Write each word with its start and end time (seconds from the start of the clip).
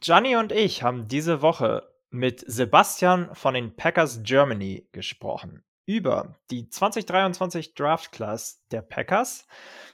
Gianni 0.00 0.36
und 0.36 0.52
ich 0.52 0.82
haben 0.82 1.08
diese 1.08 1.42
Woche 1.42 1.88
mit 2.10 2.44
Sebastian 2.46 3.34
von 3.34 3.54
den 3.54 3.76
Packers 3.76 4.22
Germany 4.22 4.88
gesprochen 4.92 5.64
über 5.86 6.36
die 6.50 6.68
2023 6.68 7.74
Draft 7.74 8.12
Class 8.12 8.62
der 8.70 8.82
Packers, 8.82 9.46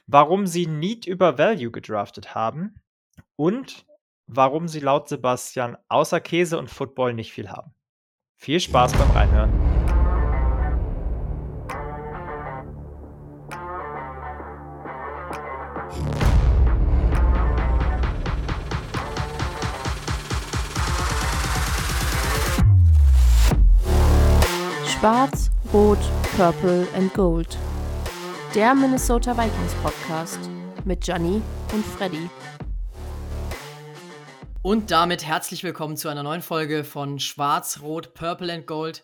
warum 0.07 0.47
sie 0.47 0.65
Need 0.65 1.05
über 1.05 1.37
Value 1.37 1.71
gedraftet 1.71 2.33
haben 2.33 2.81
und 3.35 3.85
warum 4.27 4.67
sie 4.67 4.79
laut 4.79 5.07
Sebastian 5.07 5.77
außer 5.87 6.19
Käse 6.19 6.57
und 6.57 6.69
Football 6.69 7.13
nicht 7.13 7.31
viel 7.31 7.49
haben. 7.49 7.73
Viel 8.35 8.59
Spaß 8.59 8.93
beim 8.93 9.11
Reinhören. 9.11 9.82
Schwarz, 25.03 25.51
Rot, 25.73 25.99
Purple 26.37 26.87
and 26.95 27.13
Gold. 27.13 27.57
Der 28.55 28.73
Minnesota 28.73 29.37
Vikings 29.37 29.73
Podcast 29.83 30.39
mit 30.85 31.01
Gianni 31.01 31.41
und 31.73 31.85
Freddy. 31.85 32.29
Und 34.61 34.91
damit 34.91 35.25
herzlich 35.25 35.61
willkommen 35.65 35.97
zu 35.97 36.07
einer 36.07 36.23
neuen 36.23 36.41
Folge 36.41 36.85
von 36.85 37.19
Schwarz, 37.19 37.81
Rot, 37.81 38.13
Purple 38.13 38.53
and 38.53 38.65
Gold, 38.65 39.03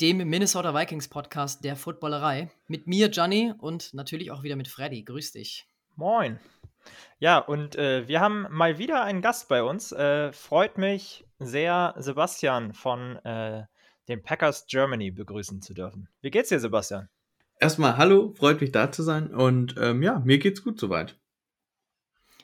dem 0.00 0.18
Minnesota 0.18 0.72
Vikings 0.72 1.08
Podcast 1.08 1.64
der 1.64 1.74
Footballerei. 1.74 2.48
Mit 2.68 2.86
mir, 2.86 3.08
Gianni, 3.08 3.52
und 3.58 3.92
natürlich 3.92 4.30
auch 4.30 4.44
wieder 4.44 4.54
mit 4.54 4.68
Freddy. 4.68 5.02
Grüß 5.02 5.32
dich. 5.32 5.66
Moin. 5.96 6.38
Ja, 7.18 7.38
und 7.38 7.74
äh, 7.74 8.06
wir 8.06 8.20
haben 8.20 8.46
mal 8.50 8.78
wieder 8.78 9.02
einen 9.02 9.20
Gast 9.20 9.48
bei 9.48 9.64
uns. 9.64 9.90
Äh, 9.90 10.30
freut 10.32 10.78
mich 10.78 11.24
sehr, 11.40 11.94
Sebastian 11.98 12.72
von 12.72 13.16
äh, 13.24 13.64
den 14.10 14.22
Packers 14.22 14.66
Germany 14.66 15.10
begrüßen 15.10 15.62
zu 15.62 15.74
dürfen. 15.74 16.08
Wie 16.20 16.30
geht's 16.30 16.50
dir, 16.50 16.60
Sebastian? 16.60 17.08
Erstmal 17.58 17.96
hallo, 17.96 18.32
freut 18.36 18.60
mich 18.60 18.72
da 18.72 18.90
zu 18.90 19.02
sein 19.02 19.34
und 19.34 19.74
ähm, 19.78 20.02
ja, 20.02 20.20
mir 20.20 20.38
geht's 20.38 20.62
gut 20.62 20.80
soweit. 20.80 21.18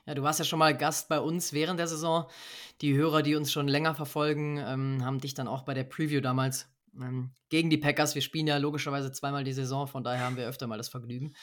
Ja, 0.06 0.14
du 0.14 0.22
warst 0.22 0.38
ja 0.38 0.44
schon 0.44 0.58
mal 0.60 0.76
Gast 0.76 1.08
bei 1.08 1.18
uns 1.18 1.52
während 1.52 1.80
der 1.80 1.88
Saison. 1.88 2.28
Die 2.80 2.94
Hörer, 2.94 3.22
die 3.22 3.34
uns 3.34 3.50
schon 3.50 3.66
länger 3.66 3.94
verfolgen, 3.94 4.58
ähm, 4.58 5.04
haben 5.04 5.18
dich 5.18 5.34
dann 5.34 5.48
auch 5.48 5.62
bei 5.62 5.74
der 5.74 5.84
Preview 5.84 6.20
damals 6.20 6.68
ähm, 7.00 7.32
gegen 7.48 7.70
die 7.70 7.78
Packers. 7.78 8.14
Wir 8.14 8.22
spielen 8.22 8.46
ja 8.46 8.56
logischerweise 8.58 9.10
zweimal 9.10 9.42
die 9.42 9.52
Saison, 9.52 9.88
von 9.88 10.04
daher 10.04 10.24
haben 10.24 10.36
wir 10.36 10.46
öfter 10.46 10.66
mal 10.66 10.78
das 10.78 10.88
Vergnügen. 10.88 11.34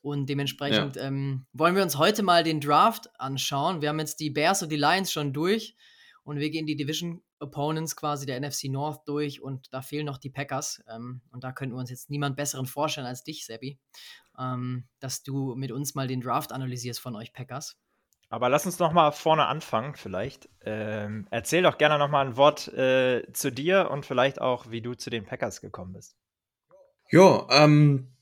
Und 0.00 0.28
dementsprechend 0.28 0.96
ja. 0.96 1.02
ähm, 1.02 1.46
wollen 1.52 1.76
wir 1.76 1.82
uns 1.82 1.98
heute 1.98 2.22
mal 2.22 2.42
den 2.42 2.60
Draft 2.60 3.08
anschauen. 3.20 3.82
Wir 3.82 3.90
haben 3.90 4.00
jetzt 4.00 4.20
die 4.20 4.30
Bears 4.30 4.62
und 4.62 4.70
die 4.70 4.76
Lions 4.76 5.12
schon 5.12 5.32
durch 5.32 5.76
und 6.24 6.38
wir 6.38 6.50
gehen 6.50 6.66
die 6.66 6.76
Division 6.76 7.22
Opponents 7.40 7.96
quasi 7.96 8.26
der 8.26 8.40
NFC 8.40 8.64
North 8.64 9.06
durch 9.06 9.42
und 9.42 9.72
da 9.72 9.82
fehlen 9.82 10.06
noch 10.06 10.18
die 10.18 10.30
Packers. 10.30 10.82
Ähm, 10.88 11.20
und 11.30 11.44
da 11.44 11.52
könnten 11.52 11.74
wir 11.74 11.80
uns 11.80 11.90
jetzt 11.90 12.10
niemand 12.10 12.36
besseren 12.36 12.66
vorstellen 12.66 13.06
als 13.06 13.24
dich, 13.24 13.46
Sebi, 13.46 13.78
ähm, 14.38 14.88
dass 15.00 15.22
du 15.22 15.54
mit 15.54 15.72
uns 15.72 15.94
mal 15.94 16.08
den 16.08 16.20
Draft 16.20 16.52
analysierst 16.52 17.00
von 17.00 17.16
euch 17.16 17.32
Packers. 17.32 17.76
Aber 18.30 18.48
lass 18.48 18.66
uns 18.66 18.78
noch 18.78 18.92
mal 18.92 19.10
vorne 19.12 19.46
anfangen, 19.46 19.94
vielleicht. 19.94 20.50
Ähm, 20.60 21.26
erzähl 21.30 21.62
doch 21.62 21.78
gerne 21.78 21.98
noch 21.98 22.10
mal 22.10 22.26
ein 22.26 22.36
Wort 22.36 22.68
äh, 22.68 23.24
zu 23.32 23.50
dir 23.50 23.90
und 23.90 24.04
vielleicht 24.04 24.40
auch, 24.40 24.70
wie 24.70 24.82
du 24.82 24.94
zu 24.94 25.08
den 25.08 25.24
Packers 25.24 25.60
gekommen 25.60 25.94
bist. 25.94 26.16
Jo, 27.10 27.46
ähm, 27.50 28.12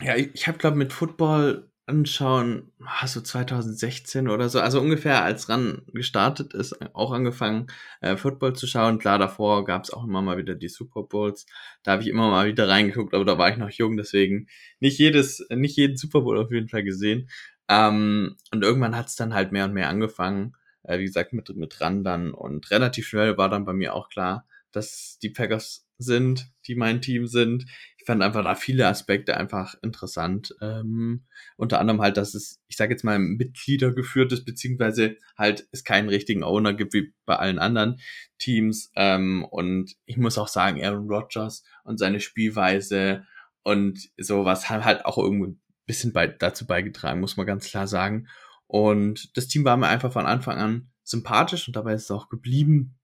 ja, 0.00 0.14
ich, 0.14 0.34
ich 0.34 0.46
habe 0.46 0.58
glaube 0.58 0.76
mit 0.76 0.92
Football 0.92 1.68
anschauen, 1.86 2.72
ah, 2.84 3.06
so 3.06 3.20
2016 3.20 4.28
oder 4.28 4.48
so, 4.48 4.60
also 4.60 4.80
ungefähr 4.80 5.22
als 5.22 5.48
RAN 5.48 5.82
gestartet 5.92 6.52
ist, 6.52 6.76
auch 6.94 7.12
angefangen, 7.12 7.68
äh, 8.00 8.16
Football 8.16 8.54
zu 8.56 8.66
schauen. 8.66 8.98
Klar, 8.98 9.18
davor 9.18 9.64
gab 9.64 9.84
es 9.84 9.92
auch 9.92 10.04
immer 10.04 10.20
mal 10.20 10.36
wieder 10.36 10.56
die 10.56 10.68
Super 10.68 11.04
Bowls. 11.04 11.46
Da 11.84 11.92
habe 11.92 12.02
ich 12.02 12.08
immer 12.08 12.28
mal 12.28 12.48
wieder 12.48 12.68
reingeguckt, 12.68 13.14
aber 13.14 13.24
da 13.24 13.38
war 13.38 13.50
ich 13.50 13.56
noch 13.56 13.70
jung, 13.70 13.96
deswegen 13.96 14.48
nicht 14.80 14.98
jedes, 14.98 15.46
nicht 15.50 15.76
jeden 15.76 15.96
Super 15.96 16.22
Bowl 16.22 16.38
auf 16.38 16.50
jeden 16.50 16.68
Fall 16.68 16.82
gesehen. 16.82 17.28
Ähm, 17.68 18.36
und 18.52 18.64
irgendwann 18.64 18.96
hat 18.96 19.06
es 19.06 19.16
dann 19.16 19.34
halt 19.34 19.52
mehr 19.52 19.64
und 19.66 19.72
mehr 19.72 19.88
angefangen, 19.88 20.56
äh, 20.82 20.98
wie 20.98 21.04
gesagt, 21.04 21.32
mit, 21.32 21.48
mit 21.56 21.80
RAN 21.80 22.02
dann. 22.02 22.32
Und 22.32 22.70
relativ 22.72 23.06
schnell 23.08 23.38
war 23.38 23.48
dann 23.48 23.64
bei 23.64 23.72
mir 23.72 23.94
auch 23.94 24.08
klar, 24.08 24.44
dass 24.72 25.18
die 25.22 25.30
Packers 25.30 25.85
sind, 25.98 26.50
die 26.66 26.74
mein 26.74 27.00
Team 27.00 27.26
sind 27.26 27.66
fand 28.06 28.22
einfach 28.22 28.44
da 28.44 28.54
viele 28.54 28.86
Aspekte 28.86 29.36
einfach 29.36 29.74
interessant. 29.82 30.54
Ähm, 30.62 31.24
unter 31.56 31.80
anderem 31.80 32.00
halt, 32.00 32.16
dass 32.16 32.34
es, 32.34 32.62
ich 32.68 32.76
sage 32.76 32.94
jetzt 32.94 33.02
mal, 33.02 33.18
Mitglieder 33.18 33.92
geführt 33.92 34.32
ist, 34.32 34.44
beziehungsweise 34.44 35.16
halt 35.36 35.68
es 35.72 35.82
keinen 35.82 36.08
richtigen 36.08 36.44
Owner 36.44 36.72
gibt 36.72 36.94
wie 36.94 37.12
bei 37.26 37.36
allen 37.36 37.58
anderen 37.58 38.00
Teams. 38.38 38.92
Ähm, 38.94 39.44
und 39.44 39.96
ich 40.06 40.16
muss 40.16 40.38
auch 40.38 40.48
sagen, 40.48 40.82
Aaron 40.82 41.10
Rodgers 41.10 41.64
und 41.82 41.98
seine 41.98 42.20
Spielweise 42.20 43.26
und 43.64 44.08
sowas 44.16 44.70
haben 44.70 44.84
halt 44.84 45.04
auch 45.04 45.18
irgendwo 45.18 45.46
ein 45.46 45.60
bisschen 45.86 46.12
bei, 46.12 46.28
dazu 46.28 46.66
beigetragen, 46.66 47.20
muss 47.20 47.36
man 47.36 47.46
ganz 47.46 47.66
klar 47.66 47.88
sagen. 47.88 48.28
Und 48.68 49.36
das 49.36 49.48
Team 49.48 49.64
war 49.64 49.76
mir 49.76 49.88
einfach 49.88 50.12
von 50.12 50.26
Anfang 50.26 50.58
an 50.58 50.90
sympathisch 51.02 51.66
und 51.66 51.74
dabei 51.74 51.94
ist 51.94 52.04
es 52.04 52.10
auch 52.12 52.28
geblieben. 52.28 52.98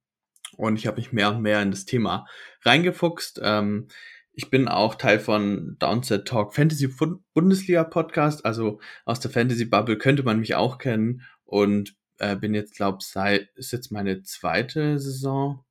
Und 0.56 0.76
ich 0.76 0.86
habe 0.86 0.96
mich 0.96 1.12
mehr 1.12 1.30
und 1.30 1.42
mehr 1.42 1.62
in 1.62 1.70
das 1.70 1.84
Thema 1.84 2.26
reingefuchst. 2.62 3.40
Ähm, 3.42 3.88
ich 4.34 4.50
bin 4.50 4.68
auch 4.68 4.94
Teil 4.94 5.18
von 5.18 5.76
Downset 5.78 6.26
Talk 6.26 6.54
Fantasy 6.54 6.88
Bundesliga 7.34 7.84
Podcast, 7.84 8.44
also 8.44 8.80
aus 9.04 9.20
der 9.20 9.30
Fantasy 9.30 9.66
Bubble 9.66 9.98
könnte 9.98 10.22
man 10.22 10.40
mich 10.40 10.54
auch 10.54 10.78
kennen 10.78 11.22
und 11.44 11.94
äh, 12.18 12.36
bin 12.36 12.54
jetzt, 12.54 12.74
glaube 12.74 12.98
seit 13.00 13.50
ist 13.56 13.72
jetzt 13.72 13.92
meine 13.92 14.22
zweite 14.22 14.98
Saison 14.98 15.64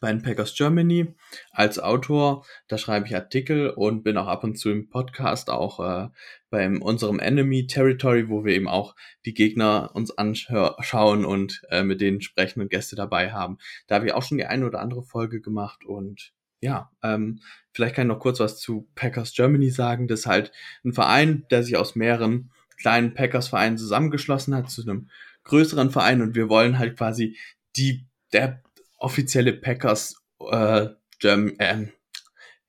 bei 0.00 0.12
den 0.12 0.22
Packers 0.22 0.54
Germany 0.54 1.14
als 1.50 1.78
Autor. 1.78 2.44
Da 2.68 2.78
schreibe 2.78 3.06
ich 3.06 3.14
Artikel 3.14 3.70
und 3.70 4.02
bin 4.02 4.16
auch 4.16 4.26
ab 4.26 4.44
und 4.44 4.58
zu 4.58 4.70
im 4.70 4.88
Podcast, 4.88 5.50
auch 5.50 5.80
äh, 5.80 6.08
beim 6.50 6.82
unserem 6.82 7.18
Enemy 7.18 7.66
Territory, 7.66 8.28
wo 8.28 8.44
wir 8.44 8.54
eben 8.54 8.68
auch 8.68 8.94
die 9.24 9.34
Gegner 9.34 9.90
uns 9.94 10.16
anschauen 10.16 11.24
und 11.24 11.62
äh, 11.70 11.82
mit 11.82 12.00
denen 12.00 12.20
sprechen 12.20 12.60
und 12.60 12.70
Gäste 12.70 12.96
dabei 12.96 13.32
haben. 13.32 13.58
Da 13.86 13.96
habe 13.96 14.06
ich 14.06 14.14
auch 14.14 14.22
schon 14.22 14.38
die 14.38 14.46
eine 14.46 14.66
oder 14.66 14.80
andere 14.80 15.02
Folge 15.02 15.40
gemacht 15.40 15.84
und 15.84 16.32
ja, 16.60 16.90
ähm, 17.02 17.40
vielleicht 17.72 17.94
kann 17.94 18.06
ich 18.06 18.14
noch 18.14 18.20
kurz 18.20 18.40
was 18.40 18.58
zu 18.58 18.88
Packers 18.94 19.34
Germany 19.34 19.70
sagen. 19.70 20.08
Das 20.08 20.20
ist 20.20 20.26
halt 20.26 20.52
ein 20.84 20.92
Verein, 20.92 21.44
der 21.50 21.62
sich 21.62 21.76
aus 21.76 21.94
mehreren 21.94 22.50
kleinen 22.78 23.14
Packers-Vereinen 23.14 23.78
zusammengeschlossen 23.78 24.54
hat 24.54 24.70
zu 24.70 24.82
einem 24.82 25.10
größeren 25.44 25.90
Verein 25.90 26.22
und 26.22 26.34
wir 26.34 26.48
wollen 26.48 26.78
halt 26.78 26.96
quasi 26.96 27.36
die, 27.76 28.06
der 28.32 28.62
offizielle 28.96 29.52
Packers, 29.52 30.16
äh, 30.50 30.88
Germ 31.18 31.54
äh, 31.58 31.86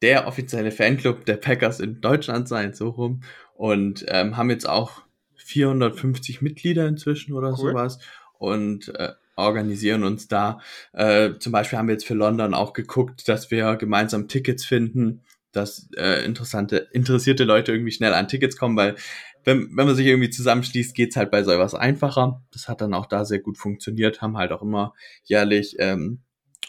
der 0.02 0.28
offizielle 0.28 0.72
Fanclub 0.72 1.26
der 1.26 1.38
Packers 1.38 1.80
in 1.80 2.02
Deutschland 2.02 2.48
sein, 2.48 2.74
so 2.74 2.90
rum. 2.90 3.22
Und 3.56 4.06
ähm, 4.08 4.38
haben 4.38 4.50
jetzt 4.50 4.70
auch 4.70 5.04
450 5.38 6.42
Mitglieder 6.42 6.88
inzwischen 6.88 7.34
oder 7.34 7.50
cool. 7.50 7.72
sowas. 7.72 8.00
Und 8.38 8.94
äh, 8.96 9.14
organisieren 9.36 10.04
uns 10.04 10.28
da. 10.28 10.60
Äh, 10.94 11.34
zum 11.40 11.52
Beispiel 11.52 11.80
haben 11.80 11.88
wir 11.88 11.94
jetzt 11.94 12.06
für 12.06 12.14
London 12.14 12.54
auch 12.54 12.74
geguckt, 12.74 13.28
dass 13.28 13.50
wir 13.52 13.76
gemeinsam 13.76 14.28
Tickets 14.28 14.66
finden, 14.66 15.24
dass 15.52 15.90
äh, 15.96 16.26
interessante, 16.26 16.88
interessierte 16.92 17.44
Leute 17.44 17.72
irgendwie 17.72 17.92
schnell 17.92 18.14
an 18.14 18.28
Tickets 18.28 18.58
kommen, 18.58 18.76
weil 18.76 18.96
wenn, 19.48 19.70
wenn 19.78 19.88
man 19.88 19.96
sich 19.96 20.06
irgendwie 20.06 20.30
zusammenschließt, 20.30 20.94
geht's 20.94 21.16
halt 21.16 21.32
bei 21.32 21.42
so 21.42 21.52
etwas 21.52 21.74
einfacher. 21.74 22.44
Das 22.52 22.68
hat 22.68 22.82
dann 22.82 22.94
auch 22.94 23.06
da 23.06 23.24
sehr 23.24 23.40
gut 23.40 23.58
funktioniert, 23.58 24.22
haben 24.22 24.36
halt 24.36 24.52
auch 24.52 24.62
immer 24.62 24.94
jährlich 25.24 25.78
ähm, 25.80 26.20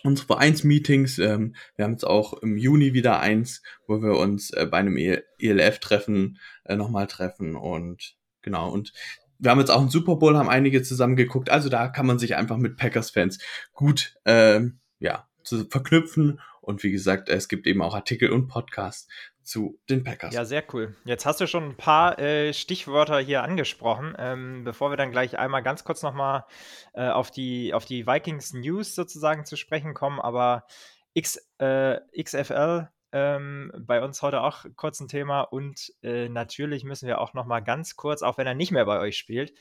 unsere 0.04 0.28
Vereinsmeetings. 0.28 1.18
Ähm, 1.18 1.56
wir 1.74 1.84
haben 1.84 1.90
jetzt 1.90 2.06
auch 2.06 2.34
im 2.34 2.56
Juni 2.56 2.92
wieder 2.92 3.18
eins, 3.18 3.62
wo 3.88 4.00
wir 4.00 4.16
uns 4.16 4.52
äh, 4.52 4.64
bei 4.70 4.78
einem 4.78 4.96
ELF-Treffen 4.96 6.38
e 6.68 6.72
äh, 6.72 6.76
nochmal 6.76 7.08
treffen 7.08 7.56
und 7.56 8.14
genau. 8.42 8.70
Und 8.70 8.92
wir 9.40 9.50
haben 9.50 9.58
jetzt 9.58 9.70
auch 9.70 9.80
einen 9.80 9.90
Super 9.90 10.14
Bowl, 10.14 10.36
haben 10.36 10.48
einige 10.48 10.80
zusammen 10.82 11.16
geguckt. 11.16 11.50
Also 11.50 11.68
da 11.68 11.88
kann 11.88 12.06
man 12.06 12.20
sich 12.20 12.36
einfach 12.36 12.58
mit 12.58 12.76
Packers-Fans 12.76 13.40
gut 13.72 14.14
ähm, 14.24 14.78
ja, 15.00 15.26
zu 15.42 15.64
verknüpfen. 15.68 16.38
Und 16.68 16.82
wie 16.82 16.90
gesagt, 16.90 17.30
es 17.30 17.48
gibt 17.48 17.66
eben 17.66 17.80
auch 17.80 17.94
Artikel 17.94 18.30
und 18.30 18.46
Podcasts 18.46 19.08
zu 19.42 19.80
den 19.88 20.04
Packers. 20.04 20.34
Ja, 20.34 20.44
sehr 20.44 20.62
cool. 20.74 20.94
Jetzt 21.06 21.24
hast 21.24 21.40
du 21.40 21.46
schon 21.46 21.70
ein 21.70 21.76
paar 21.78 22.18
äh, 22.18 22.52
Stichwörter 22.52 23.20
hier 23.20 23.42
angesprochen. 23.42 24.14
Ähm, 24.18 24.64
bevor 24.64 24.90
wir 24.90 24.98
dann 24.98 25.10
gleich 25.10 25.38
einmal 25.38 25.62
ganz 25.62 25.84
kurz 25.84 26.02
nochmal 26.02 26.44
äh, 26.92 27.08
auf, 27.08 27.30
die, 27.30 27.72
auf 27.72 27.86
die 27.86 28.06
Vikings 28.06 28.52
News 28.52 28.94
sozusagen 28.94 29.46
zu 29.46 29.56
sprechen 29.56 29.94
kommen, 29.94 30.20
aber 30.20 30.66
X, 31.14 31.38
äh, 31.56 32.00
XFL 32.22 32.90
ähm, 33.12 33.72
bei 33.78 34.02
uns 34.02 34.20
heute 34.20 34.42
auch 34.42 34.66
kurz 34.76 35.00
ein 35.00 35.08
Thema 35.08 35.40
und 35.40 35.94
äh, 36.02 36.28
natürlich 36.28 36.84
müssen 36.84 37.06
wir 37.06 37.22
auch 37.22 37.32
noch 37.32 37.46
mal 37.46 37.60
ganz 37.60 37.96
kurz, 37.96 38.20
auch 38.20 38.36
wenn 38.36 38.46
er 38.46 38.54
nicht 38.54 38.72
mehr 38.72 38.84
bei 38.84 39.00
euch 39.00 39.16
spielt, 39.16 39.54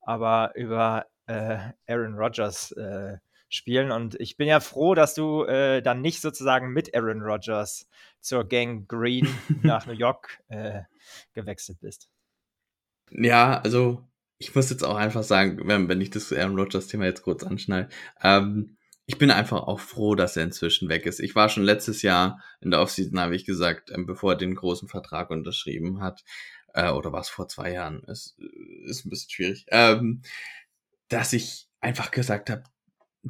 aber 0.00 0.52
über 0.54 1.04
äh, 1.26 1.58
Aaron 1.86 2.14
Rodgers 2.14 2.72
äh, 2.72 3.18
spielen 3.48 3.90
und 3.90 4.18
ich 4.20 4.36
bin 4.36 4.48
ja 4.48 4.60
froh, 4.60 4.94
dass 4.94 5.14
du 5.14 5.44
äh, 5.44 5.82
dann 5.82 6.00
nicht 6.00 6.20
sozusagen 6.20 6.72
mit 6.72 6.94
Aaron 6.94 7.22
Rodgers 7.22 7.88
zur 8.20 8.48
Gang 8.48 8.88
Green 8.88 9.28
nach 9.62 9.86
New 9.86 9.92
York 9.92 10.42
äh, 10.48 10.82
gewechselt 11.34 11.78
bist. 11.80 12.08
Ja, 13.10 13.60
also 13.60 14.02
ich 14.38 14.54
muss 14.54 14.70
jetzt 14.70 14.84
auch 14.84 14.96
einfach 14.96 15.22
sagen, 15.22 15.60
wenn, 15.64 15.88
wenn 15.88 16.00
ich 16.00 16.10
das 16.10 16.32
Aaron 16.32 16.58
Rodgers-Thema 16.58 17.04
jetzt 17.04 17.22
kurz 17.22 17.44
anschneide, 17.44 17.88
ähm, 18.22 18.76
ich 19.06 19.18
bin 19.18 19.30
einfach 19.30 19.62
auch 19.62 19.80
froh, 19.80 20.14
dass 20.14 20.36
er 20.36 20.44
inzwischen 20.44 20.88
weg 20.88 21.04
ist. 21.04 21.20
Ich 21.20 21.34
war 21.34 21.48
schon 21.48 21.62
letztes 21.62 22.02
Jahr 22.02 22.42
in 22.60 22.70
der 22.70 22.80
Offseason, 22.80 23.20
habe 23.20 23.36
ich 23.36 23.44
gesagt, 23.44 23.90
ähm, 23.90 24.06
bevor 24.06 24.32
er 24.32 24.38
den 24.38 24.54
großen 24.54 24.88
Vertrag 24.88 25.30
unterschrieben 25.30 26.00
hat, 26.00 26.24
äh, 26.72 26.90
oder 26.90 27.12
war 27.12 27.20
es 27.20 27.28
vor 27.28 27.48
zwei 27.48 27.72
Jahren, 27.72 28.02
ist, 28.04 28.38
ist 28.86 29.04
ein 29.04 29.10
bisschen 29.10 29.30
schwierig, 29.30 29.66
ähm, 29.68 30.22
dass 31.08 31.32
ich 31.32 31.68
einfach 31.80 32.10
gesagt 32.10 32.50
habe, 32.50 32.64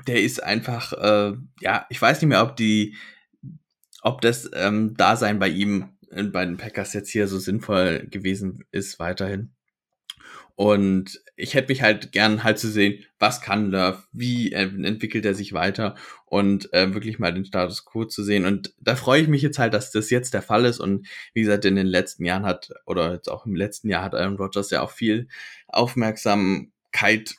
der 0.06 0.22
ist 0.22 0.42
einfach, 0.42 0.92
äh, 0.92 1.36
ja, 1.60 1.86
ich 1.88 2.00
weiß 2.00 2.20
nicht 2.20 2.28
mehr, 2.28 2.42
ob 2.42 2.56
die, 2.56 2.96
ob 4.02 4.20
das 4.20 4.50
ähm, 4.54 4.94
Dasein 4.96 5.38
bei 5.38 5.48
ihm 5.48 5.94
äh, 6.10 6.24
bei 6.24 6.44
den 6.44 6.56
Packers 6.56 6.92
jetzt 6.92 7.10
hier 7.10 7.28
so 7.28 7.38
sinnvoll 7.38 8.06
gewesen 8.10 8.64
ist 8.70 8.98
weiterhin. 8.98 9.54
Und 10.56 11.20
ich 11.34 11.54
hätte 11.54 11.72
mich 11.72 11.82
halt 11.82 12.12
gern 12.12 12.44
halt 12.44 12.60
zu 12.60 12.68
sehen, 12.68 13.04
was 13.18 13.40
kann 13.40 13.72
Love, 13.72 14.04
wie 14.12 14.52
entwickelt 14.52 15.24
er 15.24 15.34
sich 15.34 15.52
weiter 15.52 15.96
und 16.26 16.72
äh, 16.72 16.94
wirklich 16.94 17.18
mal 17.18 17.34
den 17.34 17.44
Status 17.44 17.84
quo 17.84 18.04
zu 18.04 18.22
sehen. 18.22 18.44
Und 18.44 18.72
da 18.80 18.94
freue 18.94 19.22
ich 19.22 19.28
mich 19.28 19.42
jetzt 19.42 19.58
halt, 19.58 19.74
dass 19.74 19.90
das 19.90 20.10
jetzt 20.10 20.32
der 20.32 20.42
Fall 20.42 20.64
ist. 20.64 20.78
Und 20.78 21.08
wie 21.32 21.42
gesagt, 21.42 21.64
in 21.64 21.74
den 21.74 21.88
letzten 21.88 22.24
Jahren 22.24 22.46
hat, 22.46 22.70
oder 22.86 23.14
jetzt 23.14 23.28
auch 23.28 23.46
im 23.46 23.56
letzten 23.56 23.88
Jahr 23.88 24.04
hat 24.04 24.14
Aaron 24.14 24.36
Rodgers 24.36 24.70
ja 24.70 24.82
auch 24.82 24.92
viel 24.92 25.26
Aufmerksamkeit 25.66 27.34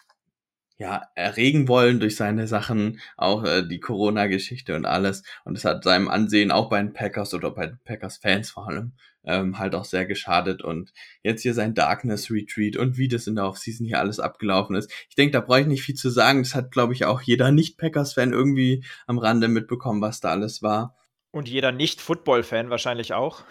ja, 0.78 1.04
erregen 1.16 1.68
wollen 1.68 2.00
durch 2.00 2.16
seine 2.16 2.48
Sachen, 2.48 3.00
auch 3.18 3.44
äh, 3.46 3.66
die 3.68 3.80
Corona-Geschichte 3.80 4.76
und 4.76 4.86
alles. 4.86 5.24
Und 5.46 5.58
es 5.58 5.66
hat 5.66 5.84
seinem 5.84 6.10
Ansehen 6.10 6.52
auch 6.52 6.70
bei 6.70 6.78
den 6.78 6.94
Packers 6.94 7.34
oder 7.34 7.52
bei 7.52 7.68
den 7.68 7.80
Packers-Fans 7.86 8.50
vor 8.50 8.68
allem 8.68 8.94
ähm, 9.26 9.58
halt 9.58 9.76
auch 9.76 9.86
sehr 9.86 10.06
geschadet. 10.06 10.62
Und 10.62 10.92
jetzt 11.24 11.42
hier 11.42 11.54
sein 11.54 11.74
Darkness-Retreat 11.74 12.78
und 12.78 12.98
wie 12.98 13.08
das 13.08 13.28
in 13.28 13.36
der 13.36 13.46
Offseason 13.46 13.88
hier 13.88 14.00
alles 14.00 14.20
abgelaufen 14.20 14.76
ist. 14.76 14.92
Ich 15.10 15.16
denke, 15.16 15.32
da 15.32 15.42
brauche 15.42 15.62
ich 15.62 15.68
nicht 15.68 15.84
viel 15.84 15.96
zu 15.96 16.10
sagen. 16.10 16.44
Das 16.44 16.56
hat, 16.56 16.72
glaube 16.72 16.94
ich, 16.94 17.06
auch 17.06 17.22
jeder 17.22 17.52
Nicht-Packers-Fan 17.52 18.34
irgendwie 18.34 18.84
am 19.08 19.18
Rande 19.18 19.48
mitbekommen, 19.48 20.02
was 20.02 20.20
da 20.20 20.30
alles 20.30 20.62
war. 20.62 20.96
Und 21.32 21.50
jeder 21.50 21.72
Nicht-Football-Fan 21.72 22.70
wahrscheinlich 22.70 23.14
auch. 23.14 23.44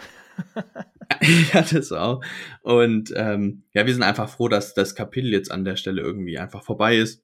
ja, 1.52 1.62
das 1.62 1.92
auch. 1.92 2.22
Und 2.62 3.12
ähm, 3.16 3.64
ja, 3.72 3.86
wir 3.86 3.92
sind 3.92 4.02
einfach 4.02 4.28
froh, 4.28 4.48
dass 4.48 4.74
das 4.74 4.94
Kapitel 4.94 5.30
jetzt 5.32 5.50
an 5.50 5.64
der 5.64 5.76
Stelle 5.76 6.02
irgendwie 6.02 6.38
einfach 6.38 6.62
vorbei 6.62 6.96
ist. 6.96 7.22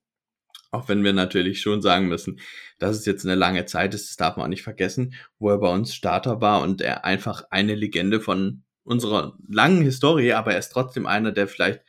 Auch 0.73 0.89
wenn 0.89 1.03
wir 1.03 1.13
natürlich 1.13 1.61
schon 1.61 1.83
sagen 1.83 2.09
müssen, 2.09 2.41
dass 2.79 2.97
es 2.97 3.05
jetzt 3.05 3.25
eine 3.25 3.35
lange 3.35 3.67
Zeit 3.67 3.93
ist, 3.95 4.09
das 4.09 4.17
darf 4.17 4.37
man 4.37 4.47
auch 4.47 4.51
nicht 4.51 4.63
vergessen, 4.63 5.15
wo 5.39 5.51
er 5.51 5.59
bei 5.59 5.73
uns 5.73 5.95
Starter 5.95 6.41
war 6.41 6.63
und 6.63 6.81
er 6.81 7.05
einfach 7.05 7.45
eine 7.51 7.75
Legende 7.75 8.21
von 8.21 8.63
unserer 8.85 9.37
langen 9.49 9.83
Historie, 9.83 10.33
aber 10.33 10.53
er 10.53 10.59
ist 10.59 10.71
trotzdem 10.71 11.07
einer 11.07 11.33
der 11.33 11.49
vielleicht 11.49 11.81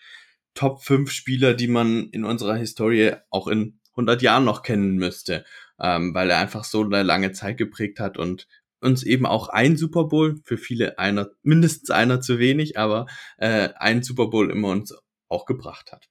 Top 0.54 0.84
5 0.84 1.12
Spieler, 1.12 1.54
die 1.54 1.68
man 1.68 2.10
in 2.10 2.26
unserer 2.26 2.56
Historie 2.56 3.14
auch 3.30 3.48
in 3.48 3.80
100 3.92 4.22
Jahren 4.22 4.46
noch 4.46 4.64
kennen 4.64 4.96
müsste, 4.96 5.46
ähm, 5.80 6.14
weil 6.14 6.30
er 6.30 6.40
einfach 6.40 6.64
so 6.64 6.84
eine 6.84 7.04
lange 7.04 7.32
Zeit 7.32 7.58
geprägt 7.58 8.00
hat 8.00 8.18
und 8.18 8.48
uns 8.82 9.04
eben 9.04 9.26
auch 9.26 9.48
ein 9.50 9.78
Super 9.78 10.06
Bowl, 10.06 10.42
für 10.44 10.58
viele 10.58 11.00
einer, 11.00 11.30
mindestens 11.44 11.90
einer 11.92 12.22
zu 12.22 12.40
wenig, 12.40 12.78
aber 12.78 13.06
äh, 13.38 13.70
ein 13.76 14.04
Super 14.04 14.28
Bowl 14.28 14.52
immer 14.52 14.70
uns 14.70 14.94
auch 15.30 15.46
gebracht 15.46 15.92
hat. 15.92 16.10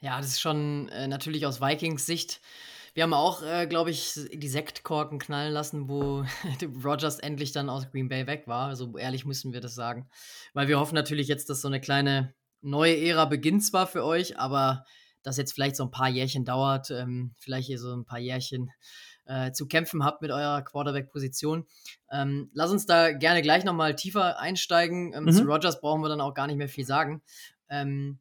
Ja, 0.00 0.18
das 0.18 0.28
ist 0.28 0.40
schon 0.40 0.88
äh, 0.90 1.08
natürlich 1.08 1.46
aus 1.46 1.60
Vikings 1.60 2.06
Sicht. 2.06 2.40
Wir 2.92 3.02
haben 3.02 3.14
auch, 3.14 3.42
äh, 3.42 3.66
glaube 3.66 3.90
ich, 3.90 4.20
die 4.32 4.48
Sektkorken 4.48 5.18
knallen 5.18 5.52
lassen, 5.52 5.88
wo 5.88 6.24
Rogers 6.84 7.18
endlich 7.18 7.52
dann 7.52 7.68
aus 7.68 7.90
Green 7.90 8.08
Bay 8.08 8.26
weg 8.26 8.46
war. 8.46 8.76
So 8.76 8.96
ehrlich 8.96 9.24
müssen 9.24 9.52
wir 9.52 9.60
das 9.60 9.74
sagen. 9.74 10.08
Weil 10.52 10.68
wir 10.68 10.78
hoffen 10.78 10.94
natürlich 10.94 11.26
jetzt, 11.26 11.50
dass 11.50 11.60
so 11.60 11.68
eine 11.68 11.80
kleine 11.80 12.34
neue 12.60 12.96
Ära 12.96 13.24
beginnt 13.24 13.64
zwar 13.64 13.86
für 13.86 14.04
euch, 14.04 14.38
aber 14.38 14.84
das 15.24 15.36
jetzt 15.36 15.52
vielleicht 15.52 15.74
so 15.74 15.82
ein 15.82 15.90
paar 15.90 16.08
Jährchen 16.08 16.44
dauert, 16.44 16.90
ähm, 16.92 17.34
vielleicht 17.38 17.66
hier 17.66 17.80
so 17.80 17.92
ein 17.92 18.04
paar 18.04 18.20
Jährchen 18.20 18.70
äh, 19.26 19.50
zu 19.52 19.66
kämpfen 19.66 20.04
habt 20.04 20.22
mit 20.22 20.30
eurer 20.30 20.62
Quarterback-Position. 20.62 21.66
Ähm, 22.12 22.50
lass 22.52 22.70
uns 22.70 22.86
da 22.86 23.10
gerne 23.12 23.42
gleich 23.42 23.64
nochmal 23.64 23.96
tiefer 23.96 24.38
einsteigen. 24.38 25.12
Ähm, 25.14 25.24
mhm. 25.24 25.32
Zu 25.32 25.44
Rogers 25.44 25.80
brauchen 25.80 26.02
wir 26.02 26.08
dann 26.08 26.20
auch 26.20 26.34
gar 26.34 26.46
nicht 26.46 26.56
mehr 26.56 26.68
viel 26.68 26.86
sagen. 26.86 27.22
Ähm, 27.68 28.18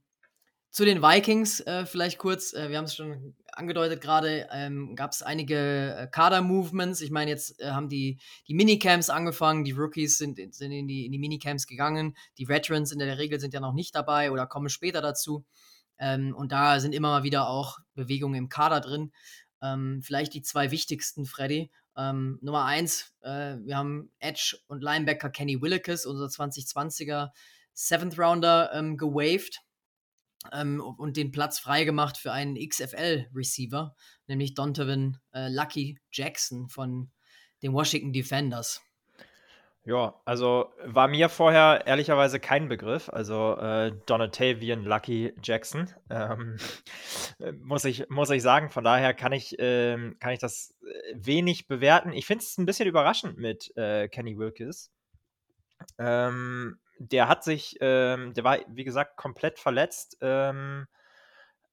zu 0.73 0.85
den 0.85 1.03
Vikings 1.03 1.59
äh, 1.59 1.85
vielleicht 1.85 2.17
kurz, 2.17 2.53
äh, 2.53 2.69
wir 2.69 2.79
haben 2.79 2.85
es 2.85 2.95
schon 2.95 3.35
angedeutet 3.51 4.01
gerade, 4.01 4.47
ähm, 4.51 4.95
gab 4.95 5.11
es 5.11 5.21
einige 5.21 5.95
äh, 5.95 6.07
Kader-Movements. 6.07 7.01
Ich 7.01 7.11
meine, 7.11 7.29
jetzt 7.29 7.61
äh, 7.61 7.69
haben 7.69 7.89
die, 7.89 8.17
die 8.47 8.55
Minicamps 8.55 9.11
angefangen, 9.11 9.63
die 9.65 9.73
Rookies 9.73 10.17
sind, 10.17 10.39
sind 10.55 10.71
in, 10.71 10.88
die, 10.88 11.05
in 11.05 11.11
die 11.11 11.19
Minicamps 11.19 11.67
gegangen, 11.67 12.15
die 12.39 12.47
Veterans 12.47 12.91
in 12.91 12.97
der 12.97 13.19
Regel 13.19 13.39
sind 13.39 13.53
ja 13.53 13.59
noch 13.59 13.73
nicht 13.73 13.94
dabei 13.94 14.31
oder 14.31 14.47
kommen 14.47 14.69
später 14.69 15.01
dazu. 15.01 15.45
Ähm, 15.99 16.35
und 16.35 16.51
da 16.51 16.79
sind 16.79 16.93
immer 16.93 17.09
mal 17.09 17.23
wieder 17.23 17.47
auch 17.47 17.79
Bewegungen 17.93 18.35
im 18.35 18.49
Kader 18.49 18.81
drin. 18.81 19.11
Ähm, 19.61 20.01
vielleicht 20.03 20.33
die 20.33 20.41
zwei 20.41 20.71
wichtigsten, 20.71 21.25
Freddy. 21.25 21.71
Ähm, 21.95 22.39
Nummer 22.41 22.65
eins, 22.65 23.13
äh, 23.21 23.57
wir 23.63 23.77
haben 23.77 24.11
Edge 24.19 24.57
und 24.67 24.81
Linebacker 24.81 25.29
Kenny 25.29 25.61
Willekes, 25.61 26.05
unser 26.05 26.25
2020er 26.25 27.29
Seventh 27.73 28.17
Rounder, 28.17 28.71
ähm, 28.73 28.97
gewaved 28.97 29.61
ähm, 30.51 30.81
und 30.81 31.17
den 31.17 31.31
Platz 31.31 31.59
freigemacht 31.59 32.17
für 32.17 32.31
einen 32.31 32.55
XFL-Receiver, 32.55 33.95
nämlich 34.27 34.55
Donovan 34.55 35.19
äh, 35.33 35.49
Lucky 35.49 35.99
Jackson 36.11 36.67
von 36.67 37.11
den 37.61 37.73
Washington 37.73 38.11
Defenders. 38.11 38.81
Ja, 39.85 40.21
also 40.24 40.71
war 40.85 41.09
mir 41.09 41.27
vorher 41.27 41.85
ehrlicherweise 41.85 42.39
kein 42.39 42.69
Begriff. 42.69 43.09
Also 43.09 43.57
äh, 43.57 43.91
Donatavian 44.06 44.85
Lucky 44.85 45.33
Jackson, 45.44 45.89
ähm, 46.09 46.57
muss, 47.62 47.83
ich, 47.83 48.09
muss 48.09 48.30
ich 48.30 48.41
sagen. 48.41 48.69
Von 48.69 48.85
daher 48.85 49.13
kann 49.13 49.33
ich, 49.33 49.57
ähm, 49.59 50.15
kann 50.21 50.31
ich 50.31 50.39
das 50.39 50.74
äh, 50.81 51.15
wenig 51.15 51.68
bewerten. 51.68 52.13
Ich 52.13 52.25
finde 52.25 52.45
es 52.45 52.57
ein 52.57 52.65
bisschen 52.65 52.88
überraschend 52.88 53.38
mit 53.38 53.75
äh, 53.75 54.07
Kenny 54.07 54.38
Wilkes. 54.38 54.89
Ähm, 55.97 56.79
der 56.97 57.27
hat 57.27 57.44
sich, 57.44 57.75
ähm, 57.81 58.33
der 58.33 58.45
war, 58.45 58.59
wie 58.69 58.86
gesagt, 58.86 59.18
komplett 59.18 59.59
verletzt. 59.59 60.18
Ähm, 60.21 60.88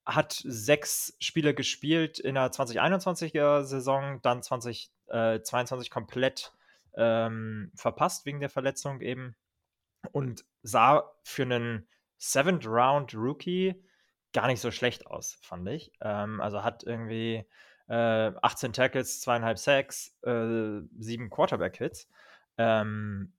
hat 0.04 0.42
sechs 0.44 1.14
Spiele 1.20 1.54
gespielt 1.54 2.18
in 2.18 2.34
der 2.34 2.50
2021er 2.50 3.62
Saison, 3.62 4.18
dann 4.22 4.42
2022 4.42 5.90
komplett 5.90 6.52
ähm, 6.96 7.70
verpasst 7.74 8.26
wegen 8.26 8.40
der 8.40 8.50
Verletzung 8.50 9.00
eben 9.00 9.36
und 10.12 10.44
sah 10.62 11.10
für 11.22 11.42
einen 11.42 11.88
Seventh 12.18 12.66
Round 12.66 13.14
Rookie 13.14 13.74
gar 14.32 14.46
nicht 14.46 14.60
so 14.60 14.70
schlecht 14.70 15.06
aus, 15.06 15.38
fand 15.42 15.68
ich. 15.68 15.92
Ähm, 16.00 16.40
also 16.40 16.62
hat 16.62 16.84
irgendwie 16.84 17.44
äh, 17.88 18.32
18 18.42 18.72
Tackles, 18.72 19.20
zweieinhalb 19.20 19.58
Sacks, 19.58 20.16
äh, 20.22 20.80
sieben 20.98 21.30
Quarterback-Hits. 21.30 22.08
Ähm, 22.58 23.32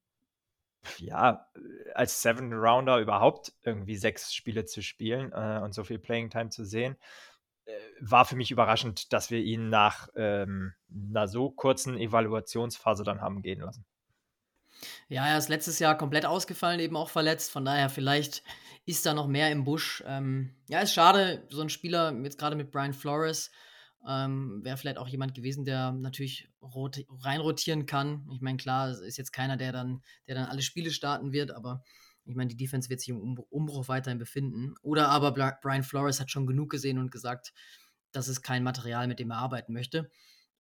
ja, 0.98 1.48
als 1.94 2.22
Seven 2.22 2.54
Rounder 2.54 3.00
überhaupt 3.00 3.54
irgendwie 3.64 3.96
sechs 3.96 4.34
Spiele 4.34 4.66
zu 4.66 4.82
spielen 4.82 5.32
äh, 5.32 5.60
und 5.64 5.74
so 5.74 5.84
viel 5.84 6.00
Playing 6.00 6.30
Time 6.30 6.50
zu 6.50 6.66
sehen, 6.66 6.98
war 8.00 8.26
für 8.26 8.36
mich 8.36 8.52
überraschend, 8.52 9.14
dass 9.14 9.32
wir 9.32 9.40
ihn 9.40 9.70
nach 9.70 10.08
ähm, 10.16 10.74
einer 11.10 11.28
so 11.28 11.50
kurzen 11.50 11.98
Evaluationsphase 11.98 13.04
dann 13.04 13.22
haben 13.22 13.42
gehen 13.42 13.62
lassen. 13.62 13.86
Ja, 15.08 15.28
er 15.28 15.38
ist 15.38 15.50
letztes 15.50 15.80
Jahr 15.80 15.98
komplett 15.98 16.26
ausgefallen, 16.26 16.80
eben 16.80 16.96
auch 16.96 17.10
verletzt. 17.10 17.52
Von 17.52 17.66
daher, 17.66 17.90
vielleicht 17.90 18.44
ist 18.86 19.06
da 19.06 19.14
noch 19.14 19.28
mehr 19.28 19.52
im 19.52 19.64
Busch. 19.64 20.04
Ähm, 20.08 20.56
ja, 20.70 20.80
ist 20.80 20.94
schade, 20.94 21.46
so 21.50 21.62
ein 21.62 21.70
Spieler, 21.70 22.14
jetzt 22.24 22.40
gerade 22.40 22.56
mit 22.56 22.72
Brian 22.72 22.94
Flores, 22.94 23.52
ähm, 24.08 24.62
wäre 24.64 24.78
vielleicht 24.78 24.98
auch 24.98 25.08
jemand 25.08 25.36
gewesen, 25.36 25.66
der 25.66 25.92
natürlich 25.92 26.50
reinrotieren 26.62 27.86
kann. 27.86 28.28
Ich 28.34 28.42
meine, 28.42 28.58
klar, 28.58 28.90
ist 28.90 29.18
jetzt 29.18 29.34
keiner, 29.34 29.58
der 29.58 29.72
dann, 29.72 30.02
der 30.28 30.36
dann 30.36 30.46
alle 30.46 30.64
Spiele 30.64 30.90
starten 30.90 31.32
wird, 31.32 31.52
aber 31.52 31.84
ich 32.26 32.36
meine, 32.36 32.50
die 32.50 32.58
Defense 32.58 32.90
wird 32.90 33.00
sich 33.00 33.10
im 33.10 33.38
Umbruch 33.50 33.88
weiterhin 33.88 34.20
befinden. 34.20 34.76
Oder 34.82 35.10
aber 35.10 35.32
Brian 35.32 35.84
Flores 35.84 36.20
hat 36.20 36.32
schon 36.32 36.48
genug 36.48 36.70
gesehen 36.70 36.98
und 36.98 37.12
gesagt, 37.12 37.54
das 38.12 38.28
ist 38.28 38.42
kein 38.42 38.64
Material, 38.64 39.08
mit 39.08 39.20
dem 39.20 39.32
er 39.32 39.38
arbeiten 39.38 39.74
möchte. 39.74 40.10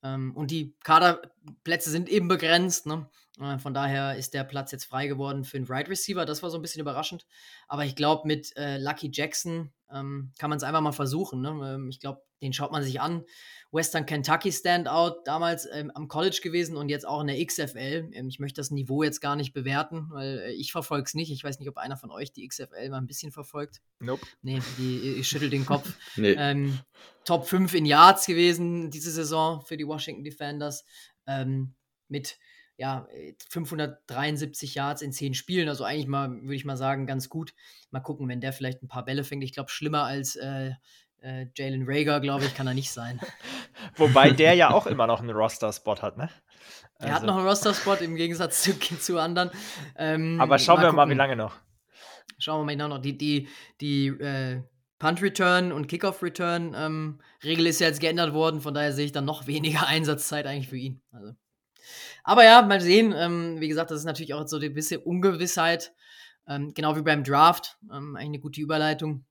Ähm, 0.03 0.35
und 0.35 0.51
die 0.51 0.75
Kaderplätze 0.83 1.91
sind 1.91 2.09
eben 2.09 2.27
begrenzt. 2.27 2.85
Ne? 2.85 3.09
Äh, 3.41 3.59
von 3.59 3.73
daher 3.73 4.15
ist 4.15 4.33
der 4.33 4.43
Platz 4.43 4.71
jetzt 4.71 4.85
frei 4.85 5.07
geworden 5.07 5.43
für 5.43 5.57
einen 5.57 5.65
Right 5.65 5.89
Receiver. 5.89 6.25
Das 6.25 6.43
war 6.43 6.49
so 6.49 6.57
ein 6.57 6.61
bisschen 6.61 6.81
überraschend. 6.81 7.25
Aber 7.67 7.85
ich 7.85 7.95
glaube, 7.95 8.27
mit 8.27 8.55
äh, 8.55 8.77
Lucky 8.77 9.09
Jackson 9.11 9.71
ähm, 9.91 10.31
kann 10.37 10.49
man 10.49 10.57
es 10.57 10.63
einfach 10.63 10.81
mal 10.81 10.91
versuchen. 10.91 11.41
Ne? 11.41 11.49
Ähm, 11.49 11.89
ich 11.89 11.99
glaube, 11.99 12.21
den 12.41 12.53
schaut 12.53 12.71
man 12.71 12.83
sich 12.83 12.99
an. 12.99 13.23
Western 13.71 14.05
Kentucky 14.05 14.51
Standout, 14.51 15.21
damals 15.25 15.67
ähm, 15.71 15.91
am 15.91 16.07
College 16.07 16.39
gewesen 16.43 16.75
und 16.75 16.89
jetzt 16.89 17.07
auch 17.07 17.21
in 17.21 17.27
der 17.27 17.45
XFL. 17.45 18.09
Ähm, 18.13 18.27
ich 18.27 18.39
möchte 18.39 18.59
das 18.59 18.71
Niveau 18.71 19.03
jetzt 19.03 19.21
gar 19.21 19.35
nicht 19.35 19.53
bewerten, 19.53 20.07
weil 20.11 20.39
äh, 20.39 20.51
ich 20.51 20.71
verfolge 20.71 21.05
es 21.05 21.13
nicht. 21.13 21.31
Ich 21.31 21.43
weiß 21.43 21.59
nicht, 21.59 21.69
ob 21.69 21.77
einer 21.77 21.97
von 21.97 22.11
euch 22.11 22.33
die 22.33 22.47
XFL 22.47 22.89
mal 22.89 22.97
ein 22.97 23.07
bisschen 23.07 23.31
verfolgt. 23.31 23.81
Nope. 23.99 24.25
Nee, 24.41 24.61
die, 24.77 25.15
ich 25.19 25.27
schüttel 25.27 25.49
den 25.49 25.65
Kopf. 25.65 25.93
nee. 26.15 26.35
ähm, 26.37 26.79
Top 27.23 27.47
5 27.47 27.73
in 27.75 27.85
Yards 27.85 28.25
gewesen 28.25 28.89
diese 28.89 29.11
Saison 29.11 29.61
für 29.61 29.77
die 29.77 29.87
Washington 29.87 30.23
Defenders. 30.23 30.83
Ähm, 31.27 31.75
mit 32.07 32.37
ja, 32.81 33.07
573 33.51 34.73
Yards 34.73 35.03
in 35.03 35.11
10 35.11 35.35
Spielen. 35.35 35.69
Also 35.69 35.83
eigentlich 35.83 36.07
mal, 36.07 36.31
würde 36.31 36.55
ich 36.55 36.65
mal 36.65 36.77
sagen, 36.77 37.05
ganz 37.05 37.29
gut. 37.29 37.53
Mal 37.91 37.99
gucken, 37.99 38.27
wenn 38.27 38.41
der 38.41 38.53
vielleicht 38.53 38.81
ein 38.81 38.87
paar 38.87 39.05
Bälle 39.05 39.23
fängt. 39.23 39.43
Ich 39.43 39.53
glaube, 39.53 39.69
schlimmer 39.69 40.05
als 40.05 40.35
äh, 40.35 40.71
äh, 41.21 41.45
Jalen 41.55 41.83
Rager, 41.85 42.19
glaube 42.21 42.45
ich, 42.45 42.55
kann 42.55 42.65
er 42.65 42.73
nicht 42.73 42.91
sein. 42.91 43.19
Wobei 43.97 44.31
der 44.31 44.55
ja 44.55 44.71
auch 44.71 44.87
immer 44.87 45.05
noch 45.05 45.19
einen 45.19 45.29
Roster-Spot 45.29 46.01
hat, 46.01 46.17
ne? 46.17 46.31
Also. 46.95 47.07
Er 47.07 47.13
hat 47.13 47.23
noch 47.23 47.37
einen 47.37 47.45
Roster-Spot 47.45 48.03
im 48.03 48.15
Gegensatz 48.15 48.63
zu, 48.63 48.73
zu 48.99 49.19
anderen. 49.19 49.51
Ähm, 49.95 50.41
Aber 50.41 50.57
schauen 50.57 50.77
mal 50.77 50.81
wir 50.81 50.87
gucken. 50.87 50.95
mal, 50.95 51.09
wie 51.09 51.17
lange 51.17 51.35
noch. 51.35 51.55
Schauen 52.39 52.65
wir 52.65 52.75
mal 52.75 52.89
noch. 52.89 52.97
Die, 52.97 53.15
die, 53.15 53.47
die 53.79 54.07
äh, 54.07 54.63
Punt-Return 54.97 55.71
und 55.71 55.85
Kickoff-Return 55.85 56.73
ähm, 56.75 57.19
ist 57.43 57.79
ja 57.79 57.85
jetzt 57.85 58.01
geändert 58.01 58.33
worden, 58.33 58.59
von 58.59 58.73
daher 58.73 58.91
sehe 58.91 59.05
ich 59.05 59.11
dann 59.11 59.25
noch 59.25 59.45
weniger 59.45 59.85
Einsatzzeit 59.87 60.47
eigentlich 60.47 60.69
für 60.69 60.77
ihn. 60.77 61.03
Also. 61.11 61.35
Aber 62.23 62.43
ja, 62.43 62.61
mal 62.61 62.81
sehen. 62.81 63.13
Ähm, 63.15 63.59
wie 63.59 63.67
gesagt, 63.67 63.91
das 63.91 63.99
ist 63.99 64.05
natürlich 64.05 64.33
auch 64.33 64.47
so 64.47 64.57
eine 64.57 64.69
gewisse 64.69 64.99
Ungewissheit. 64.99 65.93
Ähm, 66.47 66.73
genau 66.73 66.95
wie 66.95 67.01
beim 67.01 67.23
Draft. 67.23 67.77
Ähm, 67.91 68.15
eigentlich 68.15 68.27
eine 68.27 68.39
gute 68.39 68.61
Überleitung. 68.61 69.25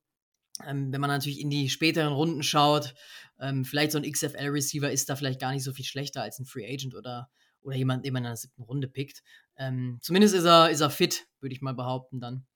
Ähm, 0.67 0.93
wenn 0.93 1.01
man 1.01 1.11
natürlich 1.11 1.41
in 1.41 1.51
die 1.51 1.71
späteren 1.71 2.13
Runden 2.13 2.43
schaut, 2.43 2.95
ähm, 3.41 3.65
vielleicht 3.65 3.93
so 3.93 3.99
ein 3.99 4.11
XFL-Receiver 4.11 4.91
ist 4.91 5.09
da 5.09 5.17
vielleicht 5.17 5.41
gar 5.41 5.53
nicht 5.53 5.65
so 5.65 5.73
viel 5.73 5.85
schlechter 5.85 6.23
als 6.23 6.39
ein 6.39 6.45
Free 6.45 6.71
Agent 6.71 6.95
oder, 6.95 7.31
oder 7.63 7.77
jemand, 7.77 8.05
den 8.05 8.13
man 8.13 8.25
in 8.25 8.31
der 8.31 8.37
siebten 8.37 8.63
Runde 8.63 8.89
pickt. 8.89 9.23
Ähm, 9.57 9.99
zumindest 10.03 10.35
ist 10.35 10.45
er, 10.45 10.71
ist 10.71 10.81
er 10.81 10.91
fit, 10.91 11.27
würde 11.41 11.55
ich 11.55 11.63
mal 11.63 11.75
behaupten 11.75 12.21
dann. 12.21 12.47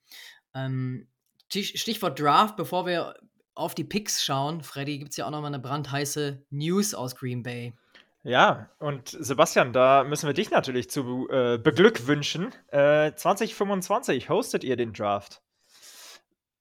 Stichwort 1.51 2.21
Draft, 2.21 2.57
bevor 2.57 2.87
wir 2.87 3.17
auf 3.55 3.75
die 3.75 3.85
Picks 3.85 4.25
schauen, 4.25 4.63
Freddy, 4.63 4.99
gibt 4.99 5.13
es 5.13 5.17
ja 5.17 5.27
auch 5.27 5.31
nochmal 5.31 5.53
eine 5.53 5.61
brandheiße 5.61 6.45
News 6.51 6.95
aus 6.95 7.17
Green 7.17 7.43
Bay. 7.43 7.75
Ja, 8.27 8.71
und 8.79 9.09
Sebastian, 9.11 9.75
da 9.75 10.03
müssen 10.03 10.27
wir 10.27 10.33
dich 10.33 10.51
natürlich 10.51 10.89
zu 10.89 11.29
äh, 11.29 11.59
beglückwünschen. 11.59 12.55
Äh, 12.69 13.13
2025 13.15 14.31
hostet 14.31 14.65
ihr 14.65 14.77
den 14.77 14.95
Draft. 14.95 15.43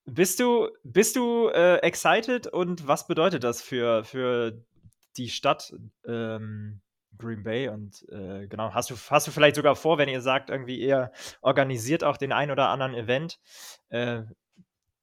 Bist 0.04 0.42
du, 0.42 0.68
bist 0.84 1.16
du 1.16 1.48
äh, 1.48 1.78
excited 1.78 2.48
und 2.48 2.86
was 2.86 3.08
bedeutet 3.08 3.46
das 3.46 3.62
für, 3.62 4.04
für 4.04 4.62
die 5.16 5.30
Stadt 5.30 5.74
ähm, 6.06 6.82
Green 7.18 7.44
Bay? 7.44 7.70
Und 7.70 8.06
äh, 8.10 8.46
genau, 8.48 8.74
hast 8.74 8.90
du, 8.90 8.96
hast 9.10 9.28
du 9.28 9.32
vielleicht 9.32 9.56
sogar 9.56 9.78
vor, 9.78 9.98
wenn 9.98 10.10
ihr 10.10 10.20
sagt, 10.20 10.50
irgendwie 10.50 10.78
ihr 10.78 11.14
organisiert 11.40 12.04
auch 12.04 12.18
den 12.18 12.34
ein 12.34 12.52
oder 12.52 12.68
anderen 12.68 12.94
Event, 12.94 13.40
äh, 13.88 14.24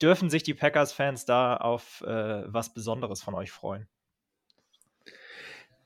dürfen 0.02 0.28
sich 0.28 0.42
die 0.42 0.54
Packers-Fans 0.54 1.24
da 1.24 1.56
auf 1.56 2.02
äh, 2.02 2.52
was 2.52 2.74
Besonderes 2.74 3.22
von 3.22 3.34
euch 3.34 3.50
freuen? 3.50 3.88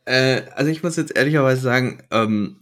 Äh, 0.04 0.42
also 0.54 0.70
ich 0.70 0.82
muss 0.82 0.96
jetzt 0.96 1.16
ehrlicherweise 1.16 1.62
sagen, 1.62 2.02
ähm, 2.10 2.60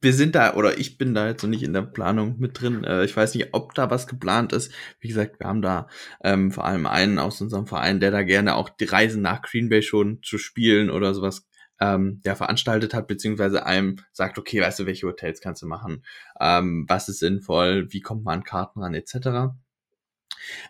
wir 0.00 0.12
sind 0.12 0.34
da, 0.34 0.54
oder 0.54 0.78
ich 0.78 0.98
bin 0.98 1.14
da 1.14 1.28
jetzt 1.28 1.42
noch 1.42 1.48
nicht 1.48 1.62
in 1.62 1.72
der 1.72 1.82
Planung 1.82 2.38
mit 2.38 2.60
drin. 2.60 2.84
Äh, 2.84 3.04
ich 3.04 3.16
weiß 3.16 3.34
nicht, 3.34 3.54
ob 3.54 3.74
da 3.74 3.90
was 3.90 4.06
geplant 4.06 4.52
ist. 4.52 4.70
Wie 5.00 5.08
gesagt, 5.08 5.40
wir 5.40 5.46
haben 5.46 5.62
da 5.62 5.88
ähm, 6.22 6.52
vor 6.52 6.66
allem 6.66 6.86
einen 6.86 7.18
aus 7.18 7.40
unserem 7.40 7.66
Verein, 7.66 8.00
der 8.00 8.10
da 8.10 8.22
gerne 8.22 8.54
auch 8.54 8.68
die 8.68 8.84
Reisen 8.84 9.22
nach 9.22 9.42
Green 9.42 9.70
Bay 9.70 9.82
schon 9.82 10.20
zu 10.22 10.36
spielen 10.38 10.90
oder 10.90 11.14
sowas 11.14 11.46
ähm, 11.80 12.20
der 12.24 12.36
veranstaltet 12.36 12.94
hat, 12.94 13.08
beziehungsweise 13.08 13.66
einem 13.66 13.96
sagt, 14.12 14.38
okay, 14.38 14.60
weißt 14.60 14.80
du, 14.80 14.86
welche 14.86 15.06
Hotels 15.06 15.40
kannst 15.40 15.62
du 15.62 15.66
machen, 15.66 16.04
ähm, 16.40 16.84
was 16.88 17.08
ist 17.08 17.18
sinnvoll, 17.18 17.92
wie 17.92 18.00
kommt 18.00 18.24
man 18.24 18.38
an 18.40 18.44
Karten 18.44 18.80
ran, 18.80 18.94
etc. 18.94 19.54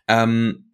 Ähm, 0.08 0.70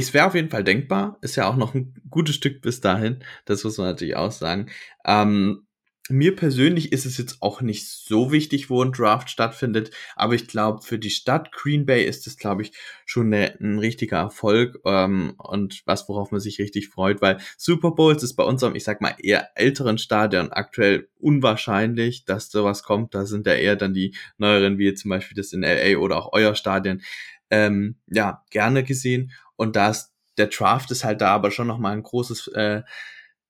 es 0.00 0.14
wäre 0.14 0.26
auf 0.26 0.34
jeden 0.34 0.50
Fall 0.50 0.64
denkbar, 0.64 1.18
ist 1.22 1.36
ja 1.36 1.48
auch 1.48 1.56
noch 1.56 1.74
ein 1.74 1.94
gutes 2.10 2.34
Stück 2.34 2.62
bis 2.62 2.80
dahin, 2.80 3.24
das 3.44 3.64
muss 3.64 3.78
man 3.78 3.88
natürlich 3.88 4.16
auch 4.16 4.32
sagen. 4.32 4.70
Ähm, 5.04 5.66
mir 6.10 6.34
persönlich 6.34 6.92
ist 6.92 7.06
es 7.06 7.18
jetzt 7.18 7.40
auch 7.40 7.60
nicht 7.60 7.86
so 7.88 8.32
wichtig, 8.32 8.68
wo 8.68 8.82
ein 8.82 8.92
Draft 8.92 9.30
stattfindet, 9.30 9.92
aber 10.16 10.34
ich 10.34 10.48
glaube, 10.48 10.82
für 10.82 10.98
die 10.98 11.10
Stadt 11.10 11.52
Green 11.52 11.86
Bay 11.86 12.04
ist 12.04 12.26
es, 12.26 12.36
glaube 12.36 12.62
ich, 12.62 12.72
schon 13.06 13.26
eine, 13.26 13.58
ein 13.60 13.78
richtiger 13.78 14.18
Erfolg 14.18 14.80
ähm, 14.84 15.34
und 15.38 15.82
was, 15.86 16.08
worauf 16.08 16.32
man 16.32 16.40
sich 16.40 16.58
richtig 16.58 16.88
freut, 16.88 17.22
weil 17.22 17.38
Super 17.56 17.92
Bowls 17.92 18.22
ist 18.22 18.34
bei 18.34 18.44
unserem, 18.44 18.74
ich 18.74 18.84
sag 18.84 19.00
mal, 19.00 19.14
eher 19.22 19.50
älteren 19.54 19.98
Stadion 19.98 20.50
aktuell 20.52 21.08
unwahrscheinlich, 21.18 22.24
dass 22.24 22.50
sowas 22.50 22.82
kommt. 22.82 23.14
Da 23.14 23.24
sind 23.24 23.46
ja 23.46 23.54
eher 23.54 23.76
dann 23.76 23.94
die 23.94 24.16
neueren, 24.36 24.78
wie 24.78 24.92
zum 24.94 25.10
Beispiel 25.10 25.36
das 25.36 25.52
in 25.52 25.62
LA 25.62 25.98
oder 25.98 26.16
auch 26.16 26.32
euer 26.32 26.54
Stadion, 26.54 27.02
ähm, 27.50 27.96
ja, 28.06 28.44
gerne 28.50 28.84
gesehen. 28.84 29.32
Und 29.56 29.76
da 29.76 29.90
ist 29.90 30.12
der 30.38 30.46
Draft 30.46 30.90
ist 30.90 31.04
halt 31.04 31.20
da 31.20 31.34
aber 31.34 31.50
schon 31.50 31.66
nochmal 31.66 31.92
ein 31.92 32.02
großes, 32.02 32.48
äh, 32.48 32.82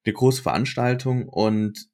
eine 0.05 0.13
große 0.13 0.43
Veranstaltung 0.43 1.29
und 1.29 1.90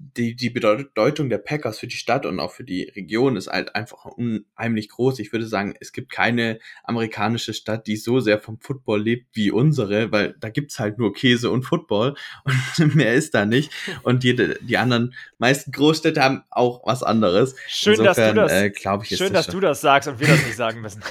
die, 0.00 0.36
die 0.36 0.50
Bedeutung 0.50 1.28
der 1.28 1.38
Packers 1.38 1.80
für 1.80 1.88
die 1.88 1.96
Stadt 1.96 2.24
und 2.24 2.38
auch 2.38 2.52
für 2.52 2.62
die 2.62 2.84
Region 2.84 3.34
ist 3.34 3.48
halt 3.48 3.74
einfach 3.74 4.04
unheimlich 4.04 4.88
groß. 4.90 5.18
Ich 5.18 5.32
würde 5.32 5.46
sagen, 5.46 5.74
es 5.80 5.92
gibt 5.92 6.12
keine 6.12 6.60
amerikanische 6.84 7.52
Stadt, 7.52 7.88
die 7.88 7.96
so 7.96 8.20
sehr 8.20 8.38
vom 8.38 8.60
Football 8.60 9.02
lebt 9.02 9.26
wie 9.32 9.50
unsere, 9.50 10.12
weil 10.12 10.36
da 10.38 10.50
gibt's 10.50 10.78
halt 10.78 10.98
nur 10.98 11.12
Käse 11.12 11.50
und 11.50 11.64
Football 11.64 12.14
und 12.78 12.94
mehr 12.94 13.12
ist 13.14 13.34
da 13.34 13.44
nicht. 13.44 13.72
Und 14.04 14.22
jede, 14.22 14.60
die 14.62 14.78
anderen 14.78 15.14
meisten 15.38 15.72
Großstädte 15.72 16.22
haben 16.22 16.44
auch 16.50 16.86
was 16.86 17.02
anderes. 17.02 17.56
Schön, 17.66 17.94
Insofern, 17.98 18.36
dass 18.36 18.52
du 18.52 18.70
das, 18.70 18.86
äh, 18.86 19.02
ich, 19.02 19.18
schön, 19.18 19.32
das 19.32 19.46
dass 19.46 19.54
du 19.54 19.60
das 19.60 19.80
sagst 19.80 20.08
und 20.08 20.20
wir 20.20 20.28
das 20.28 20.46
nicht 20.46 20.56
sagen 20.56 20.80
müssen. 20.80 21.02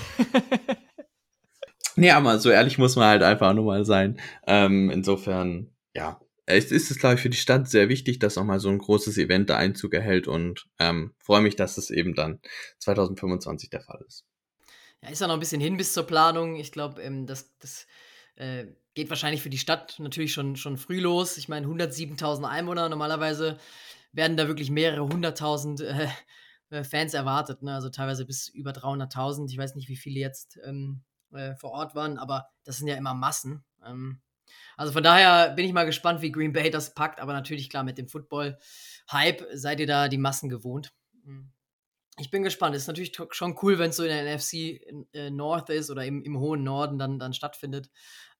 nee, 1.97 2.11
aber 2.11 2.39
so 2.39 2.49
ehrlich 2.49 2.77
muss 2.77 2.95
man 2.95 3.07
halt 3.09 3.23
einfach 3.23 3.53
nur 3.53 3.65
mal 3.65 3.83
sein. 3.83 4.17
Ähm, 4.45 4.89
insofern, 4.89 5.71
ja, 5.93 6.21
es 6.47 6.71
ist 6.71 6.89
es, 6.91 6.97
glaube 6.97 7.15
ich, 7.15 7.21
für 7.21 7.29
die 7.29 7.37
Stadt 7.37 7.69
sehr 7.69 7.89
wichtig, 7.89 8.19
dass 8.19 8.37
auch 8.37 8.45
mal 8.45 8.59
so 8.59 8.69
ein 8.69 8.77
großes 8.77 9.17
Event 9.17 9.49
da 9.49 9.57
Einzug 9.57 9.93
erhält 9.93 10.27
und 10.27 10.65
ähm, 10.79 11.13
freue 11.19 11.41
mich, 11.41 11.57
dass 11.57 11.77
es 11.77 11.89
eben 11.89 12.15
dann 12.15 12.39
2025 12.79 13.69
der 13.69 13.81
Fall 13.81 14.01
ist. 14.07 14.25
Ja, 15.03 15.09
ist 15.09 15.19
ja 15.19 15.27
noch 15.27 15.33
ein 15.33 15.41
bisschen 15.41 15.61
hin 15.61 15.77
bis 15.77 15.91
zur 15.91 16.07
Planung. 16.07 16.55
Ich 16.55 16.71
glaube, 16.71 17.01
ähm, 17.01 17.27
das, 17.27 17.57
das 17.59 17.85
äh, 18.35 18.65
geht 18.93 19.09
wahrscheinlich 19.09 19.41
für 19.43 19.49
die 19.49 19.57
Stadt 19.57 19.99
natürlich 19.99 20.33
schon, 20.33 20.55
schon 20.55 20.77
früh 20.77 21.01
los. 21.01 21.37
Ich 21.37 21.49
meine, 21.49 21.67
107.000 21.67 22.45
Einwohner, 22.45 22.87
normalerweise 22.87 23.57
werden 24.13 24.37
da 24.37 24.47
wirklich 24.47 24.71
mehrere 24.71 25.05
hunderttausend 25.05 25.81
äh, 25.81 26.07
äh, 26.69 26.83
Fans 26.85 27.13
erwartet, 27.13 27.61
ne? 27.61 27.73
also 27.73 27.89
teilweise 27.89 28.25
bis 28.25 28.47
über 28.47 28.71
300.000. 28.71 29.49
Ich 29.49 29.57
weiß 29.57 29.75
nicht, 29.75 29.89
wie 29.89 29.97
viele 29.97 30.19
jetzt 30.21 30.57
ähm, 30.63 31.03
äh, 31.33 31.55
vor 31.55 31.71
Ort 31.71 31.93
waren, 31.93 32.17
aber 32.17 32.47
das 32.63 32.77
sind 32.77 32.87
ja 32.87 32.95
immer 32.95 33.13
Massen. 33.13 33.65
Ähm, 33.85 34.21
also 34.77 34.93
von 34.93 35.03
daher 35.03 35.53
bin 35.55 35.65
ich 35.65 35.73
mal 35.73 35.85
gespannt, 35.85 36.21
wie 36.21 36.31
Green 36.31 36.53
Bay 36.53 36.69
das 36.69 36.93
packt, 36.93 37.19
aber 37.19 37.33
natürlich 37.33 37.69
klar 37.69 37.83
mit 37.83 37.97
dem 37.97 38.07
Football-Hype 38.07 39.47
seid 39.53 39.79
ihr 39.79 39.87
da 39.87 40.07
die 40.07 40.19
Massen 40.19 40.49
gewohnt. 40.49 40.93
Hm. 41.25 41.51
Ich 42.19 42.31
bin 42.31 42.43
gespannt. 42.43 42.75
Ist 42.75 42.87
natürlich 42.87 43.15
schon 43.31 43.57
cool, 43.61 43.77
wenn 43.77 43.91
es 43.91 43.95
so 43.95 44.03
in 44.03 44.09
der 44.09 44.35
NFC 44.35 44.81
äh, 45.13 45.29
North 45.29 45.69
ist 45.69 45.91
oder 45.91 46.03
im, 46.05 46.23
im 46.23 46.39
hohen 46.39 46.63
Norden 46.63 46.97
dann, 46.97 47.19
dann 47.19 47.33
stattfindet. 47.33 47.91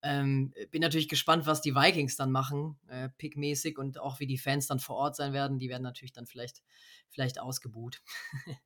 Ähm, 0.02 0.54
bin 0.72 0.82
natürlich 0.82 1.10
gespannt, 1.10 1.46
was 1.46 1.62
die 1.62 1.76
Vikings 1.76 2.16
dann 2.16 2.32
machen, 2.32 2.80
äh, 2.88 3.10
pickmäßig 3.18 3.78
und 3.78 4.00
auch 4.00 4.20
wie 4.20 4.28
die 4.28 4.38
Fans 4.38 4.68
dann 4.68 4.80
vor 4.80 4.96
Ort 4.96 5.16
sein 5.16 5.34
werden. 5.34 5.60
Die 5.60 5.70
werden 5.70 5.84
natürlich 5.84 6.14
dann 6.14 6.26
vielleicht, 6.26 6.64
vielleicht 7.10 7.40
ausgebuht. 7.40 8.02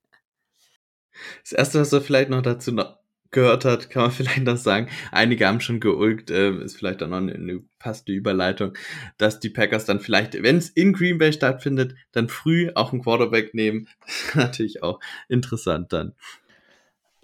das 1.43 1.51
erste, 1.51 1.79
was 1.79 1.91
wir 1.91 2.01
vielleicht 2.01 2.29
noch 2.29 2.41
dazu 2.41 2.71
noch 2.71 3.00
gehört 3.31 3.65
hat, 3.65 3.89
kann 3.89 4.03
man 4.03 4.11
vielleicht 4.11 4.43
noch 4.43 4.57
sagen. 4.57 4.89
Einige 5.11 5.47
haben 5.47 5.61
schon 5.61 5.79
geulgt, 5.79 6.29
äh, 6.29 6.51
ist 6.51 6.77
vielleicht 6.77 7.01
auch 7.01 7.07
noch 7.07 7.17
eine, 7.17 7.33
eine 7.33 7.63
passende 7.79 8.13
Überleitung, 8.13 8.73
dass 9.17 9.39
die 9.39 9.49
Packers 9.49 9.85
dann 9.85 9.99
vielleicht, 9.99 10.41
wenn 10.41 10.57
es 10.57 10.69
in 10.69 10.93
Green 10.93 11.17
Bay 11.17 11.33
stattfindet, 11.33 11.95
dann 12.11 12.29
früh 12.29 12.71
auch 12.75 12.91
einen 12.91 13.01
Quarterback 13.01 13.53
nehmen. 13.53 13.87
Natürlich 14.33 14.83
auch 14.83 14.99
interessant 15.27 15.93
dann. 15.93 16.13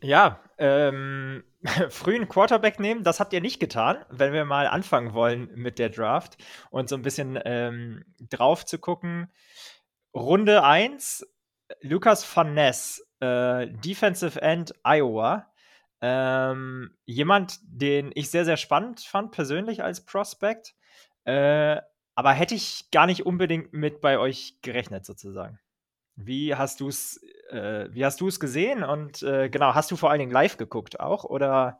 Ja, 0.02 0.40
ähm, 0.58 1.44
früh 1.90 2.16
einen 2.16 2.28
Quarterback 2.28 2.80
nehmen, 2.80 3.04
das 3.04 3.20
habt 3.20 3.34
ihr 3.34 3.42
nicht 3.42 3.60
getan, 3.60 3.98
wenn 4.10 4.34
wir 4.34 4.46
mal 4.46 4.68
anfangen 4.68 5.14
wollen 5.14 5.50
mit 5.56 5.80
der 5.80 5.90
Draft 5.90 6.38
und 6.70 6.90
so 6.90 6.96
ein 6.96 7.02
bisschen 7.02 7.40
ähm, 7.46 8.04
drauf 8.30 8.66
zu 8.66 8.80
gucken. 8.80 9.32
Runde 10.14 10.64
1, 10.64 11.28
Lukas 11.82 12.36
Van 12.36 12.54
Ness, 12.54 13.06
äh, 13.20 13.68
Defensive 13.68 14.42
End 14.42 14.74
Iowa. 14.84 15.48
Ähm, 16.02 16.96
jemand, 17.06 17.60
den 17.64 18.12
ich 18.14 18.30
sehr, 18.30 18.46
sehr 18.46 18.58
spannend 18.58 19.02
fand, 19.02 19.32
persönlich 19.32 19.84
als 19.84 20.06
Prospect. 20.06 20.76
Äh, 21.26 21.82
aber 22.16 22.32
hätte 22.34 22.56
ich 22.56 22.90
gar 22.92 23.06
nicht 23.06 23.26
unbedingt 23.26 23.74
mit 23.74 24.02
bei 24.02 24.18
euch 24.18 24.58
gerechnet, 24.62 25.06
sozusagen. 25.06 25.60
Wie 26.16 26.56
hast 26.56 26.80
du 26.80 26.88
es, 26.88 27.22
äh, 27.50 27.88
wie 27.92 28.04
hast 28.06 28.22
du 28.22 28.28
es 28.28 28.40
gesehen? 28.40 28.84
Und 28.84 29.22
äh, 29.22 29.50
genau, 29.50 29.76
hast 29.76 29.92
du 29.92 29.96
vor 29.96 30.10
allen 30.10 30.20
Dingen 30.20 30.32
live 30.32 30.58
geguckt 30.58 31.00
auch? 31.00 31.24
Oder 31.24 31.80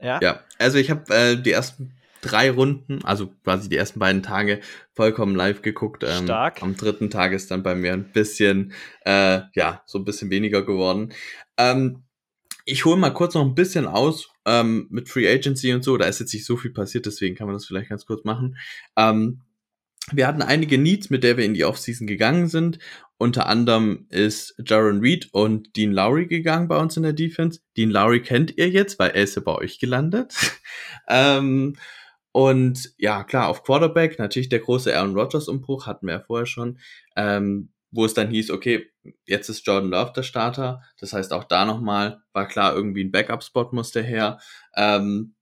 ja? 0.00 0.18
Ja, 0.22 0.40
also 0.58 0.78
ich 0.78 0.90
habe 0.90 1.14
äh, 1.14 1.36
die 1.36 1.52
ersten 1.52 1.94
drei 2.22 2.50
Runden, 2.50 3.04
also 3.04 3.28
quasi 3.44 3.68
die 3.68 3.76
ersten 3.76 3.98
beiden 3.98 4.22
Tage 4.22 4.60
vollkommen 4.94 5.34
live 5.34 5.62
geguckt. 5.62 6.02
Ähm, 6.04 6.24
Stark. 6.24 6.62
Am 6.62 6.76
dritten 6.76 7.10
Tag 7.10 7.32
ist 7.32 7.50
dann 7.50 7.62
bei 7.62 7.74
mir 7.74 7.92
ein 7.92 8.10
bisschen, 8.12 8.72
äh, 9.04 9.42
ja, 9.54 9.82
so 9.86 9.98
ein 9.98 10.04
bisschen 10.04 10.30
weniger 10.30 10.64
geworden. 10.64 11.12
Ähm, 11.58 12.04
ich 12.64 12.84
hole 12.84 12.96
mal 12.96 13.10
kurz 13.10 13.34
noch 13.34 13.44
ein 13.44 13.54
bisschen 13.54 13.86
aus 13.86 14.30
ähm, 14.46 14.86
mit 14.90 15.08
Free 15.08 15.28
Agency 15.28 15.72
und 15.72 15.84
so. 15.84 15.96
Da 15.96 16.06
ist 16.06 16.20
jetzt 16.20 16.32
nicht 16.32 16.46
so 16.46 16.56
viel 16.56 16.72
passiert, 16.72 17.06
deswegen 17.06 17.34
kann 17.34 17.46
man 17.46 17.54
das 17.54 17.66
vielleicht 17.66 17.90
ganz 17.90 18.06
kurz 18.06 18.24
machen. 18.24 18.56
Ähm, 18.96 19.42
wir 20.10 20.26
hatten 20.26 20.42
einige 20.42 20.78
Needs, 20.78 21.10
mit 21.10 21.22
der 21.22 21.36
wir 21.36 21.44
in 21.44 21.54
die 21.54 21.64
Offseason 21.64 22.06
gegangen 22.06 22.48
sind. 22.48 22.78
Unter 23.18 23.46
anderem 23.46 24.06
ist 24.10 24.54
Jaron 24.66 24.98
Reed 24.98 25.28
und 25.32 25.76
Dean 25.76 25.92
Lowry 25.92 26.26
gegangen 26.26 26.66
bei 26.66 26.76
uns 26.76 26.96
in 26.96 27.04
der 27.04 27.12
Defense. 27.12 27.60
Dean 27.76 27.90
Lowry 27.90 28.20
kennt 28.20 28.56
ihr 28.58 28.68
jetzt, 28.68 28.98
weil 28.98 29.10
er 29.10 29.22
ist 29.22 29.36
ja 29.36 29.42
bei 29.42 29.54
euch 29.54 29.78
gelandet. 29.78 30.34
ähm, 31.08 31.76
und 32.32 32.94
ja, 32.98 33.22
klar, 33.22 33.48
auf 33.48 33.62
Quarterback 33.62 34.18
natürlich 34.18 34.48
der 34.48 34.58
große 34.58 34.96
Aaron 34.96 35.14
Rodgers 35.14 35.48
Umbruch 35.48 35.86
hatten 35.86 36.06
wir 36.06 36.14
ja 36.14 36.20
vorher 36.20 36.46
schon, 36.46 36.78
ähm, 37.14 37.70
wo 37.92 38.04
es 38.04 38.14
dann 38.14 38.30
hieß, 38.30 38.50
okay, 38.50 38.90
jetzt 39.24 39.48
ist 39.48 39.66
Jordan 39.66 39.90
Love 39.90 40.12
der 40.14 40.22
Starter. 40.22 40.82
Das 40.98 41.12
heißt, 41.12 41.32
auch 41.32 41.44
da 41.44 41.64
nochmal 41.64 42.22
war 42.32 42.46
klar, 42.46 42.74
irgendwie 42.74 43.04
ein 43.04 43.12
Backup-Spot 43.12 43.68
musste 43.72 44.02
her. 44.02 44.38
Ähm, 44.76 45.34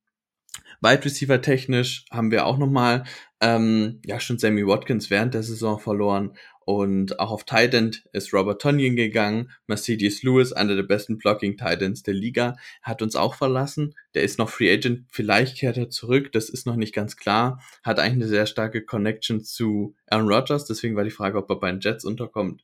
Wide 0.80 1.04
Receiver 1.04 1.40
technisch 1.42 2.04
haben 2.10 2.30
wir 2.30 2.46
auch 2.46 2.58
nochmal 2.58 3.04
ähm, 3.40 4.00
ja 4.04 4.18
schon 4.18 4.38
Sammy 4.38 4.66
Watkins 4.66 5.10
während 5.10 5.34
der 5.34 5.42
Saison 5.42 5.78
verloren 5.78 6.34
und 6.70 7.18
auch 7.18 7.32
auf 7.32 7.44
Tight 7.44 7.74
End 7.74 8.04
ist 8.12 8.32
Robert 8.32 8.62
Tonyan 8.62 8.94
gegangen. 8.94 9.50
Mercedes 9.66 10.22
Lewis, 10.22 10.52
einer 10.52 10.76
der 10.76 10.84
besten 10.84 11.18
Blocking 11.18 11.56
Tight 11.56 11.82
Ends 11.82 12.04
der 12.04 12.14
Liga, 12.14 12.54
hat 12.80 13.02
uns 13.02 13.16
auch 13.16 13.34
verlassen. 13.34 13.96
Der 14.14 14.22
ist 14.22 14.38
noch 14.38 14.48
Free 14.50 14.72
Agent, 14.72 15.06
vielleicht 15.10 15.56
kehrt 15.56 15.78
er 15.78 15.90
zurück, 15.90 16.30
das 16.30 16.48
ist 16.48 16.66
noch 16.66 16.76
nicht 16.76 16.94
ganz 16.94 17.16
klar. 17.16 17.60
Hat 17.82 17.98
eigentlich 17.98 18.22
eine 18.22 18.28
sehr 18.28 18.46
starke 18.46 18.84
Connection 18.84 19.42
zu 19.42 19.96
Aaron 20.06 20.28
Rodgers, 20.28 20.66
deswegen 20.66 20.94
war 20.94 21.02
die 21.02 21.10
Frage, 21.10 21.38
ob 21.38 21.50
er 21.50 21.56
bei 21.56 21.72
den 21.72 21.80
Jets 21.80 22.04
unterkommt. 22.04 22.62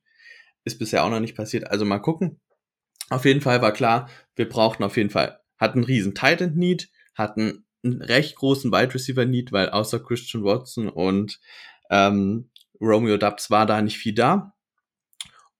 Ist 0.67 0.79
bisher 0.79 1.05
auch 1.05 1.11
noch 1.11 1.21
nicht 1.21 1.37
passiert, 1.37 1.71
also 1.71 1.87
mal 1.87 2.01
gucken. 2.01 2.41
Auf 3.09 3.25
jeden 3.25 3.41
Fall 3.41 3.63
war 3.63 3.73
klar, 3.73 4.11
wir 4.35 4.49
brauchten 4.49 4.83
auf 4.83 4.97
jeden 4.97 5.11
Fall, 5.11 5.39
hatten 5.59 5.79
einen 5.79 5.85
riesen 5.85 6.15
Tight 6.15 6.41
End 6.41 6.57
Need, 6.57 6.91
hatten 7.15 7.65
einen 7.85 8.03
recht 8.03 8.37
großen 8.37 8.73
Wide 8.73 8.93
Receiver 8.93 9.25
Need, 9.25 9.53
weil 9.53 9.71
außer 9.71 10.01
Christian 10.01 10.43
Watson 10.43 10.89
und 10.89 11.41
ähm, 11.89 12.51
Romeo 12.81 13.17
Dubs 13.17 13.51
war 13.51 13.65
da 13.65 13.81
nicht 13.81 13.97
viel 13.97 14.15
da. 14.15 14.55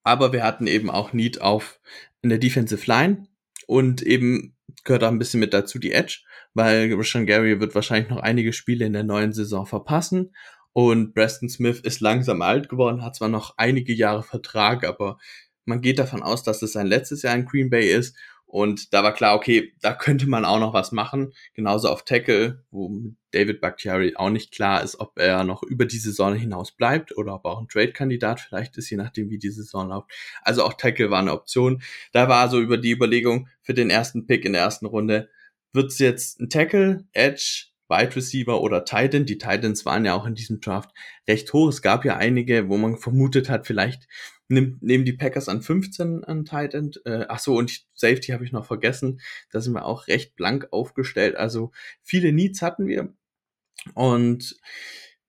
Aber 0.03 0.33
wir 0.33 0.43
hatten 0.43 0.67
eben 0.67 0.91
auch 0.91 1.13
Need 1.13 1.41
auf 1.41 1.81
in 2.21 2.29
der 2.29 2.39
Defensive 2.39 2.85
Line 2.87 3.29
und 3.67 4.03
eben 4.03 4.57
gehört 4.85 5.05
auch 5.05 5.09
ein 5.09 5.19
bisschen 5.19 5.41
mit 5.41 5.55
dazu 5.55 5.79
die 5.79 5.93
Edge, 5.93 6.25
weil 6.53 6.93
Rashawn 6.95 7.27
Gary 7.27 7.61
wird 7.61 7.75
wahrscheinlich 7.75 8.11
noch 8.11 8.19
einige 8.21 8.53
Spiele 8.53 8.85
in 8.85 8.93
der 8.93 9.05
neuen 9.05 9.33
Saison 9.33 9.67
verpassen 9.67 10.35
und 10.77 11.15
Preston 11.15 11.49
Smith 11.49 11.81
ist 11.81 12.01
langsam 12.01 12.43
alt 12.43 12.69
geworden, 12.69 13.03
hat 13.03 13.17
zwar 13.17 13.31
noch 13.31 13.55
einige 13.57 13.95
Jahre 13.95 14.23
Vertrag, 14.23 14.85
aber 14.85 15.17
man 15.65 15.81
geht 15.81 15.99
davon 15.99 16.23
aus, 16.23 16.43
dass 16.43 16.61
es 16.61 16.73
sein 16.73 16.87
letztes 16.87 17.23
Jahr 17.23 17.35
in 17.35 17.47
Green 17.47 17.71
Bay 17.71 17.91
ist 17.91 18.15
und 18.45 18.93
da 18.93 19.03
war 19.03 19.15
klar, 19.15 19.37
okay, 19.37 19.73
da 19.81 19.95
könnte 19.95 20.27
man 20.27 20.45
auch 20.45 20.61
noch 20.61 20.75
was 20.75 20.93
machen. 20.93 21.33
Genauso 21.55 21.89
auf 21.89 22.05
Tackle, 22.05 22.63
wo 22.71 22.91
David 23.31 23.63
Bakhtiari 23.63 24.17
auch 24.17 24.29
nicht 24.29 24.53
klar 24.53 24.83
ist, 24.83 25.01
ob 25.01 25.19
er 25.19 25.45
noch 25.45 25.63
über 25.63 25.87
die 25.87 25.97
Saison 25.97 26.35
hinaus 26.35 26.73
bleibt 26.73 27.17
oder 27.17 27.37
ob 27.37 27.47
er 27.47 27.53
auch 27.53 27.61
ein 27.63 27.69
Trade-Kandidat 27.69 28.41
vielleicht 28.41 28.77
ist, 28.77 28.91
je 28.91 28.99
nachdem, 28.99 29.31
wie 29.31 29.39
die 29.39 29.49
Saison 29.49 29.89
läuft. 29.89 30.11
Also 30.43 30.63
auch 30.63 30.75
Tackle 30.75 31.11
war 31.11 31.21
eine 31.21 31.33
Option. 31.33 31.81
Da 32.13 32.29
war 32.29 32.51
so 32.51 32.61
über 32.61 32.77
die 32.77 32.93
Überlegung 32.93 33.49
für 33.63 33.73
den 33.73 33.89
ersten 33.89 34.27
Pick 34.27 34.45
in 34.45 34.53
der 34.53 34.61
ersten 34.61 34.85
Runde, 34.85 35.31
wird 35.73 35.91
es 35.91 35.99
jetzt 35.99 36.39
ein 36.39 36.51
Tackle, 36.51 37.07
Edge, 37.15 37.69
Wide 37.89 38.17
Receiver 38.17 38.61
oder 38.61 38.85
Titan. 38.85 39.27
Die 39.27 39.39
Titans 39.39 39.85
waren 39.85 40.05
ja 40.05 40.15
auch 40.15 40.27
in 40.27 40.35
diesem 40.35 40.61
Draft 40.61 40.91
recht 41.29 41.53
hoch. 41.53 41.69
Es 41.69 41.83
gab 41.83 42.05
ja 42.05 42.17
einige, 42.17 42.69
wo 42.69 42.77
man 42.77 42.99
vermutet 42.99 43.49
hat, 43.49 43.67
vielleicht 43.67 44.09
nimmt, 44.49 44.83
nehmen 44.83 45.05
die 45.05 45.13
Packers 45.13 45.49
an 45.49 45.63
15 45.63 46.25
an 46.25 46.45
Titan. 46.45 46.91
Äh, 47.05 47.27
ach 47.29 47.39
so, 47.39 47.57
und 47.57 47.87
Safety 47.95 48.33
habe 48.33 48.45
ich 48.45 48.53
noch 48.53 48.67
vergessen. 48.67 49.21
Da 49.51 49.61
sind 49.61 49.75
wir 49.75 49.85
auch 49.85 50.09
recht 50.09 50.37
blank 50.37 50.69
aufgestellt. 50.71 51.37
Also 51.37 51.73
viele 52.03 52.33
Needs 52.33 52.63
hatten 52.63 52.87
wir. 52.87 53.15
Und 53.95 54.57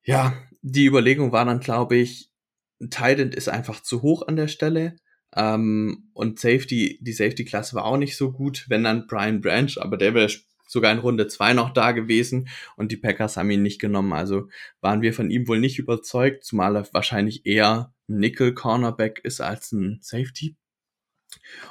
ja, 0.03 0.33
die 0.61 0.85
Überlegung 0.85 1.31
war 1.31 1.45
dann, 1.45 1.59
glaube 1.59 1.97
ich, 1.97 2.31
Titan 2.79 3.31
ist 3.31 3.49
einfach 3.49 3.81
zu 3.81 4.01
hoch 4.01 4.27
an 4.27 4.35
der 4.35 4.47
Stelle. 4.47 4.95
Ähm, 5.35 6.09
und 6.13 6.39
Safety, 6.39 6.99
die 7.01 7.13
Safety-Klasse 7.13 7.75
war 7.75 7.85
auch 7.85 7.97
nicht 7.97 8.15
so 8.17 8.31
gut, 8.31 8.65
wenn 8.69 8.83
dann 8.83 9.07
Brian 9.07 9.41
Branch, 9.41 9.77
aber 9.77 9.97
der 9.97 10.13
wäre 10.13 10.29
sogar 10.67 10.91
in 10.91 10.99
Runde 10.99 11.27
zwei 11.27 11.53
noch 11.53 11.71
da 11.71 11.91
gewesen 11.91 12.49
und 12.75 12.91
die 12.91 12.97
Packers 12.97 13.37
haben 13.37 13.49
ihn 13.49 13.63
nicht 13.63 13.79
genommen. 13.79 14.13
Also 14.13 14.49
waren 14.81 15.01
wir 15.01 15.13
von 15.13 15.31
ihm 15.31 15.47
wohl 15.47 15.59
nicht 15.59 15.79
überzeugt, 15.79 16.43
zumal 16.43 16.75
er 16.75 16.87
wahrscheinlich 16.93 17.45
eher 17.45 17.93
ein 18.07 18.19
Nickel 18.19 18.53
Cornerback 18.53 19.21
ist 19.23 19.41
als 19.41 19.71
ein 19.71 19.99
Safety. 20.01 20.55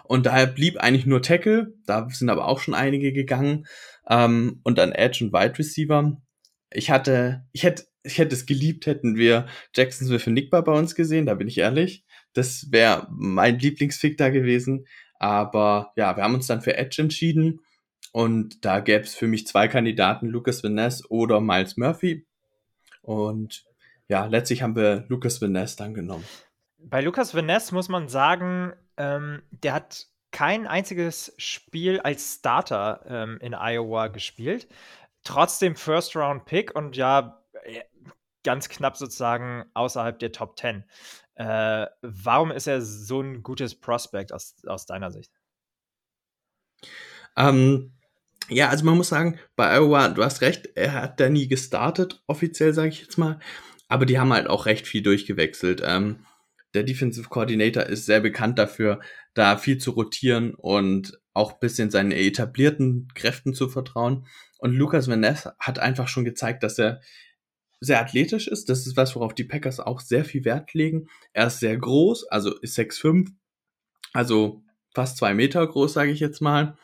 Und 0.04 0.26
daher 0.26 0.46
blieb 0.46 0.78
eigentlich 0.78 1.06
nur 1.06 1.22
Tackle, 1.22 1.74
da 1.86 2.08
sind 2.10 2.30
aber 2.30 2.46
auch 2.46 2.60
schon 2.60 2.74
einige 2.74 3.12
gegangen 3.12 3.66
ähm, 4.08 4.60
und 4.64 4.78
dann 4.78 4.92
Edge 4.92 5.24
und 5.24 5.32
Wide 5.32 5.58
Receiver. 5.58 6.16
Ich 6.72 6.90
hatte, 6.90 7.44
ich 7.52 7.62
hätte, 7.62 7.84
ich 8.02 8.18
hätte 8.18 8.34
es 8.34 8.46
geliebt, 8.46 8.86
hätten 8.86 9.16
wir 9.16 9.46
Jackson 9.74 10.06
Smith 10.06 10.26
und 10.26 10.34
Nickbar 10.34 10.62
bei 10.64 10.72
uns 10.72 10.94
gesehen, 10.94 11.26
da 11.26 11.34
bin 11.34 11.48
ich 11.48 11.58
ehrlich. 11.58 12.04
Das 12.32 12.68
wäre 12.70 13.08
mein 13.10 13.58
Lieblingsfick 13.58 14.16
da 14.16 14.28
gewesen. 14.28 14.86
Aber 15.18 15.92
ja, 15.96 16.16
wir 16.16 16.22
haben 16.22 16.34
uns 16.34 16.46
dann 16.46 16.60
für 16.60 16.76
Edge 16.76 17.00
entschieden 17.00 17.60
und 18.12 18.64
da 18.64 18.80
gäbe 18.80 19.04
es 19.04 19.14
für 19.14 19.26
mich 19.26 19.46
zwei 19.46 19.68
Kandidaten, 19.68 20.28
Lucas 20.28 20.62
Vaness 20.62 21.08
oder 21.10 21.40
Miles 21.40 21.76
Murphy. 21.76 22.26
Und 23.02 23.64
ja, 24.08 24.26
letztlich 24.26 24.62
haben 24.62 24.76
wir 24.76 25.04
Lucas 25.08 25.40
Vaness 25.40 25.76
dann 25.76 25.94
genommen. 25.94 26.24
Bei 26.78 27.00
Lucas 27.00 27.34
Vaness 27.34 27.72
muss 27.72 27.88
man 27.88 28.08
sagen, 28.08 28.72
ähm, 28.96 29.42
der 29.50 29.74
hat 29.74 30.06
kein 30.30 30.66
einziges 30.66 31.34
Spiel 31.38 32.00
als 32.00 32.34
Starter 32.34 33.04
ähm, 33.06 33.38
in 33.40 33.54
Iowa 33.54 34.08
gespielt. 34.08 34.68
Trotzdem 35.24 35.76
First-Round-Pick 35.76 36.74
und 36.74 36.96
ja, 36.96 37.42
äh, 37.64 37.80
ganz 38.44 38.68
knapp 38.68 38.96
sozusagen 38.96 39.64
außerhalb 39.74 40.18
der 40.18 40.32
Top 40.32 40.58
10. 40.58 40.84
Äh, 41.34 41.86
warum 42.02 42.50
ist 42.50 42.66
er 42.66 42.80
so 42.80 43.20
ein 43.20 43.42
gutes 43.42 43.78
Prospect 43.78 44.32
aus, 44.32 44.54
aus 44.66 44.86
deiner 44.86 45.10
Sicht? 45.10 45.32
Ähm, 47.36 47.95
ja, 48.48 48.68
also 48.68 48.84
man 48.84 48.96
muss 48.96 49.08
sagen, 49.08 49.38
bei 49.56 49.76
Iowa, 49.76 50.08
du 50.08 50.22
hast 50.22 50.40
recht, 50.40 50.70
er 50.74 50.92
hat 50.94 51.20
da 51.20 51.28
nie 51.28 51.48
gestartet, 51.48 52.22
offiziell 52.26 52.72
sage 52.72 52.88
ich 52.88 53.00
jetzt 53.00 53.18
mal, 53.18 53.40
aber 53.88 54.06
die 54.06 54.18
haben 54.18 54.32
halt 54.32 54.48
auch 54.48 54.66
recht 54.66 54.86
viel 54.86 55.02
durchgewechselt. 55.02 55.82
Ähm, 55.84 56.20
der 56.74 56.82
Defensive 56.82 57.28
Coordinator 57.28 57.84
ist 57.84 58.06
sehr 58.06 58.20
bekannt 58.20 58.58
dafür, 58.58 59.00
da 59.34 59.56
viel 59.56 59.78
zu 59.78 59.92
rotieren 59.92 60.54
und 60.54 61.18
auch 61.32 61.58
bisschen 61.58 61.90
seinen 61.90 62.12
etablierten 62.12 63.08
Kräften 63.14 63.54
zu 63.54 63.68
vertrauen. 63.68 64.26
Und 64.58 64.72
Lucas 64.72 65.08
Van 65.08 65.24
hat 65.24 65.78
einfach 65.78 66.08
schon 66.08 66.24
gezeigt, 66.24 66.62
dass 66.62 66.78
er 66.78 67.00
sehr 67.80 68.00
athletisch 68.00 68.48
ist. 68.48 68.68
Das 68.68 68.86
ist 68.86 68.96
was, 68.96 69.14
worauf 69.14 69.34
die 69.34 69.44
Packers 69.44 69.80
auch 69.80 70.00
sehr 70.00 70.24
viel 70.24 70.44
Wert 70.44 70.72
legen. 70.74 71.08
Er 71.32 71.48
ist 71.48 71.60
sehr 71.60 71.76
groß, 71.76 72.28
also 72.28 72.58
ist 72.60 72.78
6'5, 72.78 73.28
also 74.12 74.62
fast 74.94 75.18
zwei 75.18 75.34
Meter 75.34 75.66
groß, 75.66 75.92
sage 75.92 76.10
ich 76.10 76.20
jetzt 76.20 76.40
mal. 76.40 76.76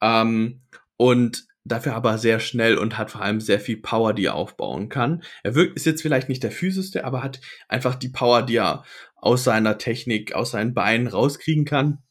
Ähm, 0.00 0.62
und 0.98 1.46
dafür 1.64 1.94
aber 1.94 2.18
sehr 2.18 2.40
schnell 2.40 2.76
und 2.76 2.98
hat 2.98 3.10
vor 3.10 3.22
allem 3.22 3.40
sehr 3.40 3.60
viel 3.60 3.78
Power, 3.78 4.12
die 4.12 4.26
er 4.26 4.34
aufbauen 4.34 4.88
kann. 4.88 5.22
Er 5.42 5.54
wirkt, 5.54 5.76
ist 5.76 5.86
jetzt 5.86 6.02
vielleicht 6.02 6.28
nicht 6.28 6.42
der 6.42 6.50
physischste, 6.50 7.04
aber 7.04 7.22
hat 7.22 7.40
einfach 7.68 7.94
die 7.94 8.08
Power, 8.08 8.42
die 8.42 8.56
er 8.56 8.84
aus 9.16 9.44
seiner 9.44 9.78
Technik, 9.78 10.34
aus 10.34 10.50
seinen 10.50 10.74
Beinen 10.74 11.06
rauskriegen 11.06 11.64
kann. 11.64 12.02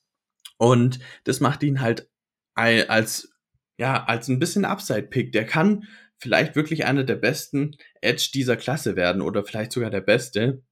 Und 0.57 0.99
das 1.23 1.39
macht 1.39 1.63
ihn 1.63 1.81
halt 1.81 2.09
als, 2.55 3.31
ja, 3.77 4.05
als 4.05 4.27
ein 4.27 4.39
bisschen 4.39 4.65
Upside-Pick. 4.65 5.31
Der 5.31 5.45
kann 5.45 5.85
vielleicht 6.17 6.55
wirklich 6.55 6.85
einer 6.85 7.03
der 7.03 7.15
besten 7.15 7.75
Edge 8.01 8.31
dieser 8.33 8.57
Klasse 8.57 8.95
werden 8.95 9.21
oder 9.21 9.43
vielleicht 9.43 9.71
sogar 9.71 9.91
der 9.91 10.01
beste, 10.01 10.63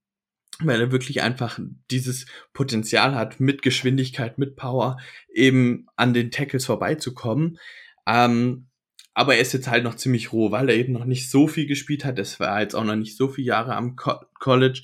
weil 0.60 0.82
er 0.82 0.92
wirklich 0.92 1.22
einfach 1.22 1.60
dieses 1.92 2.26
Potenzial 2.54 3.14
hat, 3.14 3.40
mit 3.40 3.62
Geschwindigkeit, 3.62 4.38
mit 4.38 4.56
Power 4.56 4.98
eben 5.32 5.86
an 5.96 6.14
den 6.14 6.32
Tackles 6.32 6.66
vorbeizukommen. 6.66 7.60
Ähm, 8.08 8.68
aber 9.14 9.36
er 9.36 9.42
ist 9.42 9.54
jetzt 9.54 9.70
halt 9.70 9.84
noch 9.84 9.96
ziemlich 9.96 10.34
roh, 10.34 10.52
weil 10.52 10.70
er 10.70 10.76
eben 10.76 10.94
noch 10.94 11.06
nicht 11.06 11.32
so 11.32 11.48
viel 11.48 11.66
gespielt 11.66 12.04
hat. 12.04 12.20
Es 12.20 12.40
war 12.40 12.62
jetzt 12.62 12.76
auch 12.76 12.84
noch 12.84 12.98
nicht 12.98 13.16
so 13.16 13.30
viele 13.30 13.48
Jahre 13.48 13.76
am 13.76 13.96
Co 13.96 14.20
College. 14.40 14.84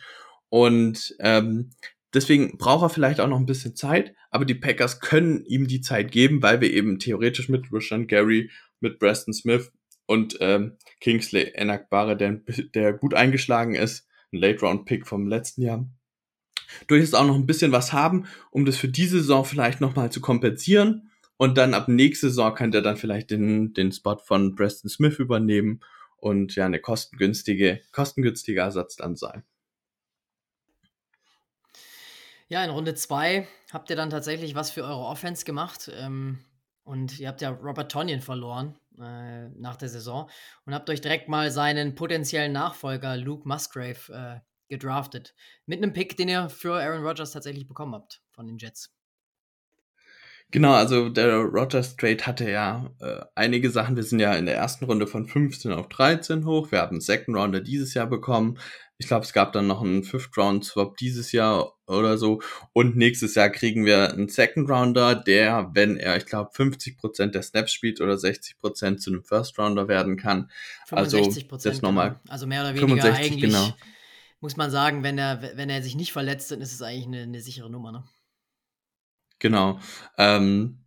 Und 0.49 1.15
ähm, 1.19 1.71
deswegen 2.13 2.57
braucht 2.57 2.83
er 2.83 2.89
vielleicht 2.89 3.19
auch 3.19 3.27
noch 3.27 3.39
ein 3.39 3.45
bisschen 3.45 3.75
Zeit. 3.75 4.15
Aber 4.29 4.45
die 4.45 4.55
Packers 4.55 5.01
können 5.01 5.43
ihm 5.45 5.67
die 5.67 5.81
Zeit 5.81 6.11
geben, 6.11 6.41
weil 6.41 6.61
wir 6.61 6.71
eben 6.71 6.97
theoretisch 6.97 7.49
mit 7.49 7.65
Rashan 7.71 8.07
Gary, 8.07 8.49
mit 8.79 8.99
Preston 8.99 9.33
Smith 9.33 9.71
und 10.05 10.37
ähm, 10.39 10.77
Kingsley 11.01 11.51
Enakbare, 11.53 12.15
der, 12.15 12.41
der 12.73 12.93
gut 12.93 13.13
eingeschlagen 13.13 13.75
ist, 13.75 14.07
ein 14.31 14.39
Late-Round-Pick 14.39 15.07
vom 15.07 15.27
letzten 15.27 15.61
Jahr, 15.61 15.89
durchaus 16.87 17.13
auch 17.13 17.25
noch 17.25 17.35
ein 17.35 17.45
bisschen 17.45 17.73
was 17.73 17.91
haben, 17.91 18.25
um 18.49 18.65
das 18.65 18.77
für 18.77 18.87
diese 18.87 19.17
Saison 19.19 19.43
vielleicht 19.43 19.81
nochmal 19.81 20.11
zu 20.11 20.21
kompensieren 20.21 21.10
und 21.41 21.57
dann 21.57 21.73
ab 21.73 21.87
nächste 21.87 22.27
Saison 22.27 22.53
kann 22.53 22.69
der 22.69 22.83
dann 22.83 22.97
vielleicht 22.97 23.31
den, 23.31 23.73
den 23.73 23.91
Spot 23.91 24.19
von 24.19 24.53
Preston 24.53 24.91
Smith 24.91 25.17
übernehmen 25.17 25.79
und 26.17 26.53
ja, 26.53 26.67
eine 26.67 26.79
kostengünstige, 26.79 27.81
kostengünstige 27.91 28.59
Ersatz 28.59 28.95
dann 28.95 29.15
sein. 29.15 29.43
Ja, 32.47 32.63
in 32.63 32.69
Runde 32.69 32.93
2 32.93 33.47
habt 33.73 33.89
ihr 33.89 33.95
dann 33.95 34.11
tatsächlich 34.11 34.53
was 34.53 34.69
für 34.69 34.83
eure 34.83 35.03
Offense 35.03 35.43
gemacht. 35.43 35.89
Ähm, 35.91 36.45
und 36.83 37.19
ihr 37.19 37.27
habt 37.27 37.41
ja 37.41 37.49
Robert 37.49 37.91
Tonyan 37.91 38.21
verloren. 38.21 38.77
äh, 38.99 39.49
nach 39.49 39.77
der 39.77 39.89
Saison 39.89 40.29
und 40.67 40.75
habt 40.75 40.91
euch 40.91 41.01
direkt 41.01 41.27
mal 41.27 41.49
seinen 41.49 41.95
potenziellen 41.95 42.51
Nachfolger 42.51 43.17
Luke 43.17 43.47
Musgrave 43.47 44.13
äh, 44.13 44.39
gedraftet. 44.69 45.33
Mit 45.65 45.81
einem 45.81 45.91
Pick, 45.91 46.15
den 46.17 46.29
ihr 46.29 46.49
für 46.49 46.79
Aaron 46.79 47.03
Rodgers 47.03 47.31
tatsächlich 47.31 47.67
bekommen 47.67 47.95
habt 47.95 48.21
von 48.29 48.45
den 48.45 48.59
Jets. 48.59 48.93
Genau, 50.51 50.73
also 50.73 51.07
der 51.07 51.37
Rogers 51.37 51.95
Trade 51.95 52.25
hatte 52.25 52.49
ja 52.51 52.91
äh, 52.99 53.21
einige 53.35 53.69
Sachen. 53.69 53.95
Wir 53.95 54.03
sind 54.03 54.19
ja 54.19 54.33
in 54.35 54.45
der 54.45 54.57
ersten 54.57 54.83
Runde 54.83 55.07
von 55.07 55.25
15 55.25 55.71
auf 55.71 55.87
13 55.87 56.45
hoch. 56.45 56.71
Wir 56.71 56.79
haben 56.79 56.91
einen 56.91 57.01
Second 57.01 57.37
Rounder 57.37 57.61
dieses 57.61 57.93
Jahr 57.93 58.07
bekommen. 58.07 58.59
Ich 58.97 59.07
glaube, 59.07 59.25
es 59.25 59.31
gab 59.31 59.53
dann 59.53 59.67
noch 59.67 59.81
einen 59.81 60.03
Fifth 60.03 60.37
Round 60.37 60.65
Swap 60.65 60.97
dieses 60.97 61.31
Jahr 61.31 61.73
oder 61.87 62.17
so. 62.17 62.41
Und 62.73 62.97
nächstes 62.97 63.33
Jahr 63.35 63.49
kriegen 63.49 63.85
wir 63.85 64.11
einen 64.11 64.27
Second 64.27 64.69
Rounder, 64.69 65.15
der, 65.15 65.71
wenn 65.73 65.95
er, 65.95 66.17
ich 66.17 66.25
glaube, 66.25 66.51
50% 66.53 67.27
der 67.27 67.41
Snaps 67.41 67.71
spielt 67.71 68.01
oder 68.01 68.15
60% 68.15 68.97
zu 68.97 69.09
einem 69.09 69.23
First 69.23 69.57
Rounder 69.57 69.87
werden 69.87 70.17
kann. 70.17 70.51
65 70.87 71.49
also 71.49 71.69
das 71.69 71.81
nochmal. 71.81 72.09
Genau. 72.09 72.21
Also 72.27 72.45
mehr 72.45 72.61
oder 72.61 72.75
weniger 72.75 73.01
65, 73.01 73.25
eigentlich. 73.25 73.41
Genau. 73.41 73.73
Muss 74.41 74.57
man 74.57 74.69
sagen, 74.69 75.01
wenn 75.03 75.17
er, 75.17 75.41
wenn 75.55 75.69
er 75.69 75.81
sich 75.81 75.95
nicht 75.95 76.11
verletzt, 76.11 76.51
dann 76.51 76.61
ist 76.61 76.73
es 76.73 76.81
eigentlich 76.81 77.07
eine, 77.07 77.21
eine 77.21 77.41
sichere 77.41 77.69
Nummer, 77.69 77.91
ne? 77.91 78.03
Genau. 79.41 79.79
Ähm, 80.19 80.85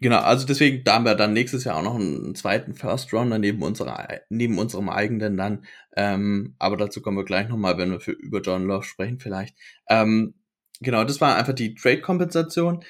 genau, 0.00 0.18
also 0.18 0.44
deswegen, 0.44 0.82
da 0.82 0.94
haben 0.94 1.04
wir 1.04 1.14
dann 1.14 1.32
nächstes 1.32 1.62
Jahr 1.64 1.76
auch 1.76 1.84
noch 1.84 1.94
einen 1.94 2.34
zweiten 2.34 2.74
First 2.74 3.12
Rounder 3.12 3.38
neben, 3.38 3.62
unserer, 3.62 4.08
neben 4.28 4.58
unserem 4.58 4.88
eigenen 4.88 5.36
dann. 5.36 5.64
Ähm, 5.96 6.56
aber 6.58 6.76
dazu 6.76 7.00
kommen 7.00 7.16
wir 7.16 7.24
gleich 7.24 7.48
nochmal, 7.48 7.78
wenn 7.78 7.92
wir 7.92 8.00
für, 8.00 8.10
über 8.12 8.40
John 8.40 8.66
Love 8.66 8.84
sprechen 8.84 9.20
vielleicht. 9.20 9.56
Ähm, 9.88 10.34
genau, 10.80 11.04
das 11.04 11.20
war 11.20 11.36
einfach 11.36 11.54
die 11.54 11.76
Trade-Kompensation. 11.76 12.84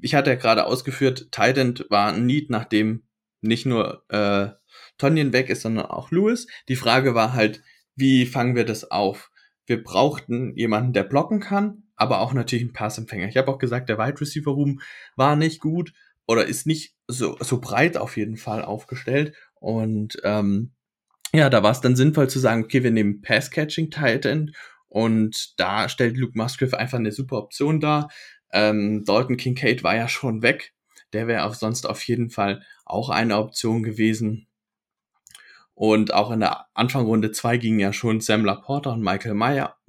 Ich 0.00 0.14
hatte 0.14 0.30
ja 0.30 0.36
gerade 0.36 0.64
ausgeführt, 0.64 1.32
Titan 1.32 1.74
war 1.88 2.12
ein 2.12 2.26
Need, 2.26 2.50
nachdem 2.50 3.02
nicht 3.40 3.66
nur 3.66 4.04
äh, 4.10 4.50
Tonyan 4.96 5.32
weg 5.32 5.50
ist, 5.50 5.62
sondern 5.62 5.86
auch 5.86 6.12
Lewis. 6.12 6.46
Die 6.68 6.76
Frage 6.76 7.16
war 7.16 7.32
halt, 7.32 7.62
wie 7.96 8.26
fangen 8.26 8.54
wir 8.54 8.64
das 8.64 8.92
auf? 8.92 9.30
Wir 9.66 9.82
brauchten 9.82 10.56
jemanden, 10.56 10.92
der 10.92 11.02
blocken 11.02 11.40
kann, 11.40 11.89
aber 12.00 12.20
auch 12.20 12.32
natürlich 12.32 12.64
ein 12.64 12.72
Passempfänger. 12.72 13.28
Ich 13.28 13.36
habe 13.36 13.50
auch 13.50 13.58
gesagt, 13.58 13.90
der 13.90 13.98
Wide 13.98 14.20
Receiver 14.20 14.50
Room 14.50 14.80
war 15.16 15.36
nicht 15.36 15.60
gut 15.60 15.92
oder 16.26 16.46
ist 16.46 16.66
nicht 16.66 16.94
so, 17.06 17.36
so 17.40 17.60
breit 17.60 17.98
auf 17.98 18.16
jeden 18.16 18.38
Fall 18.38 18.64
aufgestellt. 18.64 19.36
Und 19.56 20.16
ähm, 20.24 20.72
ja, 21.34 21.50
da 21.50 21.62
war 21.62 21.72
es 21.72 21.82
dann 21.82 21.96
sinnvoll 21.96 22.30
zu 22.30 22.38
sagen, 22.38 22.64
okay, 22.64 22.82
wir 22.82 22.90
nehmen 22.90 23.20
Pass-Catching 23.20 23.90
Titan 23.90 24.52
und 24.88 25.60
da 25.60 25.90
stellt 25.90 26.16
Luke 26.16 26.32
Musgrave 26.34 26.78
einfach 26.78 26.98
eine 26.98 27.12
super 27.12 27.36
Option 27.36 27.80
dar. 27.80 28.08
Ähm, 28.50 29.04
Dalton 29.04 29.36
Kincaid 29.36 29.84
war 29.84 29.94
ja 29.94 30.08
schon 30.08 30.40
weg. 30.40 30.72
Der 31.12 31.26
wäre 31.26 31.52
sonst 31.54 31.86
auf 31.86 32.02
jeden 32.04 32.30
Fall 32.30 32.62
auch 32.86 33.10
eine 33.10 33.36
Option 33.36 33.82
gewesen. 33.82 34.46
Und 35.74 36.14
auch 36.14 36.30
in 36.30 36.40
der 36.40 36.66
Anfangrunde 36.74 37.30
2 37.30 37.58
gingen 37.58 37.78
ja 37.78 37.92
schon 37.92 38.20
Sam 38.20 38.44
Laporta 38.44 38.90
und 38.90 39.02
Michael 39.02 39.34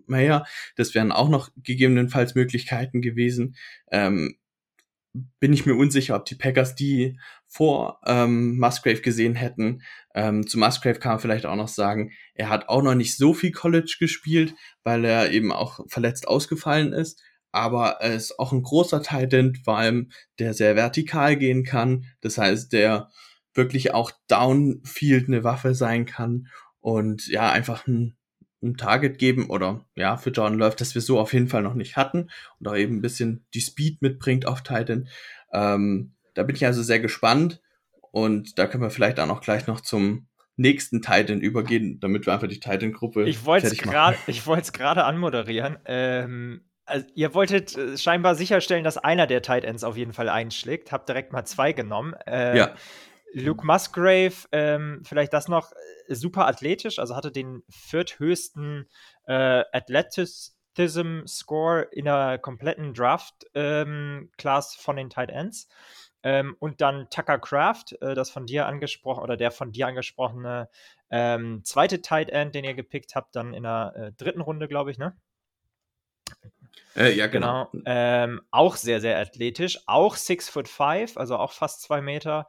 Meyer. 0.08 0.46
Das 0.76 0.96
wären 0.96 1.12
auch 1.12 1.30
noch 1.30 1.50
gegebenenfalls 1.56 2.36
Möglichkeiten 2.36 3.02
gewesen. 3.02 3.56
Ähm, 3.92 4.38
bin 5.40 5.52
ich 5.52 5.66
mir 5.66 5.76
unsicher, 5.76 6.16
ob 6.16 6.26
die 6.26 6.36
Packers 6.36 6.76
die 6.76 7.20
vor 7.48 8.00
ähm, 8.06 8.58
Musgrave 8.58 9.02
gesehen 9.02 9.36
hätten. 9.36 9.82
Ähm, 10.16 10.48
zu 10.48 10.58
Musgrave 10.58 11.00
kann 11.00 11.14
man 11.14 11.20
vielleicht 11.20 11.46
auch 11.46 11.56
noch 11.56 11.68
sagen, 11.68 12.12
er 12.34 12.50
hat 12.50 12.70
auch 12.70 12.82
noch 12.82 12.96
nicht 12.96 13.18
so 13.18 13.34
viel 13.34 13.52
College 13.52 13.98
gespielt, 14.00 14.54
weil 14.84 15.04
er 15.04 15.32
eben 15.32 15.52
auch 15.52 15.82
verletzt 15.88 16.28
ausgefallen 16.28 16.94
ist. 16.94 17.22
Aber 17.52 17.98
er 18.00 18.16
ist 18.16 18.40
auch 18.40 18.54
ein 18.54 18.64
großer 18.64 19.04
Titan, 19.04 19.56
vor 19.56 19.78
allem 19.78 20.12
der 20.40 20.54
sehr 20.54 20.78
vertikal 20.78 21.36
gehen 21.36 21.66
kann. 21.66 22.06
Das 22.22 22.38
heißt, 22.38 22.72
der 22.72 23.10
wirklich 23.54 23.94
auch 23.94 24.12
downfield 24.28 25.28
eine 25.28 25.44
Waffe 25.44 25.76
sein 25.76 26.06
kann 26.06 26.48
und 26.80 27.28
ja, 27.28 27.52
einfach 27.52 27.86
ein 27.86 28.16
ein 28.64 28.78
Target 28.78 29.18
geben 29.18 29.50
oder 29.50 29.86
ja, 29.96 30.18
für 30.18 30.30
Jordan 30.30 30.60
Love, 30.60 30.76
das 30.78 30.94
wir 30.94 31.02
so 31.02 31.20
auf 31.20 31.34
jeden 31.34 31.48
Fall 31.48 31.64
noch 31.64 31.74
nicht 31.74 31.98
hatten 31.98 32.30
und 32.60 32.68
auch 32.68 32.76
eben 32.76 32.98
ein 32.98 33.02
bisschen 33.02 33.46
die 33.54 33.62
Speed 33.62 34.02
mitbringt 34.02 34.46
auf 34.46 34.62
Titan. 34.62 35.08
Ähm, 35.52 36.14
da 36.34 36.44
bin 36.44 36.56
ich 36.56 36.66
also 36.66 36.84
sehr 36.84 37.00
gespannt 37.00 37.62
und 38.12 38.60
da 38.60 38.68
können 38.68 38.84
wir 38.84 38.92
vielleicht 38.92 39.20
auch 39.20 39.28
noch 39.28 39.42
gleich 39.42 39.68
noch 39.68 39.82
zum 39.82 40.28
nächsten 40.58 41.02
Titan 41.02 41.42
übergehen, 41.42 42.00
damit 42.00 42.26
wir 42.26 42.34
einfach 42.34 42.48
die 42.48 42.60
Titan-Gruppe. 42.60 43.28
Ich 43.28 43.46
wollte 43.46 43.68
es 43.68 43.78
gerade, 43.78 44.18
ich 44.28 44.46
wollte 44.46 44.64
es 44.64 44.74
gerade 44.74 45.04
anmoderieren. 45.06 45.78
Ähm, 45.86 46.62
also 46.86 47.06
ihr 47.16 47.34
wolltet 47.34 47.76
äh, 47.78 47.98
scheinbar 47.98 48.36
sicherstellen, 48.36 48.84
dass 48.84 48.98
einer 48.98 49.28
der 49.28 49.42
Titans 49.42 49.84
auf 49.84 49.98
jeden 49.98 50.14
Fall 50.14 50.30
einschlägt. 50.30 50.92
Habt 50.92 51.10
direkt 51.10 51.32
mal 51.32 51.46
zwei 51.46 51.74
genommen. 51.74 52.14
Äh, 52.28 52.58
ja. 52.58 52.76
Luke 53.34 53.66
Musgrave, 53.66 54.34
ähm, 54.52 55.02
vielleicht 55.06 55.34
das 55.34 55.48
noch, 55.48 55.72
äh, 56.08 56.16
super 56.16 56.48
athletisch, 56.48 57.00
also 57.00 57.16
hatte 57.16 57.32
den 57.32 57.64
vierthöchsten 57.70 58.90
äh, 59.26 59.64
Athleticism 59.72 61.26
Score 61.26 61.84
in 61.92 62.06
der 62.06 62.40
kompletten 62.40 62.94
Draft 62.94 63.46
ähm, 63.54 64.32
Class 64.38 64.76
von 64.76 64.96
den 64.96 65.10
Tight 65.10 65.30
Ends. 65.30 65.68
Ähm, 66.24 66.56
und 66.60 66.82
dann 66.82 67.10
Tucker 67.10 67.40
Craft, 67.40 67.98
äh, 68.02 68.14
das 68.14 68.30
von 68.30 68.46
dir 68.46 68.68
angesprochen 68.68 69.24
oder 69.24 69.38
der 69.38 69.50
von 69.50 69.72
dir 69.72 69.88
angesprochene 69.88 70.70
ähm, 71.10 71.62
zweite 71.64 72.02
Tight 72.02 72.30
End, 72.30 72.54
den 72.54 72.64
ihr 72.64 72.76
gepickt 72.76 73.16
habt, 73.16 73.36
dann 73.36 73.54
in 73.54 73.64
der 73.64 73.94
äh, 73.96 74.12
dritten 74.12 74.42
Runde, 74.42 74.68
glaube 74.68 74.92
ich, 74.92 74.98
ne? 74.98 75.18
Äh, 76.96 77.14
ja, 77.14 77.28
genau. 77.28 77.70
genau. 77.72 77.84
Ähm, 77.86 78.42
auch 78.52 78.76
sehr, 78.76 79.02
sehr 79.02 79.18
athletisch. 79.18 79.80
Auch 79.88 80.16
6 80.16 80.50
foot 80.50 80.68
5, 80.68 81.18
also 81.18 81.38
auch 81.38 81.54
fast 81.54 81.82
zwei 81.82 82.02
Meter. 82.02 82.48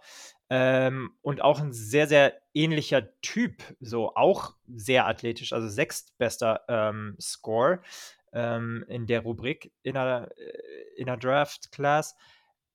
Ähm, 0.55 1.13
und 1.23 1.41
auch 1.41 1.61
ein 1.61 1.73
sehr, 1.73 2.07
sehr 2.07 2.35
ähnlicher 2.53 3.19
Typ, 3.23 3.63
so 3.81 4.15
auch 4.15 4.55
sehr 4.69 5.07
athletisch, 5.07 5.55
also 5.55 5.67
sechstbester 5.67 6.61
ähm, 6.69 7.17
Score 7.19 7.81
ähm, 8.35 8.85
in 8.87 9.07
der 9.07 9.21
Rubrik 9.21 9.73
in 9.83 9.95
der, 9.95 10.31
äh, 10.37 11.01
in 11.01 11.07
der 11.07 11.17
Draft 11.17 11.73
Class. 11.73 12.15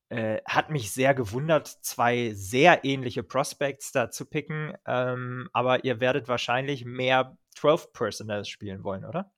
Äh, 0.09 0.41
hat 0.47 0.71
mich 0.71 0.89
sehr 0.89 1.13
gewundert, 1.13 1.67
zwei 1.67 2.31
sehr 2.33 2.83
ähnliche 2.83 3.21
Prospects 3.21 3.91
da 3.91 4.09
zu 4.09 4.25
picken, 4.25 4.73
ähm, 4.87 5.47
aber 5.53 5.83
ihr 5.83 5.99
werdet 5.99 6.27
wahrscheinlich 6.27 6.83
mehr 6.83 7.37
12 7.57 7.93
Personals 7.93 8.49
spielen 8.49 8.83
wollen, 8.83 9.05
oder? 9.05 9.31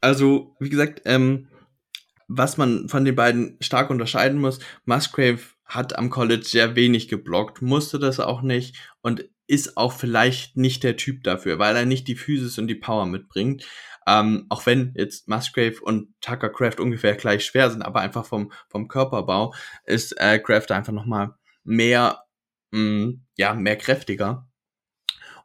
Also, 0.00 0.54
wie 0.60 0.70
gesagt, 0.70 1.02
ähm, 1.04 1.48
was 2.28 2.58
man 2.58 2.88
von 2.88 3.04
den 3.04 3.16
beiden 3.16 3.56
stark 3.60 3.90
unterscheiden 3.90 4.38
muss, 4.38 4.60
Musgrave 4.84 5.55
hat 5.66 5.98
am 5.98 6.10
College 6.10 6.44
sehr 6.44 6.76
wenig 6.76 7.08
geblockt, 7.08 7.60
musste 7.60 7.98
das 7.98 8.20
auch 8.20 8.42
nicht 8.42 8.76
und 9.02 9.28
ist 9.48 9.76
auch 9.76 9.92
vielleicht 9.92 10.56
nicht 10.56 10.82
der 10.82 10.96
Typ 10.96 11.22
dafür, 11.24 11.58
weil 11.58 11.76
er 11.76 11.86
nicht 11.86 12.08
die 12.08 12.16
Physis 12.16 12.58
und 12.58 12.66
die 12.68 12.74
Power 12.74 13.06
mitbringt. 13.06 13.64
Ähm, 14.06 14.46
auch 14.48 14.66
wenn 14.66 14.92
jetzt 14.96 15.28
Musgrave 15.28 15.80
und 15.82 16.14
Tucker 16.20 16.48
Craft 16.48 16.80
ungefähr 16.80 17.16
gleich 17.16 17.44
schwer 17.44 17.70
sind, 17.70 17.82
aber 17.82 18.00
einfach 18.00 18.24
vom, 18.24 18.52
vom 18.68 18.86
Körperbau 18.86 19.52
ist 19.84 20.12
äh, 20.20 20.38
Craft 20.38 20.70
einfach 20.70 20.92
nochmal 20.92 21.34
mehr, 21.64 22.24
mh, 22.70 22.80
mm, 22.80 23.26
ja, 23.36 23.54
mehr 23.54 23.76
kräftiger. 23.76 24.48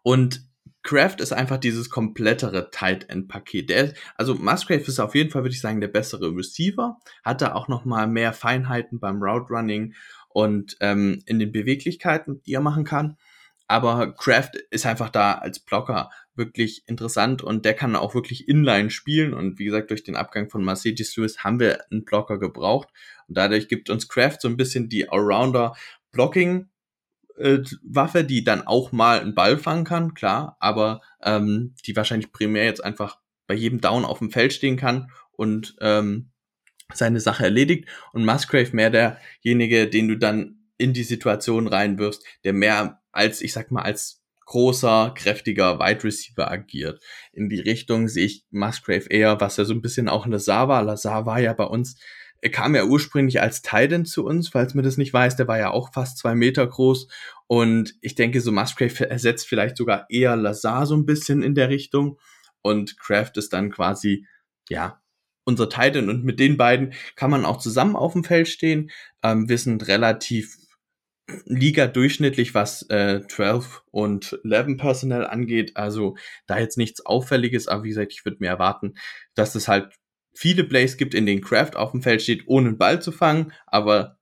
Und 0.04 0.51
Craft 0.84 1.18
ist 1.20 1.32
einfach 1.32 1.58
dieses 1.58 1.90
komplettere 1.90 2.72
Tight 2.72 3.10
End 3.10 3.28
Paket. 3.28 3.70
Der, 3.70 3.94
also 4.16 4.36
Musgrave 4.36 4.82
ist 4.82 5.00
auf 5.00 5.16
jeden 5.16 5.30
Fall, 5.30 5.44
würde 5.44 5.54
ich 5.54 5.62
sagen, 5.62 5.82
der 5.82 5.88
bessere 5.88 6.36
Receiver. 6.36 6.98
Hat 7.24 7.42
da 7.42 7.54
auch 7.54 7.68
noch 7.68 7.86
mal 7.86 8.08
mehr 8.08 8.34
Feinheiten 8.34 9.00
beim 9.00 9.22
Route 9.22 9.54
Running 9.54 9.94
und 10.30 10.78
ähm, 10.80 11.22
in 11.26 11.40
den 11.40 11.52
Beweglichkeiten, 11.52 12.42
die 12.44 12.54
er 12.54 12.62
machen 12.62 12.84
kann. 12.84 13.18
Aber 13.68 14.14
Craft 14.16 14.52
ist 14.70 14.86
einfach 14.86 15.10
da 15.10 15.36
als 15.36 15.60
Blocker 15.60 16.10
wirklich 16.36 16.84
interessant 16.88 17.42
und 17.42 17.64
der 17.64 17.74
kann 17.74 17.96
auch 17.96 18.14
wirklich 18.16 18.50
Inline 18.50 18.90
spielen. 18.90 19.34
Und 19.34 19.60
wie 19.60 19.66
gesagt, 19.66 19.92
durch 19.92 20.04
den 20.04 20.18
Abgang 20.18 20.50
von 20.50 20.66
Mercedes 20.66 21.16
Lewis 21.16 21.44
haben 21.46 21.60
wir 21.60 21.80
einen 21.90 22.04
Blocker 22.04 22.38
gebraucht. 22.38 22.90
Und 23.30 23.38
dadurch 23.38 23.70
gibt 23.70 23.90
uns 23.90 24.10
Craft 24.10 24.38
so 24.42 24.50
ein 24.50 24.58
bisschen 24.58 24.90
die 24.90 25.08
Allrounder 25.08 25.74
Blocking 26.12 26.68
äh, 27.42 27.64
Waffe, 27.84 28.24
die 28.24 28.44
dann 28.44 28.66
auch 28.66 28.92
mal 28.92 29.20
einen 29.20 29.36
Ball 29.36 29.58
fangen 29.58 29.86
kann, 29.86 30.14
klar, 30.14 30.58
aber 30.60 31.02
ähm, 31.24 31.76
die 31.86 31.96
wahrscheinlich 31.96 32.32
primär 32.32 32.66
jetzt 32.66 32.84
einfach 32.84 33.20
bei 33.48 33.56
jedem 33.56 33.82
Down 33.82 34.06
auf 34.06 34.20
dem 34.20 34.32
Feld 34.32 34.54
stehen 34.54 34.78
kann 34.78 35.12
und 35.32 35.76
ähm, 35.82 36.32
seine 36.94 37.20
Sache 37.20 37.44
erledigt. 37.44 37.90
Und 38.14 38.26
Musgrave 38.26 38.76
mehr 38.76 38.90
derjenige, 38.90 39.88
den 39.88 40.08
du 40.08 40.18
dann 40.18 40.60
in 40.78 40.94
die 40.94 41.04
Situation 41.04 41.68
reinwirfst, 41.68 42.24
der 42.44 42.54
mehr 42.54 43.02
als, 43.12 43.42
ich 43.42 43.54
sag 43.54 43.72
mal, 43.72 43.84
als 43.84 44.22
großer, 44.46 45.14
kräftiger 45.16 45.80
Wide 45.80 46.04
Receiver 46.04 46.52
agiert. 46.52 47.02
In 47.32 47.50
die 47.50 47.60
Richtung 47.60 48.08
sehe 48.08 48.26
ich 48.26 48.46
Musgrave 48.50 49.10
eher, 49.10 49.40
was 49.40 49.58
ja 49.58 49.66
so 49.66 49.74
ein 49.74 49.82
bisschen 49.82 50.10
auch 50.10 50.28
Lazar 50.28 50.68
war. 50.68 50.84
Lazar 50.84 51.26
war 51.26 51.40
ja 51.40 51.54
bei 51.54 51.64
uns 51.64 52.00
er 52.42 52.50
kam 52.50 52.76
ja 52.76 52.86
ursprünglich 52.86 53.40
als 53.42 53.62
Titan 53.62 54.06
zu 54.06 54.26
uns, 54.26 54.50
falls 54.50 54.74
man 54.74 54.84
das 54.84 54.98
nicht 54.98 55.14
weiß, 55.14 55.36
der 55.36 55.48
war 55.48 55.60
ja 55.60 55.70
auch 55.70 55.94
fast 55.94 56.18
zwei 56.18 56.34
Meter 56.34 56.66
groß. 56.66 57.08
Und 57.48 57.96
ich 58.02 58.16
denke, 58.16 58.42
so 58.42 58.52
Musgrave 58.52 59.10
ersetzt 59.10 59.48
vielleicht 59.48 59.78
sogar 59.78 60.08
eher 60.10 60.36
Lazar 60.36 60.88
so 60.88 60.96
ein 60.96 61.06
bisschen 61.06 61.44
in 61.44 61.54
der 61.54 61.70
Richtung. 61.70 62.20
Und 62.64 63.00
Kraft 63.00 63.38
ist 63.38 63.54
dann 63.54 63.72
quasi, 63.72 64.26
ja, 64.70 65.02
unser 65.46 65.70
Titan. 65.70 66.10
Und 66.10 66.24
mit 66.24 66.40
den 66.40 66.58
beiden 66.58 66.94
kann 67.16 67.32
man 67.32 67.46
auch 67.46 67.58
zusammen 67.58 67.96
auf 67.96 68.14
dem 68.14 68.24
Feld 68.24 68.48
stehen. 68.48 68.90
Ähm, 69.24 69.48
wir 69.48 69.58
sind 69.58 69.88
relativ 69.88 70.58
Liga 71.46 71.88
durchschnittlich, 71.88 72.54
was 72.54 72.90
äh, 72.90 73.22
12 73.28 73.84
und 73.92 74.40
11 74.44 74.78
Personnel 74.78 75.26
angeht. 75.26 75.78
Also 75.78 76.16
da 76.48 76.58
jetzt 76.60 76.78
nichts 76.78 77.06
Auffälliges, 77.06 77.68
aber 77.68 77.84
wie 77.84 77.90
gesagt, 77.90 78.14
ich 78.14 78.26
würde 78.26 78.38
mir 78.40 78.50
erwarten, 78.50 78.96
dass 79.36 79.56
es 79.56 79.68
halt 79.68 79.94
viele 80.34 80.64
Plays 80.64 80.98
gibt, 80.98 81.14
in 81.14 81.26
denen 81.26 81.42
Kraft 81.42 81.76
auf 81.76 81.92
dem 81.92 82.02
Feld 82.02 82.22
steht, 82.22 82.48
ohne 82.48 82.70
einen 82.70 82.78
Ball 82.78 83.02
zu 83.02 83.12
fangen, 83.12 83.54
aber 83.68 84.18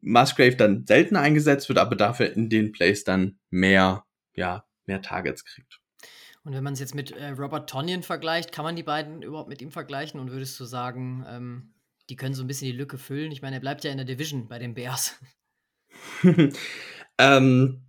Musgrave 0.00 0.56
dann 0.56 0.86
selten 0.86 1.16
eingesetzt 1.16 1.68
wird, 1.68 1.78
aber 1.78 1.96
dafür 1.96 2.32
in 2.32 2.48
den 2.48 2.72
Plays 2.72 3.04
dann 3.04 3.38
mehr, 3.50 4.04
ja, 4.34 4.64
mehr 4.86 5.02
Targets 5.02 5.44
kriegt. 5.44 5.80
Und 6.44 6.52
wenn 6.52 6.62
man 6.62 6.74
es 6.74 6.80
jetzt 6.80 6.94
mit 6.94 7.10
äh, 7.10 7.30
Robert 7.30 7.68
Tonyan 7.68 8.04
vergleicht, 8.04 8.52
kann 8.52 8.64
man 8.64 8.76
die 8.76 8.84
beiden 8.84 9.22
überhaupt 9.22 9.48
mit 9.48 9.60
ihm 9.60 9.72
vergleichen? 9.72 10.20
Und 10.20 10.30
würdest 10.30 10.58
du 10.60 10.64
sagen, 10.64 11.24
ähm, 11.28 11.74
die 12.08 12.14
können 12.14 12.34
so 12.34 12.44
ein 12.44 12.46
bisschen 12.46 12.70
die 12.70 12.76
Lücke 12.76 12.98
füllen? 12.98 13.32
Ich 13.32 13.42
meine, 13.42 13.56
er 13.56 13.60
bleibt 13.60 13.82
ja 13.82 13.90
in 13.90 13.96
der 13.96 14.06
Division 14.06 14.46
bei 14.46 14.60
den 14.60 14.74
Bears. 14.74 15.18
ähm, 17.18 17.82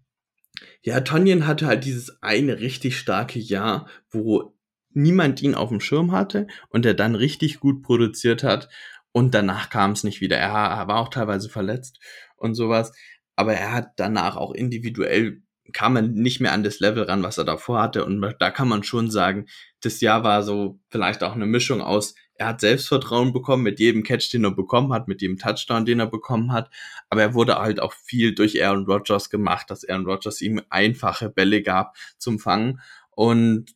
ja, 0.81 1.01
Tonyan 1.01 1.45
hatte 1.45 1.67
halt 1.67 1.85
dieses 1.85 2.23
eine 2.23 2.59
richtig 2.59 2.97
starke 2.97 3.37
Jahr, 3.37 3.87
wo 4.09 4.56
niemand 4.91 5.41
ihn 5.41 5.55
auf 5.55 5.69
dem 5.69 5.79
Schirm 5.79 6.11
hatte 6.11 6.47
und 6.69 6.85
er 6.85 6.93
dann 6.93 7.15
richtig 7.15 7.59
gut 7.59 7.83
produziert 7.83 8.43
hat 8.43 8.69
und 9.11 9.33
danach 9.33 9.69
kam 9.69 9.91
es 9.91 10.03
nicht 10.03 10.21
wieder. 10.21 10.37
Er, 10.37 10.51
er 10.51 10.87
war 10.87 10.97
auch 10.97 11.09
teilweise 11.09 11.49
verletzt 11.49 11.99
und 12.35 12.55
sowas, 12.55 12.93
aber 13.35 13.53
er 13.53 13.71
hat 13.71 13.91
danach 13.97 14.35
auch 14.35 14.53
individuell 14.53 15.41
kam 15.73 15.93
man 15.93 16.13
nicht 16.13 16.39
mehr 16.39 16.53
an 16.53 16.63
das 16.63 16.79
Level 16.79 17.03
ran, 17.03 17.23
was 17.23 17.37
er 17.37 17.43
davor 17.43 17.81
hatte. 17.81 18.05
Und 18.05 18.21
da 18.39 18.51
kann 18.51 18.69
man 18.69 18.83
schon 18.83 19.11
sagen, 19.11 19.47
das 19.81 19.99
Jahr 19.99 20.23
war 20.23 20.43
so 20.43 20.79
vielleicht 20.89 21.23
auch 21.23 21.33
eine 21.33 21.45
Mischung 21.45 21.81
aus, 21.81 22.15
er 22.35 22.47
hat 22.47 22.61
Selbstvertrauen 22.61 23.33
bekommen 23.33 23.63
mit 23.63 23.79
jedem 23.79 24.03
Catch, 24.03 24.31
den 24.31 24.43
er 24.43 24.51
bekommen 24.51 24.93
hat, 24.93 25.07
mit 25.07 25.21
jedem 25.21 25.37
Touchdown, 25.37 25.85
den 25.85 25.99
er 25.99 26.05
bekommen 26.05 26.51
hat. 26.51 26.69
Aber 27.09 27.21
er 27.21 27.33
wurde 27.33 27.55
halt 27.55 27.79
auch 27.79 27.93
viel 27.93 28.35
durch 28.35 28.63
Aaron 28.63 28.85
Rodgers 28.85 29.31
gemacht, 29.31 29.71
dass 29.71 29.87
Aaron 29.87 30.05
Rodgers 30.05 30.41
ihm 30.41 30.61
einfache 30.69 31.29
Bälle 31.29 31.63
gab 31.63 31.95
zum 32.19 32.37
Fangen. 32.37 32.79
Und 33.09 33.73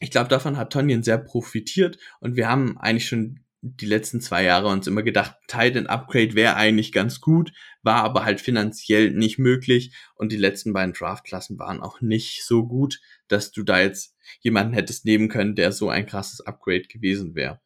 ich 0.00 0.10
glaube, 0.10 0.28
davon 0.28 0.56
hat 0.56 0.72
Tonyan 0.72 1.02
sehr 1.02 1.18
profitiert. 1.18 1.98
Und 2.20 2.36
wir 2.36 2.48
haben 2.48 2.78
eigentlich 2.78 3.08
schon 3.08 3.40
die 3.74 3.86
letzten 3.86 4.20
zwei 4.20 4.44
Jahre 4.44 4.68
uns 4.68 4.86
immer 4.86 5.02
gedacht, 5.02 5.36
Titan 5.48 5.86
Upgrade 5.86 6.34
wäre 6.34 6.56
eigentlich 6.56 6.92
ganz 6.92 7.20
gut, 7.20 7.52
war 7.82 8.04
aber 8.04 8.24
halt 8.24 8.40
finanziell 8.40 9.10
nicht 9.10 9.38
möglich 9.38 9.94
und 10.14 10.30
die 10.30 10.36
letzten 10.36 10.72
beiden 10.72 10.92
Draftklassen 10.92 11.58
waren 11.58 11.80
auch 11.80 12.00
nicht 12.00 12.44
so 12.44 12.66
gut, 12.66 13.00
dass 13.28 13.50
du 13.50 13.62
da 13.62 13.80
jetzt 13.80 14.14
jemanden 14.40 14.74
hättest 14.74 15.04
nehmen 15.04 15.28
können, 15.28 15.56
der 15.56 15.72
so 15.72 15.88
ein 15.88 16.06
krasses 16.06 16.40
Upgrade 16.42 16.82
gewesen 16.82 17.34
wäre. 17.34 17.60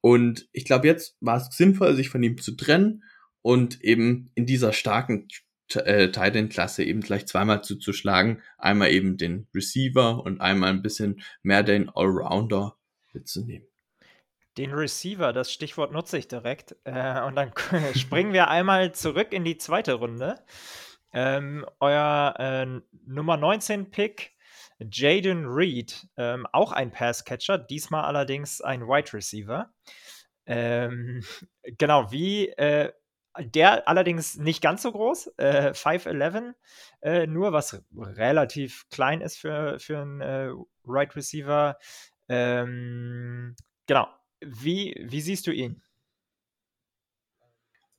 Und 0.00 0.48
ich 0.52 0.64
glaube, 0.64 0.86
jetzt 0.86 1.16
war 1.20 1.36
es 1.36 1.48
sinnvoll, 1.54 1.94
sich 1.94 2.08
von 2.08 2.22
ihm 2.22 2.38
zu 2.40 2.52
trennen 2.52 3.02
und 3.42 3.82
eben 3.82 4.30
in 4.34 4.46
dieser 4.46 4.72
starken 4.72 5.28
äh, 5.74 6.10
Titan-Klasse 6.10 6.84
eben 6.84 7.00
gleich 7.00 7.26
zweimal 7.26 7.62
zuzuschlagen. 7.62 8.42
Einmal 8.58 8.90
eben 8.90 9.16
den 9.16 9.48
Receiver 9.54 10.22
und 10.22 10.40
einmal 10.40 10.70
ein 10.70 10.82
bisschen 10.82 11.22
mehr 11.42 11.62
den 11.62 11.88
Allrounder 11.88 12.76
mitzunehmen. 13.12 13.66
Den 14.56 14.72
Receiver, 14.72 15.32
das 15.32 15.52
Stichwort 15.52 15.92
nutze 15.92 16.18
ich 16.18 16.28
direkt. 16.28 16.76
Äh, 16.84 17.22
und 17.22 17.34
dann 17.36 17.52
springen 17.96 18.32
wir 18.32 18.48
einmal 18.48 18.92
zurück 18.92 19.32
in 19.32 19.44
die 19.44 19.58
zweite 19.58 19.94
Runde. 19.94 20.40
Ähm, 21.12 21.64
euer 21.80 22.34
äh, 22.38 22.66
Nummer 23.06 23.36
19 23.36 23.90
Pick, 23.90 24.32
Jaden 24.78 25.46
Reed, 25.46 26.06
ähm, 26.16 26.46
auch 26.52 26.72
ein 26.72 26.90
Passcatcher, 26.90 27.58
diesmal 27.58 28.04
allerdings 28.04 28.60
ein 28.60 28.82
Wide 28.82 29.12
Receiver. 29.12 29.72
Ähm, 30.46 31.24
genau, 31.78 32.10
wie 32.10 32.48
äh, 32.48 32.92
der 33.38 33.88
allerdings 33.88 34.36
nicht 34.36 34.62
ganz 34.62 34.82
so 34.82 34.92
groß, 34.92 35.32
äh, 35.38 35.72
5'11 35.72 36.54
äh, 37.02 37.26
nur, 37.26 37.52
was 37.52 37.82
relativ 37.94 38.86
klein 38.90 39.20
ist 39.20 39.38
für, 39.38 39.78
für 39.78 39.98
einen 39.98 40.20
äh, 40.20 40.50
Right 40.86 41.14
Receiver. 41.16 41.76
Ähm, 42.28 43.56
genau, 43.86 44.08
wie, 44.40 44.94
wie 45.08 45.20
siehst 45.20 45.46
du 45.46 45.52
ihn? 45.52 45.82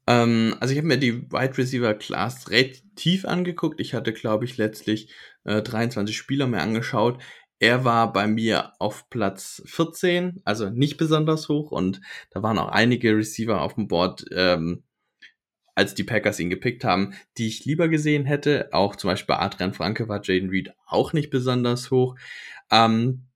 Ähm, 0.07 0.55
also 0.59 0.71
ich 0.71 0.77
habe 0.77 0.87
mir 0.87 0.97
die 0.97 1.31
Wide 1.31 1.57
Receiver 1.57 1.93
Class 1.95 2.49
relativ 2.49 3.25
angeguckt. 3.25 3.79
Ich 3.79 3.93
hatte, 3.93 4.13
glaube 4.13 4.45
ich, 4.45 4.57
letztlich 4.57 5.13
äh, 5.43 5.61
23 5.61 6.15
Spieler 6.15 6.47
mehr 6.47 6.61
angeschaut. 6.61 7.21
Er 7.59 7.85
war 7.85 8.11
bei 8.11 8.27
mir 8.27 8.73
auf 8.79 9.09
Platz 9.09 9.63
14, 9.65 10.41
also 10.43 10.69
nicht 10.69 10.97
besonders 10.97 11.47
hoch 11.49 11.71
und 11.71 12.01
da 12.31 12.43
waren 12.43 12.59
auch 12.59 12.69
einige 12.69 13.15
Receiver 13.15 13.61
auf 13.61 13.75
dem 13.75 13.87
Board, 13.87 14.25
ähm, 14.31 14.83
als 15.75 15.93
die 15.93 16.03
Packers 16.03 16.39
ihn 16.39 16.49
gepickt 16.49 16.83
haben, 16.83 17.13
die 17.37 17.47
ich 17.47 17.65
lieber 17.65 17.89
gesehen 17.89 18.25
hätte. 18.25 18.69
Auch 18.71 18.95
zum 18.95 19.09
Beispiel 19.09 19.35
bei 19.35 19.41
Adrian 19.41 19.73
Franke 19.73 20.07
war 20.07 20.21
Jaden 20.23 20.49
Reed 20.49 20.73
auch 20.87 21.13
nicht 21.13 21.29
besonders 21.29 21.91
hoch. 21.91 22.15
Ähm, 22.71 23.27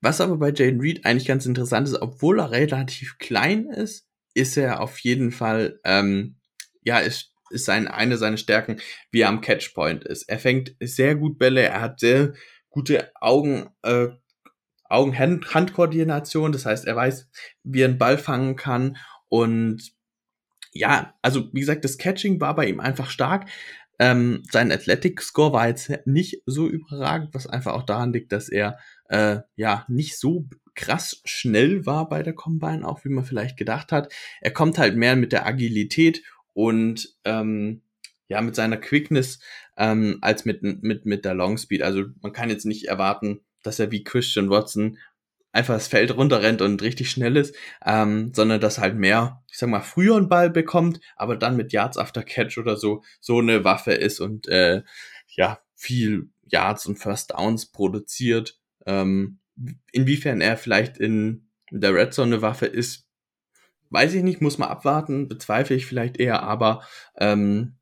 was 0.00 0.20
aber 0.20 0.38
bei 0.38 0.52
Jaden 0.52 0.80
Reed 0.80 1.04
eigentlich 1.04 1.26
ganz 1.26 1.44
interessant 1.44 1.88
ist, 1.88 2.00
obwohl 2.00 2.40
er 2.40 2.52
relativ 2.52 3.18
klein 3.18 3.66
ist, 3.66 4.06
ist 4.32 4.56
er 4.56 4.80
auf 4.80 4.98
jeden 5.00 5.32
Fall, 5.32 5.80
ähm, 5.84 6.36
ja, 6.82 7.00
ist, 7.00 7.34
ist 7.50 7.64
sein, 7.64 7.88
eine 7.88 8.16
seiner 8.16 8.36
Stärken, 8.36 8.80
wie 9.10 9.22
er 9.22 9.28
am 9.28 9.40
Catchpoint 9.40 10.04
ist. 10.04 10.28
Er 10.28 10.38
fängt 10.38 10.76
sehr 10.80 11.16
gut 11.16 11.38
Bälle, 11.38 11.62
er 11.62 11.80
hat 11.80 12.00
sehr 12.00 12.32
gute 12.70 13.10
Augen, 13.20 13.70
äh, 13.82 14.08
Augen-Hand-Koordination, 14.88 16.52
das 16.52 16.66
heißt, 16.66 16.86
er 16.86 16.96
weiß, 16.96 17.28
wie 17.62 17.82
er 17.82 17.88
einen 17.88 17.98
Ball 17.98 18.18
fangen 18.18 18.56
kann 18.56 18.96
und 19.28 19.92
ja, 20.72 21.14
also 21.22 21.48
wie 21.52 21.60
gesagt, 21.60 21.84
das 21.84 21.98
Catching 21.98 22.40
war 22.40 22.54
bei 22.54 22.66
ihm 22.66 22.80
einfach 22.80 23.10
stark. 23.10 23.48
Ähm, 23.98 24.42
sein 24.50 24.72
Athletic 24.72 25.20
Score 25.20 25.52
war 25.52 25.68
jetzt 25.68 25.92
nicht 26.06 26.42
so 26.46 26.68
überragend, 26.68 27.34
was 27.34 27.46
einfach 27.46 27.74
auch 27.74 27.82
daran 27.82 28.12
liegt, 28.12 28.32
dass 28.32 28.48
er 28.48 28.78
äh, 29.08 29.38
ja 29.56 29.84
nicht 29.88 30.18
so 30.18 30.48
krass 30.74 31.20
schnell 31.24 31.84
war 31.84 32.08
bei 32.08 32.22
der 32.22 32.32
Combine, 32.32 32.86
auch 32.86 33.04
wie 33.04 33.10
man 33.10 33.24
vielleicht 33.24 33.56
gedacht 33.56 33.92
hat. 33.92 34.12
Er 34.40 34.52
kommt 34.52 34.78
halt 34.78 34.96
mehr 34.96 35.16
mit 35.16 35.32
der 35.32 35.44
Agilität 35.46 36.22
und 36.54 37.14
ähm, 37.24 37.82
ja 38.28 38.40
mit 38.40 38.54
seiner 38.54 38.78
Quickness 38.78 39.40
ähm, 39.76 40.18
als 40.22 40.44
mit 40.44 40.62
mit 40.62 41.04
mit 41.04 41.24
der 41.24 41.34
Long 41.34 41.58
Speed. 41.58 41.82
Also 41.82 42.04
man 42.22 42.32
kann 42.32 42.48
jetzt 42.48 42.64
nicht 42.64 42.86
erwarten, 42.86 43.40
dass 43.62 43.78
er 43.78 43.90
wie 43.90 44.04
Christian 44.04 44.48
Watson 44.48 44.96
einfach 45.52 45.74
das 45.74 45.88
Feld 45.88 46.16
runterrennt 46.16 46.62
und 46.62 46.80
richtig 46.82 47.10
schnell 47.10 47.36
ist, 47.36 47.54
ähm, 47.84 48.32
sondern 48.34 48.60
dass 48.60 48.78
halt 48.78 48.96
mehr, 48.96 49.39
ich 49.50 49.58
sag 49.58 49.68
mal, 49.68 49.80
früher 49.80 50.16
einen 50.16 50.28
Ball 50.28 50.50
bekommt, 50.50 51.00
aber 51.16 51.36
dann 51.36 51.56
mit 51.56 51.72
Yards 51.72 51.98
after 51.98 52.22
Catch 52.22 52.58
oder 52.58 52.76
so 52.76 53.02
so 53.20 53.38
eine 53.38 53.64
Waffe 53.64 53.92
ist 53.92 54.20
und 54.20 54.48
äh, 54.48 54.82
ja 55.28 55.60
viel 55.74 56.30
Yards 56.42 56.86
und 56.86 56.98
First 56.98 57.32
Downs 57.32 57.66
produziert 57.66 58.60
ähm, 58.86 59.38
inwiefern 59.92 60.40
er 60.40 60.56
vielleicht 60.56 60.98
in 60.98 61.48
der 61.70 61.94
Red 61.94 62.14
Zone 62.14 62.34
eine 62.34 62.42
Waffe 62.42 62.66
ist, 62.66 63.06
weiß 63.90 64.14
ich 64.14 64.22
nicht, 64.22 64.40
muss 64.40 64.58
man 64.58 64.68
abwarten, 64.68 65.28
bezweifle 65.28 65.76
ich 65.76 65.86
vielleicht 65.86 66.18
eher, 66.18 66.42
aber 66.42 66.82
ähm, 67.16 67.76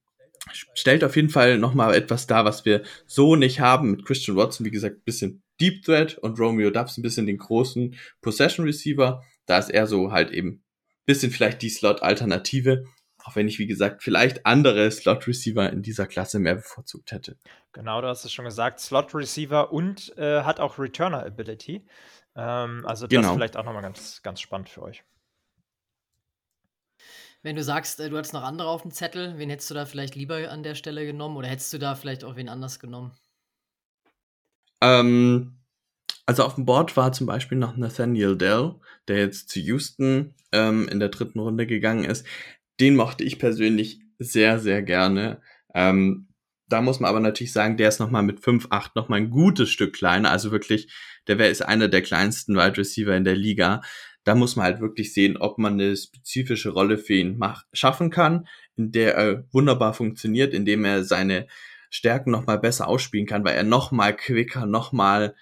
stellt 0.75 1.05
auf 1.05 1.17
jeden 1.17 1.31
Fall 1.31 1.59
nochmal 1.59 1.95
etwas 1.95 2.27
dar, 2.27 2.45
was 2.45 2.65
wir 2.65 2.83
so 3.07 3.37
nicht 3.37 3.61
haben. 3.61 3.93
Mit 3.93 4.07
Christian 4.07 4.37
Watson, 4.37 4.65
wie 4.65 4.71
gesagt, 4.71 5.05
bisschen 5.05 5.43
Deep 5.61 5.85
Threat 5.85 6.17
und 6.19 6.39
Romeo 6.39 6.71
Dubs 6.71 6.97
ein 6.97 7.03
bisschen 7.03 7.27
den 7.27 7.39
großen 7.39 7.97
Possession 8.21 8.65
Receiver. 8.65 9.23
Da 9.47 9.59
ist 9.59 9.71
er 9.71 9.87
so 9.87 10.13
halt 10.13 10.31
eben 10.31 10.63
bisschen 11.09 11.33
vielleicht 11.33 11.63
die 11.63 11.71
Slot-Alternative. 11.71 12.85
Auch 13.25 13.35
wenn 13.35 13.49
ich, 13.49 13.59
wie 13.59 13.67
gesagt, 13.67 14.03
vielleicht 14.03 14.47
andere 14.47 14.91
Slot-Receiver 14.91 15.71
in 15.71 15.83
dieser 15.83 16.07
Klasse 16.07 16.39
mehr 16.39 16.55
bevorzugt 16.55 17.11
hätte. 17.13 17.37
Genau, 17.73 18.01
du 18.01 18.07
hast 18.07 18.25
es 18.25 18.33
schon 18.33 18.45
gesagt, 18.45 18.79
Slot-Receiver 18.79 19.73
und 19.73 20.17
äh, 20.17 20.43
hat 20.43 20.61
auch 20.61 20.79
Returner-Ability. 20.79 21.85
Ähm, 22.37 22.87
also 22.87 23.07
das 23.07 23.17
genau. 23.17 23.31
ist 23.31 23.35
vielleicht 23.35 23.57
auch 23.57 23.65
nochmal 23.65 23.83
ganz, 23.83 24.23
ganz 24.23 24.41
spannend 24.41 24.69
für 24.69 24.83
euch. 24.83 25.03
Wenn 27.43 27.57
du 27.57 27.65
sagst, 27.65 28.01
äh, 28.01 28.11
du 28.11 28.17
hattest 28.17 28.35
noch 28.35 28.43
andere 28.43 28.69
auf 28.69 28.83
dem 28.83 28.91
Zettel, 28.91 29.39
wen 29.39 29.51
hättest 29.51 29.71
du 29.71 29.75
da 29.75 29.87
vielleicht 29.87 30.15
lieber 30.15 30.51
an 30.51 30.63
der 30.63 30.75
Stelle 30.75 31.07
genommen 31.07 31.37
oder 31.37 31.49
hättest 31.49 31.73
du 31.73 31.79
da 31.79 31.95
vielleicht 31.95 32.25
auch 32.25 32.37
wen 32.37 32.49
anders 32.49 32.79
genommen? 32.81 33.13
Ähm, 34.81 35.58
also 36.29 36.45
auf 36.45 36.55
dem 36.55 36.67
Board 36.67 36.97
war 36.97 37.13
zum 37.13 37.27
Beispiel 37.27 37.59
noch 37.59 37.77
Nathaniel 37.77 38.37
Dell, 38.37 38.75
der 39.09 39.19
jetzt 39.19 39.49
zu 39.49 39.61
Houston 39.61 40.35
ähm, 40.53 40.89
in 40.89 41.01
der 41.01 41.09
dritten 41.09 41.39
Runde 41.39 41.67
gegangen 41.67 42.05
ist 42.05 42.25
den 42.81 42.97
mochte 42.97 43.25
ich 43.25 43.39
persönlich 43.39 44.01
sehr, 44.19 44.59
sehr 44.59 44.83
gerne. 44.83 45.41
Ähm, 45.75 46.29
da 46.69 46.83
muss 46.83 47.01
man 47.01 47.09
aber 47.09 47.21
natürlich 47.21 47.53
sagen, 47.53 47.77
der 47.77 47.89
ist 47.89 47.99
nochmal 47.99 48.23
mit 48.23 48.41
5,8 48.41 48.91
nochmal 48.95 49.21
ein 49.21 49.31
gutes 49.31 49.71
Stück 49.71 49.95
kleiner. 49.95 50.31
Also 50.31 50.53
wirklich, 50.53 50.93
der 51.27 51.39
wäre 51.39 51.51
ist 51.51 51.63
einer 51.63 51.89
der 51.89 52.03
kleinsten 52.03 52.57
Wide 52.57 52.77
Receiver 52.77 53.17
in 53.17 53.25
der 53.25 53.37
Liga. 53.37 53.81
Da 54.25 54.35
muss 54.35 54.57
man 54.57 54.67
halt 54.67 54.81
wirklich 54.81 55.15
sehen, 55.15 55.39
ob 55.39 55.59
man 55.59 55.75
eine 55.75 55.97
spezifische 55.97 56.71
Rolle 56.71 56.99
für 56.99 57.15
ihn 57.15 57.39
mach, 57.39 57.65
schaffen 57.73 58.11
kann, 58.11 58.47
in 58.77 58.93
der 58.93 59.15
er 59.15 59.45
wunderbar 59.53 59.95
funktioniert, 59.95 60.53
indem 60.53 60.85
er 60.85 61.05
seine 61.05 61.47
Stärken 61.91 62.31
nochmal 62.31 62.59
besser 62.59 62.87
ausspielen 62.87 63.27
kann, 63.27 63.45
weil 63.45 63.57
er 63.57 63.63
nochmal 63.65 64.15
quicker, 64.15 64.67
nochmal, 64.67 65.35